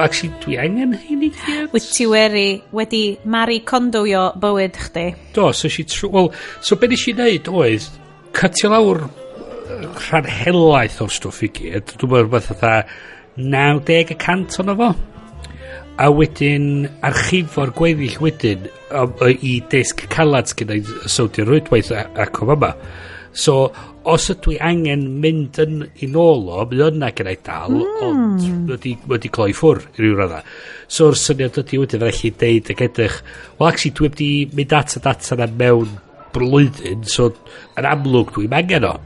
Actually, 0.00 0.32
dwi 0.40 0.56
angen 0.56 0.94
hyn 0.96 1.24
i 1.26 1.28
gyd. 1.36 1.72
Wyt 1.74 1.88
ti 1.92 2.06
wedi, 2.08 2.46
wedi 2.72 3.02
Mari 3.28 3.60
Condowio 3.68 4.30
bywyd 4.40 4.78
chdi? 4.88 5.08
Do, 5.36 5.50
so 5.52 5.68
si 5.68 5.84
trw... 5.84 6.08
Wel, 6.14 6.30
so 6.64 6.78
be 6.80 6.88
nes 6.88 7.04
i 7.10 7.14
wneud 7.16 7.50
oedd, 7.52 7.88
cytio 8.36 8.72
lawr 8.72 9.02
rhan 9.82 10.28
helaeth 10.28 11.00
o'r 11.04 11.12
stwff 11.12 11.42
i 11.44 11.50
gyd. 11.52 11.92
Dwi'n 12.00 12.14
meddwl 12.14 12.32
beth 12.32 12.50
oedd 12.54 12.94
90 13.36 14.14
y 14.14 14.18
cant 14.20 14.58
o'n 14.62 14.74
fo. 14.80 14.90
A 16.02 16.08
wedyn 16.08 16.68
archifo'r 17.04 17.74
gweddill 17.76 18.18
wedyn 18.24 18.68
o, 18.96 19.04
o, 19.06 19.28
i 19.28 19.58
disg 19.72 20.06
calad 20.12 20.52
gyda'i 20.56 20.80
i 20.80 21.12
sowdio 21.12 21.46
rwydwaith 21.48 21.92
ac 21.92 22.40
o 22.40 22.48
fama. 22.48 22.72
So, 23.32 23.68
os 24.08 24.28
ydw 24.32 24.54
i 24.54 24.58
angen 24.64 25.04
mynd 25.22 25.58
yn 25.62 25.82
i 26.02 26.08
nôl 26.10 26.48
o, 26.50 26.62
mae 26.68 26.86
yna 26.88 27.10
gyda'i 27.14 27.38
dal, 27.46 27.74
mm. 27.76 27.98
ond 28.06 28.70
wedi, 28.70 28.94
wedi 29.10 29.30
cloi 29.32 29.52
ffwr 29.56 29.82
i 29.92 30.02
ryw 30.02 30.16
radda. 30.18 30.40
So, 30.86 31.10
o'r 31.10 31.18
syniad 31.18 31.60
ydy 31.62 31.80
wedyn 31.82 32.02
fe 32.06 32.14
chi 32.18 32.32
deud 32.42 32.72
ag 32.74 32.82
edrych, 32.88 33.20
well, 33.58 33.68
actually, 33.70 33.94
dwi 33.98 34.08
wedi 34.08 34.30
mynd 34.56 34.74
at 34.78 34.96
y 34.98 35.04
data 35.04 35.38
na 35.38 35.48
mewn 35.60 35.94
blwyddyn, 36.34 37.06
so, 37.08 37.30
yn 37.78 37.88
amlwg 37.88 38.34
dwi'n 38.34 38.56
angen 38.58 38.88
o. 38.88 38.96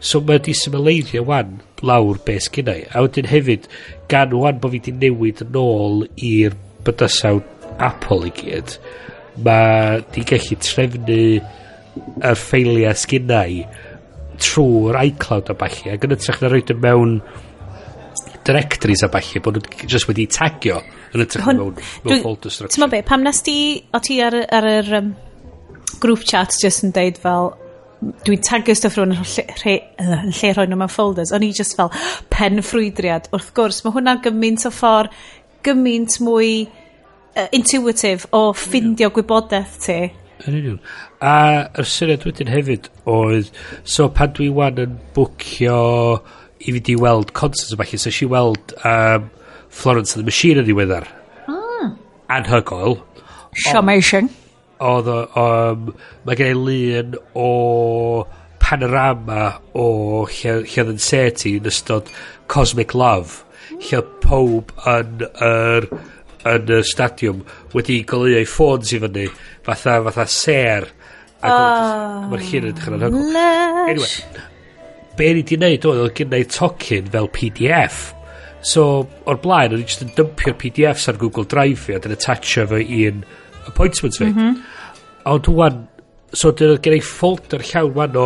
So, 0.00 0.22
mae 0.22 0.38
wedi 0.38 0.56
symleidio 0.56 1.26
wan 1.28 1.58
lawr 1.84 2.20
be 2.24 2.38
sgynnau. 2.42 2.86
A 2.94 3.04
wedyn 3.04 3.28
hefyd, 3.28 3.68
gan 4.10 4.34
wan 4.38 4.62
bod 4.62 4.74
fi 4.74 4.80
wedi 4.80 4.96
newid 5.02 5.44
yn 5.44 5.60
ôl 5.60 6.06
i'r 6.16 6.56
bydysawd 6.86 7.44
Apple 7.84 8.30
i 8.30 8.34
gyd, 8.34 8.78
mae 9.44 10.00
di 10.14 10.24
gallu 10.26 10.56
trefnu 10.64 11.20
yr 12.24 12.38
ffeiliau 12.38 12.96
sgynnau 12.98 13.62
trwy'r 14.42 14.98
iCloud 15.04 15.52
a 15.52 15.56
balli 15.58 15.92
ac 15.94 16.06
yn 16.06 16.16
ytrach 16.16 16.42
na 16.42 16.50
roed 16.52 16.72
yn 16.74 16.82
mewn 16.82 17.14
directories 18.48 19.04
a 19.04 19.10
balli 19.12 19.42
bod 19.44 19.60
nhw 19.60 19.88
just 19.90 20.08
wedi 20.08 20.26
tagio 20.32 20.80
yn 21.14 21.24
ytrach 21.24 21.48
na 21.50 21.56
mewn, 21.60 21.80
mewn 22.04 22.22
folder 22.24 22.52
structure. 22.52 22.74
Ti'n 22.76 22.92
be, 22.92 23.02
pam 23.06 23.24
nes 23.26 23.42
ti 23.44 23.56
o 23.94 24.02
ti 24.04 24.20
ar, 24.24 24.36
ar 24.58 24.68
yr 24.72 24.92
um, 25.00 25.14
group 26.02 26.26
chat 26.28 26.56
just 26.62 26.86
yn 26.86 26.94
deud 26.96 27.20
fel 27.22 27.52
dwi'n 28.24 28.42
tagio 28.46 28.76
stuff 28.78 28.94
rhywun 28.96 29.16
yn 29.16 29.24
lle, 29.26 29.76
lle 30.30 30.52
rhoi 30.54 30.68
nhw 30.70 30.78
mewn 30.78 30.92
folders. 30.92 31.32
O'n 31.34 31.46
i 31.46 31.50
just 31.56 31.76
fel 31.78 31.90
pen 32.32 32.62
ffrwydriad 32.62 33.30
wrth 33.34 33.50
gwrs 33.56 33.82
mae 33.84 33.96
hwnna'n 33.96 34.22
gymaint 34.24 34.66
o 34.68 34.72
ffordd 34.74 35.16
gymaint 35.66 36.20
mwy 36.22 36.52
uh, 36.68 37.48
intuitive 37.52 38.28
o 38.32 38.48
ffindio 38.56 39.08
yeah. 39.08 39.14
gwybodaeth 39.16 39.78
ti. 39.84 40.00
Yn 40.46 40.54
union. 40.54 40.80
A 41.24 41.66
yr 41.80 41.88
syniad 41.88 42.26
wedyn 42.26 42.50
hefyd 42.52 42.88
oedd, 43.10 43.50
so 43.82 44.06
pan 44.14 44.34
dwi 44.36 44.48
wan 44.54 44.78
yn 44.82 44.98
bwcio 45.16 45.78
i 46.62 46.74
fynd 46.74 46.90
i 46.92 46.96
weld 46.98 47.32
concerts 47.38 47.74
o 47.74 47.78
falle, 47.80 47.98
so 47.98 48.12
si 48.14 48.28
weld 48.30 48.74
um, 48.86 49.30
Florence 49.68 50.14
and 50.14 50.22
the 50.22 50.28
Machine 50.28 50.62
yn 50.62 50.68
ddiweddar. 50.68 51.08
Mm. 51.48 51.96
Anhygoel. 52.36 52.98
Shomation. 53.64 54.30
Oedd, 54.78 55.10
o, 55.10 55.24
um, 55.42 55.90
mae 56.26 56.38
gen 56.38 56.52
i 56.52 56.58
lun 56.58 57.18
o 57.34 57.48
panorama 58.62 59.56
o 59.74 59.88
lle, 60.30 60.60
lle 60.62 60.84
oedd 60.84 60.94
yn 60.94 61.02
seti 61.02 61.56
yn 61.58 61.66
ystod 61.66 62.12
Cosmic 62.52 62.94
Love, 62.94 63.42
hmm. 63.70 63.82
lle 63.88 64.04
pob 64.22 64.70
yn 64.86 65.26
yr... 65.26 65.90
Er, 65.90 66.14
yn 66.46 66.76
y 66.76 66.82
stadiwm 66.86 67.42
wedi 67.74 68.02
goleuau 68.08 68.46
ffôns 68.48 68.94
i 68.94 69.00
fyny 69.02 69.26
fatha, 69.66 69.98
fatha 70.06 70.28
ser. 70.30 70.86
Ac 71.38 71.54
oh, 71.54 72.30
mae'r 72.32 72.46
llun 72.50 72.70
yn 72.70 72.78
dechrau 72.78 72.98
anhygol 72.98 73.42
anyway 73.88 74.46
be 75.18 75.32
ni 75.34 75.42
di 75.46 75.56
wneud 75.58 75.86
oedd 75.88 76.00
oedd 76.04 76.14
gynnau 76.18 76.44
tocyn 76.54 77.06
fel 77.14 77.28
PDF 77.34 77.96
so 78.72 78.82
o'r 79.26 79.38
blaen 79.42 79.72
oedd 79.74 79.82
i 79.82 79.84
just 79.90 80.04
yn 80.04 80.12
dympio'r 80.16 80.56
PDFs 80.60 81.04
ar 81.10 81.20
Google 81.20 81.46
Drive 81.50 81.80
fi 81.84 81.92
a 81.96 81.98
dyn 82.02 82.14
attachio 82.14 82.62
fo 82.70 82.78
i'n 82.78 83.18
appointments 83.70 84.18
fi. 84.18 84.26
Mm 84.28 84.34
-hmm. 84.38 84.52
ond 85.32 85.44
wwan 85.54 85.76
so 86.32 86.46
dyn 86.52 86.82
gen 86.84 86.98
i 86.98 87.02
folder 87.04 87.62
llawn 87.72 87.94
wan 87.98 88.14
o 88.16 88.18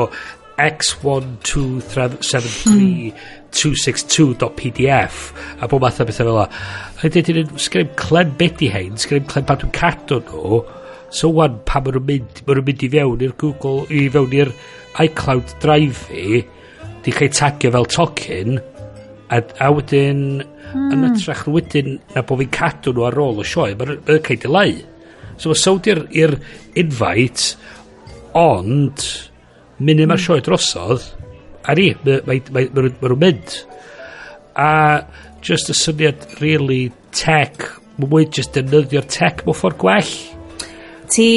X12373. 0.63 3.13
262 3.53 4.93
a 5.61 5.69
bob 5.69 5.83
math 5.85 6.01
o 6.01 6.07
bethau 6.09 6.29
fel 6.29 6.39
la 6.39 6.47
a 7.03 7.11
dydyn 7.11 7.43
nhw'n 7.43 7.63
sgrym 7.67 7.93
clem 7.99 8.33
beth 8.39 8.63
i 8.65 8.71
hein 8.73 8.99
sgrym 9.01 9.27
clem 9.31 9.47
pan 9.49 9.61
dwi'n 9.61 9.75
cadw 9.77 10.21
nhw 10.29 10.63
so 11.13 11.31
wan 11.37 11.59
pa 11.69 11.81
maen 11.83 11.99
nhw'n 11.99 12.09
mynd 12.09 12.43
maen 12.47 12.59
nhw'n 12.59 12.69
mynd 12.69 12.85
i 12.87 12.91
fewn 12.93 13.25
i'r 13.27 13.35
Google 13.43 13.87
i 13.93 14.05
fewn 14.13 14.37
i'r 14.39 14.53
iCloud 15.05 15.57
Drive 15.63 16.09
i 16.17 16.43
di 17.03 17.15
cael 17.17 17.33
tagio 17.35 17.73
fel 17.75 17.89
token 17.97 18.61
a, 19.33 19.41
a 19.41 19.71
wedyn 19.75 20.23
mm. 20.41 20.89
yn 20.93 20.97
hmm. 20.97 21.09
ytrach 21.11 21.45
wedyn 21.51 21.99
na 22.15 22.25
bod 22.29 22.43
fi'n 22.43 22.55
cadw 22.57 22.95
nhw 22.95 23.09
ar 23.09 23.21
ôl 23.25 23.43
y 23.43 23.49
sioe 23.49 23.77
maen 23.77 23.97
nhw'n 23.99 24.25
cael 24.29 24.43
dileu 24.47 24.79
so 25.37 25.53
mae 25.53 25.63
sawd 25.65 25.91
i'r 25.91 26.39
invite 26.79 27.53
ond 28.39 29.05
munud 29.83 30.07
mae'r 30.07 30.17
hmm. 30.17 30.25
sioe 30.29 30.45
drosodd 30.47 31.11
a 31.67 31.77
ni, 31.79 31.91
mae 32.05 32.23
ma, 32.27 32.39
ma, 32.55 32.65
nhw'n 32.83 33.21
mynd. 33.21 33.57
A 34.59 34.71
just 35.43 35.71
y 35.73 35.77
syniad 35.77 36.27
really 36.41 36.93
tech, 37.15 37.67
mae 37.99 38.11
mwy 38.11 38.29
just 38.31 38.55
defnyddio'r 38.57 39.09
tech 39.11 39.45
mewn 39.47 39.59
ffordd 39.59 39.81
gwell. 39.83 40.15
Ti, 41.13 41.29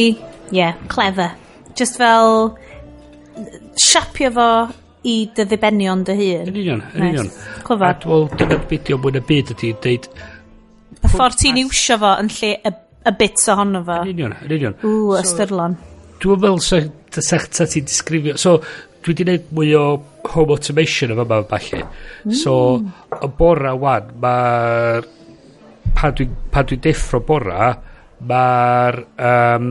yeah, 0.55 0.77
clever. 0.91 1.33
Just 1.75 1.99
fel 1.99 2.55
siapio 3.75 4.31
fo 4.31 4.49
i 5.05 5.15
dy 5.35 5.45
ddibenion 5.45 6.05
dy 6.07 6.15
hun. 6.17 6.47
Yn 6.49 6.55
union, 6.61 6.85
yn 6.93 7.03
nice. 7.03 7.11
union. 7.11 7.29
Clyfar. 7.65 7.91
A 7.91 7.99
dwi'n 8.05 8.39
dyna 8.39 8.59
fideo 8.69 8.97
mwy 9.01 9.15
na 9.15 9.21
byd 9.25 9.51
ydy, 9.55 9.73
deud... 9.83 10.07
Y 10.95 11.11
ffordd 11.11 11.37
ti'n 11.41 11.59
iwsio 11.61 11.99
fo 12.01 12.13
yn 12.21 12.31
lle 12.33 12.53
y, 12.55 12.71
y 13.05 13.13
bits 13.19 13.51
ohono 13.53 13.83
fo. 13.85 13.99
Yn 14.05 14.15
union, 14.15 14.37
yn 14.45 14.55
union. 14.57 14.77
Ww, 14.81 15.13
so, 15.13 15.21
ystyrlon. 15.21 15.77
Dwi'n 16.23 16.41
meddwl 16.41 16.63
sa, 16.65 16.81
sa, 17.19 17.41
sa 17.43 17.69
ti'n 17.69 17.89
disgrifio... 17.91 18.37
So, 18.41 18.57
dwi 19.05 19.15
'di 19.15 19.27
neud 19.27 19.51
mwy 19.55 19.73
o 19.77 19.85
home 20.33 20.55
automation 20.57 21.13
yma 21.13 21.27
yma 21.27 21.43
falle. 21.49 21.83
So 22.33 22.55
mm. 22.79 23.19
y 23.21 23.29
bora 23.37 23.75
'wan 23.77 24.09
ma'r 24.21 25.11
pan 25.95 26.15
dwi'n 26.17 26.33
dwi 26.71 26.81
deffro 26.87 27.21
bora 27.25 27.75
mae'r... 28.25 29.03
Um, 29.19 29.69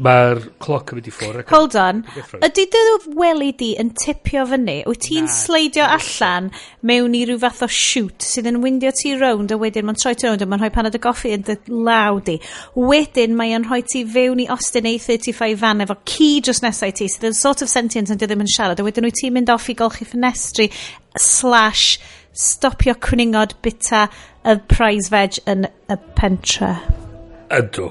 Mae'r 0.00 0.38
cloc 0.62 0.92
yn 0.92 0.98
mynd 0.98 1.08
i 1.10 1.12
ffwr. 1.12 1.40
Hold 1.50 1.76
on. 1.76 1.98
Ydy 2.40 2.64
dy 2.72 2.82
weli 3.18 3.50
di 3.58 3.70
yn 3.80 3.90
tipio 4.00 4.46
fyny? 4.48 4.78
Wyt 4.88 5.02
ti'n 5.04 5.28
sleidio 5.30 5.84
allan 5.84 6.48
mewn 6.86 7.16
i 7.18 7.22
rhyw 7.28 7.40
fath 7.42 7.64
o 7.66 7.68
shoot 7.68 8.24
sydd 8.24 8.48
yn 8.48 8.60
windio 8.64 8.92
ti 8.96 9.12
rownd 9.20 9.52
a 9.52 9.58
wedyn 9.60 9.84
mae'n 9.88 9.98
troi 10.00 10.14
ti 10.16 10.28
rownd 10.28 10.44
a 10.44 10.48
mae'n 10.48 10.64
rhoi 10.64 10.72
panad 10.76 10.96
y 10.96 11.02
goffi 11.04 11.34
yn 11.36 11.44
dy 11.48 11.58
law 11.68 12.20
di. 12.24 12.38
Wedyn 12.78 13.36
mae'n 13.36 13.68
rhoi 13.68 13.82
ti 13.92 14.04
fewn 14.14 14.40
i 14.44 14.48
Austin 14.54 14.88
A35 14.88 15.60
fan 15.60 15.84
efo 15.84 15.98
ci 16.08 16.30
dros 16.46 16.62
nesau 16.64 16.96
ti 16.96 17.10
sydd 17.10 17.28
yn 17.30 17.36
sort 17.36 17.66
of 17.66 17.72
sentient 17.72 18.14
ond 18.14 18.24
ddim 18.24 18.46
yn 18.46 18.50
siarad 18.54 18.80
a 18.80 18.86
wedyn 18.86 19.08
wyt 19.08 19.20
ti'n 19.20 19.36
mynd 19.36 19.52
off 19.52 19.68
i 19.68 19.76
golchi 19.76 20.08
ffenestri 20.08 20.70
slash 21.20 21.98
stopio 22.32 22.96
cwningod 23.04 23.58
bita 23.60 24.06
y 24.48 24.56
prize 24.70 25.12
veg 25.12 25.42
yn 25.50 25.68
y 25.68 26.00
pentre. 26.16 26.72
Ydw. 27.52 27.90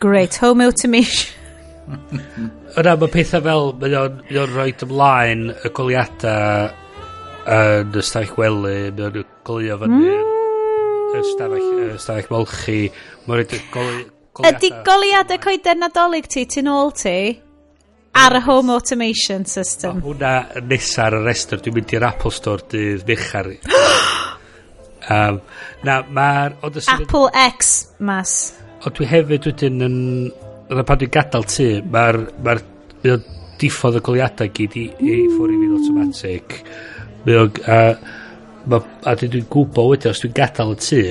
Great 0.00 0.36
home 0.36 0.64
automation. 0.64 1.36
Yna, 2.80 2.94
mae 2.96 3.10
pethau 3.12 3.44
fel, 3.44 3.72
mae 3.80 3.96
o'n, 3.98 4.22
mae 4.28 4.40
o'n 4.42 4.54
rhoi 4.54 4.72
ymlaen 4.86 5.48
y 5.52 5.72
goliadau 5.76 6.70
yn 7.52 7.96
y 7.98 8.02
stafell 8.06 8.36
wely, 8.38 8.90
mae 8.96 9.08
o'n 9.08 9.30
golio 9.46 9.78
fyny 9.80 9.96
mm. 9.98 11.14
y 11.18 11.22
stafell, 11.32 11.70
y 11.88 12.00
stafell 12.00 12.30
molchi. 12.32 12.82
Mae 13.26 13.42
o'n 13.42 13.64
goli, 13.74 14.04
goliadau... 14.36 14.52
Ydy 14.52 14.70
goliadau 14.86 15.42
coeden 15.42 15.82
nadolig 15.82 16.28
ti, 16.30 16.46
ti'n 16.46 16.70
ôl 16.72 16.94
ti? 16.96 17.16
Ar 18.22 18.36
y 18.36 18.42
home 18.44 18.74
automation 18.74 19.46
system. 19.48 20.02
O, 20.02 20.12
hwna 20.12 20.62
nesa 20.68 21.06
ar 21.08 21.16
y 21.16 21.22
restr, 21.24 21.62
dwi'n 21.64 21.78
mynd 21.78 21.94
i'r 21.96 22.08
Apple 22.10 22.32
Store 22.34 22.66
dydd 22.70 23.06
nechar. 23.08 23.48
um, 25.08 25.40
na, 25.86 26.02
mae'r... 26.08 26.58
Apple 26.92 27.28
X 27.48 27.74
mas. 28.04 28.36
Ond 28.82 28.98
dwi 28.98 29.06
hefyd 29.08 29.46
wedyn 29.48 29.86
yn 29.86 29.98
fatha 30.72 30.88
pan 30.88 31.00
dwi'n 31.00 31.12
gadael 31.12 31.46
tu, 31.52 31.68
mae'r 31.92 32.18
ma 32.44 32.56
mae 33.02 33.14
o'n 33.16 33.24
diffodd 33.60 33.98
y 33.98 34.02
goliadau 34.06 34.50
gyd 34.56 34.76
i, 34.78 34.84
i 35.04 35.16
ffwrdd 35.34 35.54
i 35.54 35.60
fi'n 35.60 35.74
automatic. 35.76 36.58
Mae 37.26 37.40
o'n, 37.42 37.58
a, 37.68 37.78
ma, 38.70 38.80
a 39.04 39.14
dwi'n 39.18 39.48
gwybod 39.52 39.90
wedyn, 39.92 40.14
os 40.14 40.22
dwi'n 40.22 40.36
gadael 40.38 40.72
y 40.74 40.78
tu, 40.82 41.02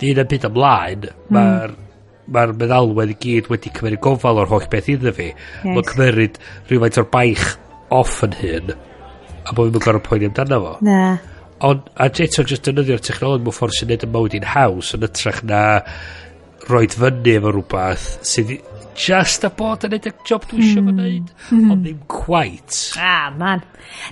di 0.00 0.12
un 0.12 0.22
yn 0.22 0.30
byd 0.30 0.46
ymlaen, 0.50 1.08
mm. 1.08 1.34
mae'r 1.36 1.78
mae'r 2.32 2.52
meddalwedd 2.54 3.10
i 3.12 3.18
gyd 3.20 3.48
wedi 3.50 3.72
cymryd 3.74 3.98
gofal 4.00 4.38
o'r 4.38 4.50
holl 4.52 4.68
beth 4.70 4.88
iddo 4.92 5.10
fi. 5.16 5.32
Yes. 5.32 5.66
Mae'n 5.66 5.88
cymryd 5.90 6.38
rhywfaint 6.70 7.00
o'r 7.02 7.08
baich 7.12 7.46
off 7.92 8.22
yn 8.24 8.36
hyn, 8.38 8.72
a 9.42 9.54
bod 9.56 9.72
fi'n 9.74 9.84
gorau 9.84 10.04
poeni 10.06 10.30
amdano 10.30 10.60
fo. 10.62 10.74
Na. 10.86 11.02
Ond, 11.66 11.90
a 11.98 12.08
eto, 12.08 12.44
jyst 12.46 12.64
dynnyddio'r 12.66 13.02
technolog 13.02 13.42
mewn 13.42 13.54
ffordd 13.54 13.76
sy'n 13.76 13.90
neud 13.92 14.06
y 14.06 14.10
mywyd 14.14 14.38
i'n 14.38 14.48
haws, 14.54 14.94
yn 14.96 15.06
ytrach 15.06 15.42
na 15.46 15.62
roed 16.70 16.94
fyny 16.94 17.36
efo 17.36 17.52
rhywbeth 17.52 18.06
sydd 18.26 18.54
just 18.98 19.44
a 19.44 19.50
bod 19.50 19.84
yn 19.86 19.94
neud 19.94 20.06
y 20.08 20.12
job 20.28 20.44
dwi 20.48 20.60
eisiau 20.62 20.84
fod 20.86 20.96
wneud, 20.96 21.30
hmm. 21.48 21.50
hmm. 21.50 21.70
ond 21.74 21.86
ddim 21.86 22.00
quite. 22.10 22.78
Ah, 23.00 23.30
man. 23.36 23.62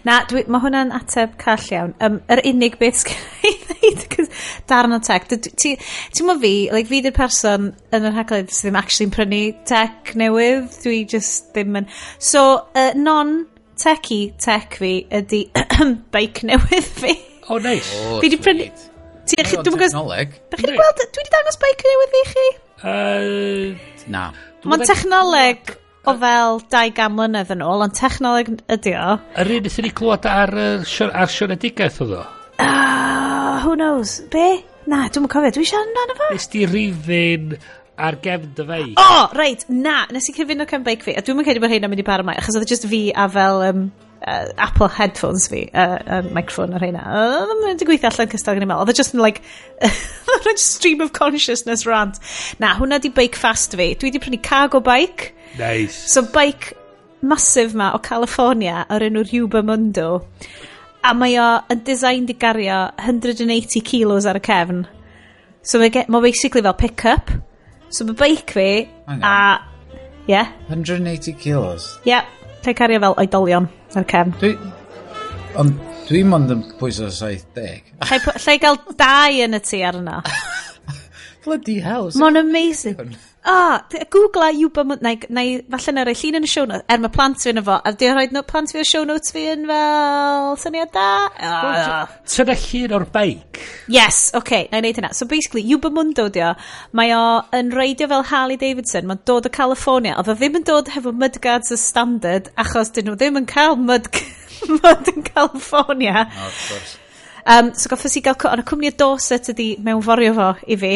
Na, 0.06 0.20
dwi, 0.28 0.44
mae 0.50 0.62
hwnna'n 0.64 0.92
ateb 0.96 1.36
call 1.40 1.66
iawn. 1.72 1.94
Um, 2.04 2.18
yr 2.32 2.42
unig 2.50 2.76
beth 2.80 3.02
sgynna 3.02 3.50
i 3.50 3.92
ddeud, 3.94 4.28
darn 4.70 4.96
o 4.96 5.00
tech. 5.04 5.28
Ti'n 5.30 6.28
mo 6.28 6.36
fi, 6.42 6.52
like, 6.72 6.88
fi 6.90 7.02
di'r 7.04 7.16
person 7.16 7.70
yn 7.94 8.08
yr 8.10 8.16
haglen 8.16 8.50
sydd 8.50 8.68
ddim 8.68 8.80
actually'n 8.80 9.14
prynu 9.16 9.40
tech 9.68 10.14
newydd, 10.20 10.68
dwi 10.84 11.02
just 11.10 11.50
ddim 11.54 11.82
yn... 11.82 11.88
So, 12.18 12.44
uh, 12.74 12.92
non-techy 12.98 14.22
tech 14.40 14.78
fi 14.80 14.94
ydy 15.20 15.46
bike 16.14 16.46
newydd 16.50 16.94
fi. 17.00 17.16
O, 17.46 17.56
oh, 17.56 17.58
neis. 17.58 17.84
Nice. 17.84 18.06
Oh, 18.06 18.20
fi 18.22 18.32
di 18.32 18.40
prynu... 18.40 18.70
Ti'n 19.30 19.46
gweld, 19.46 19.66
dwi 19.70 21.22
wedi 21.22 21.30
dangos 21.30 21.58
bike 21.62 21.86
newydd 21.86 22.16
i 22.18 22.22
chi? 22.32 22.46
Uh, 22.80 24.08
na. 24.10 24.30
Mae'n 24.68 24.84
technoleg 24.84 25.70
o 26.08 26.14
fel 26.20 26.58
200 26.72 27.12
mlynedd 27.14 27.52
yn 27.54 27.62
ôl, 27.64 27.84
ond 27.84 27.94
technoleg 27.96 28.50
ydi 28.72 28.92
o. 28.98 29.14
Yr 29.40 29.52
un 29.54 29.68
ydyn 29.68 29.86
ni 29.86 29.92
clywed 29.96 30.28
ar, 30.28 30.52
ar, 30.52 31.14
ar 31.22 31.32
sianedigaeth 31.32 32.00
oedd 32.04 32.16
o? 32.18 32.24
Uh, 32.60 33.60
who 33.64 33.76
knows? 33.76 34.18
Be? 34.32 34.60
Na, 34.90 35.06
dwi'n 35.08 35.24
mwyn 35.24 35.32
cofio. 35.32 35.52
Dwi 35.56 35.64
eisiau 35.64 35.84
amdano 35.84 36.16
fo? 36.18 36.28
Nes 36.34 36.48
di 36.52 36.66
rifin 36.68 37.56
ar 38.00 38.20
gefn 38.24 38.52
dy 38.56 38.68
fei. 38.68 38.86
O, 39.00 39.06
oh, 39.06 39.24
reit, 39.36 39.64
na. 39.72 40.02
Nes 40.12 40.28
i 40.28 40.36
cyfyn 40.36 40.64
o 40.64 40.68
cefn 40.68 40.84
beic 40.84 41.04
fi. 41.06 41.16
A 41.16 41.24
dwi'n 41.24 41.40
mwyn 41.40 41.48
credu 41.48 41.64
bod 41.64 41.72
hyn 41.72 41.88
am 41.88 41.92
mynd 41.94 42.04
i 42.04 42.06
bar 42.06 42.24
yma, 42.24 42.36
achos 42.40 42.60
oedd 42.60 42.68
e 42.68 42.72
just 42.74 42.88
fi 42.90 43.08
a 43.16 43.28
fel... 43.32 43.64
Um, 43.70 43.90
uh, 44.26 44.52
Apple 44.56 44.88
headphones 44.88 45.48
fi, 45.48 45.70
uh, 45.74 45.98
uh, 46.06 46.22
microphone 46.32 46.74
ar 46.74 46.84
hynna. 46.84 47.02
Oedd 47.04 47.54
yn 47.54 47.62
mynd 47.64 47.84
i 47.84 47.88
gweithio 47.88 48.10
allan 48.10 48.30
cystal 48.32 48.56
gan 48.56 48.66
i 48.66 48.68
mel. 48.68 48.82
Oedd 48.82 48.92
e 48.92 48.96
just 48.98 49.16
yn 49.16 49.22
like, 49.24 49.42
oedd 49.84 50.48
e 50.50 50.54
just 50.54 50.76
stream 50.76 51.00
of 51.04 51.12
consciousness 51.16 51.86
rant. 51.88 52.20
Na, 52.62 52.74
hwnna 52.78 53.00
di 53.02 53.12
bike 53.16 53.38
fast 53.40 53.76
fi. 53.78 53.92
Dwi 53.98 54.12
di 54.14 54.22
prynu 54.22 54.40
cargo 54.44 54.82
bike. 54.84 55.32
Nice. 55.58 55.96
So 56.12 56.22
bike 56.22 56.76
masif 57.22 57.74
ma 57.76 57.92
o 57.96 58.00
California 58.02 58.84
o'r 58.90 59.08
enw 59.08 59.24
Ruba 59.32 59.64
Mundo. 59.66 60.10
A 61.04 61.14
mae 61.16 61.38
o 61.40 61.48
yn 61.72 61.84
design 61.84 62.28
di 62.28 62.36
gario 62.36 62.82
180 63.00 63.84
kilos 63.84 64.28
ar 64.28 64.40
y 64.40 64.44
cefn. 64.44 64.84
So 65.62 65.80
mae, 65.80 66.04
ma 66.08 66.20
basically 66.20 66.62
fel 66.62 66.76
pick-up. 66.76 67.32
So 67.88 68.04
mae 68.04 68.16
bike 68.16 68.56
fi 68.56 68.70
a... 69.08 69.66
Yeah. 70.28 70.52
180 70.68 71.32
kilos? 71.40 71.98
Yeah, 72.04 72.28
cael 72.62 72.76
cario 72.78 73.00
fel 73.00 73.16
oedolion. 73.18 73.66
Mae'r 73.94 74.06
cefn. 74.10 74.34
Dwi... 74.42 74.52
Ond 75.60 75.78
dwi'n 76.10 76.28
mond 76.30 76.52
yn 76.54 76.62
pwyso 76.78 77.08
70. 77.14 77.90
Lle 78.44 78.56
gael 78.62 78.78
dau 78.98 79.40
yn 79.46 79.58
y 79.58 79.60
tu 79.66 79.80
arno. 79.86 80.20
Bloody 81.44 81.80
hell. 81.82 82.10
Mae'n 82.20 82.38
amazing. 82.42 83.16
Ah, 83.42 83.86
googla 84.10 84.50
Yuba 84.52 84.84
Moon... 84.84 84.98
Na, 85.00 85.14
na, 85.28 85.42
falle 85.70 85.94
na 85.94 86.04
roi 86.04 86.12
llun 86.12 86.36
yn 86.40 86.44
y 86.44 86.48
show 86.50 86.66
notes. 86.68 86.84
Er 86.92 87.00
mae 87.00 87.12
plant 87.12 87.40
fi 87.40 87.52
yn 87.54 87.60
efo. 87.62 87.78
A 87.80 87.92
di 87.96 88.08
rhoi 88.10 88.26
no, 88.34 88.42
plant 88.44 88.72
fi 88.72 88.82
y 88.82 88.84
show 88.84 89.06
notes 89.08 89.32
fi 89.32 89.46
yn 89.54 89.62
fel... 89.68 90.50
Syniad 90.60 90.90
da? 90.92 91.06
Ah. 91.40 92.10
Tyna 92.28 92.56
llun 92.60 92.96
o'r 92.98 93.06
beic. 93.14 93.60
Yes, 93.88 94.18
oce. 94.34 94.42
Okay, 94.42 94.66
na 94.68 94.80
i 94.80 94.84
wneud 94.84 95.00
hynna. 95.00 95.12
So 95.16 95.24
basically, 95.30 95.62
Yuba 95.64 95.88
Mundo 95.94 96.28
di 96.28 96.42
o. 96.44 96.50
Mae 96.96 97.14
o 97.16 97.22
yn 97.56 97.72
reidio 97.72 98.10
fel 98.10 98.26
Harley 98.28 98.60
Davidson. 98.60 99.08
Mae'n 99.08 99.22
dod 99.28 99.48
o 99.48 99.52
California. 99.54 100.18
Oedd 100.20 100.28
o 100.28 100.36
ddim 100.36 100.58
yn 100.60 100.66
dod 100.68 100.90
hefo 100.92 101.12
mudguards 101.16 101.72
y 101.72 101.78
standard 101.80 102.50
achos 102.60 102.92
dyn 102.96 103.08
nhw 103.08 103.16
ddim 103.16 103.40
yn 103.40 103.48
cael 103.48 103.78
mud, 103.80 104.10
mud 104.82 105.14
yn 105.14 105.24
California. 105.30 106.26
Oh, 106.28 106.50
of 106.50 106.60
course. 106.68 106.98
Um, 107.46 107.72
so 107.72 107.88
goffes 107.88 108.18
i 108.20 108.24
gael... 108.26 108.36
Ond 108.52 108.60
y 108.60 108.66
cwmni 108.68 108.92
y 108.92 108.98
dos 109.00 109.30
ydy 109.38 109.70
mewn 109.80 110.04
forio 110.04 110.36
fo 110.36 110.50
i 110.68 110.76
fi. 110.84 110.92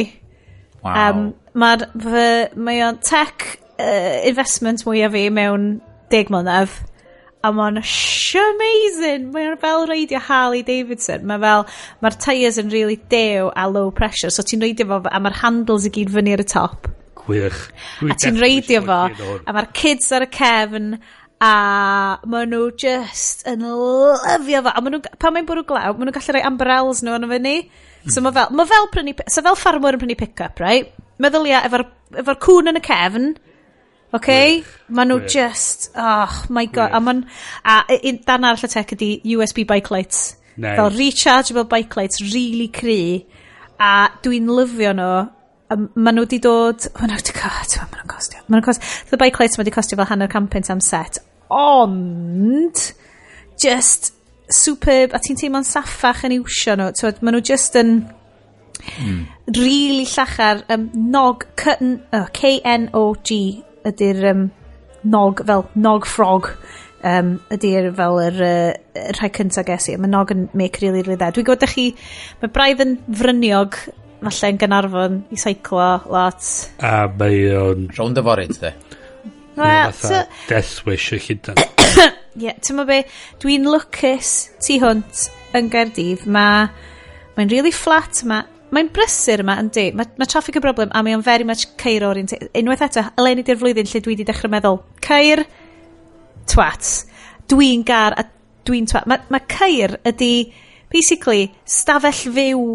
Wow. 0.85 0.93
Um, 0.93 1.25
mae'r 1.59 1.87
fy... 1.93 2.27
Mae 2.57 2.83
o'n 2.87 2.99
tech 3.05 3.47
uh, 3.79 4.19
investment 4.29 4.85
mwyaf 4.87 5.15
fi 5.15 5.29
mewn 5.35 5.71
deg 6.13 6.33
mlynedd 6.33 6.75
a 7.45 7.51
mae'n 7.53 7.81
amazing. 8.41 9.31
Mae'n 9.35 9.59
fel 9.61 9.87
reidio 9.91 10.21
Harley 10.25 10.65
Davidson. 10.67 11.27
Mae 11.29 11.41
fel, 11.43 11.67
mae'r 12.05 12.19
tyres 12.27 12.61
yn 12.63 12.73
really 12.73 12.97
dew 13.13 13.51
a 13.55 13.69
low 13.69 13.91
pressure. 13.95 14.33
So 14.33 14.45
ti'n 14.47 14.65
reidio 14.65 14.89
fo 14.89 15.03
a 15.05 15.21
mae'r 15.21 15.43
handles 15.43 15.89
i 15.89 15.93
gyd 15.95 16.15
fyny 16.15 16.37
ar 16.37 16.45
y 16.45 16.49
top. 16.49 16.89
Gwych. 17.25 17.61
A 18.09 18.17
ti'n 18.21 18.41
reidio 18.41 18.85
fo 18.87 19.03
a 19.11 19.57
mae'r 19.57 19.71
kids 19.77 20.11
ar 20.17 20.27
y 20.27 20.31
cefn 20.33 20.97
a 21.45 21.53
maen 22.31 22.53
nhw 22.55 22.71
just 22.81 23.45
yn 23.51 23.65
lyfio 23.69 24.65
fo. 24.65 24.73
A 24.73 24.81
maen 24.81 24.97
nhw, 24.97 25.17
pan 25.21 25.37
mae'n 25.37 25.49
bwrw 25.49 25.67
glaw, 25.69 25.93
maen 25.93 26.09
nhw'n 26.09 26.17
gallu 26.17 26.39
rhoi 26.39 26.47
umbrellas 26.49 27.05
nhw 27.05 27.19
yn 27.21 27.33
fyny. 27.37 27.57
So 28.09 28.25
mae 28.25 28.37
fel, 28.37 28.53
ma 28.57 28.69
fel 28.69 28.89
prynu, 28.93 29.17
so 29.29 29.45
fel 29.45 29.57
ffarmwr 29.59 29.99
yn 29.99 30.05
prynu 30.05 30.17
pick-up, 30.21 30.61
right? 30.65 30.93
meddylia 31.23 31.65
efo'r 31.69 31.87
efo 32.23 32.37
cwn 32.47 32.73
yn 32.73 32.81
y 32.81 32.85
cefn, 32.85 33.35
oce? 34.15 34.21
Okay? 34.21 34.63
Maen 34.95 35.11
nhw 35.11 35.27
just, 35.31 35.91
oh 35.99 36.45
my 36.49 36.67
god. 36.67 36.93
Wych. 36.93 36.97
A, 36.97 37.01
man, 37.01 37.25
a 37.65 37.83
un 37.99 38.21
dan 38.27 38.47
arall 38.47 38.67
y 38.67 38.71
tech 38.71 38.95
ydi 38.95 39.11
USB 39.35 39.65
bike 39.67 39.91
lights. 39.91 40.37
Nice. 40.57 40.77
Fel 40.79 40.91
rechargeable 40.95 41.69
bike 41.69 41.97
lights, 41.97 42.23
really 42.23 42.69
cry. 42.69 43.25
A 43.79 44.11
dwi'n 44.23 44.51
lyfio 44.51 44.95
nhw. 44.95 45.15
Maen 45.75 46.15
nhw 46.15 46.27
wedi 46.27 46.39
dod, 46.43 46.87
maen 46.95 47.11
nhw 47.11 47.21
wedi 47.23 47.35
costio, 47.35 47.87
maen 47.91 48.05
nhw'n 48.05 48.13
costio. 48.15 48.43
Maen 48.47 48.61
nhw'n 48.61 48.67
costio, 48.69 48.91
the 49.11 49.19
bike 49.19 49.41
lights 49.43 49.59
mae 49.59 49.65
wedi 49.65 49.75
costio 49.75 49.99
fel 49.99 50.11
hanner 50.13 50.31
campent 50.31 50.71
am 50.71 50.83
set. 50.85 51.19
Ond, 51.51 52.85
just 53.61 54.13
superb, 54.53 55.15
a 55.17 55.19
ti'n 55.23 55.41
teimlo'n 55.41 55.67
saffach 55.67 56.23
yn 56.29 56.37
iwsio 56.39 56.77
nhw. 56.79 56.93
So, 57.01 57.11
maen 57.21 57.39
nhw 57.39 57.49
just 57.51 57.75
yn... 57.81 57.97
Mm. 59.01 59.23
Rili 59.57 60.07
llachar. 60.09 60.65
Um, 60.73 60.91
nog, 61.13 61.47
K-N-O-G 61.61 63.39
ydy'r 63.85 64.25
um, 64.31 64.47
nog, 65.05 65.43
fel 65.45 65.67
nog 65.77 66.07
frog 66.09 66.55
um, 67.05 67.35
ydy'r 67.53 67.91
fel 67.97 68.21
yr 68.25 68.41
uh, 68.45 68.73
rhai 69.19 69.31
cyntaf 69.35 69.67
ges 69.69 69.91
i. 69.93 69.99
Mae 70.01 70.11
nog 70.13 70.33
yn 70.35 70.49
make 70.57 70.81
really, 70.83 71.03
really 71.05 71.19
dda. 71.21 71.33
Dwi'n 71.35 71.49
gwybod 71.49 71.75
chi, 71.75 71.91
mae 72.41 72.53
braidd 72.55 72.83
yn 72.85 72.97
fryniog 73.21 73.79
falle 74.25 74.53
yn 74.55 74.61
Gynarfon 74.63 75.21
i 75.35 75.41
seiclo 75.41 75.89
lot. 76.13 76.51
A 76.81 77.07
mae 77.21 77.45
o'n... 77.59 77.89
Rownd 77.99 78.21
y 78.21 78.25
forid, 78.25 78.57
dde. 78.57 78.73
Wel, 79.59 79.93
so... 79.95 80.25
Death 80.49 80.81
Wish 80.89 81.13
y 81.15 81.21
llydan. 81.23 81.61
Ie, 82.35 82.49
yeah, 82.49 82.57
ti'n 82.59 82.81
be, 82.89 83.05
dwi'n 83.43 83.69
lwcus 83.69 84.33
tu 84.65 84.81
hwnt 84.83 85.29
yn 85.55 85.71
Gerdydd. 85.71 86.25
Mae... 86.27 86.67
Mae'n 87.35 87.51
really 87.51 87.73
flat, 87.75 88.21
mae 88.31 88.47
mae'n 88.75 88.91
brysur 88.95 89.43
yma 89.45 89.57
yn 89.63 89.71
di. 89.75 89.89
Mae, 89.97 90.11
mae 90.21 90.31
traffic 90.31 90.59
yn 90.59 90.65
broblem 90.65 90.93
a 90.95 91.03
mae 91.05 91.17
o'n 91.17 91.25
very 91.25 91.47
much 91.47 91.67
ceir 91.81 92.07
orientated. 92.07 92.51
Unwaith 92.59 92.85
eto, 92.89 93.05
eleni 93.21 93.45
di'r 93.47 93.61
flwyddyn 93.61 93.91
lle 93.91 94.03
dwi 94.05 94.15
wedi 94.15 94.27
dechrau 94.29 94.53
meddwl, 94.53 94.81
ceir, 95.05 95.45
twat. 96.51 96.91
Dwi'n 97.51 97.85
gar 97.87 98.17
a 98.19 98.27
dwi'n 98.67 98.89
twat. 98.91 99.09
Mae, 99.11 99.23
mae 99.33 99.47
ceir 99.51 99.99
ydy, 100.09 100.33
basically, 100.93 101.49
stafell 101.69 102.35
fyw 102.35 102.67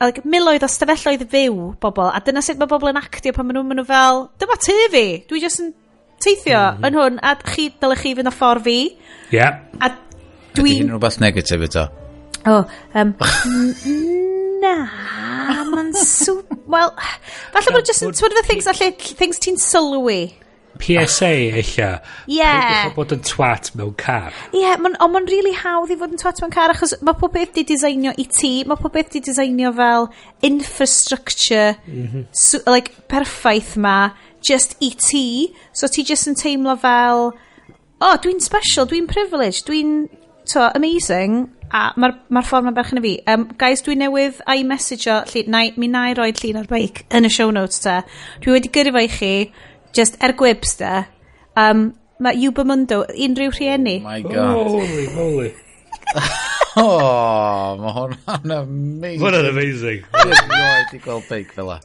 like, 0.00 0.24
miloedd 0.24 0.64
o 0.64 0.70
stafelloedd 0.70 1.26
fyw 1.30 1.70
bobl, 1.82 2.08
a 2.08 2.20
dyna 2.24 2.42
sut 2.44 2.60
mae 2.60 2.70
bobl 2.70 2.92
yn 2.92 3.00
actio 3.00 3.34
pan 3.36 3.48
maen 3.48 3.60
nhw'n 3.60 3.80
nhw 3.80 3.86
fel, 3.88 4.26
dyma 4.40 4.56
ty 4.64 4.76
fi, 4.94 5.04
dwi 5.28 5.42
jyst 5.44 5.64
yn 5.64 5.72
teithio 6.20 6.60
mm 6.60 6.78
-hmm. 6.78 6.86
yn 6.88 7.00
hwn, 7.00 7.20
a 7.20 7.34
chi, 7.44 7.68
dylech 7.80 8.04
chi 8.04 8.14
fynd 8.16 8.32
o 8.32 8.34
ffordd 8.34 8.64
fi. 8.64 8.78
Ie. 8.88 9.36
Yeah. 9.36 9.60
A 9.80 9.92
dwi'n... 10.56 10.66
Ydy 10.66 10.78
hyn 10.78 10.94
rhywbeth 10.94 11.20
negatif 11.20 11.68
eto? 11.68 11.88
O, 12.40 12.56
oh, 12.56 12.64
um, 12.96 13.12
Na, 14.60 14.74
mae'n 15.70 15.94
super... 15.96 16.58
Wel, 16.70 16.92
falle 17.54 17.74
bod 17.74 17.86
just 17.86 18.04
one 18.04 18.12
of 18.12 18.38
the 18.38 18.46
things, 18.46 18.68
falle, 18.68 18.92
things 18.92 19.40
ti'n 19.42 19.58
sylwi. 19.60 20.20
PSA, 20.80 21.30
eilla. 21.60 21.88
Ie. 22.28 22.38
Yeah. 22.38 22.92
bod 22.96 23.12
yn 23.14 23.22
twat 23.26 23.72
mewn 23.76 23.92
car. 24.00 24.32
Ie, 24.54 24.62
yeah, 24.62 24.78
ond 24.80 25.14
mae'n 25.14 25.28
really 25.28 25.52
hawdd 25.56 25.92
i 25.92 25.98
fod 26.00 26.14
yn 26.14 26.20
twat 26.20 26.40
mewn 26.42 26.54
car, 26.54 26.72
achos 26.72 26.94
mae 27.04 27.18
pob 27.20 27.34
beth 27.36 27.52
di 27.56 27.66
designio 27.68 28.14
i 28.16 28.26
ti, 28.30 28.52
mae 28.68 28.80
pob 28.80 28.94
beth 28.96 29.12
di 29.14 29.22
designio 29.26 29.72
fel 29.76 30.08
infrastructure, 30.46 31.76
mm 31.86 32.06
-hmm. 32.06 32.26
so, 32.32 32.62
like, 32.70 32.94
perffaith 33.12 33.76
ma, 33.76 34.12
just 34.40 34.76
i 34.80 34.92
ti, 34.96 35.52
so 35.72 35.88
ti 35.88 36.04
just 36.06 36.30
yn 36.30 36.38
teimlo 36.38 36.76
fel, 36.80 37.32
oh, 38.00 38.16
dwi'n 38.24 38.40
special, 38.40 38.88
dwi'n 38.88 39.08
privileged, 39.10 39.66
dwi'n, 39.68 40.08
to, 40.52 40.70
amazing, 40.74 41.50
A 41.70 41.92
mae'r 42.00 42.16
ma 42.34 42.42
ffordd 42.42 42.66
mae'n 42.66 42.74
berchen 42.74 42.98
i 42.98 43.02
fi. 43.04 43.12
Um, 43.30 43.46
guys, 43.58 43.84
dwi 43.86 43.94
newydd 44.00 44.40
i 44.42 44.64
a 44.64 45.18
i 45.38 45.44
na, 45.46 45.62
mi 45.78 45.88
na 45.88 46.08
i 46.10 46.16
roed 46.18 46.40
llun 46.42 46.58
ar 46.58 46.66
beic 46.70 47.04
yn 47.14 47.28
y 47.28 47.30
show 47.30 47.50
notes 47.54 47.82
ta. 47.84 48.00
Dwi 48.42 48.56
wedi 48.56 48.72
gyrru 48.74 48.92
fo 48.96 49.04
i 49.04 49.10
chi, 49.12 49.32
just 49.94 50.18
er 50.22 50.34
gwibs 50.34 50.76
ta. 50.80 51.04
Um, 51.56 51.92
mae 52.18 52.36
Yuba 52.42 52.64
Mundo, 52.64 53.04
unrhyw 53.06 53.54
rhieni. 53.54 54.00
Oh 54.00 54.08
my 54.08 54.22
god. 54.22 54.66
Holy, 54.66 55.06
holy. 55.14 55.52
oh, 56.82 57.78
mae 57.78 57.94
hwnna'n 58.00 58.56
amazing. 58.58 59.22
Hwnna'n 59.22 59.50
amazing. 59.52 60.02
Dwi'n 60.10 61.04
gweld 61.06 61.30
beic 61.30 61.54
fel 61.54 61.70
la. 61.70 61.78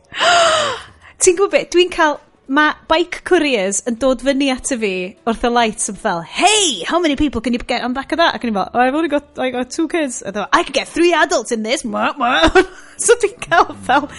Ti'n 1.21 1.37
gwybod 1.37 1.53
beth, 1.53 1.69
dwi'n 1.75 1.93
cael 1.93 2.17
Mae 2.45 2.75
bike 2.85 3.23
couriers 3.25 3.79
yn 3.89 3.95
dod 3.97 4.21
fyny 4.21 4.51
ato 4.53 4.77
fi 4.77 4.93
wrth 5.25 5.45
y 5.47 5.49
lights 5.49 5.89
yn 5.89 5.97
fel, 5.97 6.21
hey, 6.21 6.83
how 6.85 6.99
many 7.01 7.15
people 7.17 7.41
can 7.41 7.53
you 7.57 7.59
get 7.59 7.83
on 7.83 7.93
back 7.93 8.11
of 8.13 8.19
that? 8.21 8.37
Ac 8.37 8.45
yn 8.45 8.53
i 8.53 8.57
fel, 8.57 8.69
oh, 8.69 8.81
I've 8.83 8.93
only 8.93 9.09
got, 9.09 9.39
I 9.41 9.49
got 9.49 9.71
two 9.73 9.87
kids. 9.89 10.21
A 10.21 10.31
dweud, 10.31 10.49
I 10.53 10.61
can 10.63 10.73
get 10.77 10.87
three 10.87 11.13
adults 11.13 11.51
in 11.51 11.63
this. 11.63 11.81
so 13.05 13.17
dwi'n 13.21 13.39
cael 13.47 13.73
fel 13.87 14.09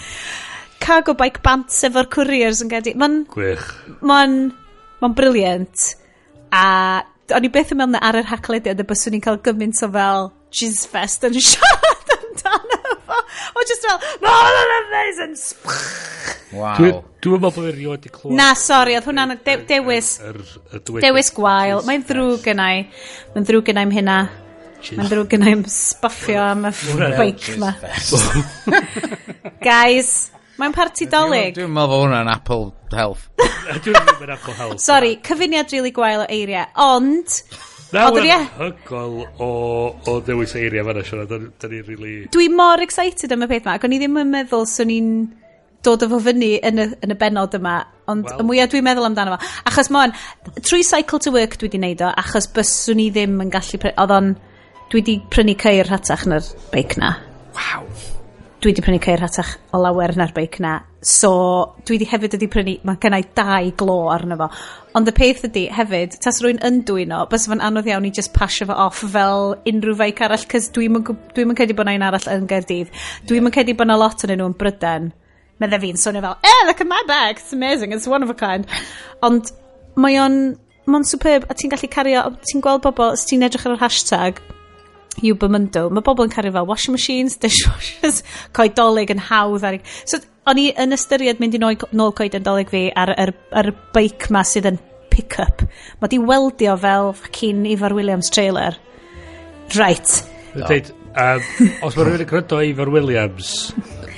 cargo 0.83 1.15
bike 1.15 1.39
bants 1.43 1.79
efo'r 1.87 2.09
couriers 2.11 2.61
yn 2.65 2.71
gedi. 2.73 2.95
Mae'n... 2.99 3.21
Gwych. 3.31 3.69
Mae'n... 4.03 4.39
Mae'n 4.97 5.15
briliant. 5.15 5.93
A 6.51 6.65
o'n 7.35 7.47
i 7.47 7.51
beth 7.51 7.73
yn 7.75 7.81
meddwl 7.81 8.01
ar 8.01 8.19
yr 8.21 8.29
haglediad 8.31 8.81
y 8.81 8.87
byswn 8.87 9.17
i'n 9.17 9.23
cael 9.23 9.39
gymaint 9.45 9.83
o 9.83 9.89
fel 9.93 10.29
jizz 10.57 10.85
fest 10.91 11.27
yn 11.27 11.39
siarad 11.51 12.13
amdano 12.17 12.76
o 13.07 13.63
just 13.69 13.85
fel, 13.87 13.99
no, 14.21 14.31
no, 14.31 14.63
no, 14.71 14.79
amazing! 14.87 15.35
Wow. 16.57 16.77
Dwi'n 16.79 16.97
meddwl 17.33 17.39
bod 17.43 17.55
fi'n 17.57 17.71
rioed 17.75 18.05
i 18.07 18.11
clywed. 18.13 18.35
Na, 18.39 18.49
sori, 18.59 18.95
oedd 18.97 19.07
hwnna'n 19.09 19.33
de- 19.43 19.57
dewis, 19.67 20.13
dewis 21.03 21.31
gwael. 21.35 21.81
Mae'n 21.87 22.05
ddrwg 22.07 22.43
gyna 22.45 22.67
i. 22.77 22.83
Mae'n 23.35 23.47
ddrwg 23.49 23.67
gyna 23.71 23.83
i'n 23.87 23.93
hynna. 23.97 24.17
Mae'n 24.93 25.09
ddrwg 25.11 25.31
gyna 25.33 25.51
i'n 25.55 25.63
sbaffio 25.73 26.39
am 26.53 26.67
y 26.69 26.73
beic 27.17 27.49
ma. 27.59 27.73
Guys, 29.67 30.11
mae'n 30.61 30.75
parti 30.75 31.07
dolyg. 31.11 31.55
Dwi'n 31.57 31.71
meddwl 31.73 31.91
bod 31.91 32.03
hwnna'n 32.05 32.31
Apple 32.31 32.69
Health. 32.95 33.25
Dwi'n 33.41 33.97
meddwl 33.97 34.19
bod 34.21 34.33
Apple 34.37 34.55
Health. 34.59 34.83
Sori, 34.83 35.15
cyfuniad 35.25 35.73
rili 35.73 35.91
gwael 35.95 36.23
o 36.23 36.29
eiriau. 36.31 36.69
Ond, 36.85 37.39
Na, 37.93 38.07
Ond 38.09 38.19
ie. 38.19 38.37
hygol 38.57 39.19
o, 39.39 39.49
o 39.95 40.15
ddewis 40.25 40.55
eiriau 40.59 40.87
fanna, 40.89 41.03
Siona. 41.07 41.27
Da, 41.29 41.39
da 41.61 41.69
ni 41.71 41.81
really... 41.87 42.15
Dwi 42.33 42.49
mor 42.51 42.83
excited 42.83 43.31
am 43.31 43.45
y 43.45 43.49
peth 43.51 43.63
yma, 43.63 43.77
ac 43.77 43.85
o'n 43.87 43.95
i 43.95 43.99
ddim 44.01 44.19
yn 44.23 44.33
meddwl 44.33 44.67
swn 44.67 44.91
i'n 44.91 45.13
dod 45.87 46.03
efo 46.03 46.19
fyny 46.25 46.57
yn 46.67 46.83
y, 46.83 46.87
yn 47.05 47.15
y 47.15 47.17
benod 47.21 47.55
yma, 47.55 47.77
ond 48.11 48.27
well. 48.27 48.43
y 48.43 48.47
mwyaf 48.49 48.73
dwi'n 48.73 48.87
meddwl 48.89 49.07
amdano 49.07 49.37
fo. 49.37 49.53
Achos 49.71 49.91
mo'n, 49.93 50.15
trwy 50.59 50.83
cycle 50.87 51.21
to 51.23 51.31
work 51.35 51.55
dwi 51.61 51.69
wedi 51.69 51.81
neud 51.85 52.03
o, 52.03 52.11
achos 52.25 52.49
byswn 52.55 53.05
i 53.05 53.07
ddim 53.15 53.39
yn 53.45 53.53
gallu... 53.53 53.79
Pre... 53.83 53.95
Oedd 54.03 54.15
o'n... 54.17 54.35
Dwi 54.87 55.01
wedi 55.01 55.17
prynu 55.31 55.55
ceir 55.59 55.87
rhatach 55.87 56.27
na'r 56.31 56.53
beic 56.71 56.95
na. 56.99 57.15
Waw 57.55 57.87
dwi 58.67 58.73
wedi 58.73 58.83
prynu 58.83 58.99
ceir 58.99 59.21
hatach 59.23 59.53
o 59.71 59.79
lawer 59.79 60.11
na'r 60.19 60.33
beic 60.35 60.57
na 60.59 60.73
so 60.99 61.29
dwi 61.87 61.95
wedi 61.95 62.07
hefyd 62.11 62.33
wedi 62.35 62.47
prynu 62.51 62.73
mae 62.87 62.97
gennau 62.99 63.23
dau 63.37 63.69
glo 63.79 63.95
arno 64.11 64.35
fo. 64.41 64.47
Ond 64.99 65.07
y 65.07 65.13
peth 65.15 65.45
ydy 65.47 65.63
hefyd 65.71 66.17
tas 66.23 66.41
rwy'n 66.43 66.59
yn 66.67 66.81
dwyno 66.89 67.21
bys 67.31 67.45
fo'n 67.47 67.63
anodd 67.63 67.87
iawn 67.87 68.09
i 68.09 68.11
just 68.17 68.33
pasio 68.35 68.67
fo 68.67 68.75
off 68.87 69.05
fel 69.13 69.53
unrhyw 69.71 69.95
feic 70.01 70.19
arall 70.27 70.43
cys 70.51 70.67
dwi'n 70.75 70.99
yn, 70.99 71.07
dwi 71.37 71.47
cedi 71.61 71.77
bod 71.77 71.87
na'n 71.87 72.03
arall 72.09 72.27
yn 72.33 72.49
Gerdydd 72.51 72.91
Dwi'n 73.29 73.47
yn 73.47 73.55
cedi 73.55 73.77
bod 73.77 73.87
na 73.87 73.95
lot 74.01 74.27
yn 74.27 74.35
nhw 74.35 74.49
yn 74.51 74.57
Bryden 74.59 75.07
medda 75.63 75.79
fi'n 75.85 76.03
swnio 76.03 76.25
fel 76.27 76.51
eh 76.51 76.67
look 76.67 76.83
at 76.83 76.91
my 76.91 76.99
bag 77.07 77.39
it's 77.39 77.55
amazing 77.55 77.95
it's 77.95 78.09
one 78.11 78.25
of 78.25 78.33
a 78.33 78.35
kind. 78.35 78.67
Ond 79.23 79.53
mae 79.95 80.19
o'n 80.19 80.41
mae'n 80.91 81.07
superb 81.07 81.47
a 81.47 81.55
ti'n 81.55 81.71
gallu 81.71 81.93
cario 81.95 82.27
ti'n 82.43 82.67
gweld 82.67 82.83
bobl 82.83 83.13
os 83.13 83.23
ti'n 83.31 83.47
edrych 83.47 83.63
ar 83.63 83.77
yr 83.77 83.85
hashtag 83.85 84.43
Uber 85.23 85.49
Mundo, 85.51 85.87
mae 85.93 86.05
bobl 86.05 86.27
yn 86.27 86.33
cario 86.33 86.53
fel 86.55 86.67
washing 86.69 86.95
machines, 86.95 87.37
dishwashers, 87.43 88.23
coedolig 88.57 89.13
yn 89.13 89.23
hawdd. 89.29 89.65
Ar... 89.67 89.79
So, 90.09 90.21
o'n 90.49 90.61
i 90.61 90.67
yn 90.79 90.95
ystyried 90.97 91.41
mynd 91.43 91.57
i 91.57 91.61
nôl, 91.63 91.79
nôl 91.97 92.13
coedolig 92.17 92.71
fi 92.73 92.83
ar, 92.95 93.13
ar, 93.17 93.33
ar, 93.57 93.71
beic 93.95 94.29
ma 94.33 94.43
sydd 94.47 94.69
yn 94.73 94.79
pick-up. 95.13 95.65
Mae 96.01 96.13
di 96.13 96.21
weldio 96.21 96.77
fel 96.79 97.13
fucking 97.17 97.65
Ifar 97.73 97.95
Williams 97.97 98.29
trailer. 98.33 98.77
Right. 99.75 100.21
No. 100.55 100.69
Deid, 100.69 100.93
um, 101.13 101.43
os 101.81 101.97
mae 101.97 102.05
rhywun 102.05 102.23
yn 102.23 102.31
gwrando 102.31 102.61
Ifar 102.69 102.93
Williams, 102.93 103.57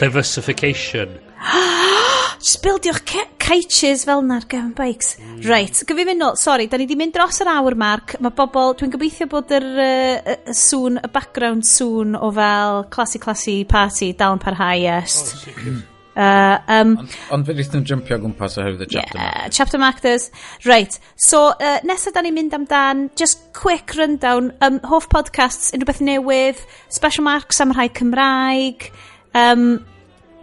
diversification. 0.01 1.17
just 2.39 2.63
bildiwch 2.63 3.03
cages 3.39 4.05
fel 4.07 4.23
na'r 4.25 4.47
gefn 4.49 4.71
bikes. 4.77 5.15
Mm. 5.19 5.37
Right, 5.49 5.83
gyfi 5.89 6.07
fynd 6.07 6.23
nôl, 6.23 6.39
sori, 6.39 6.69
da 6.71 6.79
ni 6.79 6.87
di 6.89 6.97
mynd 6.99 7.15
dros 7.15 7.41
yr 7.43 7.51
awr 7.53 7.77
Mark. 7.79 8.15
mae 8.23 8.35
bobl, 8.35 8.75
dwi'n 8.79 8.95
gobeithio 8.95 9.29
bod 9.31 9.53
yr 9.55 9.69
uh, 9.69 10.33
y 10.33 10.55
sŵn, 10.55 10.99
y 11.03 11.13
background 11.13 11.67
sŵn 11.67 12.17
o 12.19 12.31
fel 12.35 12.83
classy 12.93 13.21
classy 13.21 13.61
party 13.69 14.13
dal 14.17 14.37
yn 14.37 14.43
parhau 14.43 14.89
est. 14.97 15.33
Oh, 15.37 15.79
Uh, 16.19 16.57
um, 16.67 16.97
ond 16.99 17.13
on 17.31 17.43
fe 17.47 17.53
rydyn 17.55 17.77
nhw'n 17.77 17.85
jympio 17.87 18.17
gwmpas 18.19 18.57
oherwydd 18.59 18.81
y 18.83 18.87
chapter 18.91 19.15
yeah, 19.15 19.27
markers. 19.29 19.55
Chapter 19.55 19.79
markers. 19.79 20.25
Right. 20.67 20.97
So, 21.15 21.53
uh, 21.53 21.77
nesaf 21.87 22.11
da 22.17 22.23
ni'n 22.25 22.35
mynd 22.35 22.57
amdan, 22.57 23.05
just 23.15 23.45
quick 23.55 23.93
rundown, 23.95 24.49
um, 24.65 24.81
hoff 24.89 25.07
podcasts, 25.13 25.69
unrhyw 25.71 25.87
beth 25.87 26.01
newydd, 26.03 26.59
special 26.91 27.23
marks 27.23 27.61
am 27.63 27.71
rhai 27.77 27.87
Cymraeg, 28.01 28.89
um, 29.31 29.63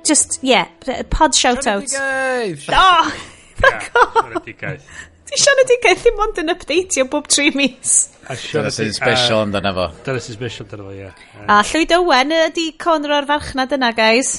just, 0.06 0.38
yeah, 0.42 0.68
uh, 0.88 1.02
pod 1.10 1.34
shout-out. 1.34 1.88
Sianedigaeth! 1.90 2.70
Oh, 2.72 3.12
Sianedigaeth. 4.22 4.88
Di 5.26 5.38
sianedigaeth 5.42 6.04
ddim 6.04 6.20
ond 6.22 6.36
yn 6.38 6.52
updateio 6.52 7.06
bob 7.10 7.26
3 7.32 7.56
mis. 7.58 7.94
Dyna 8.26 8.70
sy'n 8.70 8.92
uh, 8.92 8.94
special 8.94 9.40
amdano 9.42 9.72
fo. 9.74 9.86
Dyna 10.06 10.22
sy'n 10.22 10.36
special 10.38 10.66
amdano 10.66 10.86
fo, 10.86 10.92
ie. 10.94 11.08
A 11.50 11.62
Llywyd 11.66 11.94
Owen 11.96 12.34
ydi 12.36 12.66
conr 12.78 13.16
o'r 13.16 13.26
farchnad 13.26 13.74
yna, 13.74 13.90
guys. 13.96 14.36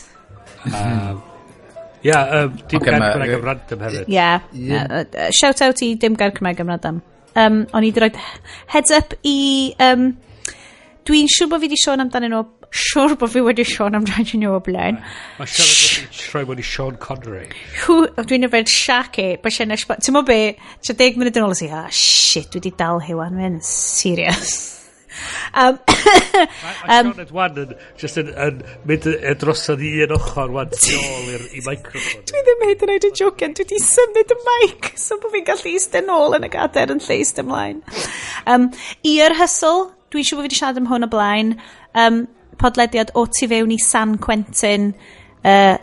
Um, 0.68 1.20
Ia, 2.08 2.22
um, 2.40 2.56
dim 2.70 2.84
gair 2.86 3.02
Cymraeg 3.02 3.34
am 3.36 3.44
random 3.50 3.84
hefyd. 3.84 4.12
Ia, 4.14 4.30
uh, 4.80 5.28
shout-out 5.36 5.84
i 5.84 5.92
dim 6.00 6.16
gair 6.20 6.32
Cymraeg 6.38 6.64
am 6.64 6.72
random. 6.72 7.02
Um, 7.38 7.60
o'n 7.76 7.84
i 7.84 7.92
wedi 7.92 8.06
rhoi 8.06 8.14
heads 8.72 8.96
up 8.96 9.18
i... 9.28 9.38
Um, 9.84 10.14
Dwi'n 11.08 11.30
siŵr 11.32 11.48
bod 11.52 11.62
fi 11.64 11.70
wedi 11.70 11.78
sôn 11.80 12.04
amdanyn 12.04 12.34
nhw 12.36 12.42
siwr 12.72 13.16
bod 13.20 13.32
fi 13.32 13.42
wedi 13.44 13.66
Sean 13.68 13.96
amdano 13.98 14.40
nhw 14.42 14.56
o 14.58 14.62
blaen. 14.64 15.00
Mae 15.40 15.50
Sean 15.50 15.68
wedi 15.68 16.22
troi 16.22 16.46
wedi 16.50 16.66
Sean 16.66 16.98
Connery. 17.02 17.48
Dwi'n 17.86 18.48
yfed 18.48 18.72
Shaki, 18.72 19.28
e, 19.34 19.42
bod 19.44 19.56
Sean 19.56 19.76
Ashbot. 19.76 20.04
Ti'n 20.04 20.18
mo 20.18 20.24
be, 20.28 20.56
tra 20.84 20.96
deg 20.98 21.20
munud 21.20 21.38
yn 21.38 21.48
ôl 21.48 21.56
i 21.64 21.70
ah, 21.72 21.88
shit, 21.92 22.52
dwi 22.52 22.62
wedi 22.62 22.74
dal 22.80 23.04
hewan, 23.04 23.38
mae'n 23.38 23.62
serious. 23.66 24.58
Um, 25.58 25.80
Mae 26.86 27.00
um, 27.00 27.08
Sean 27.08 27.22
Edwan 27.24 27.56
yn, 27.58 27.72
just 27.98 28.20
yn, 28.22 28.28
yn 28.38 28.60
mynd 28.86 29.08
y 29.10 29.32
drosodd 29.42 29.82
i 29.82 29.90
un 30.06 30.14
ochr 30.14 30.52
wan 30.54 30.70
tu 30.76 30.94
ôl 30.94 31.32
i'r 31.34 31.46
microfon. 31.66 32.22
dwi 32.30 32.44
ddim 32.46 32.64
hyd 32.68 32.86
yn 32.86 32.94
oed 32.94 33.08
yn 33.10 33.18
jocan, 33.18 33.56
dwi 33.58 33.66
wedi 33.66 33.82
symud 33.82 34.36
y 34.36 34.40
mic, 34.44 34.92
so 35.02 35.18
bod 35.24 35.34
fi'n 35.34 35.48
gallu 35.48 35.74
eistedd 35.74 36.06
nôl 36.06 36.38
yn 36.38 36.46
y 36.46 36.52
gader 36.54 36.94
yn 36.94 37.02
lleis 37.02 37.34
ymlaen. 37.42 37.82
Um, 38.46 38.70
I'r 39.10 39.38
hysl, 39.40 39.88
dwi'n 40.14 40.28
siŵr 40.28 40.38
bod 40.38 40.46
fi 40.46 40.52
wedi 40.52 40.62
siarad 40.62 40.82
am 40.84 40.92
hwn 40.92 41.08
o 41.08 41.12
blaen. 41.16 41.56
Um, 41.98 42.28
podlediad 42.62 43.14
o 43.16 43.26
tu 43.28 43.50
fewn 43.50 43.74
i 43.76 43.80
San 43.82 44.18
Quentin 44.22 44.92
uh, 45.44 45.78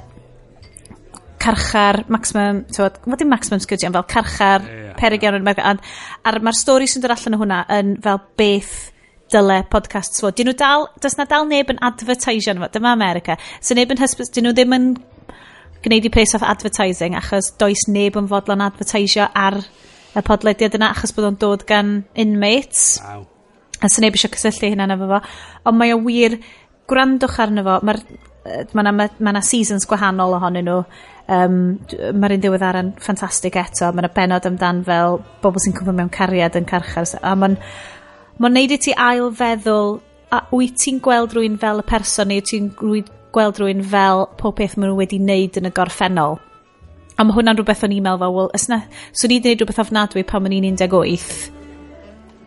carchar 1.44 2.04
maximum 2.08 2.64
tywod, 2.72 2.98
what 3.06 3.20
dim 3.20 3.28
maximum 3.28 3.60
sgwrs 3.60 3.84
fel 3.92 4.08
carchar 4.08 4.64
yeah, 4.64 4.80
yeah, 4.88 4.96
perigion 5.00 5.36
iawn 5.36 5.52
Yn, 5.54 5.80
ar, 6.24 6.40
mae'r 6.40 6.58
stori 6.58 6.88
sy'n 6.88 7.04
dod 7.04 7.14
allan 7.14 7.36
o 7.36 7.40
hwnna 7.42 7.60
yn 7.78 7.96
fel 8.04 8.20
beth 8.40 8.74
dyle 9.32 9.62
podcasts 9.70 10.22
fod. 10.22 10.36
Dyn 10.38 10.50
nhw 10.50 10.56
dal, 10.60 10.88
does 11.02 11.18
na 11.18 11.26
dal 11.28 11.48
neb 11.48 11.72
yn 11.72 11.80
advertisio 11.84 12.54
nhw, 12.54 12.68
dyma 12.72 12.94
America. 12.94 13.36
So 13.60 13.76
neb 13.76 13.92
yn 13.92 14.00
hysbys, 14.00 14.32
dyn 14.32 14.48
nhw 14.48 14.54
ddim 14.56 14.76
yn 14.76 14.88
gwneud 15.84 16.08
i 16.08 16.12
pres 16.12 16.32
off 16.36 16.44
advertising 16.48 17.16
achos 17.18 17.50
does 17.60 17.86
neb 17.92 18.16
yn 18.16 18.28
fodlon 18.30 18.64
advertisio 18.64 19.28
ar 19.36 19.58
y 20.14 20.22
podlediad 20.24 20.76
yna 20.78 20.92
achos 20.94 21.12
bod 21.12 21.28
o'n 21.28 21.38
dod 21.40 21.66
gan 21.68 21.96
inmates. 22.14 23.00
Wow. 23.04 23.26
A 23.84 23.90
so 23.92 24.00
neb 24.00 24.16
eisiau 24.16 24.32
cysylltu 24.32 24.70
hynna 24.70 24.86
na 24.88 24.96
fo. 25.00 25.20
Ond 25.68 25.80
mae 25.80 25.92
o 25.92 26.00
wir 26.06 26.38
gwrandwch 26.90 27.40
arno 27.44 27.64
fo, 27.66 27.80
mae'r 27.86 28.04
Mae 28.44 28.82
yna 28.82 28.92
ma, 28.92 29.06
ma 29.24 29.40
seasons 29.40 29.86
gwahanol 29.88 30.36
ohonyn 30.36 30.66
nhw. 30.68 30.80
Um, 31.32 31.54
Mae'r 32.20 32.34
un 32.36 32.42
diweddaran 32.42 32.90
ffantastig 33.00 33.56
eto. 33.56 33.88
Mae 33.88 34.04
yna 34.04 34.10
benod 34.12 34.48
amdan 34.50 34.82
fel 34.84 35.18
bobl 35.42 35.62
sy'n 35.64 35.76
cwmpa 35.76 35.94
mewn 35.96 36.12
cariad 36.12 36.58
yn 36.60 36.68
carchar. 36.68 37.08
A 37.24 37.32
mae'n 37.40 37.56
ma 38.42 38.50
neud 38.52 38.76
i 38.76 38.80
ti 38.84 38.92
ail 38.92 39.30
feddwl, 39.38 39.96
a 40.34 40.42
wyt 40.52 40.76
ti'n 40.82 41.00
gweld 41.04 41.36
rwy'n 41.38 41.56
fel 41.62 41.80
y 41.80 41.86
person 41.88 42.28
neu 42.28 42.42
wyt 42.42 42.52
ti'n 42.52 42.68
gweld 43.34 43.62
rwy'n 43.62 43.84
fel 43.94 44.26
pob 44.40 44.58
peth 44.60 44.76
maen 44.76 44.92
nhw 44.92 45.00
wedi 45.00 45.22
wneud 45.22 45.56
yn 45.62 45.70
y 45.70 45.74
gorffennol? 45.74 46.40
A 47.16 47.24
mae 47.24 47.36
hwnna'n 47.36 47.56
rhywbeth 47.56 47.86
o'n 47.86 47.96
e-mail 47.96 48.20
fel, 48.20 48.36
wel, 48.36 48.54
ysna, 48.58 48.82
swn 49.14 49.22
so 49.22 49.28
wedi 49.30 49.40
gwneud 49.40 49.62
rhywbeth 49.62 49.84
ofnadwy 49.86 50.26
pan 50.28 50.44
o'n 50.44 50.56
i'n 50.58 50.74
18 50.74 51.63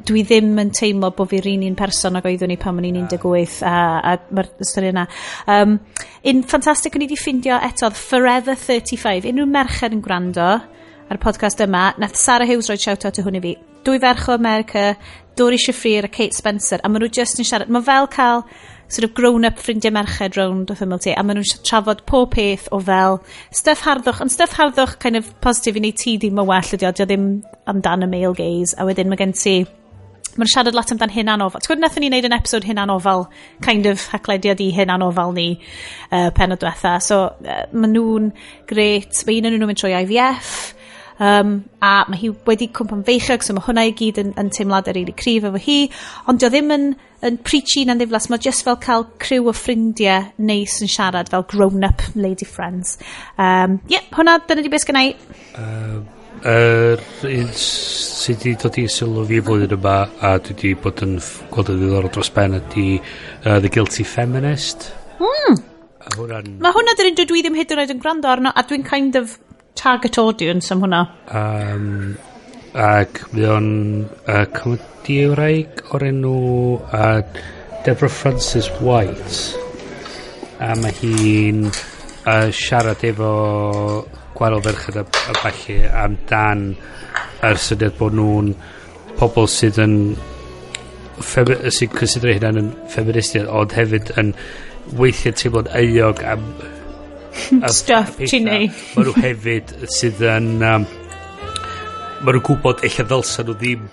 dwi 0.08 0.24
ddim 0.24 0.56
yn 0.62 0.72
teimlo 0.76 1.10
bod 1.16 1.30
fi'r 1.32 1.50
un 1.52 1.66
un 1.68 1.76
person 1.78 2.16
ag 2.20 2.28
oeddwn 2.30 2.52
ni 2.54 2.58
pan 2.60 2.80
o'n 2.80 2.88
i'n 2.88 3.10
18 3.12 3.58
a, 3.68 3.76
a 4.00 4.14
mae'r 4.32 4.50
stori 4.68 4.92
yna. 4.94 5.04
Um, 5.52 5.78
un 6.32 6.44
ffantastig 6.48 6.96
o'n 6.96 7.04
i 7.04 7.10
wedi 7.10 7.20
ffindio 7.20 7.58
eto, 7.68 7.90
Forever 7.92 8.56
35, 8.56 9.28
unrhyw 9.32 9.50
merched 9.52 9.96
yn 9.96 10.04
gwrando 10.06 10.48
ar 11.08 11.20
y 11.20 11.24
podcast 11.24 11.64
yma, 11.64 11.90
nath 12.00 12.16
Sarah 12.20 12.48
Hughes 12.48 12.72
roi 12.72 12.80
shout-out 12.80 13.20
o 13.20 13.26
hwn 13.26 13.40
i 13.40 13.44
fi. 13.44 13.54
Dwy 13.88 14.00
ferch 14.04 14.28
o 14.32 14.36
America, 14.36 14.90
Dori 15.38 15.60
Shafrir 15.62 16.08
a 16.08 16.12
Kate 16.12 16.36
Spencer, 16.36 16.80
a 16.84 16.90
maen 16.90 17.04
nhw 17.04 17.12
just 17.20 17.40
yn 17.40 17.48
siarad, 17.48 17.72
mae 17.72 17.86
fel 17.86 18.08
cael 18.12 18.46
sort 18.88 19.04
of 19.04 19.14
grown-up 19.16 19.60
ffrindiau 19.60 19.92
merched 19.96 20.40
rownd 20.40 20.72
wrth 20.72 20.84
ymwyl 20.86 21.02
ti, 21.04 21.12
a 21.12 21.24
maen 21.24 21.42
nhw'n 21.42 21.64
trafod 21.68 22.06
pob 22.08 22.32
peth 22.36 22.70
o 22.72 22.80
fel 22.80 23.20
stuff 23.52 23.84
harddwch, 23.84 24.22
ond 24.24 24.32
stuff 24.32 24.56
harddwch 24.56 24.96
kind 25.04 25.20
of 25.20 25.34
positif 25.44 25.80
i 25.80 25.84
ni 25.84 25.92
ti 25.92 26.16
ddim 26.16 26.40
yn 26.40 26.48
well 26.48 26.76
ydi 26.78 26.88
o, 26.88 26.94
dio 26.96 27.08
ddim 27.08 27.28
amdan 27.68 28.08
y 28.08 28.12
male 28.14 28.36
gaze, 28.38 28.78
a 28.80 28.88
wedyn 28.88 29.12
mae 29.12 29.20
gen 29.20 29.36
ti 29.36 29.58
maen 30.38 30.52
siarad 30.52 30.78
lot 30.78 30.94
amdan 30.94 31.14
hyn 31.14 31.32
anofal. 31.34 31.62
Ti'n 31.62 31.74
gwybod, 31.74 31.84
nathon 31.84 32.06
ni 32.06 32.12
wneud 32.12 32.30
yn 32.30 32.38
episod 32.38 32.68
hyn 32.68 32.82
anofal, 32.82 33.28
kind 33.66 33.90
of 33.90 34.08
haclediad 34.14 34.62
i 34.64 34.72
hyn 34.76 34.94
anofal 34.94 35.36
ni 35.36 35.50
uh, 36.12 36.30
penod 36.38 36.62
diwetha. 36.64 36.98
So, 37.04 37.24
uh, 37.44 37.62
maen 37.74 37.96
nhw'n 37.96 38.32
gret. 38.70 39.24
Mae 39.28 39.42
un 39.42 39.50
o'n 39.50 39.58
nhw'n 39.58 39.72
mynd 39.74 39.84
trwy 39.84 39.96
IVF. 40.04 40.58
Um, 41.20 41.64
a 41.82 42.06
mae 42.06 42.20
hi 42.22 42.30
wedi 42.46 42.68
cwmpa'n 42.78 43.02
feichog, 43.08 43.42
so 43.42 43.56
mae 43.58 43.66
hwnna 43.66 43.88
i 43.90 43.94
gyd 43.98 44.20
yn, 44.22 44.36
yn 44.38 44.52
teimladau 44.54 44.94
rili 44.94 45.08
really 45.08 45.16
cryf 45.18 45.48
efo 45.50 45.62
hi. 45.62 45.78
Ond 46.30 46.42
dio 46.44 46.52
ddim 46.54 46.70
yn, 46.76 46.86
yn 47.26 47.40
preachy 47.48 47.88
na'n 47.88 47.98
ddiflas, 48.02 48.30
mae 48.30 48.44
jyst 48.46 48.68
fel 48.68 48.78
cael 48.84 49.08
criw 49.24 49.50
o 49.50 49.56
ffrindiau 49.58 50.30
neis 50.38 50.78
yn 50.86 50.94
siarad 50.94 51.34
fel 51.34 51.48
grown-up 51.50 52.06
lady 52.14 52.46
friends. 52.46 53.00
Um, 53.38 53.80
yep, 53.90 53.98
yeah, 53.98 54.14
hwnna, 54.20 54.38
dyna 54.46 54.66
di 54.66 54.74
beth 54.74 54.86
gynnau. 54.92 55.16
Um, 55.58 56.06
yr 56.46 57.02
un 57.32 57.50
sydd 57.58 58.44
wedi 58.44 58.54
dod 58.62 58.78
i 58.78 58.86
sylw 58.92 59.24
fi 59.30 59.40
flwyddyn 59.42 59.78
yma 59.78 59.96
a 60.22 60.36
dwi 60.44 60.54
wedi 60.54 60.74
bod 60.84 61.02
yn 61.06 61.18
gweld 61.54 61.72
yn 61.74 61.82
ddiddorol 61.82 62.14
dros 62.14 62.30
ben 62.36 62.58
ydy 62.60 62.88
uh, 63.00 63.58
The 63.64 63.72
Guilty 63.74 64.06
Feminist. 64.06 64.92
Mm. 65.18 65.60
a 66.08 66.14
hwnna'n 66.16 66.58
mae 66.64 66.76
hwnna 66.76 66.96
dyn 66.98 67.14
nhw 67.14 67.28
dwi 67.28 67.44
ddim 67.44 67.58
hyd 67.58 67.74
yn 67.74 67.82
oed 67.84 67.94
yn 67.96 68.02
gwrando 68.04 68.30
arno 68.32 68.54
a 68.54 68.64
dwi'n 68.68 68.86
kind 68.88 69.18
of 69.20 69.38
target 69.78 70.18
audience 70.22 70.72
am 70.74 70.84
hwnna. 70.86 71.04
Um, 71.42 72.18
ac 72.78 73.24
mae 73.34 73.48
o'n 73.56 73.70
uh, 74.06 74.46
comedi 74.54 75.22
ewraig 75.26 75.82
o'r 75.96 76.08
enw 76.10 76.36
uh, 76.92 77.22
Deborah 77.86 78.14
Francis 78.14 78.70
White. 78.82 79.58
A 80.60 80.74
mae 80.80 80.94
hi'n 81.00 81.68
uh, 81.70 82.48
siarad 82.54 83.04
efo 83.08 83.34
gwahanol 84.38 84.64
ferched 84.66 85.00
a, 85.02 85.04
a 85.04 85.36
falle 85.42 85.78
amdan 86.06 86.64
yr 87.48 87.62
syniad 87.62 87.98
bod 88.00 88.18
nhw'n 88.18 88.54
pobl 89.18 89.50
sydd 89.52 89.82
yn 89.84 89.96
sy'n 91.18 91.94
considero 91.94 92.36
hynna'n 92.38 92.62
yn 92.62 92.72
feministiad 92.94 93.50
ond 93.50 93.74
hefyd 93.78 94.14
yn 94.22 94.34
weithiau 94.98 95.36
teimlo'n 95.42 95.72
euog 95.82 96.24
am 96.34 96.46
stuff 97.80 98.18
ti'n 98.22 98.48
neud. 98.48 98.82
Ma 98.96 99.06
nhw 99.06 99.16
hefyd 99.26 99.74
sydd 99.98 100.22
yn 100.26 100.52
um, 100.62 100.86
ma 102.22 102.34
nhw'n 102.34 102.46
gwybod 102.50 102.86
eich 102.86 103.02
ddylsa 103.02 103.46
nhw 103.46 103.58
ddim 103.58 103.88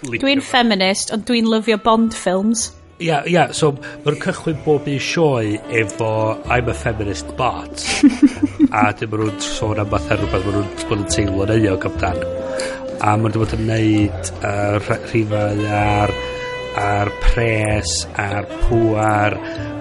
dwi'n 0.00 0.40
feminist 0.40 1.12
ond 1.12 1.26
dwi'n 1.28 1.48
lyfio 1.50 1.76
Bond 1.84 2.16
films 2.16 2.70
ia, 3.00 3.22
ia, 3.26 3.46
so 3.56 3.72
ma'n 4.04 4.18
cychwyn 4.20 4.58
bob 4.64 4.88
un 4.90 5.00
sioe 5.00 5.56
efo 5.80 6.10
I'm 6.48 6.68
a 6.68 6.74
feminist 6.74 7.32
but 7.38 7.84
a 8.76 8.90
dim 8.96 9.12
maen 9.12 9.24
nhw'n 9.24 9.40
sôn 9.44 9.80
am 9.82 9.90
fatha 9.94 10.18
rhywbeth 10.18 10.44
maen 10.46 10.58
nhw'n 10.58 10.84
bod 10.90 10.98
yn 10.98 11.08
teimlo'n 11.14 11.54
euog 11.56 11.88
amdan. 11.90 12.20
A 13.00 13.16
maen 13.16 13.32
nhw'n 13.32 13.40
bod 13.40 13.56
yn 13.56 13.66
neud 13.70 14.32
uh, 14.44 14.76
rhifau 14.84 15.66
ar 15.80 16.14
ar 16.80 17.10
pres 17.24 17.96
a'r 18.20 18.46
pŵar 18.66 19.36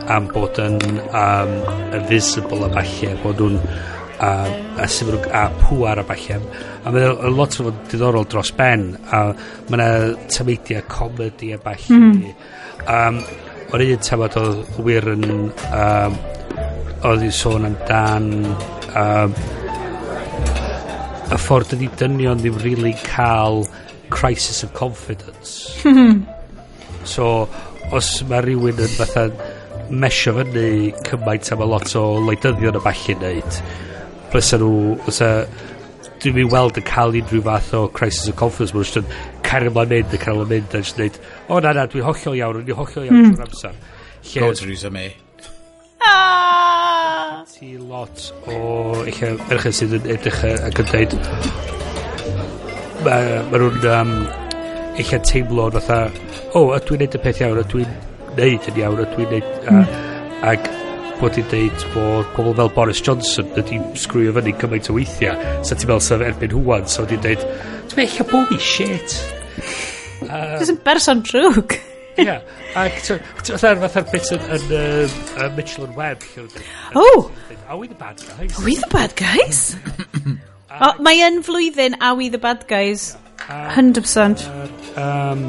am 0.09 0.27
bod 0.33 0.57
yn 0.63 0.79
um, 1.05 1.55
invisible 1.99 2.65
a 2.65 2.71
falle 2.79 3.15
bod 3.23 3.43
nhw'n 3.43 3.59
a, 4.19 4.31
a, 4.83 4.87
a 5.41 5.43
pŵar 5.61 6.01
a 6.01 6.05
falle 6.07 6.39
a 6.39 6.93
mae'n 6.95 7.35
lot 7.35 7.59
o 7.59 7.67
fod 7.67 7.83
diddorol 7.91 8.27
dros 8.31 8.51
ben 8.57 8.89
a 9.11 9.21
mae 9.69 9.77
yna 9.77 9.89
tameidia 10.31 10.81
comedy 10.89 11.53
a 11.55 11.59
falle 11.61 11.99
mm 11.99 12.23
um, 12.87 13.19
o'r 13.73 13.85
un 13.85 14.03
tafod 14.05 14.37
oedd 14.41 14.79
wir 14.85 15.07
yn 15.13 15.25
um, 15.29 16.17
oedd 17.09 17.25
i 17.25 17.31
sôn 17.33 17.67
amdan 17.69 18.31
um, 18.97 19.35
y 21.29 21.37
ffordd 21.37 21.75
ydi 21.77 21.91
dynion 21.99 22.41
ddim 22.41 22.57
really 22.63 22.95
cael 23.05 23.63
crisis 24.09 24.63
of 24.63 24.73
confidence. 24.73 25.69
So 27.09 27.47
os 27.95 28.07
mae 28.29 28.43
rhywun 28.43 28.81
yn 28.83 28.91
fatha 28.93 29.23
mesio 29.89 30.35
fyny 30.35 30.91
cymaint 31.07 31.47
am 31.55 31.63
a 31.63 31.67
lot 31.69 31.95
o 31.97 32.03
leidyddion 32.27 32.77
y 32.77 32.81
balli 32.83 33.15
wneud 33.15 33.61
blysa 34.29 34.59
nhw 34.61 34.99
dwi'n 36.19 36.35
mi 36.35 36.45
weld 36.51 36.77
yn 36.77 36.85
cael 36.85 37.15
unrhyw 37.15 37.41
fath 37.47 37.71
o 37.73 37.85
crisis 37.95 38.29
of 38.29 38.35
confidence 38.41 38.75
mae'n 38.75 38.99
cario 39.49 39.73
mlaen 39.73 39.89
mynd, 39.93 40.13
yn 40.13 40.21
cario 40.21 40.43
mlaen 40.43 40.51
mynd, 40.53 40.75
a 40.75 40.83
jyst 40.83 40.99
dweud, 40.99 41.17
o 41.49 41.61
na 41.63 41.73
na, 41.75 41.87
dwi'n 41.89 42.05
hollol 42.05 42.37
iawn, 42.37 42.61
dwi'n 42.67 42.77
hollol 42.79 43.07
iawn 43.07 43.17
mm. 43.17 43.33
trwy'r 43.33 43.47
amser. 43.47 43.79
Lle, 44.29 44.43
Go 44.43 44.51
Theresa 44.53 44.91
May. 44.93 45.13
Ah! 46.05 47.39
Ti 47.49 47.71
lot 47.77 48.27
o 48.47 48.59
eich 49.03 49.23
erchyn 49.25 49.75
sydd 49.75 49.95
yn 49.99 50.11
edrych 50.15 50.43
ac 50.51 50.83
yn 50.83 50.91
dweud, 50.91 51.15
mae 53.05 53.39
ma 53.49 53.61
nhw'n 53.63 53.87
um, 53.95 54.13
eich 54.99 55.15
teimlo 55.27 55.69
fatha, 55.77 56.03
o, 56.53 56.61
oh, 56.61 56.75
ydw 56.77 56.95
i'n 56.95 57.03
neud 57.05 57.17
y 57.17 57.23
peth 57.23 57.41
iawn, 57.43 57.63
ydw 57.63 57.81
i'n 57.85 57.97
neud 58.37 58.69
yn 58.73 58.83
iawn, 58.83 59.01
ydw 59.07 59.25
i'n 59.25 59.33
neud... 59.37 59.49
Mm. 59.65 59.71
A, 59.71 59.79
hmm. 59.79 60.05
ac 60.53 60.69
bod 61.19 61.35
i'n 61.35 61.49
deud 61.51 61.81
bod 61.91 62.29
pobl 62.37 62.53
fel 62.55 62.71
Boris 62.77 63.01
Johnson 63.03 63.49
wedi 63.57 63.81
sgrwio 63.99 64.31
fyny 64.37 64.53
cymaint 64.61 64.87
o 64.91 64.95
weithiau. 64.95 65.35
So 65.67 65.75
ti'n 65.75 65.89
meddwl 65.89 66.05
sef 66.05 66.23
erbyn 66.29 66.55
hwan, 66.55 66.87
so 66.87 67.03
wedi'n 67.03 67.25
deud, 67.25 67.43
dwi'n 67.91 68.05
eich 68.05 68.21
bod 68.29 68.55
i 68.55 68.61
shit. 68.63 69.17
Jyst 70.25 70.73
yn 70.73 70.81
berson 70.85 71.23
drwg. 71.27 71.77
Ia. 72.23 72.39
Ac 72.77 72.99
fatha'r 73.07 73.79
fatha'r 73.85 74.07
bit 74.11 74.31
yn, 74.35 74.43
yn 74.57 74.73
um, 74.75 75.15
uh, 75.39 75.49
Mitchell 75.55 75.85
and 75.87 75.95
Webb. 75.95 76.25
Oh! 76.95 77.31
Are 77.67 77.77
we 77.77 77.87
the 77.87 77.95
bad 77.95 78.19
guys? 78.19 78.59
Are 78.59 78.65
we 78.65 78.75
the 78.75 78.89
bad 78.91 79.15
guys? 79.15 79.75
oh, 80.81 80.93
mae 81.05 81.23
yn 81.25 81.41
flwyddyn 81.45 81.97
Are 82.01 82.17
we 82.19 82.29
the 82.29 82.41
bad 82.41 82.67
guys? 82.67 83.15
100%. 83.47 84.45
Um, 84.99 85.47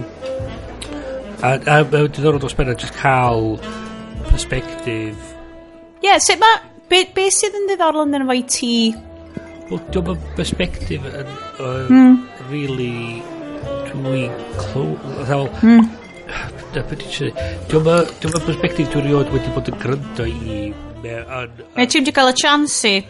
a 1.42 1.56
mae'n 1.58 1.90
diddorol 2.12 2.40
dros 2.40 2.54
benna 2.56 2.76
just 2.78 2.94
cael 3.00 3.58
perspective. 4.30 5.16
Ie, 6.00 6.10
yeah, 6.10 6.18
sut 6.22 6.40
mae... 6.40 6.66
Be, 6.90 7.04
be 7.14 7.28
sydd 7.30 7.54
yn 7.54 7.68
ddiddorol 7.68 8.08
yn 8.08 8.24
efo 8.24 8.34
i 8.34 8.40
ti? 8.50 8.72
Wel, 9.68 9.82
diolch 9.94 10.08
yn 10.16 10.24
perspective 10.34 11.12
yn, 11.14 11.28
yn 11.62 11.92
mm. 11.94 12.16
really 12.50 13.20
dwi 13.94 14.28
clw... 14.60 14.92
Fel... 15.26 15.48
Mm. 15.66 15.88
Dwi'n 16.70 17.82
ma, 17.82 17.96
dwi'n 18.22 18.42
perspektif 18.46 18.92
dwi'n 18.92 19.02
rhywod 19.08 19.32
wedi 19.34 19.50
bod 19.56 19.70
yn 19.72 19.78
gryndo 19.82 20.26
i... 20.30 20.68
Ie, 21.02 21.86
ti'n 21.90 22.06
di 22.06 22.14
cael 22.14 22.30
y 22.30 22.36
chance 22.38 22.86
i. 22.86 23.00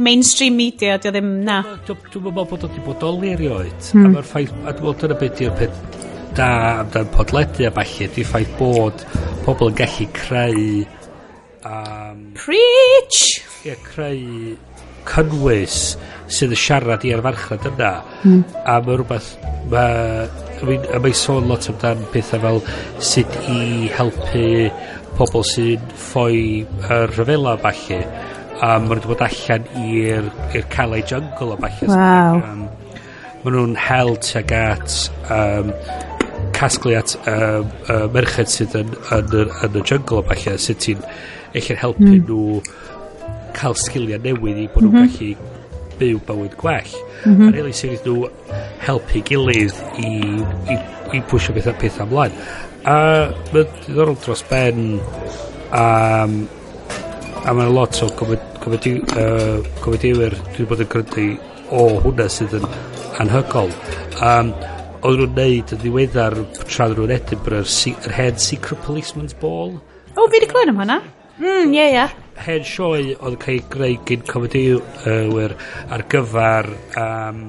Mainstream 0.00 0.56
media, 0.56 0.96
dio 1.02 1.12
ddim 1.12 1.28
na. 1.44 1.58
Dwi'n 1.84 2.24
meddwl 2.24 2.48
bod 2.48 2.64
o'n 2.64 2.78
bod 2.86 3.04
o'n 3.04 3.26
erioed. 3.28 3.74
A 3.74 3.98
hmm. 3.98 4.14
mae'r 4.14 4.28
ffaith, 4.30 4.54
a 4.62 4.72
dwi'n 4.72 4.86
meddwl 4.86 5.00
dyna 5.02 5.18
beth 5.20 5.36
di'r 5.42 5.56
peth 5.60 6.04
da 6.36 6.48
amdan 6.84 7.10
podledu 7.12 7.66
a 7.68 7.72
falle, 7.76 8.08
di'r 8.16 8.30
ffaith 8.30 8.54
bod 8.60 9.04
pobl 9.44 9.74
yn 9.74 9.76
gallu 9.82 10.08
creu... 10.16 10.64
Um, 11.66 12.22
Preach! 12.38 13.20
Ie, 13.66 13.76
creu 13.90 14.56
cynnwys 15.08 15.80
sydd 16.26 16.54
yn 16.54 16.60
siarad 16.60 17.04
i'r 17.06 17.22
farchnad 17.24 17.68
yna 17.72 17.92
mm. 18.24 18.42
a 18.64 18.78
mae 18.82 18.98
rhywbeth 18.98 19.30
mae 19.72 20.26
I 20.56 20.64
mean, 20.64 20.86
a 20.88 20.98
mae 21.04 21.12
sôn 21.12 21.50
lot 21.50 21.66
amdan 21.68 22.00
pethau 22.14 22.40
fel 22.40 22.62
sut 23.10 23.34
i 23.52 23.90
helpu 23.92 24.46
pobl 25.18 25.44
sy'n 25.44 25.92
ffoi 26.00 26.40
y 26.64 26.98
rhyfela 27.12 27.56
falle 27.60 28.00
a 28.56 28.70
maen 28.80 28.88
nhw'n 28.88 29.10
bod 29.10 29.24
allan 29.26 29.68
i'r 29.84 30.30
Calais 30.72 31.04
Jungle 31.10 31.52
a 31.52 31.60
falle 31.66 31.90
wow. 31.92 32.40
um, 32.40 32.64
maen 33.44 33.58
nhw'n 33.58 33.78
hel 33.86 34.16
tuag 34.24 34.56
at 34.56 34.96
um, 35.36 35.72
casglu 36.56 36.96
at 36.96 37.12
um, 37.28 37.68
uh, 37.92 38.06
merched 38.16 38.52
sydd 38.52 38.78
yn, 38.80 38.96
yn, 39.12 39.32
yn, 39.42 39.54
yn 39.68 39.80
y 39.82 39.84
jungle 39.84 40.22
a 40.22 40.28
falle 40.30 40.56
sut 40.62 40.80
ti'n 40.86 41.04
eich 41.56 41.72
helpu 41.82 42.08
mm. 42.08 42.22
nhw 42.24 42.60
cael 43.56 43.74
sgiliau 43.80 44.20
newydd 44.22 44.58
i 44.62 44.68
bod 44.72 44.82
nhw'n 44.86 44.94
mm 44.94 45.02
-hmm. 45.02 45.18
gallu 45.18 45.34
byw 45.96 46.18
bywyd 46.28 46.54
gwell. 46.60 46.92
Mm 47.24 47.36
-hmm. 47.36 47.48
A 47.48 47.50
really 47.56 47.72
sy'n 47.72 47.96
nhw 48.04 48.16
helpu 48.84 49.18
gilydd 49.24 49.76
i, 49.98 50.00
i, 50.72 50.74
i 51.16 51.18
pwysio 51.30 51.52
pethau 51.56 51.76
pethau 51.80 52.06
ymlaen. 52.06 52.34
A 52.84 52.96
mae'n 53.52 53.68
ddiddorol 53.80 54.18
dros 54.22 54.42
ben 54.50 55.00
um, 55.72 56.32
a 57.46 57.54
mae'n 57.54 57.74
lot 57.74 58.02
o 58.02 58.08
comediwyr 58.18 60.34
uh, 60.34 60.40
dwi 60.54 60.64
wedi 60.64 60.70
bod 60.70 60.84
yn 60.84 60.92
credu 60.92 61.26
o 61.70 61.86
hwnna 62.04 62.26
sydd 62.30 62.56
yn 62.58 62.66
anhygol. 63.22 63.70
Um, 64.20 64.52
oedd 65.06 65.22
nhw'n 65.22 65.36
neud 65.38 65.74
yn 65.74 65.82
ddiweddar 65.82 66.38
tra 66.64 66.88
oedden 66.88 67.02
nhw'n 67.02 67.16
Edinburgh 67.16 67.62
yr, 67.62 67.94
yr 67.94 68.10
er 68.10 68.16
Head 68.18 68.42
Secret 68.42 68.82
Policeman's 68.86 69.34
Ball. 69.34 69.76
O, 70.16 70.26
fi 70.26 70.38
wedi 70.38 70.50
clywed 70.50 70.72
am 70.72 70.80
hwnna. 70.82 71.00
Mm, 71.38 71.74
ie, 71.74 71.78
yeah, 71.78 71.90
ie. 71.90 71.98
Yeah 72.00 72.25
hen 72.44 72.66
sioe 72.66 73.14
oedd 73.16 73.36
yn 73.36 73.40
cael 73.42 73.56
ei 73.56 73.62
greu 73.72 73.96
gyn 74.08 74.26
comediwyr 74.28 75.54
uh, 75.56 75.64
ar 75.94 76.04
gyfer... 76.12 76.70
Um, 77.00 77.40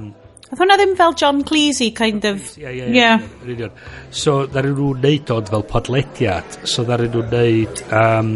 Oedd 0.47 0.61
hwnna 0.61 0.77
ddim 0.79 0.93
fel 0.95 1.15
John 1.19 1.41
Cleese 1.43 1.89
kind 1.91 2.23
of... 2.29 2.53
Ie, 2.55 2.71
ie, 2.71 2.87
ie. 2.95 3.67
So, 4.15 4.45
ddaru 4.47 4.71
nhw'n 4.77 5.01
neud 5.03 5.33
ond 5.35 5.51
fel 5.51 5.65
podlediad. 5.67 6.59
So, 6.63 6.85
ddaru 6.87 7.09
nhw'n 7.11 7.33
neud 7.35 7.81
um, 7.91 8.31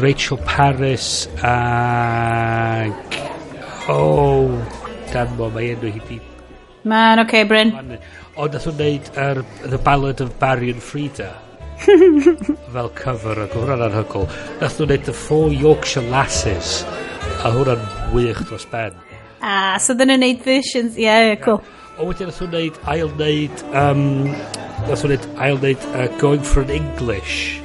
Rachel 0.00 0.40
Paris 0.48 1.26
ag... 1.44 3.20
Oh, 3.92 4.48
dan 5.12 5.36
mo, 5.36 5.52
mae 5.52 5.74
enw 5.74 5.92
hi 5.92 6.00
di... 6.08 6.20
Man, 6.88 7.20
oce, 7.20 7.28
okay, 7.28 7.44
Bryn. 7.44 7.76
Ond 8.40 8.56
nath 8.56 8.70
nhw'n 8.70 8.80
neud 8.80 9.12
er, 9.20 9.44
The 9.66 9.82
Ballad 9.84 10.24
of 10.24 10.32
Barry 10.40 10.72
and 10.72 10.80
Frida 10.80 11.34
fel 11.84 12.90
cover 12.96 13.42
ac 13.44 13.56
hwnna'n 13.56 13.84
anhygol 13.88 14.28
nath 14.60 14.78
nhw'n 14.78 14.92
neud 14.92 15.04
The 15.08 15.14
Four 15.16 15.52
Yorkshire 15.54 16.06
Lasses 16.12 16.82
a 17.44 17.52
hwnna'n 17.54 17.82
wych 18.14 18.42
dros 18.48 18.66
ben. 18.72 18.96
Ah 19.44 19.76
so 19.82 19.96
dyn 19.96 20.12
nhw'n 20.12 20.24
neud 20.24 20.44
versions 20.46 20.96
ie 20.96 21.06
yeah, 21.06 21.30
yeah, 21.30 21.40
cool. 21.44 21.60
O 21.96 22.08
wedyn 22.08 22.30
nath 22.30 22.40
nhw'n 22.42 22.54
neud 22.56 22.80
ail 22.92 23.12
neud 23.20 23.66
um, 23.72 24.06
nath 24.86 25.04
nhw'n 25.04 25.16
neud 25.16 25.28
ail 25.48 25.60
neud 25.64 25.90
uh, 25.92 26.08
Going 26.22 26.44
for 26.44 26.64
an 26.64 26.72
English. 26.72 27.60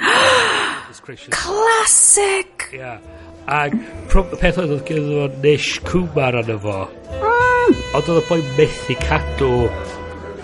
Classic! 1.30 2.68
Yeah 2.74 2.98
Ac 3.46 3.74
peth 4.10 4.56
oedd 4.58 4.72
oedd 4.74 4.88
gyda 4.88 5.26
Nish 5.38 5.76
Kumar 5.86 6.34
arno 6.34 6.56
fo. 6.58 6.78
Mm. 7.14 7.76
Ond 7.94 8.08
oedd 8.10 8.18
y 8.18 8.24
boi 8.26 8.38
methu 8.56 8.96
cadw 9.04 9.50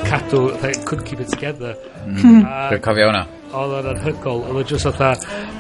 cadw, 0.07 0.41
fatha, 0.61 0.85
couldn't 0.85 1.05
keep 1.05 1.21
it 1.21 1.29
together. 1.29 1.77
Mm. 2.07 2.43
Dwi'n 2.73 2.83
cofio 2.85 3.09
hwnna. 3.11 3.23
Oedd 3.53 3.75
o'n 3.79 3.89
anhygol, 3.93 4.43
oedd 4.49 4.61
o'n 4.63 4.69
just 4.71 4.89
fatha, 4.89 5.13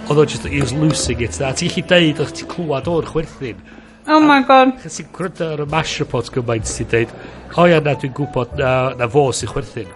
oedd 0.08 0.22
o'n 0.22 0.32
just, 0.32 0.48
he 0.48 0.60
was 0.62 0.72
losing 0.76 1.22
it. 1.24 1.38
A 1.40 1.52
ti'n 1.56 1.72
gallu 1.72 1.86
deud, 1.92 2.22
oedd 2.24 2.34
ti'n 2.38 2.50
clywed 2.52 2.90
o'r 2.92 3.08
chwerthin. 3.12 3.62
Oh 4.10 4.18
my 4.20 4.40
god. 4.48 4.74
Chos 4.82 4.98
ti'n 4.98 5.10
gwrando 5.14 5.50
ar 5.54 5.64
y 5.64 5.68
mash 5.72 5.98
report 6.02 6.32
gymaint 6.34 6.66
ti'n 6.70 6.90
deud, 6.92 7.14
o 7.56 7.66
ia 7.70 7.82
na 7.84 7.94
dwi'n 7.98 8.16
gwybod 8.18 8.56
na, 8.58 8.72
na 8.98 9.10
fo 9.12 9.28
sy'n 9.36 9.52
chwerthin. 9.52 9.92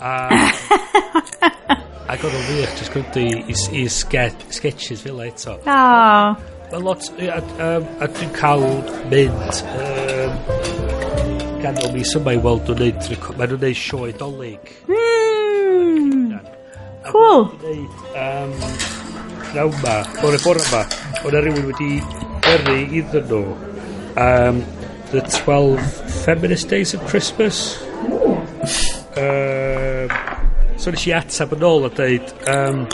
A... 0.00 0.16
Ac 2.06 2.22
oedd 2.22 2.36
o'n 2.38 2.50
wych, 2.52 2.74
jyst 2.78 2.92
gwrando 2.94 3.22
i, 3.22 3.40
i, 3.50 3.82
i 3.82 3.86
sketches 3.90 5.02
fel 5.02 5.24
eto. 5.24 5.56
Oh. 5.66 6.36
Mae 6.70 6.82
lot, 6.82 7.08
a, 7.22 7.38
a, 7.62 7.70
a 8.02 8.10
dwi'n 8.14 8.34
cael 8.34 8.66
mynd, 9.10 9.62
um, 9.74 10.75
ganol 11.66 11.90
mis 11.96 12.12
yma 12.14 12.36
i 12.36 12.38
weld 12.38 12.68
nhw'n 12.68 12.78
neud, 12.84 13.06
reco- 13.10 13.34
maen 13.38 13.50
nhw'n 13.50 13.64
neud 13.66 13.78
sioe 13.80 14.12
dolyg. 14.20 14.68
Hmm. 14.86 16.36
Cool. 17.06 17.42
Um, 18.18 18.52
naw 19.56 19.72
ma, 19.82 19.96
o'r 20.26 20.36
bore 20.44 20.62
yma, 20.62 20.82
o'na 21.26 21.42
rhywun 21.42 21.66
wedi 21.72 21.90
gyrru 22.46 22.76
iddyn 23.00 23.26
nhw 23.32 23.40
um, 24.22 24.60
The 25.10 25.22
12 25.22 25.82
Feminist 26.24 26.68
Days 26.70 26.94
of 26.94 27.02
Christmas. 27.10 27.60
Um, 29.16 30.14
so 30.78 30.92
nes 30.94 31.06
i 31.08 31.14
atab 31.18 31.54
yn 31.56 31.66
ôl 31.66 31.88
a 31.88 31.90
dweud 31.98 32.30
um, 32.52 32.84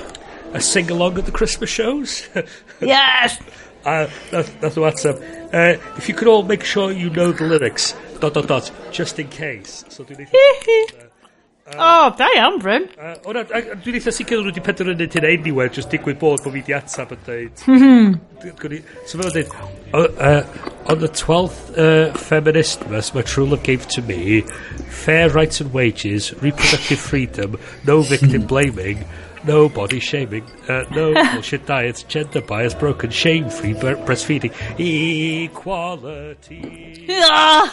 a 0.57 0.61
sing-along 0.65 1.19
at 1.21 1.27
the 1.29 1.35
Christmas 1.41 1.71
shows. 1.71 2.23
Yes! 2.83 3.37
Uh, 3.85 4.07
nath, 4.33 4.51
nhw 4.63 4.89
ateb, 4.89 5.21
uh, 5.53 5.77
if 5.99 6.09
you 6.09 6.15
could 6.15 6.29
all 6.31 6.43
make 6.43 6.65
sure 6.65 6.91
you 6.91 7.11
know 7.11 7.33
the 7.33 7.45
lyrics, 7.47 7.93
dot, 8.23 8.35
dot, 8.35 8.47
dot, 8.47 8.71
just 8.93 9.19
in 9.19 9.29
case. 9.29 9.85
So 9.89 10.05
dwi'n 10.05 10.27
eitha... 10.27 11.09
Oh, 11.79 12.13
da 12.19 12.27
iawn, 12.37 12.59
Bryn. 12.59 12.89
Uh, 12.99 13.15
Ona, 13.31 13.45
dwi'n 13.47 13.97
eitha 13.99 14.13
sicr 14.15 14.41
nhw 14.41 14.51
wedi 14.51 14.63
penderfynu 14.67 15.07
hyn 15.15 15.27
anyway, 15.29 15.69
just 15.75 15.91
digwydd 15.95 16.19
bod 16.21 16.43
bod 16.45 16.55
fi 16.57 16.63
di 16.67 16.75
atab 16.77 17.15
yn 17.15 17.23
dweud. 17.27 17.63
Hmm, 17.67 17.83
hmm. 17.83 18.79
so 19.07 19.19
fel 19.19 19.31
yn 19.31 19.37
dweud, 19.37 20.49
on 20.91 20.99
the 21.03 21.09
12th 21.09 21.71
uh, 21.79 22.15
feminist 22.19 22.87
mass 22.91 23.13
my 23.15 23.23
true 23.23 23.47
love 23.47 23.63
gave 23.63 23.87
to 23.95 24.03
me, 24.03 24.43
fair 25.03 25.31
rights 25.31 25.61
and 25.61 25.73
wages, 25.73 26.33
reproductive 26.43 26.99
freedom, 26.99 27.59
no 27.87 28.03
victim 28.03 28.47
blaming, 28.55 29.07
no 29.45 29.69
body 29.69 30.01
shaming, 30.01 30.45
uh, 30.69 30.85
no 30.91 31.13
bullshit 31.33 31.67
diets, 31.67 32.03
gender 32.05 32.41
bias 32.41 32.75
broken, 32.75 33.11
shame-free 33.11 33.75
bre- 33.75 33.95
breastfeeding, 34.05 34.53
equality. 35.45 37.07
Proud- 37.09 37.71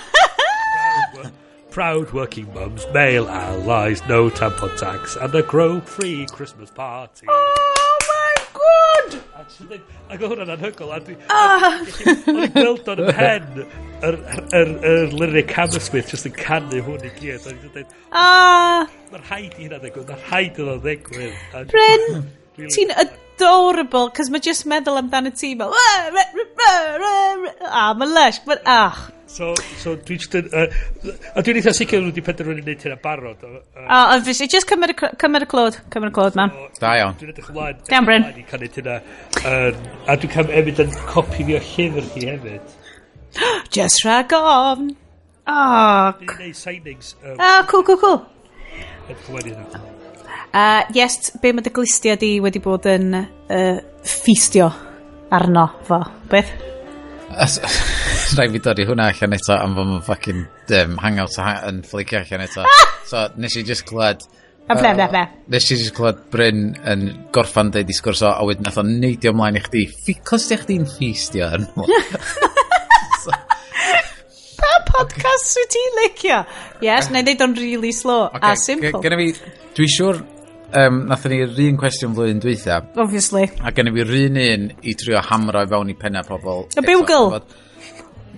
Proud 1.71 2.11
working 2.13 2.51
mums, 2.53 2.85
male 2.93 3.29
allies, 3.29 4.01
no 4.09 4.29
tampon 4.29 4.75
tax, 4.77 5.15
and 5.15 5.33
a 5.35 5.43
grow-free 5.43 6.25
Christmas 6.31 6.71
party. 6.71 7.27
gwybod? 8.59 9.17
Ac 9.39 10.23
oedd 10.23 10.25
hwnna'n 10.33 10.53
anhygol. 10.55 10.91
a 10.93 10.99
dwi- 11.03 11.17
ah. 11.33 11.67
O'n 12.29 12.41
i'n 12.45 12.53
gweld 12.55 12.89
o'n 12.93 13.01
pen 13.17 13.61
yr, 14.07 14.17
yr, 14.59 14.73
yr 14.91 15.15
lyric 15.21 15.53
Hammersmith 15.57 16.11
jyst 16.13 16.29
yn 16.29 16.35
canu 16.37 16.81
hwn 16.87 17.05
i 17.07 17.13
gyd. 17.19 17.47
O'n 17.49 17.55
i'n 17.57 17.73
dweud, 17.75 17.95
ah! 18.11 18.87
mae'r 19.13 19.25
haid 19.31 19.55
i 19.57 19.65
hynna 19.65 19.79
ddigwydd, 19.83 20.11
mae'r 20.11 20.25
rhaid 20.27 20.59
iddo 20.63 20.75
ddigwydd. 20.83 21.71
Bryn, 21.73 22.05
hmm. 22.09 22.67
ti'n 22.75 22.95
adorable, 23.05 24.09
cos 24.15 24.31
mae 24.33 24.43
just 24.43 24.67
meddwl 24.69 24.99
amdano 25.01 25.31
ti 25.35 25.55
fel, 25.59 25.73
Ah, 27.69 27.93
mae 27.97 28.11
lush, 28.11 28.43
but 28.45 28.61
ach. 28.65 29.07
So, 29.29 29.53
so 29.77 29.93
dwi 29.95 30.17
just 30.17 30.33
yn... 30.39 30.47
Uh, 30.49 31.11
a 31.37 31.43
dwi'n 31.45 31.59
eitha 31.59 31.71
sicr 31.77 31.99
nhw 32.01 32.09
wedi 32.09 32.23
penderfynu 32.25 32.63
wneud 32.63 32.81
hynna 32.81 32.95
barod. 33.03 33.43
O, 33.45 33.59
uh, 33.77 33.83
oh, 33.85 34.23
fi 34.25 34.47
just 34.49 34.65
cymryd 34.71 34.95
y 34.95 34.95
clod, 35.51 35.77
cymryd 35.93 36.09
y 36.09 36.15
clod, 36.15 36.39
man. 36.39 36.55
Da 36.81 36.95
iawn. 36.97 37.13
Dwi'n 37.19 37.35
edrych 37.35 37.51
ymlaen. 37.53 37.83
Iawn, 37.91 38.07
Bryn. 38.07 38.25
Dwi'n 38.33 38.47
cael 38.49 38.65
ei 38.65 38.71
hynna. 38.73 38.95
A 40.09 40.17
dwi'n 40.17 40.33
cael 40.33 40.49
hefyd 40.55 40.81
yn 40.85 40.97
copi 41.11 41.45
fi 41.45 41.59
o 41.59 41.61
llyfr 41.67 42.09
hi 42.15 42.25
hefyd. 42.31 42.73
Just 43.77 44.01
rag 44.09 44.33
on. 44.39 44.89
Oh. 45.45 46.09
Dwi'n 46.23 46.33
neud 46.47 46.57
signings. 46.57 47.13
Ah, 47.37 47.61
cool, 47.69 47.85
cool, 47.85 48.01
cool. 48.01 48.19
Edrych 49.05 49.29
ymlaen 49.29 49.51
i 49.51 49.55
hynna. 49.59 49.85
Uh, 50.49 50.81
yes, 50.97 51.35
be 51.37 51.53
mae 51.53 51.61
dy 51.61 51.69
glistiau 51.77 52.17
di 52.17 52.31
wedi 52.41 52.57
bod 52.65 52.89
yn 52.89 53.13
uh, 53.13 53.77
ffistio 54.01 54.71
arno 55.37 55.69
fo? 55.85 56.01
Beth? 56.33 56.78
Rhaid 57.39 58.51
fi 58.51 58.59
dod 58.63 58.79
i 58.81 58.85
hwnna 58.87 59.07
allan 59.13 59.35
eto 59.37 59.55
am 59.55 59.75
fod 59.77 59.87
mae'n 59.89 60.03
fucking 60.07 60.41
um, 60.79 60.97
hangout 61.03 61.37
ha 61.39 61.53
yn 61.69 61.81
fflicio 61.87 62.19
allan 62.19 62.43
eto. 62.45 62.65
so, 63.07 63.27
nes 63.39 63.55
i 63.59 63.63
just 63.67 63.85
clywed... 63.89 64.25
A 64.69 64.75
ble, 64.77 64.91
ble, 64.93 65.07
ble. 65.09 65.21
Nes 65.49 65.65
i 65.71 65.77
just 65.79 65.95
clywed 65.97 66.19
Bryn 66.33 66.59
yn 66.91 67.05
gorffan 67.33 67.71
deud 67.73 67.89
i 67.89 67.95
sgwrs 67.95 68.21
o, 68.27 68.29
a 68.29 68.43
wedyn 68.45 68.67
nath 68.67 68.77
o'n 68.81 68.91
neidio 69.01 69.33
ymlaen 69.33 69.57
i 69.57 69.63
chdi. 69.65 69.85
Cos 70.27 70.49
di 70.51 70.59
chdi'n 70.61 70.85
ffistio 70.89 71.47
yn 71.57 71.65
Pa 74.59 74.73
podcast 74.89 75.55
okay. 75.55 75.63
wyt 75.63 75.71
ti'n 75.73 75.97
licio? 76.01 76.37
Yes, 76.83 77.07
na 77.09 77.23
i 77.23 77.25
ddeud 77.25 77.45
o'n 77.45 77.55
really 77.57 77.93
slow 77.95 78.27
a 78.35 78.53
simple. 78.59 78.99
Gynna 79.01 79.17
fi, 79.21 79.31
dwi 79.79 79.87
siwr 79.95 80.19
um, 80.73 80.99
nathon 81.09 81.33
ni'r 81.33 81.57
un 81.65 81.79
cwestiwn 81.79 82.13
flwyddyn 82.17 82.43
dweitha. 82.43 82.81
Obviously. 82.99 83.47
A 83.63 83.73
gen 83.75 83.89
i 83.89 83.95
fi'r 83.95 84.13
un 84.19 84.39
un 84.43 84.67
i 84.83 84.95
trio 84.99 85.21
hamro 85.29 85.63
i 85.65 85.69
fewn 85.71 85.91
i 85.93 85.97
penna 85.99 86.23
pobl. 86.27 86.65
Y 86.77 86.85
bugle! 86.85 87.41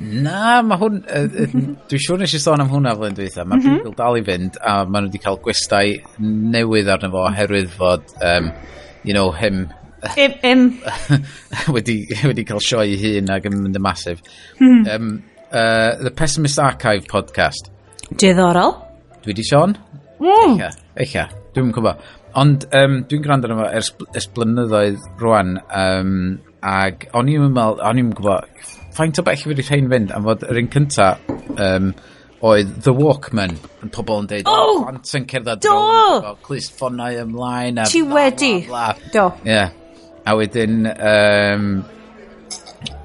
Na, 0.01 0.61
mae 0.65 0.79
hwn... 0.81 1.01
Uh, 1.05 1.25
uh, 1.43 1.55
Dwi'n 1.91 2.03
siŵr 2.05 2.21
nes 2.23 2.33
i 2.37 2.41
sôn 2.41 2.63
am 2.63 2.71
hwnna 2.71 2.95
flwyddyn 2.97 3.19
dweitha. 3.19 3.45
Mae 3.45 3.59
mm 3.59 3.65
-hmm. 3.65 3.81
bugle 3.83 3.97
dal 3.99 4.17
i 4.17 4.23
fynd 4.25 4.57
a 4.61 4.77
maen 4.85 5.05
nhw 5.05 5.11
wedi 5.11 5.23
cael 5.25 5.41
gwestai 5.43 5.99
newydd 6.55 6.89
arno 6.93 7.11
fo 7.13 7.25
oherwydd 7.27 7.75
fod, 7.75 8.07
um, 8.21 8.51
you 9.03 9.13
know, 9.13 9.31
him... 9.31 9.67
Im, 10.17 10.33
im. 10.43 10.63
wedi, 11.75 11.97
wedi 12.25 12.45
cael 12.47 12.63
sioe 12.63 12.87
i 12.89 12.95
hun 13.03 13.29
ac 13.35 13.45
yn 13.49 13.59
mynd 13.59 13.77
y 13.77 13.83
masif. 13.83 14.23
Mm. 14.59 14.87
Um, 14.95 15.11
uh, 15.51 15.99
The 16.01 16.13
Pessimist 16.15 16.59
Archive 16.59 17.05
podcast. 17.11 17.69
Diddorol. 18.09 18.73
Dwi 19.21 19.37
di 19.37 19.45
sôn? 19.45 19.77
Mm. 20.21 20.57
Eicha, 20.57 20.71
eicha. 20.97 21.27
Dwi'n 21.53 21.71
gwybod. 21.75 21.99
Ond 22.39 22.63
um, 22.71 23.01
dwi'n 23.09 23.23
gwrando 23.25 23.49
arno 23.49 23.59
fo 23.59 23.67
ers, 23.75 23.89
ers 24.15 24.27
blynyddoedd 24.35 25.03
rwan, 25.19 25.57
um, 25.75 26.13
ac 26.63 27.09
o'n 27.17 27.31
i'n 27.31 27.49
meddwl, 27.51 27.81
o'n 27.83 27.99
i'n 27.99 28.13
gwybod, 28.15 28.47
faint 28.95 29.19
o 29.19 29.25
bell 29.27 29.43
i 29.43 29.49
wedi 29.51 29.65
rhain 29.67 29.89
fynd, 29.91 30.13
am 30.15 30.27
fod 30.29 30.45
yr 30.47 30.61
un 30.61 30.69
cynta 30.71 31.09
um, 31.57 31.91
oedd 32.47 32.71
The 32.85 32.93
Walkman, 32.95 33.57
yn 33.83 33.91
pobl 33.93 34.23
yn 34.23 34.29
dweud, 34.31 34.49
oh, 34.49 34.83
plant 34.85 35.11
yn 35.19 35.27
cerdded 35.29 35.65
do! 35.65 35.75
Clis 36.45 36.71
ffonau 36.77 37.19
ymlaen. 37.25 37.81
A 37.83 37.89
Ti 37.91 38.03
bla, 38.05 38.21
wedi, 38.21 38.53
bla, 38.69 38.85
bla. 38.95 39.11
do. 39.13 39.25
Ie, 39.43 39.51
yeah. 39.51 39.75
a 40.23 40.37
wedyn, 40.39 40.87
um, 40.93 41.67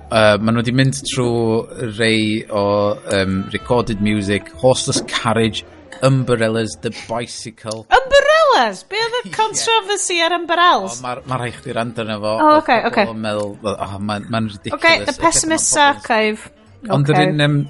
uh, 0.07 0.37
maen 0.39 0.53
nhw 0.53 0.63
wedi 0.63 0.77
mynd 0.77 1.03
trwy 1.11 1.91
rei 1.99 2.21
o 2.47 2.67
um, 3.19 3.41
recorded 3.57 4.05
music, 4.05 4.55
horseless 4.63 5.03
carriage, 5.11 5.65
umbrellas, 6.07 6.79
the 6.83 6.95
bicycle. 7.09 7.87
Umbrellas! 7.91 8.26
umbrellas? 8.57 8.85
Be 8.89 8.97
oedd 8.97 9.17
y 9.21 9.31
controversy 9.37 10.21
ar 10.25 10.35
umbrellas? 10.37 11.01
Mae 11.05 11.23
ma 11.29 11.39
rhaid 11.41 11.57
chdi 11.61 11.75
rand 11.77 12.01
yna 12.03 12.19
fo. 12.23 12.35
O, 12.37 12.51
oce, 12.61 12.79
oce. 12.89 13.07
Mae'n 13.11 13.23
meddwl, 13.25 13.55
oh, 13.73 13.97
mae'n 14.01 14.29
ma 14.33 14.43
ridiculous. 14.47 14.75
Oce, 14.75 14.93
okay, 14.93 15.05
The 15.05 15.17
Pessimist 15.21 15.79
Archive. 15.81 16.51
Ond 16.93 17.09
yr 17.11 17.23
un, 17.27 17.63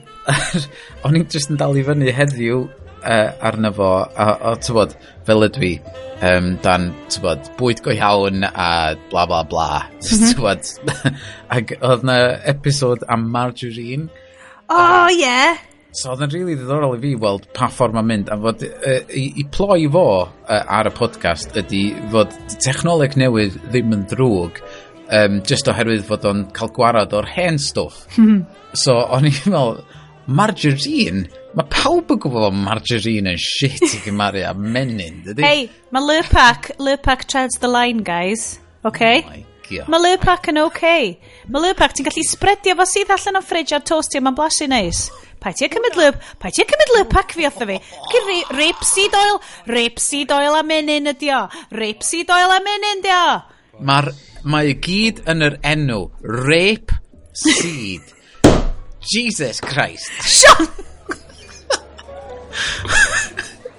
o'n 1.07 1.19
i'n 1.19 1.29
just 1.33 1.53
yn 1.53 1.61
dal 1.61 1.77
i 1.79 1.85
fyny 1.87 2.11
heddiw 2.15 2.65
uh, 2.67 3.47
arno 3.49 3.73
fo, 3.77 3.93
a, 4.07 4.27
a 4.51 4.57
tybod, 4.63 4.97
fel 5.27 5.47
ydw 5.47 5.65
i, 5.67 5.73
um, 6.27 6.51
dan, 6.65 6.91
tybod, 7.13 7.49
bwyd 7.61 7.83
go 7.87 7.95
iawn 7.95 8.45
a 8.51 8.97
bla 9.11 9.27
bla 9.31 9.43
bla, 9.49 9.71
mhm. 10.03 10.27
tybod. 10.33 10.75
Ac 11.55 11.79
oedd 11.81 12.07
na 12.07 12.21
episod 12.55 13.07
am 13.09 13.31
margarine. 13.33 14.11
O, 14.67 14.75
oh, 14.75 15.07
ie. 15.11 15.15
Uh, 15.15 15.17
yeah. 15.23 15.65
So 15.97 16.10
oedd 16.12 16.27
yn 16.27 16.32
rili 16.32 16.44
really 16.44 16.56
ddiddorol 16.60 16.98
i 16.98 17.01
fi 17.01 17.10
weld 17.20 17.47
pa 17.56 17.70
ffordd 17.73 17.94
mae'n 17.97 18.09
mynd. 18.10 18.32
A 18.32 18.36
fod, 18.40 18.64
uh, 18.66 18.98
i, 19.16 19.23
i 19.40 19.44
ploi 19.52 19.86
fo 19.93 20.02
uh, 20.27 20.59
ar 20.78 20.90
y 20.90 20.93
podcast 20.97 21.56
ydy 21.56 21.86
fod 22.12 22.35
technoleg 22.60 23.16
newydd 23.16 23.56
ddim 23.70 23.97
yn 23.97 24.05
drwg 24.10 24.60
um, 24.60 25.40
just 25.48 25.70
oherwydd 25.73 26.05
fod 26.05 26.28
o'n 26.28 26.44
cael 26.56 26.74
gwarad 26.77 27.16
o'r 27.16 27.31
hen 27.32 27.56
stwff. 27.62 28.05
so 28.85 28.98
o'n 29.16 29.31
i'n 29.31 29.40
meddwl, 29.47 29.81
margarine? 30.28 31.24
Mae 31.56 31.73
pawb 31.73 32.12
yn 32.12 32.20
gwybod 32.20 32.51
bod 32.51 32.60
margarine 32.60 33.32
yn 33.32 33.40
shit 33.40 33.89
i 33.89 34.05
gymaru 34.05 34.44
a 34.44 34.52
menyn, 34.52 35.23
dydy? 35.24 35.48
Hei, 35.48 35.66
mae 35.97 36.09
Lurpak, 36.12 36.74
Lurpak 36.77 37.24
treads 37.24 37.56
the 37.64 37.73
line, 37.73 38.05
guys. 38.05 38.59
Okay? 38.85 39.24
Oh 39.24 39.47
licio. 39.66 39.85
Mae 39.89 40.01
Lurpak 40.01 40.48
yn 40.51 40.60
oce. 40.62 40.77
Okay. 40.77 41.18
Mae 41.48 41.62
Lurpak, 41.62 41.94
ti'n 41.94 42.06
gallu 42.06 42.24
spredio 42.27 42.77
fo 42.77 42.86
sydd 42.86 43.10
allan 43.14 43.40
o 43.40 43.43
ffridge 43.43 43.74
a'r 43.77 43.85
toastio, 43.86 44.23
mae'n 44.23 44.36
blasu 44.36 44.68
neis 44.70 45.06
pa 45.43 45.53
ti'n 45.57 45.73
cymryd 45.73 45.99
lyb, 46.01 46.19
pa 46.41 46.51
ti'n 46.53 46.69
cymryd 46.71 46.95
lyb 46.97 47.11
pac 47.13 47.37
fi 47.37 47.47
otho 47.49 47.69
fi. 47.69 47.79
Cyn 48.13 48.31
rapeseed 48.57 49.17
oil, 49.19 49.41
rapeseed 49.71 50.35
oil 50.37 50.59
a 50.59 50.63
menyn 50.67 51.13
ydi 51.13 51.33
o, 51.37 51.45
rapeseed 51.77 52.33
oil 52.35 52.57
a 52.57 52.61
menyn 52.65 53.05
ydi 53.05 53.15
o. 53.15 53.29
Mae'r 53.87 54.11
mae 54.49 54.73
i 54.73 54.77
gyd 54.81 55.25
yn 55.29 55.45
yr 55.47 55.59
enw. 55.75 56.03
Rape 56.49 56.97
seed. 57.37 58.15
Jesus 59.07 59.61
Christ. 59.61 60.11
Sean! 60.27 60.67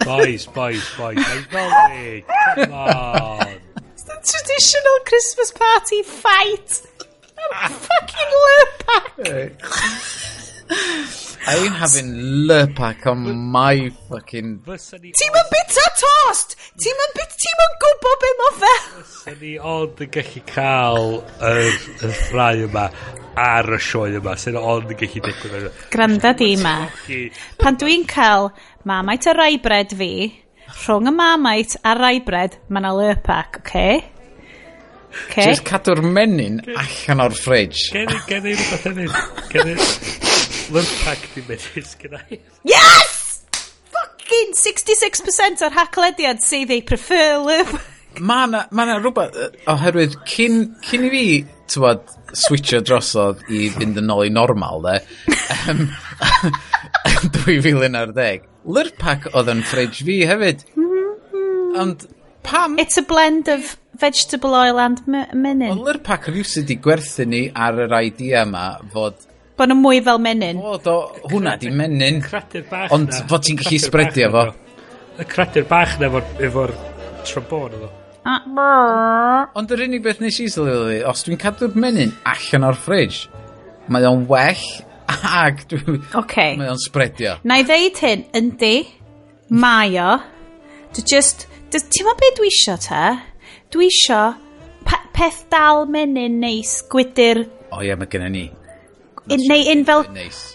Boys, 0.05 0.45
boys, 0.45 0.95
boys 0.95 1.17
acknowledge 1.17 2.23
come 2.55 2.73
on. 2.73 3.57
The 4.05 4.15
traditional 4.23 4.99
Christmas 5.05 5.51
party 5.51 6.01
fight. 6.03 6.81
Fucking 7.51 8.31
lip 8.47 8.83
I 11.47 11.55
ain't 11.63 11.75
having 11.75 12.11
lurpak 12.47 13.07
on 13.07 13.23
my 13.51 13.89
fucking... 14.09 14.49
Ti'm 14.67 15.37
yn 15.39 15.45
bita 15.53 15.85
tost! 16.01 16.57
Ti'n 16.75 16.97
mynd 16.99 17.13
bita... 17.15 17.37
ti'n 17.39 17.55
mynd 17.61 17.77
gwybod 17.83 18.17
be 18.23 18.31
mae 18.39 18.55
fe! 18.63 18.71
Fysa 18.97 19.35
ni 19.39 19.53
ond 19.75 20.01
yn 20.03 20.11
gallu 20.17 20.41
cael 20.49 21.07
y 21.47 22.11
ffrau 22.17 22.65
yma 22.65 22.83
ar 23.45 23.71
y 23.77 23.79
sioe 23.79 24.11
yma, 24.19 24.35
sy'n 24.43 24.59
ond 24.59 24.91
yn 24.91 24.99
gallu 24.99 25.23
digwydd. 25.29 25.71
Granda 25.95 26.33
di 26.35 26.51
ma. 26.59 26.75
Pan 27.63 27.79
dwi'n 27.79 28.03
cael 28.11 28.51
mamait 28.91 29.31
a 29.31 29.37
raibred 29.39 29.95
fi, 30.03 30.11
rhwng 30.83 31.07
y 31.13 31.15
mamait 31.15 31.79
a 31.79 31.95
raibred, 31.95 32.59
mae 32.67 32.83
yna 32.83 32.95
lurpak, 32.99 33.61
oce? 33.63 33.71
Okay? 33.71 33.97
Okay. 35.17 35.47
Just 35.47 35.63
cadw'r 35.65 36.03
menyn 36.03 36.59
allan 36.75 37.23
o'r 37.23 37.39
ffridge. 37.39 37.87
Gen 37.95 38.11
i 38.11 38.57
rhywbeth 38.59 38.89
hefyd. 38.91 39.21
Gen 39.55 39.77
i... 39.77 40.26
Lymphag 40.73 41.21
di 41.35 41.43
medys 41.47 41.93
gyda 41.99 42.19
i. 42.33 42.39
Yes! 42.67 43.43
Fucking 43.93 44.55
66% 44.57 45.63
o'r 45.67 45.75
haclediad 45.77 46.41
say 46.43 46.65
they 46.65 46.81
prefer 46.81 47.37
Lymphag. 47.43 47.93
Mae 48.17 48.47
na, 48.49 48.63
ma 48.73 48.87
na 48.89 48.95
rhywbeth, 48.97 49.35
yy, 49.37 49.49
oherwydd 49.69 50.15
cyn, 50.25 50.55
cyn 50.87 51.03
i 51.05 51.09
fi, 51.13 51.25
tywod, 51.69 52.01
switcho 52.33 52.79
drosodd 52.81 53.43
i 53.53 53.67
fynd 53.75 53.99
yn 54.01 54.09
ôl 54.09 54.23
i 54.25 54.31
normal, 54.33 54.81
de, 54.87 54.95
um, 55.69 55.83
2010, 57.35 58.47
Lyrpak 58.67 59.29
oedd 59.37 59.53
yn 59.53 59.61
fridge 59.69 60.01
fi 60.07 60.17
hefyd. 60.27 60.65
Mm-hmm. 60.73 61.77
Ond 61.83 62.07
pam 62.47 62.79
It's 62.81 62.97
a 62.97 63.05
blend 63.05 63.47
of 63.53 63.77
vegetable 64.01 64.57
oil 64.57 64.81
and 64.81 64.99
m- 65.05 65.37
menyn. 65.37 65.75
Ond 65.77 65.85
Lyrpak 65.85 66.27
rhywsyd 66.31 66.73
i 66.73 66.79
gwerthu 66.81 67.27
ni 67.29 67.45
ar 67.53 67.77
yr 67.85 67.93
idea 68.01 68.43
yma 68.47 68.65
fod 68.91 69.26
Bod 69.57 69.71
nhw'n 69.71 69.79
mwy 69.81 70.01
fel 70.05 70.19
menyn. 70.21 70.59
O, 70.61 70.75
do, 70.77 70.95
hwnna 71.31 71.55
di 71.57 71.71
menyn. 71.73 72.19
Cradur 72.21 72.65
bach 72.69 72.91
Ond 72.93 73.09
na. 73.09 73.23
fod 73.29 73.45
ti'n 73.47 73.57
gallu 73.57 73.79
spreadio 73.81 74.27
fo. 74.35 74.43
Y 75.17 75.25
cradur 75.31 75.63
bach 75.65 75.95
na 75.97 76.11
efo'r 76.11 76.27
efo 76.45 76.65
trombon 77.25 77.77
efo. 77.79 77.89
Ond 79.57 79.73
yr 79.73 79.81
unig 79.87 80.03
beth 80.05 80.21
nes 80.21 80.37
i 80.43 80.45
sylwi, 80.53 80.99
os 81.09 81.25
dwi'n 81.25 81.39
cadw'r 81.41 81.73
menyn 81.79 82.13
allan 82.29 82.67
o'r 82.67 82.77
fridge, 82.77 83.31
mae 83.89 84.05
o'n 84.05 84.27
well 84.29 84.61
ag 85.41 85.63
dwi... 85.71 85.97
Okay. 86.21 86.53
Mae 86.59 86.69
o'n 86.75 86.83
spreadio. 86.83 87.39
Na 87.47 87.57
i 87.57 87.65
ddeud 87.65 88.03
hyn, 88.03 88.27
yndi, 88.37 88.75
mae 89.57 89.97
o. 90.03 90.11
Dwi 90.93 91.07
just... 91.15 91.47
Ti'n 91.73 92.05
ma 92.05 92.13
beth 92.19 92.37
dwi 92.37 92.51
isio 92.51 92.77
te? 92.85 93.01
Dwi 93.73 93.89
isio 93.89 94.21
pe 94.85 95.01
peth 95.17 95.41
dal 95.49 95.87
menyn 95.89 96.37
neis, 96.45 96.77
gwydyr... 96.93 97.41
O 97.71 97.79
oh, 97.79 97.81
ie, 97.81 97.89
yeah, 97.89 97.97
mae 97.97 98.13
gennym 98.13 98.37
ni 98.37 98.45
Un, 99.27 99.43
neu 99.49 99.71
un 99.73 99.83
fel... 99.87 100.05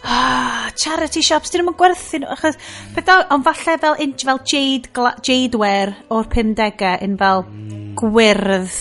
Oh, 0.09 0.67
charity 0.81 1.23
shops, 1.25 1.53
dyn 1.53 1.67
nhw'n 1.67 1.77
gwerthu 1.79 2.23
nhw. 2.23 2.31
Achos, 2.33 2.57
mm. 2.57 2.95
beth 2.97 3.13
ond 3.35 3.47
falle 3.47 3.79
fel 3.85 3.99
un 4.07 4.15
fel 4.23 4.43
jade, 4.49 5.07
jadeware 5.29 5.97
o'r 6.09 6.29
50au, 6.33 6.97
un 7.07 7.17
fel 7.21 7.45
mm. 7.49 7.83
gwyrdd, 8.01 8.79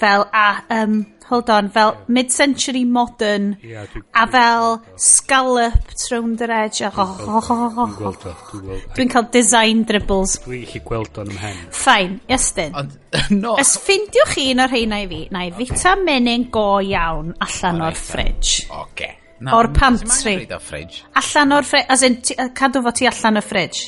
fel 0.00 0.26
a 0.32 0.46
um, 0.78 1.00
hold 1.30 1.50
on, 1.50 1.68
fel 1.70 1.92
yeah. 1.92 2.04
mid-century 2.08 2.84
modern, 2.84 3.56
yeah, 3.62 3.86
a 4.14 4.26
fel 4.26 4.82
scalloped 4.96 6.02
round 6.10 6.42
yr 6.42 6.52
edge. 6.56 6.82
Dwi'n 8.96 9.12
cael 9.12 9.28
design 9.32 9.84
dribbles. 9.88 10.36
Dwi'n 10.44 10.66
chi 10.68 10.82
gweld 10.86 11.20
o'n 11.22 11.30
ymhen. 11.30 11.62
Fine, 11.74 12.18
ystyn. 12.36 12.74
no. 13.42 13.54
Ys 13.62 13.76
ffindiwch 13.84 14.34
chi 14.34 14.48
un 14.54 14.64
o'r 14.66 14.74
rheina 14.74 15.00
i 15.04 15.08
fi, 15.10 15.22
na 15.34 15.46
i 15.46 15.54
fita 15.54 15.94
menyn 16.02 16.48
go 16.52 16.66
iawn 16.84 17.32
allan 17.46 17.86
o'r 17.88 17.98
ffridge. 17.98 18.66
Oce. 18.82 19.12
No, 19.40 19.54
o'r 19.56 19.70
pantry. 19.72 20.36
Allan 20.50 21.56
o'r 21.56 21.64
ffridge. 21.64 21.86
As 21.94 22.04
in, 22.04 22.18
cadw 22.58 22.82
fo 22.84 22.92
ti 22.96 23.08
allan 23.08 23.40
o'r 23.40 23.46
ffridge. 23.46 23.86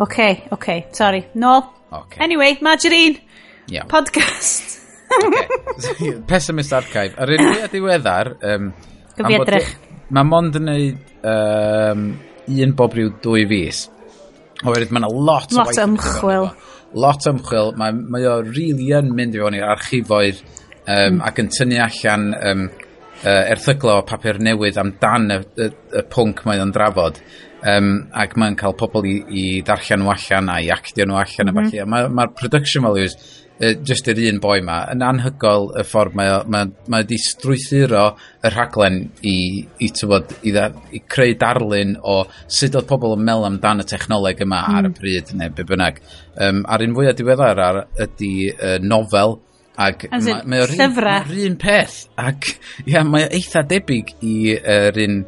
Oce, 0.00 0.02
okay, 0.08 0.34
oce, 0.48 0.52
okay, 0.58 0.84
sorry. 0.96 1.24
No. 1.34 1.54
Okay. 1.92 2.22
Anyway, 2.24 2.58
margarine. 2.60 3.20
Yeah. 3.68 3.84
Podcast. 3.84 4.79
Okay. 5.10 6.12
Pessimist 6.30 6.72
Archive. 6.72 7.14
Ar 7.18 7.34
un 7.34 7.46
mwyaf 7.48 7.72
diweddar... 7.74 8.34
Um, 8.46 8.72
Gyfiedrych. 9.18 9.70
Mae 10.10 10.26
mond 10.26 10.56
yn 10.58 10.66
neud 10.66 11.10
um, 11.30 12.04
un 12.50 12.76
bob 12.78 12.94
rhyw 12.96 13.12
dwy 13.22 13.44
fus. 13.50 13.84
Oherwydd 14.64 14.92
mae 14.92 15.02
yna 15.02 15.10
lot, 15.14 15.52
lot 15.56 15.72
o 15.72 15.84
ymchwil. 15.86 16.48
Lot 17.00 17.26
o 17.26 17.34
ymchwil. 17.34 17.74
Mae, 17.80 17.94
mae 17.94 18.26
o 18.28 18.40
really 18.46 18.90
yn 18.96 19.12
mynd 19.16 19.36
i 19.36 19.42
fewn 19.42 19.58
i'r 19.58 19.68
archifoedd 19.74 20.40
um, 20.40 20.96
mm. 20.96 21.20
ac 21.28 21.42
yn 21.42 21.52
tynnu 21.54 21.78
allan 21.84 22.26
um, 22.34 22.64
uh, 23.22 23.44
erthyglo 23.52 24.00
o 24.00 24.08
papur 24.08 24.40
newydd 24.42 24.80
amdan 24.82 25.30
y, 25.36 25.38
y, 25.60 25.70
y 26.00 26.04
pwnc 26.12 26.42
mae 26.48 26.62
o'n 26.62 26.74
drafod. 26.74 27.22
Um, 27.60 27.92
ac 28.16 28.38
mae'n 28.40 28.56
cael 28.56 28.72
pobl 28.80 29.04
i, 29.04 29.18
i 29.36 29.44
darllen 29.66 30.00
nhw 30.00 30.14
allan 30.14 30.48
a 30.48 30.60
i 30.64 30.70
actio 30.72 31.04
nhw 31.04 31.18
allan 31.20 31.52
mm 31.52 31.58
-hmm. 31.66 31.90
Mae'r 31.92 32.08
ma 32.16 32.26
production 32.32 32.86
values 32.88 33.18
just 33.84 34.08
yr 34.08 34.20
un 34.30 34.38
boi 34.40 34.60
ma, 34.64 34.78
yn 34.92 35.02
anhygol 35.04 35.68
y 35.76 35.84
ffordd 35.84 36.16
mae 36.16 36.30
o, 36.32 36.38
mae, 36.48 36.70
mae 36.88 37.04
wedi 37.04 37.18
strwythuro 37.20 38.06
y 38.40 38.52
rhaglen 38.54 39.02
i, 39.20 39.36
i, 39.84 39.90
tywod, 39.96 40.32
i, 40.40 40.54
dda, 40.54 40.70
i 40.96 41.02
creu 41.04 41.34
darlun 41.40 41.96
o 42.00 42.22
sut 42.46 42.78
oedd 42.78 42.88
pobl 42.88 43.16
yn 43.18 43.26
mel 43.26 43.44
amdan 43.48 43.84
y 43.84 43.86
technoleg 43.90 44.40
yma 44.46 44.62
mm. 44.64 44.78
ar 44.78 44.88
y 44.88 44.94
pryd 44.96 45.34
neu 45.36 45.52
be 45.56 45.66
bynnag. 45.68 46.00
Um, 46.40 46.64
a'r 46.64 46.86
un 46.86 46.96
fwyaf 46.96 47.18
diweddar 47.18 47.62
ar, 47.66 47.84
ydy 48.08 48.34
uh, 48.54 48.76
nofel 48.80 49.40
Ac 49.80 50.02
mae 50.10 50.42
ma 50.50 50.58
o'r 50.60 50.72
un, 50.74 50.80
ma 50.92 51.54
peth. 51.60 52.00
Ac 52.20 52.50
ia, 52.84 53.00
mae 53.06 53.28
o 53.28 53.30
eitha 53.38 53.62
debyg 53.68 54.10
i 54.26 54.34
yr 54.58 54.98
uh, 54.98 55.04
un 55.06 55.22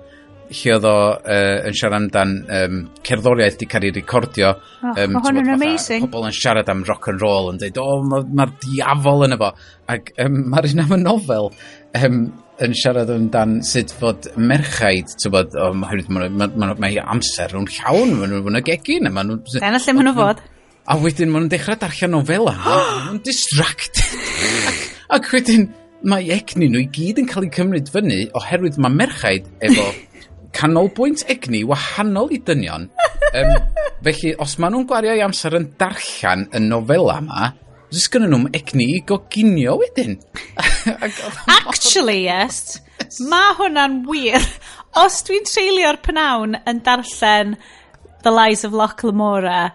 lle 0.53 0.75
oedd 0.77 0.87
o 0.89 0.95
uh, 1.17 1.57
yn 1.69 1.77
siarad 1.77 1.99
amdan 1.99 2.35
um, 2.59 2.79
cerddoriaeth 3.07 3.59
di 3.61 3.69
cael 3.71 3.87
ei 3.89 3.95
recordio. 3.97 4.53
Oh, 4.83 4.93
um, 4.93 5.17
ma 5.17 5.23
hwn 5.25 5.41
yn 5.43 5.51
amazing. 5.55 6.07
Pobl 6.07 6.29
yn 6.29 6.37
siarad 6.37 6.71
am 6.73 6.85
rock 6.89 7.09
and 7.13 7.25
roll 7.25 7.51
yn 7.53 7.61
dweud, 7.63 7.81
o, 7.81 7.89
oh, 7.97 8.05
mae'r 8.13 8.31
ma 8.39 8.47
diafol 8.63 9.27
yn 9.27 9.37
efo. 9.39 9.51
Ac 9.93 10.15
um, 10.25 10.39
mae'r 10.53 10.71
un 10.71 10.85
am 10.85 10.97
y 10.97 11.01
nofel 11.03 11.51
um, 11.99 12.23
yn 12.63 12.79
siarad 12.79 13.11
amdan 13.13 13.59
sut 13.67 13.93
fod 13.99 14.31
merchaid, 14.39 15.13
ti'n 15.19 15.35
bod, 15.35 15.59
o, 15.59 15.73
mae 15.83 16.07
ma, 16.07 16.29
ma, 16.29 16.49
ma, 16.55 16.73
ma 16.87 16.95
amser 17.17 17.57
nhw'n 17.57 17.69
llawn, 17.79 18.17
mae 18.21 18.33
nhw'n 18.33 18.63
y 18.63 18.65
gegin. 18.71 19.11
Ma 19.13 19.27
nhw, 19.27 19.41
Dyna 19.57 19.83
lle 19.83 19.99
mae 19.99 20.09
nhw 20.09 20.17
fod. 20.21 20.43
A 20.83 20.99
wedyn 20.99 21.31
maen 21.31 21.47
nhw'n 21.47 21.53
dechrau 21.53 21.79
darllen 21.81 22.17
nofela, 22.17 22.57
maen 22.65 23.07
nhw'n 23.11 23.23
distracted. 23.27 24.03
ac, 24.69 24.83
ac 25.19 25.31
wedyn, 25.35 25.71
mae 26.03 26.31
egni 26.35 26.69
nhw 26.71 26.83
i 26.83 26.89
gyd 26.91 27.21
yn 27.23 27.29
cael 27.31 27.47
eu 27.47 27.53
cymryd 27.55 27.91
fyny 27.93 28.25
oherwydd 28.39 28.79
mae 28.83 28.95
merchaid 28.95 29.47
efo 29.63 29.85
canolbwynt 30.57 31.25
egni 31.33 31.63
wahanol 31.69 32.33
i 32.35 32.39
dynion. 32.45 32.89
Um, 33.33 33.53
felly, 34.05 34.35
os 34.43 34.59
maen 34.61 34.77
nhw'n 34.77 34.87
gwario 34.91 35.17
i 35.17 35.25
amser 35.25 35.57
yn 35.59 35.71
darllen 35.81 36.47
y 36.53 36.63
nofela 36.63 37.19
yma, 37.23 37.53
jyst 37.93 38.13
gynnu 38.13 38.31
nhw'n 38.33 38.57
egni 38.57 38.89
i 38.97 39.01
goginio 39.09 39.79
wedyn. 39.81 40.19
Actually, 41.61 42.25
yes. 42.27 42.81
Mae 43.29 43.57
hwnna'n 43.59 44.03
wir. 44.09 44.45
Os 45.03 45.23
dwi'n 45.27 45.49
treulio'r 45.49 46.01
pnawn 46.05 46.59
yn 46.69 46.83
darllen 46.85 47.57
The 48.23 48.33
Lies 48.33 48.65
of 48.69 48.77
Loch 48.77 49.03
Lamora, 49.03 49.73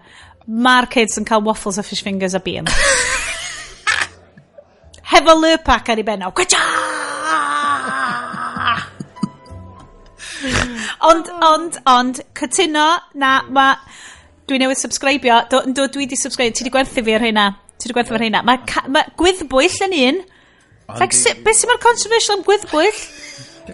mae'r 0.48 0.88
kids 0.90 1.18
yn 1.20 1.26
cael 1.28 1.44
waffles 1.44 1.78
a 1.78 1.84
fish 1.84 2.02
fingers 2.06 2.34
a 2.38 2.40
bean. 2.40 2.70
Hefo 5.08 5.34
lurpak 5.40 5.88
ar 5.92 6.00
ei 6.00 6.06
benno. 6.06 6.32
Gwaetha! 6.36 7.07
Ond, 11.08 11.30
ond, 11.44 11.80
ond, 11.86 12.22
cytuno, 12.38 12.88
na, 13.18 13.32
ma... 13.54 13.72
Dwi 14.48 14.62
newydd 14.62 14.80
subscribio. 14.80 15.42
Do, 15.52 15.60
do, 15.76 15.84
dwi 15.92 16.06
di 16.08 16.16
subscribio. 16.16 16.56
Ti 16.56 16.64
di 16.64 16.70
gwerthu 16.72 17.02
fi 17.04 17.16
ar 17.18 17.24
hynna. 17.26 17.50
Ti 17.76 17.90
di 17.90 17.92
gwerthu 17.92 18.14
fi 18.14 18.16
ar 18.16 18.24
hynna. 18.24 18.40
Mae 18.48 18.62
ma, 18.64 18.84
ma 18.94 19.02
gwyddbwyll 19.20 19.82
yn 19.84 19.96
un. 19.98 20.22
Like, 20.96 21.12
si, 21.12 21.34
beth 21.44 21.58
sy'n 21.58 21.68
ma'r 21.68 21.82
controversial 21.82 22.38
am 22.38 22.44
gwyddbwyll? 22.46 23.02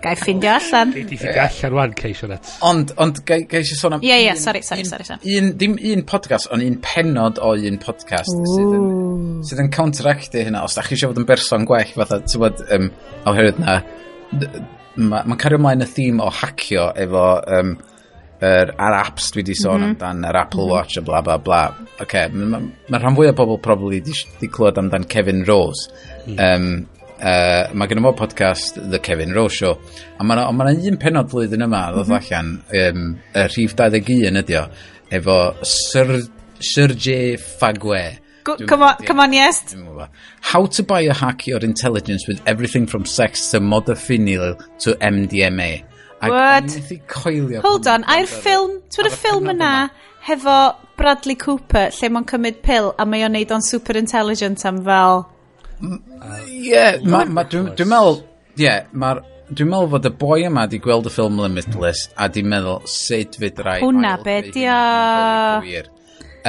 Gai 0.02 0.16
ffindio 0.18 0.50
allan. 0.50 0.90
Dwi 0.90 1.04
di 1.06 1.18
ffindio 1.20 1.44
allan 1.44 1.72
rwan, 1.76 1.94
Ceisio 2.00 2.26
Net. 2.32 2.50
Ond, 2.66 2.90
ond, 2.98 3.20
gai 3.28 3.62
si 3.62 3.78
sôn 3.78 3.94
am... 3.94 4.02
Ie, 4.02 4.10
ie, 4.10 4.24
yeah, 4.24 4.40
sorry, 4.40 4.64
sorry, 4.66 4.82
sorry. 4.88 5.06
sorry. 5.06 5.36
Un, 5.38 5.52
dim 5.60 5.78
un 5.78 6.02
podcast, 6.10 6.50
ond 6.50 6.66
un 6.66 6.80
penod 6.82 7.38
o 7.38 7.54
un 7.54 7.78
podcast 7.78 8.34
sydd 8.34 8.74
yn, 8.80 8.88
sydd 9.46 9.62
yn 9.62 9.70
counteractu 9.78 10.42
hynna. 10.42 10.64
Os 10.66 10.74
da 10.74 10.82
chi 10.82 10.98
eisiau 10.98 11.14
fod 11.14 11.22
yn 11.22 11.28
berson 11.28 11.70
gwell, 11.70 11.94
fatha, 11.94 12.18
ti'n 12.26 12.42
bod, 12.42 12.66
um, 12.74 12.90
oherwydd 13.30 13.62
na, 13.62 13.78
mae'n 14.96 15.28
ma 15.28 15.36
cario 15.40 15.58
ymlaen 15.58 15.84
y 15.84 15.90
theme 15.90 16.22
o 16.22 16.30
hacio 16.30 16.88
efo 17.04 17.24
um, 17.58 17.74
er, 18.44 18.72
ar 18.78 18.96
apps 19.00 19.30
dwi 19.32 19.42
wedi 19.42 19.56
sôn 19.58 19.80
mm 19.80 19.84
-hmm. 19.84 19.94
amdan, 19.94 20.24
yr 20.30 20.36
Apple. 20.36 20.64
Mhm. 20.64 20.70
Watch 20.70 20.96
a 20.96 21.02
bla 21.02 21.22
bla 21.22 21.38
bla. 21.38 21.74
Okay, 22.00 22.28
mae 22.28 22.46
ma, 22.46 22.60
ma 22.88 22.98
rhan 22.98 23.16
fwy 23.16 23.28
o 23.28 23.32
bobl 23.32 23.60
probably 23.62 24.00
di, 24.00 24.12
di 24.40 24.48
clywed 24.48 24.78
amdan 24.78 25.08
Kevin 25.08 25.44
Rose. 25.44 25.90
Um, 26.26 26.86
uh, 27.20 27.70
mae 27.72 27.88
gen 27.88 27.98
i 27.98 28.00
mo 28.00 28.12
podcast 28.12 28.78
The 28.90 28.98
Kevin 28.98 29.32
Rose 29.34 29.56
Show. 29.56 29.78
A 30.18 30.24
mae 30.24 30.36
yna 30.36 30.52
ma 30.52 30.70
un 30.70 30.98
penod 30.98 31.30
flwyddyn 31.30 31.66
yma 31.66 31.90
ddod 31.92 32.08
mm 32.08 32.14
-hmm. 32.14 32.32
allan, 32.32 32.62
um, 32.82 33.16
y 33.34 33.46
rhif 33.48 33.74
21 33.74 34.42
ydi 34.42 34.58
o, 34.58 34.66
efo 35.10 35.38
Sir, 35.62 36.20
Sir 36.60 36.94
J. 36.94 37.36
Fagwe. 37.36 38.23
Come 38.44 38.82
on, 38.82 38.96
come 39.06 39.20
on, 39.20 39.32
yes. 39.32 39.74
How 40.40 40.66
to 40.66 40.82
biohack 40.82 41.46
your 41.46 41.60
intelligence 41.60 42.28
with 42.28 42.42
everything 42.46 42.86
from 42.86 43.06
sex 43.06 43.50
to 43.50 43.60
modafinil 43.60 44.62
to 44.80 44.94
MDMA. 44.94 45.84
What? 46.20 46.64
Coelio, 47.08 47.60
Hold 47.60 47.86
on, 47.88 48.04
a'r 48.08 48.28
ffilm, 48.28 48.78
twyd 48.92 49.10
y 49.10 49.12
ffilm 49.12 49.50
yna 49.52 49.72
hefo 50.24 50.54
Bradley 50.96 51.36
Cooper 51.36 51.92
lle 51.92 52.10
mae'n 52.14 52.28
cymryd 52.30 52.62
pil 52.64 52.92
a 52.96 53.04
mae 53.04 53.26
o'n 53.26 53.34
neud 53.36 53.52
o'n 53.52 53.64
super 53.64 53.98
intelligent 54.00 54.64
am 54.68 54.80
fel... 54.86 55.26
Ie, 56.48 56.84
dwi'n 57.04 57.34
meddwl, 57.34 58.22
ie, 58.56 58.76
mae'r 58.92 59.20
Dwi'n 59.44 59.68
meddwl 59.68 59.90
fod 59.92 60.06
y 60.08 60.10
boi 60.16 60.38
yma 60.48 60.62
di 60.72 60.78
gweld 60.80 61.10
y 61.10 61.12
ffilm 61.12 61.36
Limitless 61.42 62.06
a 62.16 62.30
di 62.32 62.40
meddwl 62.48 62.86
sut 62.88 63.36
fydd 63.42 63.60
rai... 63.66 63.82
Hwna 63.84 64.14
be 64.24 64.38
di 64.48 64.64
o 64.72 64.78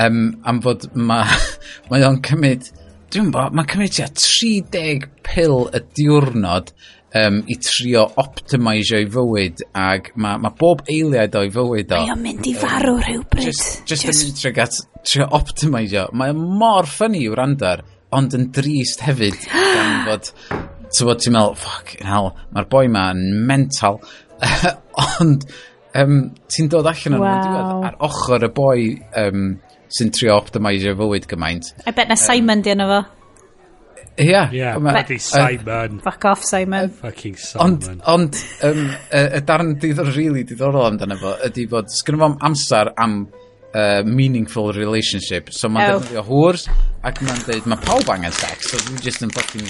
um, 0.02 0.20
am 0.48 0.62
fod 0.66 0.90
ma, 0.96 1.22
mae 1.92 2.06
o'n 2.08 2.22
cymryd 2.26 2.72
dwi'n 3.14 3.32
bo, 3.32 3.48
mae'n 3.54 3.70
cymryd 3.72 3.96
tua 3.96 4.10
30 4.12 5.08
pil 5.26 5.58
y 5.76 5.82
diwrnod 5.98 6.72
um, 7.16 7.42
i 7.48 7.58
trio 7.64 8.06
optimisio 8.22 9.00
i 9.00 9.08
fywyd 9.12 9.64
ac 9.80 10.12
mae 10.20 10.42
ma 10.44 10.52
bob 10.60 10.84
eiliad 10.92 11.38
o'i 11.40 11.52
fywyd 11.54 11.94
o. 11.96 12.02
Mae 12.02 12.16
o'n 12.16 12.24
mynd 12.26 12.50
i 12.50 12.56
farw 12.60 12.98
rhywbryd. 13.00 13.48
Just, 13.48 13.86
just, 13.88 14.08
just... 14.10 14.26
yn 14.28 14.40
trio, 14.40 14.54
gat, 14.58 14.80
trio 15.08 15.30
optimisio. 15.38 16.08
Mae 16.18 16.36
mor 16.36 16.90
ffynnu 16.92 17.24
i'w 17.24 17.38
randar, 17.40 17.86
ond 18.16 18.36
yn 18.38 18.50
drist 18.56 19.06
hefyd. 19.06 19.38
gan 19.76 19.96
fod, 20.10 20.34
ti'n 20.90 21.10
bod 21.12 21.24
ti'n 21.24 21.38
meddwl, 21.38 21.56
ffuck, 21.62 21.96
hell, 22.10 22.34
mae'r 22.56 22.70
boi 22.72 22.86
ma'n 22.92 23.24
mental. 23.48 24.02
ond 25.06 25.48
um, 25.96 26.18
ti'n 26.52 26.72
dod 26.72 26.90
allan 26.92 27.18
o'n 27.18 27.24
wow. 27.24 27.46
diwedd 27.46 27.88
ar 27.90 28.02
ochr 28.10 28.48
y 28.50 28.52
boi 28.56 28.80
um, 29.24 29.48
sy'n 29.94 30.12
trio 30.16 30.36
optimisio 30.40 30.96
fywyd 30.98 31.28
gymaint. 31.30 31.72
I 31.86 31.94
bet 31.96 32.10
na 32.10 32.18
Simon 32.20 32.60
um, 32.60 32.66
di 32.66 32.74
yna 32.74 32.90
fo. 32.90 33.04
Ia. 34.16 34.26
Yeah, 34.32 34.52
yeah 34.52 34.78
bloody 34.80 35.18
Simon. 35.18 35.98
Uh, 36.00 36.02
Fuck 36.02 36.26
off, 36.26 36.44
Simon. 36.44 36.86
Uh, 36.86 36.88
fucking 36.88 37.36
Simon. 37.36 37.66
Ond, 37.66 38.04
ond 38.08 38.38
um, 38.64 38.86
y 39.12 39.42
darn 39.46 39.76
diddorol, 39.80 40.14
really 40.16 40.46
diddorol 40.48 40.88
amdano 40.88 41.18
fo, 41.20 41.34
ydy 41.50 41.68
bod, 41.72 41.92
sgynnu 41.92 42.22
fo'm 42.24 42.38
amser 42.48 42.94
am 42.96 43.26
uh, 43.76 44.04
meaningful 44.08 44.72
relationship. 44.74 45.52
So 45.52 45.68
mae'n 45.70 45.98
oh. 45.98 46.00
defnyddio 46.00 46.24
hwrs, 46.30 46.68
ac 47.04 47.20
mae'n 47.28 47.44
dweud, 47.44 47.68
mae 47.72 47.84
pawb 47.84 48.14
angen 48.16 48.36
sex, 48.36 48.72
so 48.72 48.80
dwi'n 48.86 49.04
just 49.04 49.26
yn 49.26 49.36
fucking... 49.36 49.68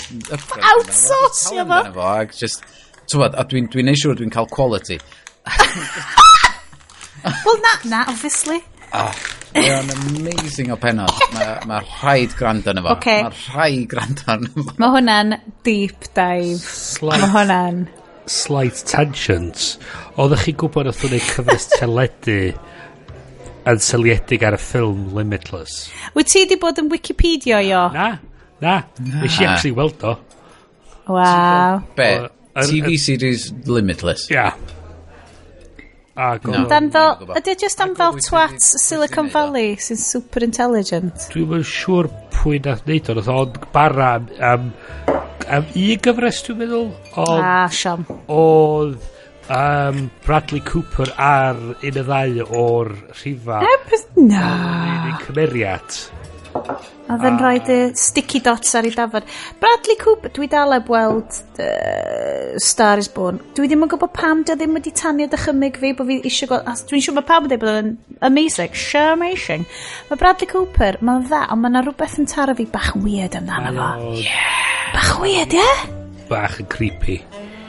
Outsourcio 0.76 1.66
fo! 1.72 1.82
fo, 1.98 2.06
ac 2.12 2.38
just, 2.38 2.70
tywed, 3.10 3.34
a 3.34 3.48
dwi'n 3.50 3.72
dwi 3.74 3.88
neud 3.88 4.02
siŵr 4.04 4.22
dwi'n 4.22 4.34
cael 4.36 4.50
quality. 4.54 5.00
well, 7.26 7.60
na, 7.66 7.74
na, 7.90 8.06
obviously. 8.14 8.62
Oh, 8.94 9.12
mae 9.56 9.72
o'n 9.74 9.92
amazing 9.96 10.72
o 10.74 10.78
penod. 10.80 11.12
Mae 11.34 11.58
ma 11.70 11.82
rhaid 11.84 12.36
gwrando 12.38 12.72
arno 12.72 12.86
fo. 12.86 12.96
Okay. 13.00 13.24
Mae 13.26 13.44
rhaid 13.50 13.88
gwrando 13.92 14.28
arno 14.36 14.52
fo. 14.54 14.76
Mae 14.82 14.94
hwnna'n 14.98 15.38
deep 15.68 16.10
dive. 16.12 16.60
Slight, 16.62 17.24
mae 17.24 17.34
hwnna'n... 17.34 17.82
Slight 18.32 18.82
tangents. 18.90 19.76
Oeddech 20.18 20.48
chi'n 20.48 20.60
gwybod 20.62 20.92
oedd 20.92 21.02
hwnna'n 21.04 21.26
cyfres 21.32 21.68
teledu 21.76 22.40
yn 23.66 23.82
syliedig 23.82 24.46
ar 24.46 24.58
y 24.58 24.62
ffilm 24.62 25.10
Limitless. 25.18 25.90
Wyt 26.18 26.32
ti 26.32 26.46
di 26.50 26.60
bod 26.62 26.80
yn 26.82 26.92
Wikipedia 26.94 27.64
i 27.66 27.74
o? 27.74 27.88
Na, 27.96 28.12
na. 28.62 28.78
na. 29.02 29.20
Nes 29.24 29.40
i 29.42 29.50
actually 29.50 29.76
weld 29.78 30.06
o. 30.06 30.16
Waw. 31.10 31.82
Be? 31.98 32.10
TV 32.56 32.96
series 33.02 33.52
Limitless? 33.66 34.30
Ia. 34.32 34.36
Yeah. 34.36 34.76
Ag 36.16 36.46
no. 36.48 36.62
Dan 36.72 36.88
fel, 36.96 37.18
ydy 37.36 37.58
just 37.60 37.82
am 37.84 37.92
fel 38.00 38.16
twat 38.24 38.64
Silicon 38.64 39.28
Valley 39.34 39.74
sy'n 39.84 40.00
super 40.00 40.46
intelligent? 40.48 41.26
Dwi'n 41.34 41.58
yn 41.58 41.66
siŵr 41.68 42.08
pwy 42.38 42.62
nath 42.64 42.86
neud 42.88 43.10
o'n 43.12 43.20
nath 43.20 43.58
bara 43.76 44.14
am, 44.16 44.30
am, 44.40 44.70
am 45.52 45.68
un 45.74 46.00
gyfres 46.08 46.40
dwi'n 46.48 46.62
meddwl. 46.62 46.88
Ond, 47.20 47.44
ah, 47.44 47.68
siom. 47.68 48.08
Oedd 48.32 48.96
um, 49.52 50.06
Bradley 50.24 50.64
Cooper 50.64 51.12
ar 51.20 51.60
un 51.76 51.84
y 51.84 52.06
ddau 52.08 52.48
o'r 52.64 52.94
rhifa. 53.20 53.60
Na. 54.16 54.46
No. 55.04 55.18
Cymeriad. 55.26 56.00
Oedd 56.66 57.22
yn 57.28 57.36
ah. 57.36 57.42
rhoi 57.42 57.60
dy 57.68 57.78
sticky 58.00 58.42
dots 58.46 58.74
ar 58.78 58.88
ei 58.88 58.94
dafod. 58.96 59.28
Bradley 59.62 59.98
Cooper, 60.02 60.32
dwi 60.34 60.48
dal 60.50 60.74
eb 60.74 60.90
weld 60.90 61.38
uh, 61.62 62.56
Star 62.62 63.02
is 63.02 63.10
Born. 63.14 63.38
Dwi 63.58 63.70
ddim 63.70 63.86
yn 63.86 63.92
gwybod 63.92 64.14
pam 64.16 64.42
dy 64.48 64.56
ddim 64.58 64.78
wedi 64.80 64.94
tanio 64.96 65.30
dychymyg 65.32 65.80
fi 65.82 65.94
bod 65.98 66.10
fi 66.10 66.20
eisiau 66.26 66.52
gweld... 66.52 66.84
Dwi'n 66.90 67.06
siŵr 67.06 67.18
mae 67.20 67.28
pam 67.30 67.46
yn 67.46 67.54
dweud 67.54 67.64
bod 67.66 67.82
yn 67.84 67.92
amazing, 68.26 68.74
sure 68.74 69.14
amazing. 69.14 69.66
Mae 70.10 70.22
Bradley 70.22 70.50
Cooper, 70.50 71.00
mae'n 71.06 71.28
dda, 71.30 71.46
ond 71.54 71.62
mae 71.62 71.74
yna 71.74 71.86
rhywbeth 71.86 72.20
yn 72.22 72.30
taro 72.32 72.58
fi 72.58 72.68
bach 72.74 72.94
weird 72.98 73.38
amdano 73.38 73.74
fo. 73.78 73.90
Oh, 73.96 74.20
yeah. 74.20 74.94
Bach 74.96 75.16
weird, 75.22 75.54
ie? 75.54 75.62
Yeah? 75.62 75.90
Bach 76.30 76.60
yn 76.64 76.70
creepy. 76.72 77.20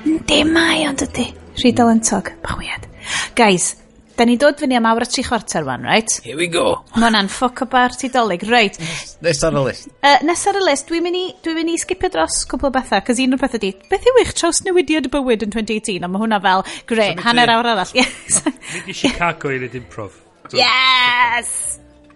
Yndi 0.06 0.44
mai, 0.48 0.86
ond 0.88 1.04
ydy. 1.04 1.28
Rhy 1.60 1.72
dalentog, 1.76 2.32
bach 2.44 2.56
weird. 2.60 2.88
Guys, 3.36 3.74
Da 4.16 4.24
ni 4.24 4.38
dod 4.40 4.56
fyny 4.56 4.72
am 4.78 4.86
awr 4.88 5.04
a 5.04 5.06
tri 5.12 5.20
chwarter 5.26 5.60
wan, 5.66 5.82
right? 5.84 6.08
Here 6.24 6.38
we 6.38 6.46
go. 6.48 6.78
Mae 6.94 7.02
hwnna'n 7.04 7.26
ffoc 7.28 7.60
o 7.60 7.66
bar 7.68 7.92
Dolig, 8.14 8.46
right. 8.48 8.78
Nes 9.20 9.42
ar 9.44 9.52
y 9.52 9.64
list. 9.66 9.90
Uh, 10.00 10.16
nes 10.24 10.44
ar 10.48 10.56
y 10.56 10.62
list, 10.64 10.86
dwi'n 10.88 11.04
mynd 11.04 11.18
i, 11.18 11.24
dwi 11.44 11.52
mynd 11.58 11.72
i 11.74 11.76
skipio 11.82 12.08
dros 12.14 12.38
cwpl 12.48 12.70
o 12.70 12.72
bethau, 12.72 13.02
cos 13.04 13.20
un 13.20 13.36
o'r 13.36 13.42
bethau 13.42 13.60
di, 13.60 13.74
beth 13.90 14.08
yw 14.08 14.20
eich 14.22 14.32
traws 14.38 14.62
newidiad 14.64 15.10
y 15.10 15.12
bywyd 15.12 15.44
yn 15.44 15.52
2018, 15.52 16.06
a 16.06 16.08
mae 16.08 16.22
hwnna 16.22 16.40
fel, 16.46 16.64
gre, 16.88 17.10
so 17.12 17.26
hanner 17.26 17.52
awr 17.58 17.72
arall. 17.74 17.92
Yes. 18.00 18.40
Mynd 18.46 18.88
i 18.88 18.96
Chicago 18.96 19.52
i 19.52 19.60
wneud 19.60 19.76
improv. 19.82 20.16
Yes! 20.56 21.52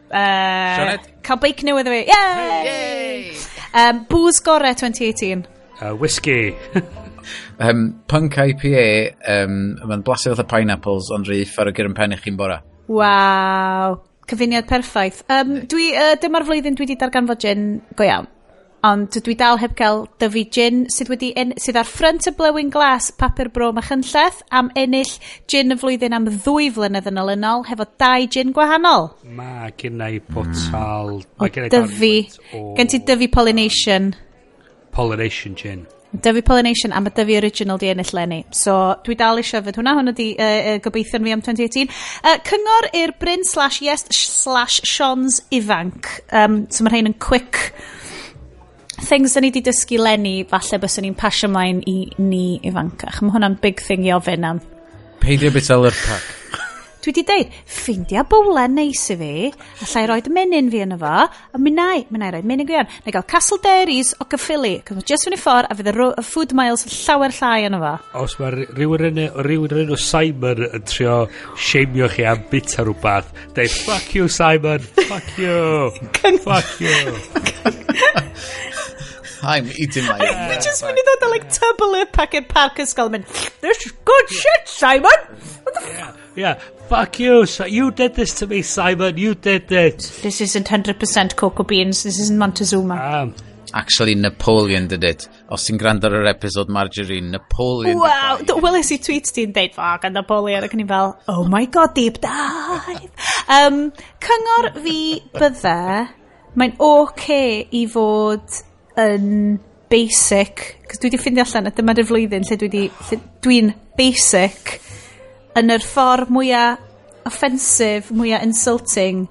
Uh, 0.09 0.97
cael 1.27 1.43
beic 1.45 1.61
newydd 1.69 1.91
o 1.91 1.99
fi. 1.99 2.03
Yay! 2.09 2.65
Yay! 2.71 3.39
Um, 3.77 4.05
bŵs 4.09 4.41
gore 4.47 4.73
2018. 4.73 5.45
Uh, 5.81 5.93
whisky. 6.01 6.55
Um, 7.61 8.03
punk 8.09 8.39
IPA, 8.41 8.85
um, 9.29 9.57
mae'n 9.85 10.05
blasu 10.07 10.33
fath 10.33 10.45
o 10.47 10.49
pineapples, 10.49 11.11
ond 11.13 11.29
rhi 11.29 11.43
ffar 11.45 11.69
o 11.69 11.75
gyr 11.77 11.91
yn 11.91 11.97
pen 11.99 12.17
i 12.17 12.21
chi'n 12.21 12.39
bora. 12.39 12.63
Waw, 12.89 13.99
cyfuniad 14.31 14.69
perffaith. 14.71 15.21
Um, 15.29 15.59
dwi, 15.69 15.91
uh, 15.93 16.15
dyma'r 16.23 16.47
flwyddyn 16.49 16.79
dwi 16.79 16.89
wedi 16.89 17.01
darganfod 17.01 17.43
gin 17.45 17.67
go 17.99 18.07
iawn. 18.09 18.31
Ond 18.81 19.13
dwi 19.13 19.35
dal 19.37 19.59
heb 19.61 19.75
cael 19.77 20.07
dyfu 20.23 20.47
gin 20.57 20.87
sydd, 20.89 21.11
wedi 21.13 21.35
en, 21.37 21.53
sydd 21.61 21.77
ar 21.77 21.85
ffrant 21.85 22.31
y 22.31 22.33
blywyn 22.39 22.71
glass 22.73 23.11
papur 23.13 23.51
bro 23.53 23.69
machynlleth 23.77 24.41
am 24.57 24.71
ennill 24.73 25.13
gin 25.53 25.75
y 25.75 25.77
flwyddyn 25.83 26.17
am 26.17 26.31
ddwy 26.31 26.71
flynedd 26.73 27.11
yn 27.13 27.21
olynol 27.21 27.67
hefo 27.69 27.85
dau 28.01 28.25
gin 28.33 28.57
gwahanol. 28.57 29.11
Mae 29.37 29.69
gen 29.77 30.01
i 30.01 30.17
potal... 30.25 31.19
Mm. 31.21 31.45
O 31.45 31.69
dyfu. 31.77 32.15
Gen 32.81 32.95
ti 32.95 33.05
dyfu 33.05 33.29
pollination. 33.37 34.15
Pollination 34.97 35.61
gin. 35.61 35.85
Dyfu 36.11 36.43
Pollination 36.43 36.93
a 36.93 37.01
mae 37.01 37.15
Dyfu 37.15 37.37
Original 37.39 37.79
di 37.79 37.91
ennill 37.93 38.11
lenni. 38.17 38.41
So 38.51 38.75
dwi 39.07 39.15
dal 39.19 39.39
eisiau 39.39 39.63
fod 39.67 39.79
hwnna, 39.79 39.95
hwnna 39.99 40.15
di 40.17 40.33
uh, 40.35 40.73
gobeithio 40.83 41.23
fi 41.23 41.35
am 41.37 41.45
2018. 41.47 41.87
Uh, 42.25 42.37
cyngor 42.49 42.91
i'r 42.99 43.15
Bryn 43.21 43.47
slash 43.47 43.81
Yes 43.85 44.07
slash 44.11 44.81
Sean's 44.89 45.41
ifanc. 45.55 46.11
Um, 46.33 46.65
so 46.71 46.85
mae 46.85 46.97
rhain 46.97 47.13
yn 47.13 47.19
quick 47.23 47.71
things 49.01 49.35
da 49.35 49.41
ni 49.41 49.53
di 49.55 49.63
dysgu 49.65 50.01
lenni, 50.03 50.43
falle 50.51 50.81
bys 50.83 50.99
ni'n 51.01 51.17
pasio 51.19 51.49
mlaen 51.51 51.81
i 51.89 51.99
ni 52.19 52.59
ifancach. 52.67 53.23
Mae 53.23 53.37
hwnna'n 53.37 53.61
big 53.63 53.81
thing 53.85 54.05
i 54.09 54.13
ofyn 54.17 54.47
am. 54.51 54.61
Peidio 55.23 55.55
bit 55.55 55.71
o 55.71 55.81
lyrpac. 55.85 56.35
Dwi 57.01 57.15
di 57.17 57.23
deud, 57.25 57.53
ffeindia 57.65 58.27
bowlen 58.29 58.75
neis 58.77 59.07
i 59.09 59.15
fi, 59.17 59.29
a 59.81 59.87
llai 59.89 60.03
roed 60.11 60.27
menyn 60.37 60.67
fi 60.69 60.83
yn 60.85 60.91
efo, 60.99 61.13
a 61.57 61.61
minnau, 61.65 62.03
minnau 62.13 62.35
roed 62.35 62.45
menyn 62.51 62.69
gwian. 62.69 62.91
Na 63.01 63.09
i 63.09 63.15
gael 63.15 63.25
Castle 63.31 63.57
Dairies 63.65 64.11
o 64.21 64.27
Gaffili, 64.29 64.75
cos 64.85 64.99
mae 64.99 65.07
jyst 65.09 65.25
fyny 65.25 65.39
ffordd 65.41 65.71
a 65.73 65.79
fydd 65.79 65.89
y 65.89 65.95
ro- 65.97 66.11
y 66.21 66.25
food 66.29 66.53
miles 66.59 66.85
llawer 66.93 67.33
llai 67.39 67.65
yn 67.71 67.79
efo. 67.79 67.95
Os 68.21 68.37
mae 68.43 68.53
rhywun 68.77 69.07
yn 69.09 69.23
rhywun 69.47 69.73
yn 69.79 69.83
enw 69.87 69.97
Simon 70.05 70.61
yn 70.69 70.85
trio 70.93 71.17
sheimio 71.57 72.11
chi 72.13 72.29
am 72.29 72.45
bit 72.53 72.77
ar 72.77 72.91
rhywbeth, 72.91 73.33
dweud, 73.57 73.79
fuck 73.89 74.13
you 74.19 74.29
Simon, 74.37 74.85
fuck 75.01 75.33
you, 75.41 75.89
fuck 76.45 76.71
you. 76.85 76.97
I'm 79.41 79.71
eating 79.73 80.05
my 80.05 80.21
own. 80.21 80.49
Fi 80.53 80.57
jyst 80.69 80.85
mynd 80.85 81.01
i 81.01 81.05
ddod 81.09 81.25
o 81.25 81.33
like 81.33 81.49
tubble 81.57 81.95
i'r 82.03 82.11
packet 82.13 82.53
park 82.53 82.77
ysgol 82.85 83.09
mynd, 83.17 83.25
this 83.65 83.87
is 83.89 83.97
good 84.05 84.29
shit 84.29 84.69
Simon! 84.69 85.31
What 85.65 85.79
the 85.81 85.87
fuck? 85.95 86.20
Yeah, 86.41 86.55
fuck 86.89 87.19
you. 87.19 87.45
So 87.45 87.67
you 87.67 87.91
did 87.91 88.15
this 88.15 88.33
to 88.41 88.47
me, 88.47 88.63
Simon. 88.63 89.19
You 89.19 89.35
did 89.35 89.71
it. 89.71 89.99
This 90.23 90.41
isn't 90.41 90.69
100% 90.69 91.37
cocoa 91.37 91.65
beans. 91.65 92.03
This 92.03 92.19
isn't 92.19 92.39
Montezuma. 92.39 92.97
Um, 92.97 93.35
actually 93.75 94.15
Napoleon 94.15 94.89
did 94.89 95.05
it. 95.05 95.29
Os 95.53 95.67
ti'n 95.67 95.79
gwrando 95.81 96.09
ar 96.09 96.17
yr 96.21 96.29
episod 96.31 96.71
Margarine, 96.73 97.31
Napoleon... 97.35 97.99
Wow! 98.01 98.41
Weles 98.65 98.91
i 98.95 98.99
tweets 99.03 99.35
ti'n 99.37 99.53
deud, 99.57 99.75
fuck, 99.77 100.07
a 100.07 100.11
Napoleon, 100.13 100.65
ac 100.67 100.77
yn 100.77 100.85
i 100.85 100.89
fel, 100.89 101.15
oh 101.31 101.45
my 101.51 101.67
god, 101.67 101.95
deep 101.99 102.21
dive! 102.25 103.11
um, 103.59 103.83
cyngor 104.25 104.73
fi 104.81 104.99
bydde, 105.37 105.77
mae'n 106.57 106.77
oce 106.79 107.03
okay 107.05 107.67
i 107.77 107.85
fod 107.91 108.63
yn 109.01 109.59
basic, 109.91 110.65
cos 110.89 111.03
dwi 111.03 111.11
wedi 111.11 111.21
ffindio 111.21 111.47
allan, 111.47 111.71
a 111.71 111.75
dyma'r 111.75 112.05
flwyddyn 112.07 112.47
lle 112.47 112.59
dwi 112.59 112.71
wedi, 112.71 113.21
dwi'n 113.45 113.75
basic, 113.99 114.79
yn 115.59 115.75
yr 115.75 115.85
ffordd 115.85 116.31
mwyaf 116.33 117.27
offensif, 117.29 118.11
mwyaf 118.15 118.45
insulting, 118.47 119.27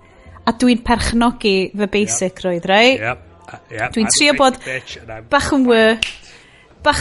a 0.45 0.53
dwi'n 0.57 0.83
perchnogi 0.85 1.71
fy 1.73 1.89
basic 1.91 2.39
yep. 2.39 2.45
roedd, 2.45 2.69
rei? 2.69 2.93
Right? 2.97 3.03
Yep. 3.07 3.25
Uh, 3.49 3.57
Yep. 3.73 3.93
Dwi'n 3.95 4.09
trio 4.13 4.33
bod 4.37 4.57
bach 5.31 5.47
yn 5.55 5.63
wyr, 5.65 5.95
bach, 6.85 6.99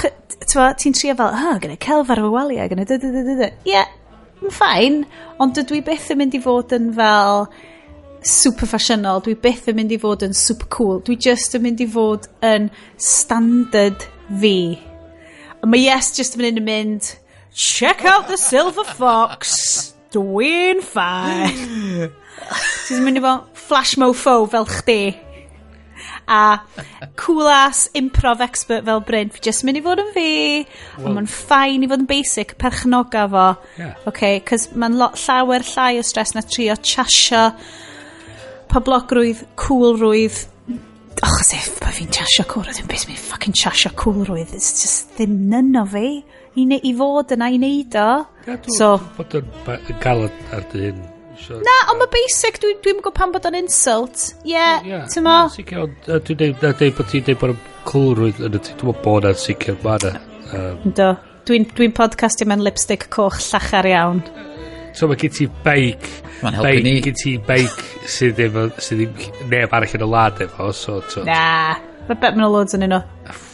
ti'n 0.49 0.95
trio 0.97 1.13
fel, 1.19 1.35
oh, 1.37 1.59
gyda 1.61 1.77
celf 1.83 2.13
ar 2.13 2.23
fy 2.25 2.31
waliau, 2.33 2.71
gyda 2.71 2.87
dy, 2.89 2.97
dy, 3.03 3.11
dy, 3.13 3.25
dy, 3.27 3.35
dy. 3.41 3.49
Ie, 3.69 3.83
yn 4.41 4.55
ffain, 4.55 5.03
ond 5.43 5.57
dydw 5.59 5.77
i 5.77 5.83
beth 5.85 6.09
yn 6.15 6.23
mynd 6.23 6.39
i 6.39 6.41
fod 6.41 6.73
yn 6.77 6.89
fel 6.97 7.45
super 8.25 8.71
fashionol, 8.71 9.23
dwi 9.25 9.37
beth 9.39 9.69
yn 9.71 9.79
mynd 9.79 9.95
i 9.95 10.01
fod 10.01 10.25
yn 10.27 10.35
super 10.37 10.69
cool, 10.73 11.03
dwi 11.05 11.19
just 11.29 11.57
yn 11.59 11.65
mynd 11.67 11.83
i 11.85 11.89
fod 11.91 12.29
yn 12.45 12.71
standard 12.97 14.09
fi. 14.41 14.59
Mae 15.67 15.85
yes, 15.85 16.15
just 16.17 16.39
yn 16.39 16.47
mynd 16.47 16.63
yn 16.63 16.69
mynd, 16.69 17.13
Check 17.59 18.05
out 18.05 18.29
the 18.29 18.37
silver 18.39 18.85
fox. 18.85 19.95
Dwi'n 20.15 20.79
ffain. 20.87 22.13
Ti'n 22.87 23.01
mynd 23.03 23.19
i 23.19 23.23
fo 23.25 23.33
flashmofo 23.67 24.35
fel 24.53 24.69
chdi. 24.71 25.01
A 26.31 26.61
cool 27.19 27.49
ass 27.51 27.89
improv 27.99 28.45
expert 28.47 28.87
fel 28.87 29.03
Bryn. 29.03 29.33
Fi 29.35 29.43
just 29.49 29.67
mynd 29.67 29.81
i 29.81 29.83
fod 29.83 30.05
yn 30.05 30.13
fi. 30.15 30.29
Well, 31.01 31.09
Ond 31.11 31.19
mae'n 31.19 31.31
ffain 31.33 31.83
i 31.83 31.91
fod 31.91 32.05
yn 32.05 32.11
basic, 32.13 32.55
perchnoga 32.63 33.27
fo. 33.33 33.49
Yeah. 33.81 33.99
Okay, 34.07 34.39
cos 34.47 34.69
mae'n 34.79 34.95
llawer 35.03 35.67
llai 35.73 35.99
o 35.99 36.07
stres 36.07 36.37
na 36.39 36.47
trio 36.47 36.79
chasio 36.79 37.49
poblogrwydd, 38.71 39.43
coolrwydd, 39.59 40.45
och 41.23 41.41
as 41.41 41.53
if 41.53 41.79
pa 41.81 41.91
fi'n 41.95 42.11
chasio 42.15 42.45
cwr, 42.49 42.69
oedd 42.71 42.81
yn 42.83 42.89
beth 42.91 43.07
mi'n 43.09 43.19
ffucking 43.19 43.57
chasio 43.57 43.91
cwr 43.99 44.33
oedd. 44.37 44.55
It's 44.55 44.71
just 44.83 45.15
ddim 45.19 45.37
nyn 45.51 45.77
o 45.81 45.85
fi 45.89 46.07
i, 46.59 46.65
ne, 46.65 46.79
i 46.79 46.93
fod 46.97 47.35
yna 47.35 47.51
i 47.55 47.61
neud 47.63 47.97
o. 47.99 48.09
So, 48.77 48.97
bod 49.17 49.39
yn 49.39 49.49
gael 50.03 50.27
ar 50.29 50.67
dy 50.73 50.89
hyn. 50.89 51.01
Na, 51.65 51.75
ond 51.93 52.01
mae 52.03 52.11
basic, 52.13 52.59
dwi'n 52.63 52.81
dwi 52.83 52.97
gwybod 52.99 53.15
pan 53.17 53.33
bod 53.35 53.47
o'n 53.49 53.57
insult. 53.59 54.33
Ie, 54.43 54.53
yeah, 54.53 54.85
yeah, 54.87 55.07
ti'n 55.11 55.25
mo? 55.27 55.37
Sicr, 55.55 55.85
ond 55.87 56.11
dwi'n 56.27 56.59
dweud 56.59 56.83
bod 56.99 57.11
ti'n 57.13 57.25
dweud 57.29 57.41
bod 57.41 57.55
yn 57.55 57.63
cwrwydd 57.89 58.43
yn 58.49 58.59
y 58.59 58.63
ti'n 58.67 58.81
dweud 58.83 59.01
bod 59.05 59.29
yn 59.31 59.39
sicr, 59.39 59.79
mae 59.85 60.03
yna. 60.11 60.85
Do, 60.99 61.13
dwi'n 61.49 61.69
dwi 61.75 61.91
podcastio 61.95 62.49
mewn 62.51 62.67
lipstick 62.67 63.09
coch 63.15 63.39
llachar 63.49 63.89
iawn. 63.91 64.23
So 64.97 65.11
mae 65.11 65.21
gen 65.21 65.35
ti 65.35 65.49
beic. 65.65 66.09
Mae'n 66.43 66.59
helpu 66.59 66.85
ni. 66.87 66.95
Gen 67.05 67.19
ti 67.19 67.37
beic 67.49 67.85
sydd 68.09 68.41
efo, 68.47 68.69
sydd 68.83 69.05
ddim 69.05 69.51
neb 69.53 69.75
arall 69.77 69.97
yn 69.99 70.07
y 70.07 70.11
lad 70.15 70.43
efo. 70.47 70.71
So, 70.77 71.01
so. 71.13 71.25
Na, 71.29 71.77
mae 72.09 72.21
bet 72.21 72.39
mae'n 72.39 72.53
loads 72.53 72.79
yn 72.79 72.87
yno. 72.89 73.03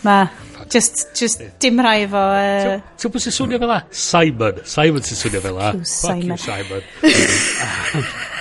Mae 0.06 0.28
just, 0.74 1.06
just 1.18 1.42
dim 1.62 1.80
rhai 1.84 2.04
efo... 2.08 2.20
Uh... 2.20 2.78
Ti'n 3.00 3.14
bwysig 3.14 3.36
swnio 3.36 3.62
fel 3.62 3.74
la? 3.76 3.80
Simon. 4.04 4.62
Simon 4.76 5.06
sy'n 5.06 5.22
swnio 5.24 5.42
fel 5.44 5.58
la. 5.60 5.72
Fuck 5.72 6.22
you, 6.22 6.38
Simon. 6.46 6.86
Fuck 7.00 7.10
you, 7.10 7.24
Simon. 7.24 8.22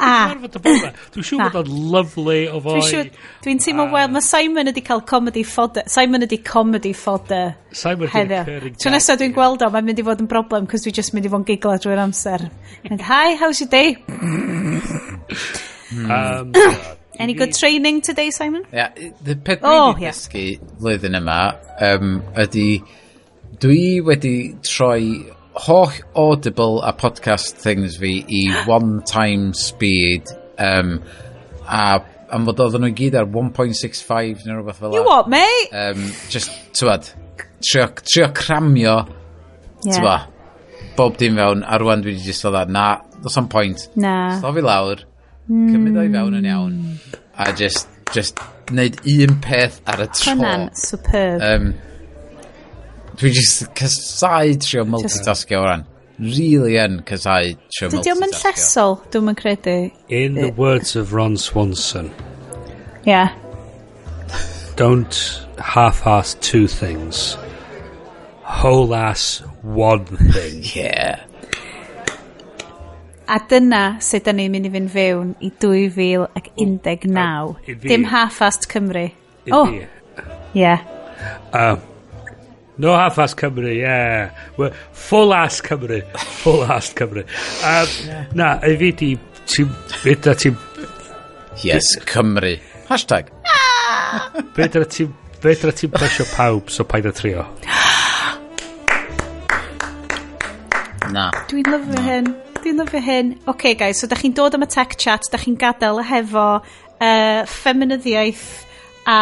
Ah. 0.00 0.34
Dwi'n 0.36 1.26
siŵr 1.26 1.50
bod 1.52 1.56
o'n 1.60 1.70
lovely 1.92 2.46
o 2.50 2.60
foi. 2.64 3.04
Dwi'n 3.44 3.60
teimlo, 3.62 3.86
ah. 3.86 3.92
wel, 3.94 4.10
mae 4.14 4.24
Simon 4.24 4.70
ydi 4.72 4.82
cael 4.86 5.02
comedy 5.08 5.44
fodder. 5.46 5.86
Simon 5.90 6.26
ydi 6.26 6.40
comedy 6.44 6.92
fodder. 6.96 7.54
Simon 7.76 8.10
ydi 8.10 8.40
recurring 8.40 8.76
Tro 8.82 8.92
nesaf 8.94 9.20
dwi'n 9.20 9.34
gweld 9.36 9.64
o, 9.66 9.70
mae'n 9.72 9.88
mynd 9.88 10.02
i 10.02 10.06
fod 10.06 10.24
yn 10.24 10.30
broblem, 10.30 10.68
cos 10.70 10.86
dwi'n 10.86 10.98
just 10.98 11.16
mynd 11.16 11.28
i 11.28 11.32
fod 11.32 11.44
yn 11.44 11.48
gigla 11.52 11.78
drwy'r 11.82 12.04
amser. 12.06 12.46
And 12.90 13.02
hi, 13.02 13.34
how's 13.40 13.62
your 13.62 13.70
day? 13.72 13.96
Hmm. 14.10 14.78
um, 16.10 16.52
Any 17.18 17.32
good 17.32 17.54
training 17.54 18.02
today, 18.02 18.30
Simon? 18.30 18.66
Yeah, 18.72 18.92
the 19.24 19.36
peth 19.36 19.64
oh, 19.64 19.94
dwi'n 19.96 20.12
dysgu 20.12 20.46
flwyddyn 20.80 21.20
yma 21.22 21.40
um, 21.80 22.20
ydy... 22.44 22.68
Dwi 23.56 24.02
wedi 24.04 24.52
troi 24.60 25.22
holl 25.56 25.92
Audible 26.14 26.82
a 26.82 26.92
podcast 26.92 27.52
things 27.52 27.96
fi 27.96 28.24
i 28.28 28.64
one 28.68 29.02
time 29.02 29.54
speed 29.54 30.28
um, 30.58 31.02
a 31.66 32.02
am 32.32 32.46
fod 32.46 32.60
oedden 32.64 32.84
nhw 32.84 32.92
i 32.92 32.96
gyd 32.98 33.16
ar 33.18 33.28
1.65 33.32 34.46
neu 34.46 34.58
rhywbeth 34.58 34.80
fel 34.82 34.96
You 34.96 35.04
what, 35.06 35.30
mate? 35.32 35.72
Um, 35.72 36.08
just, 36.32 36.50
tywad, 36.76 37.08
trio, 37.62 37.88
trio 38.02 38.28
cramio, 38.36 38.96
yeah. 39.84 40.26
bob 40.96 41.16
dim 41.20 41.38
fewn, 41.40 41.62
a 41.62 41.78
rwan 41.82 42.04
dwi 42.04 42.16
wedi 42.16 42.26
just 42.26 42.46
oedd 42.48 42.72
na, 42.72 42.86
dos 43.22 43.38
am 43.40 43.48
pwynt. 43.52 43.88
Na. 43.96 44.16
Slofi 44.42 44.64
lawr, 44.66 45.04
mm. 45.48 45.70
cymryd 45.72 46.00
o'i 46.02 46.12
fewn 46.18 46.38
yn 46.40 46.50
iawn, 46.50 46.76
hmm. 46.82 47.18
a 47.38 47.52
just, 47.56 47.88
just, 48.12 48.42
neud 48.74 48.98
un 49.06 49.36
peth 49.44 49.80
ar 49.86 50.02
y 50.02 50.08
tro. 50.12 50.34
Hwna'n 50.34 50.70
superb. 50.76 51.44
Um, 51.46 51.70
dwi 53.16 53.32
just 53.32 53.74
casau 53.74 54.54
trio 54.60 54.84
multitasking 54.84 55.58
o 55.58 55.64
ran. 55.64 55.84
Really 56.18 56.76
yn 56.80 57.00
casau 57.08 57.56
trio 57.72 57.90
multitasking. 57.90 58.04
Dydy 58.04 58.12
o'm 58.14 58.24
yn 58.28 58.36
llesol, 58.42 58.96
dwi'n 59.12 59.32
yn 59.32 59.38
credu. 59.40 59.76
In 60.08 60.34
the 60.40 60.52
words 60.56 60.96
of 60.96 61.12
Ron 61.16 61.36
Swanson. 61.36 62.10
Yeah. 63.06 63.34
Don't 64.76 65.46
half-ass 65.58 66.34
two 66.40 66.66
things. 66.68 67.36
Whole-ass 68.42 69.40
one 69.62 70.04
thing. 70.04 70.62
yeah. 70.74 71.24
A 73.28 73.40
dyna 73.48 73.96
sut 74.00 74.24
da 74.28 74.32
ni'n 74.36 74.52
mynd 74.52 74.68
i 74.68 74.70
fynd 74.70 74.90
fewn 74.92 75.32
i 75.42 75.50
2019. 75.64 77.80
Dim 77.82 78.04
half-assed 78.12 78.68
Cymru. 78.70 79.08
Oh, 79.50 79.66
yeah. 79.70 79.86
Yeah. 80.54 80.80
Um, 81.52 81.80
No 82.78 82.94
half-ass 82.94 83.34
Cymru. 83.34 83.74
Yeah. 83.74 84.30
We're 84.56 84.72
full-ass 84.92 85.60
Cymru. 85.62 86.02
Full-ass 86.42 86.92
Cymru. 86.92 87.24
Um. 87.64 88.26
Na, 88.36 88.58
i 88.62 88.76
fi 88.76 88.92
di... 88.92 89.12
Ti'n... 89.46 89.70
Beth 90.04 90.28
ti'n... 90.42 90.56
Yes, 91.62 91.96
Cymru. 92.04 92.58
Hashtag. 92.90 93.30
Beth 94.56 94.76
ti'n... 94.92 95.14
Beth 95.40 95.64
ti'n 95.80 95.94
presio 95.94 96.26
pawb, 96.34 96.68
so 96.70 96.84
paid 96.84 97.06
a 97.06 97.12
trio. 97.12 97.46
Na. 101.14 101.30
Dwi'n 101.48 101.70
lyfio 101.70 102.04
hyn. 102.04 102.30
Dwi'n 102.60 102.80
lyfio 102.82 103.00
hyn. 103.00 103.32
Oce, 103.46 103.50
okay, 103.54 103.74
guys, 103.78 104.02
so 104.02 104.10
da 104.10 104.18
chi'n 104.20 104.34
dod 104.36 104.56
am 104.58 104.66
y 104.66 104.68
tech 104.68 104.98
chat, 105.00 105.30
da 105.32 105.40
chi'n 105.40 105.56
gadael 105.60 106.02
hefo 106.04 106.46
uh, 106.60 107.42
feminyddiaeth 107.46 108.46
a 109.06 109.18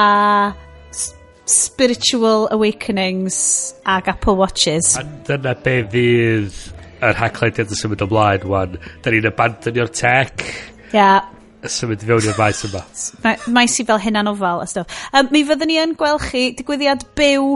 spiritual 1.47 2.49
awakenings 2.51 3.75
ag 3.85 4.09
Apple 4.09 4.37
Watches. 4.37 4.97
A 4.97 5.05
dyna 5.27 5.55
be 5.55 5.83
fydd 5.93 6.57
yr 7.05 7.19
haclediad 7.21 7.73
yn 7.73 7.81
symud 7.81 8.05
ymlaen 8.05 8.49
wan. 8.49 8.79
Da 9.03 9.13
ni'n 9.13 9.29
abandonio'r 9.29 9.93
tech. 9.93 10.45
Ia. 10.93 10.99
Yeah. 10.99 11.31
Symud 11.65 12.03
fewn 12.05 12.27
i'r 12.29 12.37
maes 12.37 12.65
yma. 12.69 12.83
maes 13.57 13.77
i 13.81 13.87
fel 13.89 14.01
hynna'n 14.01 14.29
ofal 14.33 14.65
a 14.65 14.67
stuff. 14.69 14.99
Um, 15.13 15.31
mi 15.33 15.45
fyddwn 15.49 15.73
ni 15.73 15.79
yn 15.81 15.95
gweld 16.01 16.25
chi 16.27 16.51
digwyddiad 16.59 17.07
byw 17.17 17.55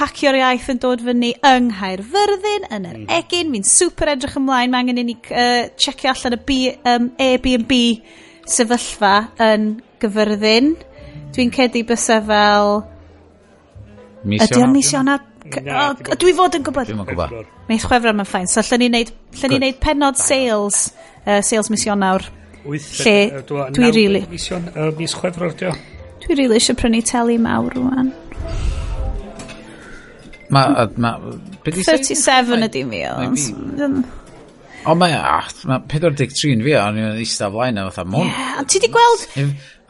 hacio'r 0.00 0.38
iaith 0.38 0.68
yn 0.70 0.80
dod 0.82 1.02
fyny 1.02 1.32
yng 1.48 1.70
Nghaerfyrddin, 1.72 2.68
yn 2.68 2.86
yr 2.86 2.98
hmm. 2.98 3.08
egin. 3.16 3.52
Fi'n 3.56 3.66
super 3.66 4.12
edrych 4.12 4.36
ymlaen. 4.40 4.72
Mae 4.72 4.84
angen 4.84 5.00
i 5.02 5.06
ni 5.08 5.16
uh, 5.16 5.70
checio 5.80 6.12
allan 6.12 6.36
y 6.36 6.40
B, 6.46 6.60
um, 6.92 7.10
Airbnb 7.20 7.74
sefyllfa 8.50 9.14
yn 9.50 9.72
gyfyrddin. 10.02 10.72
Dwi'n 11.34 11.52
cedi 11.54 11.84
bysau 11.86 12.22
fel 12.28 12.80
Ydy 14.24 14.60
o'n 14.60 14.72
mis 14.74 14.90
Ionawr? 14.92 15.22
Dwi 16.20 16.32
fod 16.36 16.58
yn 16.58 16.64
gwybod. 16.66 16.90
Dwi'n 16.90 17.06
gwybod. 17.08 17.52
Mis 17.70 17.86
Chwefror 17.86 18.16
mae'n 18.16 18.28
ffain. 18.28 18.50
So, 18.50 18.62
lle 18.66 18.80
ni'n 18.82 18.94
neud, 18.98 19.12
lle 19.40 19.50
ni 19.52 19.60
neud 19.62 19.80
penod 19.80 20.20
sales, 20.20 20.90
uh, 21.24 21.40
sales 21.46 21.70
mis 21.72 21.86
Ionawr. 21.88 22.26
Lle, 22.64 23.16
dwi 23.48 23.92
rili. 23.96 24.24
Mis 24.28 25.16
Chwefror, 25.16 25.56
dio. 25.56 25.72
Dwi 26.20 26.36
rili 26.36 26.60
eisiau 26.60 26.76
prynu 26.78 27.00
teli 27.08 27.38
mawr 27.40 27.72
rwan. 27.78 28.12
Ma, 30.50 30.64
ma, 30.98 31.14
37 31.64 32.66
ydi 32.66 32.84
mi. 32.84 33.04
ond... 33.06 34.00
O 34.88 34.94
mae, 34.96 35.12
ah, 35.12 35.44
mae 35.68 35.82
43 35.92 36.54
yn 36.54 36.62
fi, 36.64 36.72
o'n 36.80 36.96
i'n 36.96 37.18
eistedd 37.20 37.52
flaen 37.52 37.78
a 37.80 37.84
fatha 37.90 38.06
mwn. 38.08 38.28
Ie, 38.28 38.46
ond 38.60 38.70
ti 38.72 38.80
di 38.80 38.88
gweld... 38.92 39.26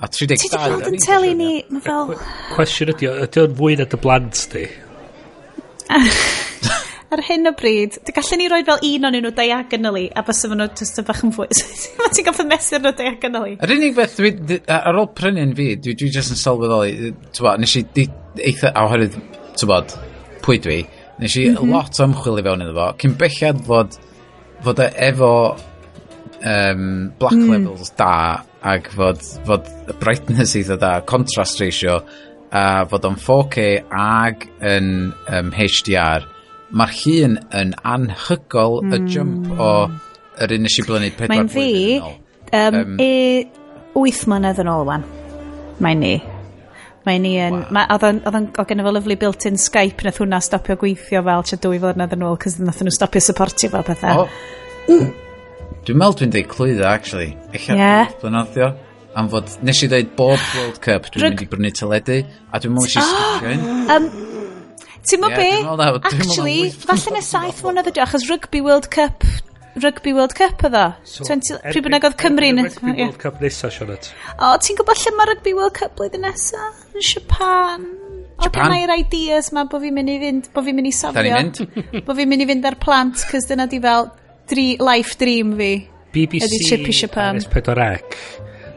A 0.01 0.09
32... 0.09 0.36
Ti 0.40 0.48
di 0.48 0.56
bod 0.56 0.86
yn 0.89 1.01
teli 1.05 1.35
ni, 1.36 1.51
mae 1.68 1.82
fel... 1.85 2.14
Cwestiwn 2.55 2.94
ydi, 2.94 3.09
ydi 3.27 3.43
o'n 3.43 3.56
fwy 3.59 3.74
na 3.77 3.85
dy 3.90 3.98
blant 4.01 4.47
di? 4.55 4.62
Ar 7.10 7.20
hyn 7.27 7.51
o 7.51 7.52
bryd, 7.59 7.98
dy 8.06 8.14
gallen 8.14 8.39
ni 8.40 8.47
roi 8.48 8.60
fel 8.64 8.81
un 8.86 9.09
o'n 9.09 9.16
nhw 9.18 9.32
diagonally, 9.36 10.06
a 10.14 10.22
bys 10.24 10.44
efo 10.47 10.56
nhw 10.56 10.68
just 10.78 11.02
y 11.02 11.05
bach 11.09 11.20
yn 11.27 11.35
fwy. 11.36 11.51
Mae 11.98 12.12
ti'n 12.16 12.28
goffi 12.28 12.47
mesur 12.48 12.81
nhw 12.85 12.94
diagonally. 12.97 13.56
Yr 13.66 13.74
unig 13.77 13.97
beth, 13.98 14.14
dwi, 14.16 14.60
ar 14.78 15.01
ôl 15.02 15.10
prynu'n 15.18 15.52
fi, 15.59 15.66
dwi, 15.82 15.97
dwi 16.01 16.12
just 16.14 16.32
yn 16.32 16.40
sylweddoli, 16.40 17.12
nes 17.60 17.77
i 17.77 17.85
eitha, 18.47 18.70
a 18.70 18.86
oherwydd, 18.86 19.18
tybod, 19.60 19.97
pwy 20.47 20.62
dwi, 20.64 20.78
nes 21.20 21.36
i 21.36 21.48
mm 21.51 21.59
-hmm. 21.59 21.74
lot 21.74 22.01
o 22.01 22.06
ymchwil 22.09 22.40
i 22.40 22.47
fewn 22.47 22.64
iddo 22.64 22.77
fo, 22.78 22.86
cyn 23.02 23.18
bellad 23.20 23.66
fod, 23.66 23.98
fod 24.64 24.81
e 24.86 24.89
efo 25.10 25.35
um, 26.44 27.12
black 27.18 27.36
mm. 27.36 27.50
levels 27.50 27.92
da 27.98 28.42
ac 28.66 28.90
fod, 28.94 29.22
fod 29.46 29.70
y 29.88 29.96
brightness 30.00 30.56
eitha 30.58 30.76
da, 30.80 30.98
contrast 31.06 31.60
ratio 31.62 32.00
a 32.50 32.84
fod 32.90 33.06
o'n 33.06 33.18
4K 33.20 33.66
ag 33.94 34.48
yn 34.66 34.90
um, 35.30 35.52
HDR 35.54 36.26
mae'r 36.70 36.96
hun 37.02 37.38
yn 37.56 37.72
anhygol 37.82 38.80
mm. 38.84 38.92
y 38.92 38.98
hmm. 38.98 39.08
jump 39.10 39.48
o 39.58 39.70
yr 40.40 40.54
un 40.56 40.66
nes 40.66 40.76
i 40.78 40.84
blynu 40.86 41.14
4 41.18 41.30
Mae'n 41.32 41.50
fi 41.50 41.70
um, 42.00 42.76
um, 42.76 42.92
e, 43.02 43.08
8 43.98 44.28
mlynedd 44.30 44.60
yn 44.62 44.70
ôl 44.70 44.84
wan. 44.88 45.06
Mae'n 45.82 46.04
ni. 46.04 46.12
Mae 47.06 47.18
ni 47.22 47.34
yn... 47.40 47.62
Wow. 47.72 47.96
Oedd 47.96 48.36
yn 48.36 48.50
o 48.60 48.66
gen 48.68 48.82
i 48.82 48.86
lyflu 48.86 49.16
built-in 49.20 49.58
Skype, 49.60 50.04
nath 50.06 50.20
hwnna 50.20 50.40
stopio 50.44 50.76
gweithio 50.80 51.22
fel 51.26 51.46
tra 51.48 51.58
dwy 51.64 51.80
flynedd 51.82 52.14
yn 52.16 52.26
ôl, 52.28 52.38
cos 52.40 52.58
nath 52.60 52.82
nhw 52.84 52.94
stopio 52.94 53.22
supportio 53.24 53.72
fel 53.72 53.86
pethau. 53.86 54.24
Oh. 54.24 54.38
Mm. 54.90 55.10
Dwi'n 55.86 56.01
meddwl 56.01 56.16
dwi'n 56.20 56.32
deud 56.36 56.48
clwydda 56.52 56.88
actually. 56.90 57.34
Eich 57.55 57.68
yeah. 57.72 58.10
blynyddio. 58.22 58.72
Am 59.18 59.28
fod, 59.30 59.51
nes 59.66 59.80
i 59.82 59.90
ddeud 59.90 60.12
bob 60.18 60.38
World 60.56 60.80
Cup, 60.84 61.10
dwi'n 61.10 61.24
Rug... 61.24 61.38
mynd 61.38 61.47
i 61.47 61.51
brynu 61.51 61.72
teledu, 61.74 62.18
a 62.51 62.60
dwi'n 62.62 62.76
meddwl 62.76 62.90
eisiau 62.90 63.06
stopio 63.10 63.55
un. 63.56 63.94
Um, 63.97 64.10
Ti'n 65.09 65.24
yeah, 65.24 65.38
be? 65.38 65.76
Na, 65.80 65.86
actually, 65.97 66.59
falle 66.76 67.14
nes 67.16 67.30
saith 67.32 67.62
mwyn 67.64 67.80
oedd 67.80 67.97
achos 68.05 68.26
Rugby 68.28 68.60
World 68.62 68.90
Cup, 68.92 69.24
Rugby 69.80 70.12
World 70.12 70.34
Cup 70.34 70.62
oedd 70.66 70.76
o. 70.76 70.84
Pryd 71.64 71.84
bynnag 71.86 72.06
oedd 72.09 72.16
Cymru 72.20 72.51
yn... 72.52 72.62
Rugby 72.66 72.94
World 72.98 73.18
Cup 73.22 73.40
nesa, 73.42 73.70
Sionet. 73.72 74.10
O, 74.36 74.52
ti'n 74.60 74.78
gwybod 74.78 75.01
lle 75.01 75.14
mae 75.16 75.30
Rugby 75.30 75.55
World 75.56 75.76
Cup 75.78 75.97
blwyddyn 75.98 76.26
nesa? 76.26 76.70
Yn 76.92 77.06
Japan. 77.06 77.86
O, 78.36 78.47
Japan. 78.47 78.76
i'r 78.80 78.94
ideas 78.97 79.51
ma 79.56 79.66
bo 79.70 79.80
fi'n 79.82 79.94
mynd 79.94 80.12
i 80.12 80.18
fynd, 80.22 80.51
bo 80.55 80.64
fi'n 80.66 80.76
mynd 80.78 80.90
i 80.90 80.94
safio. 80.97 81.16
Da 81.16 81.24
ni'n 81.26 81.38
mynd. 81.38 82.05
bo 82.06 82.16
fi'n 82.18 82.30
mynd 82.30 82.44
i 82.44 82.48
fynd 82.51 82.68
ar 82.70 82.78
plant, 82.82 83.24
cys 83.30 83.48
dyna 83.51 83.68
di 83.70 83.80
fel, 83.84 84.10
dri, 84.51 84.68
life 84.82 85.16
dream 85.20 85.56
fi. 85.59 85.72
BBC 86.14 86.48
ydy 86.51 86.68
Chippy 86.68 86.94
Japan. 86.97 87.39
S4C. 87.39 88.16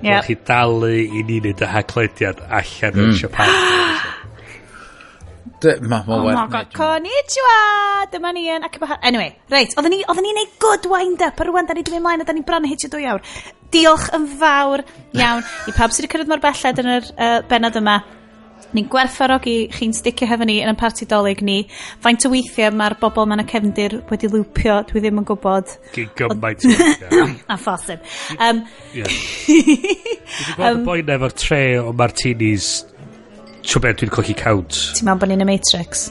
Yep. 0.03 0.09
Rwy'n 0.09 0.25
chi 0.27 0.35
dalu 0.47 0.91
i 0.99 1.23
ni 1.23 1.39
wneud 1.39 1.63
y 1.63 1.69
haglediad 1.71 2.43
allan 2.49 2.97
mm. 2.97 3.05
yn 3.07 3.17
Japan. 3.21 3.53
Ma, 5.63 6.03
ma 6.03 6.15
oh 6.17 6.25
my 6.27 6.47
god, 6.51 6.73
konnichiwa! 6.75 7.53
Dyma 8.11 8.33
ni 8.35 8.49
yn 8.51 8.65
ac 8.67 8.75
yma... 8.81 8.97
Anyway, 8.99 9.29
reit, 9.53 9.71
oedden 9.79 9.93
ni, 9.95 10.01
oedden 10.11 10.25
ni 10.27 10.33
neud 10.35 10.57
good 10.59 10.89
wind-up 10.91 11.39
a 11.39 11.47
rwan, 11.47 11.69
da 11.69 11.77
ni 11.77 11.85
ddim 11.87 12.01
ymlaen 12.01 12.19
a 12.19 12.27
da 12.27 12.35
ni 12.35 12.43
bron 12.43 12.67
hitio 12.67 12.91
dwy 12.91 13.07
awr. 13.13 13.23
Diolch 13.71 14.09
yn 14.17 14.27
fawr 14.41 14.83
iawn 15.15 15.39
i 15.39 15.75
pawb 15.77 15.95
sydd 15.95 16.03
wedi 16.03 16.11
cyrraedd 16.11 16.33
mor 16.33 16.43
belled 16.43 16.83
yn 16.83 16.91
yr 16.97 17.07
uh, 17.15 17.37
benod 17.47 17.79
yma. 17.79 17.95
Ni'n 18.73 18.87
gwerthfarogi 18.89 19.55
chi'n 19.73 19.93
sticio 19.93 20.25
hefo 20.29 20.47
ni 20.49 20.57
yn 20.63 20.71
y 20.71 20.77
parti 20.79 21.05
dolyg 21.09 21.43
ni. 21.45 21.59
Faint 22.01 22.25
o 22.25 22.31
weithiau 22.33 22.73
mae'r 22.73 22.95
bobl 23.01 23.27
ma'n 23.29 23.43
y 23.43 23.47
cefndir 23.51 23.99
wedi 24.09 24.31
lwpio, 24.33 24.79
dwi 24.89 25.03
ddim 25.03 25.21
yn 25.21 25.27
gwybod. 25.29 25.75
Gyn 25.93 26.09
gymaint 26.17 26.65
o 26.65 26.73
weithiau. 26.73 27.29
A 27.53 27.59
phosib. 27.61 28.01
Um, 28.39 28.63
yeah. 28.97 29.07
Dwi 29.47 30.57
gweld 30.57 30.79
um, 30.79 30.81
y 30.81 30.85
boen 30.89 31.15
efo'r 31.19 31.37
tre 31.37 31.63
o 31.83 31.93
martinis, 31.93 32.73
tro 33.61 33.83
beth 33.83 34.01
dwi'n 34.01 34.13
cochi 34.17 34.37
count. 34.37 34.85
Ti'n 34.97 35.09
meddwl 35.09 35.25
bod 35.25 35.35
ni'n 35.35 35.45
y 35.45 35.51
Matrix? 35.53 36.07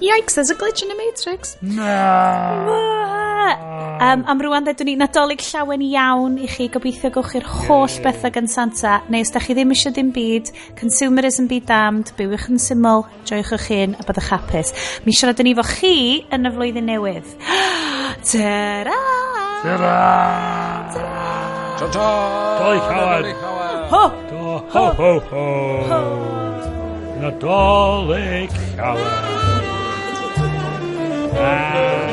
Yikes, 0.00 0.34
there's 0.34 0.48
a 0.48 0.54
glitch 0.54 0.82
in 0.82 0.88
the 0.88 0.94
Matrix. 0.94 1.56
Na. 1.60 3.00
Um, 4.00 4.24
am 4.26 4.40
rwan 4.40 4.64
dweud 4.64 4.80
ni 4.88 4.94
nadolig 4.96 5.42
llawen 5.44 5.82
iawn 5.84 6.38
i 6.40 6.46
chi 6.48 6.70
gobeithio 6.72 7.10
gowch 7.12 7.34
chi'r 7.34 7.44
holl 7.44 7.84
yeah. 7.84 8.06
bethau 8.06 8.32
gan 8.32 8.48
Santa 8.48 8.94
neu 9.12 9.20
os 9.20 9.32
da 9.34 9.42
chi 9.44 9.52
ddim 9.52 9.74
eisiau 9.74 9.92
dim 9.92 10.08
byd 10.16 10.48
consumerism 10.78 11.50
be 11.50 11.58
damned 11.68 12.14
bywych 12.16 12.48
yn 12.48 12.62
syml 12.64 13.04
joiwch 13.28 13.52
eich 13.58 13.68
hun 13.68 13.98
a 14.00 14.08
byddwch 14.08 14.32
hapus 14.32 14.72
mi 15.04 15.12
siarad 15.12 15.44
yn 15.44 15.52
efo 15.52 15.66
chi 15.68 15.94
yn 16.32 16.48
y 16.48 16.54
flwyddyn 16.56 16.88
newydd 16.88 17.28
Ta-ra! 18.32 18.98
Ta-ra! 19.60 19.94
Ta-ra! 20.96 21.30
Ta-ra! 21.84 22.10
Ta-ra! 22.88 23.32
Ho! 23.92 24.04
Ho! 24.72 24.84
Ho! 24.96 25.12
Ho! 25.28 26.04
Nadolig 27.20 28.62
llawen! 28.78 29.59
Ah. 31.32 32.09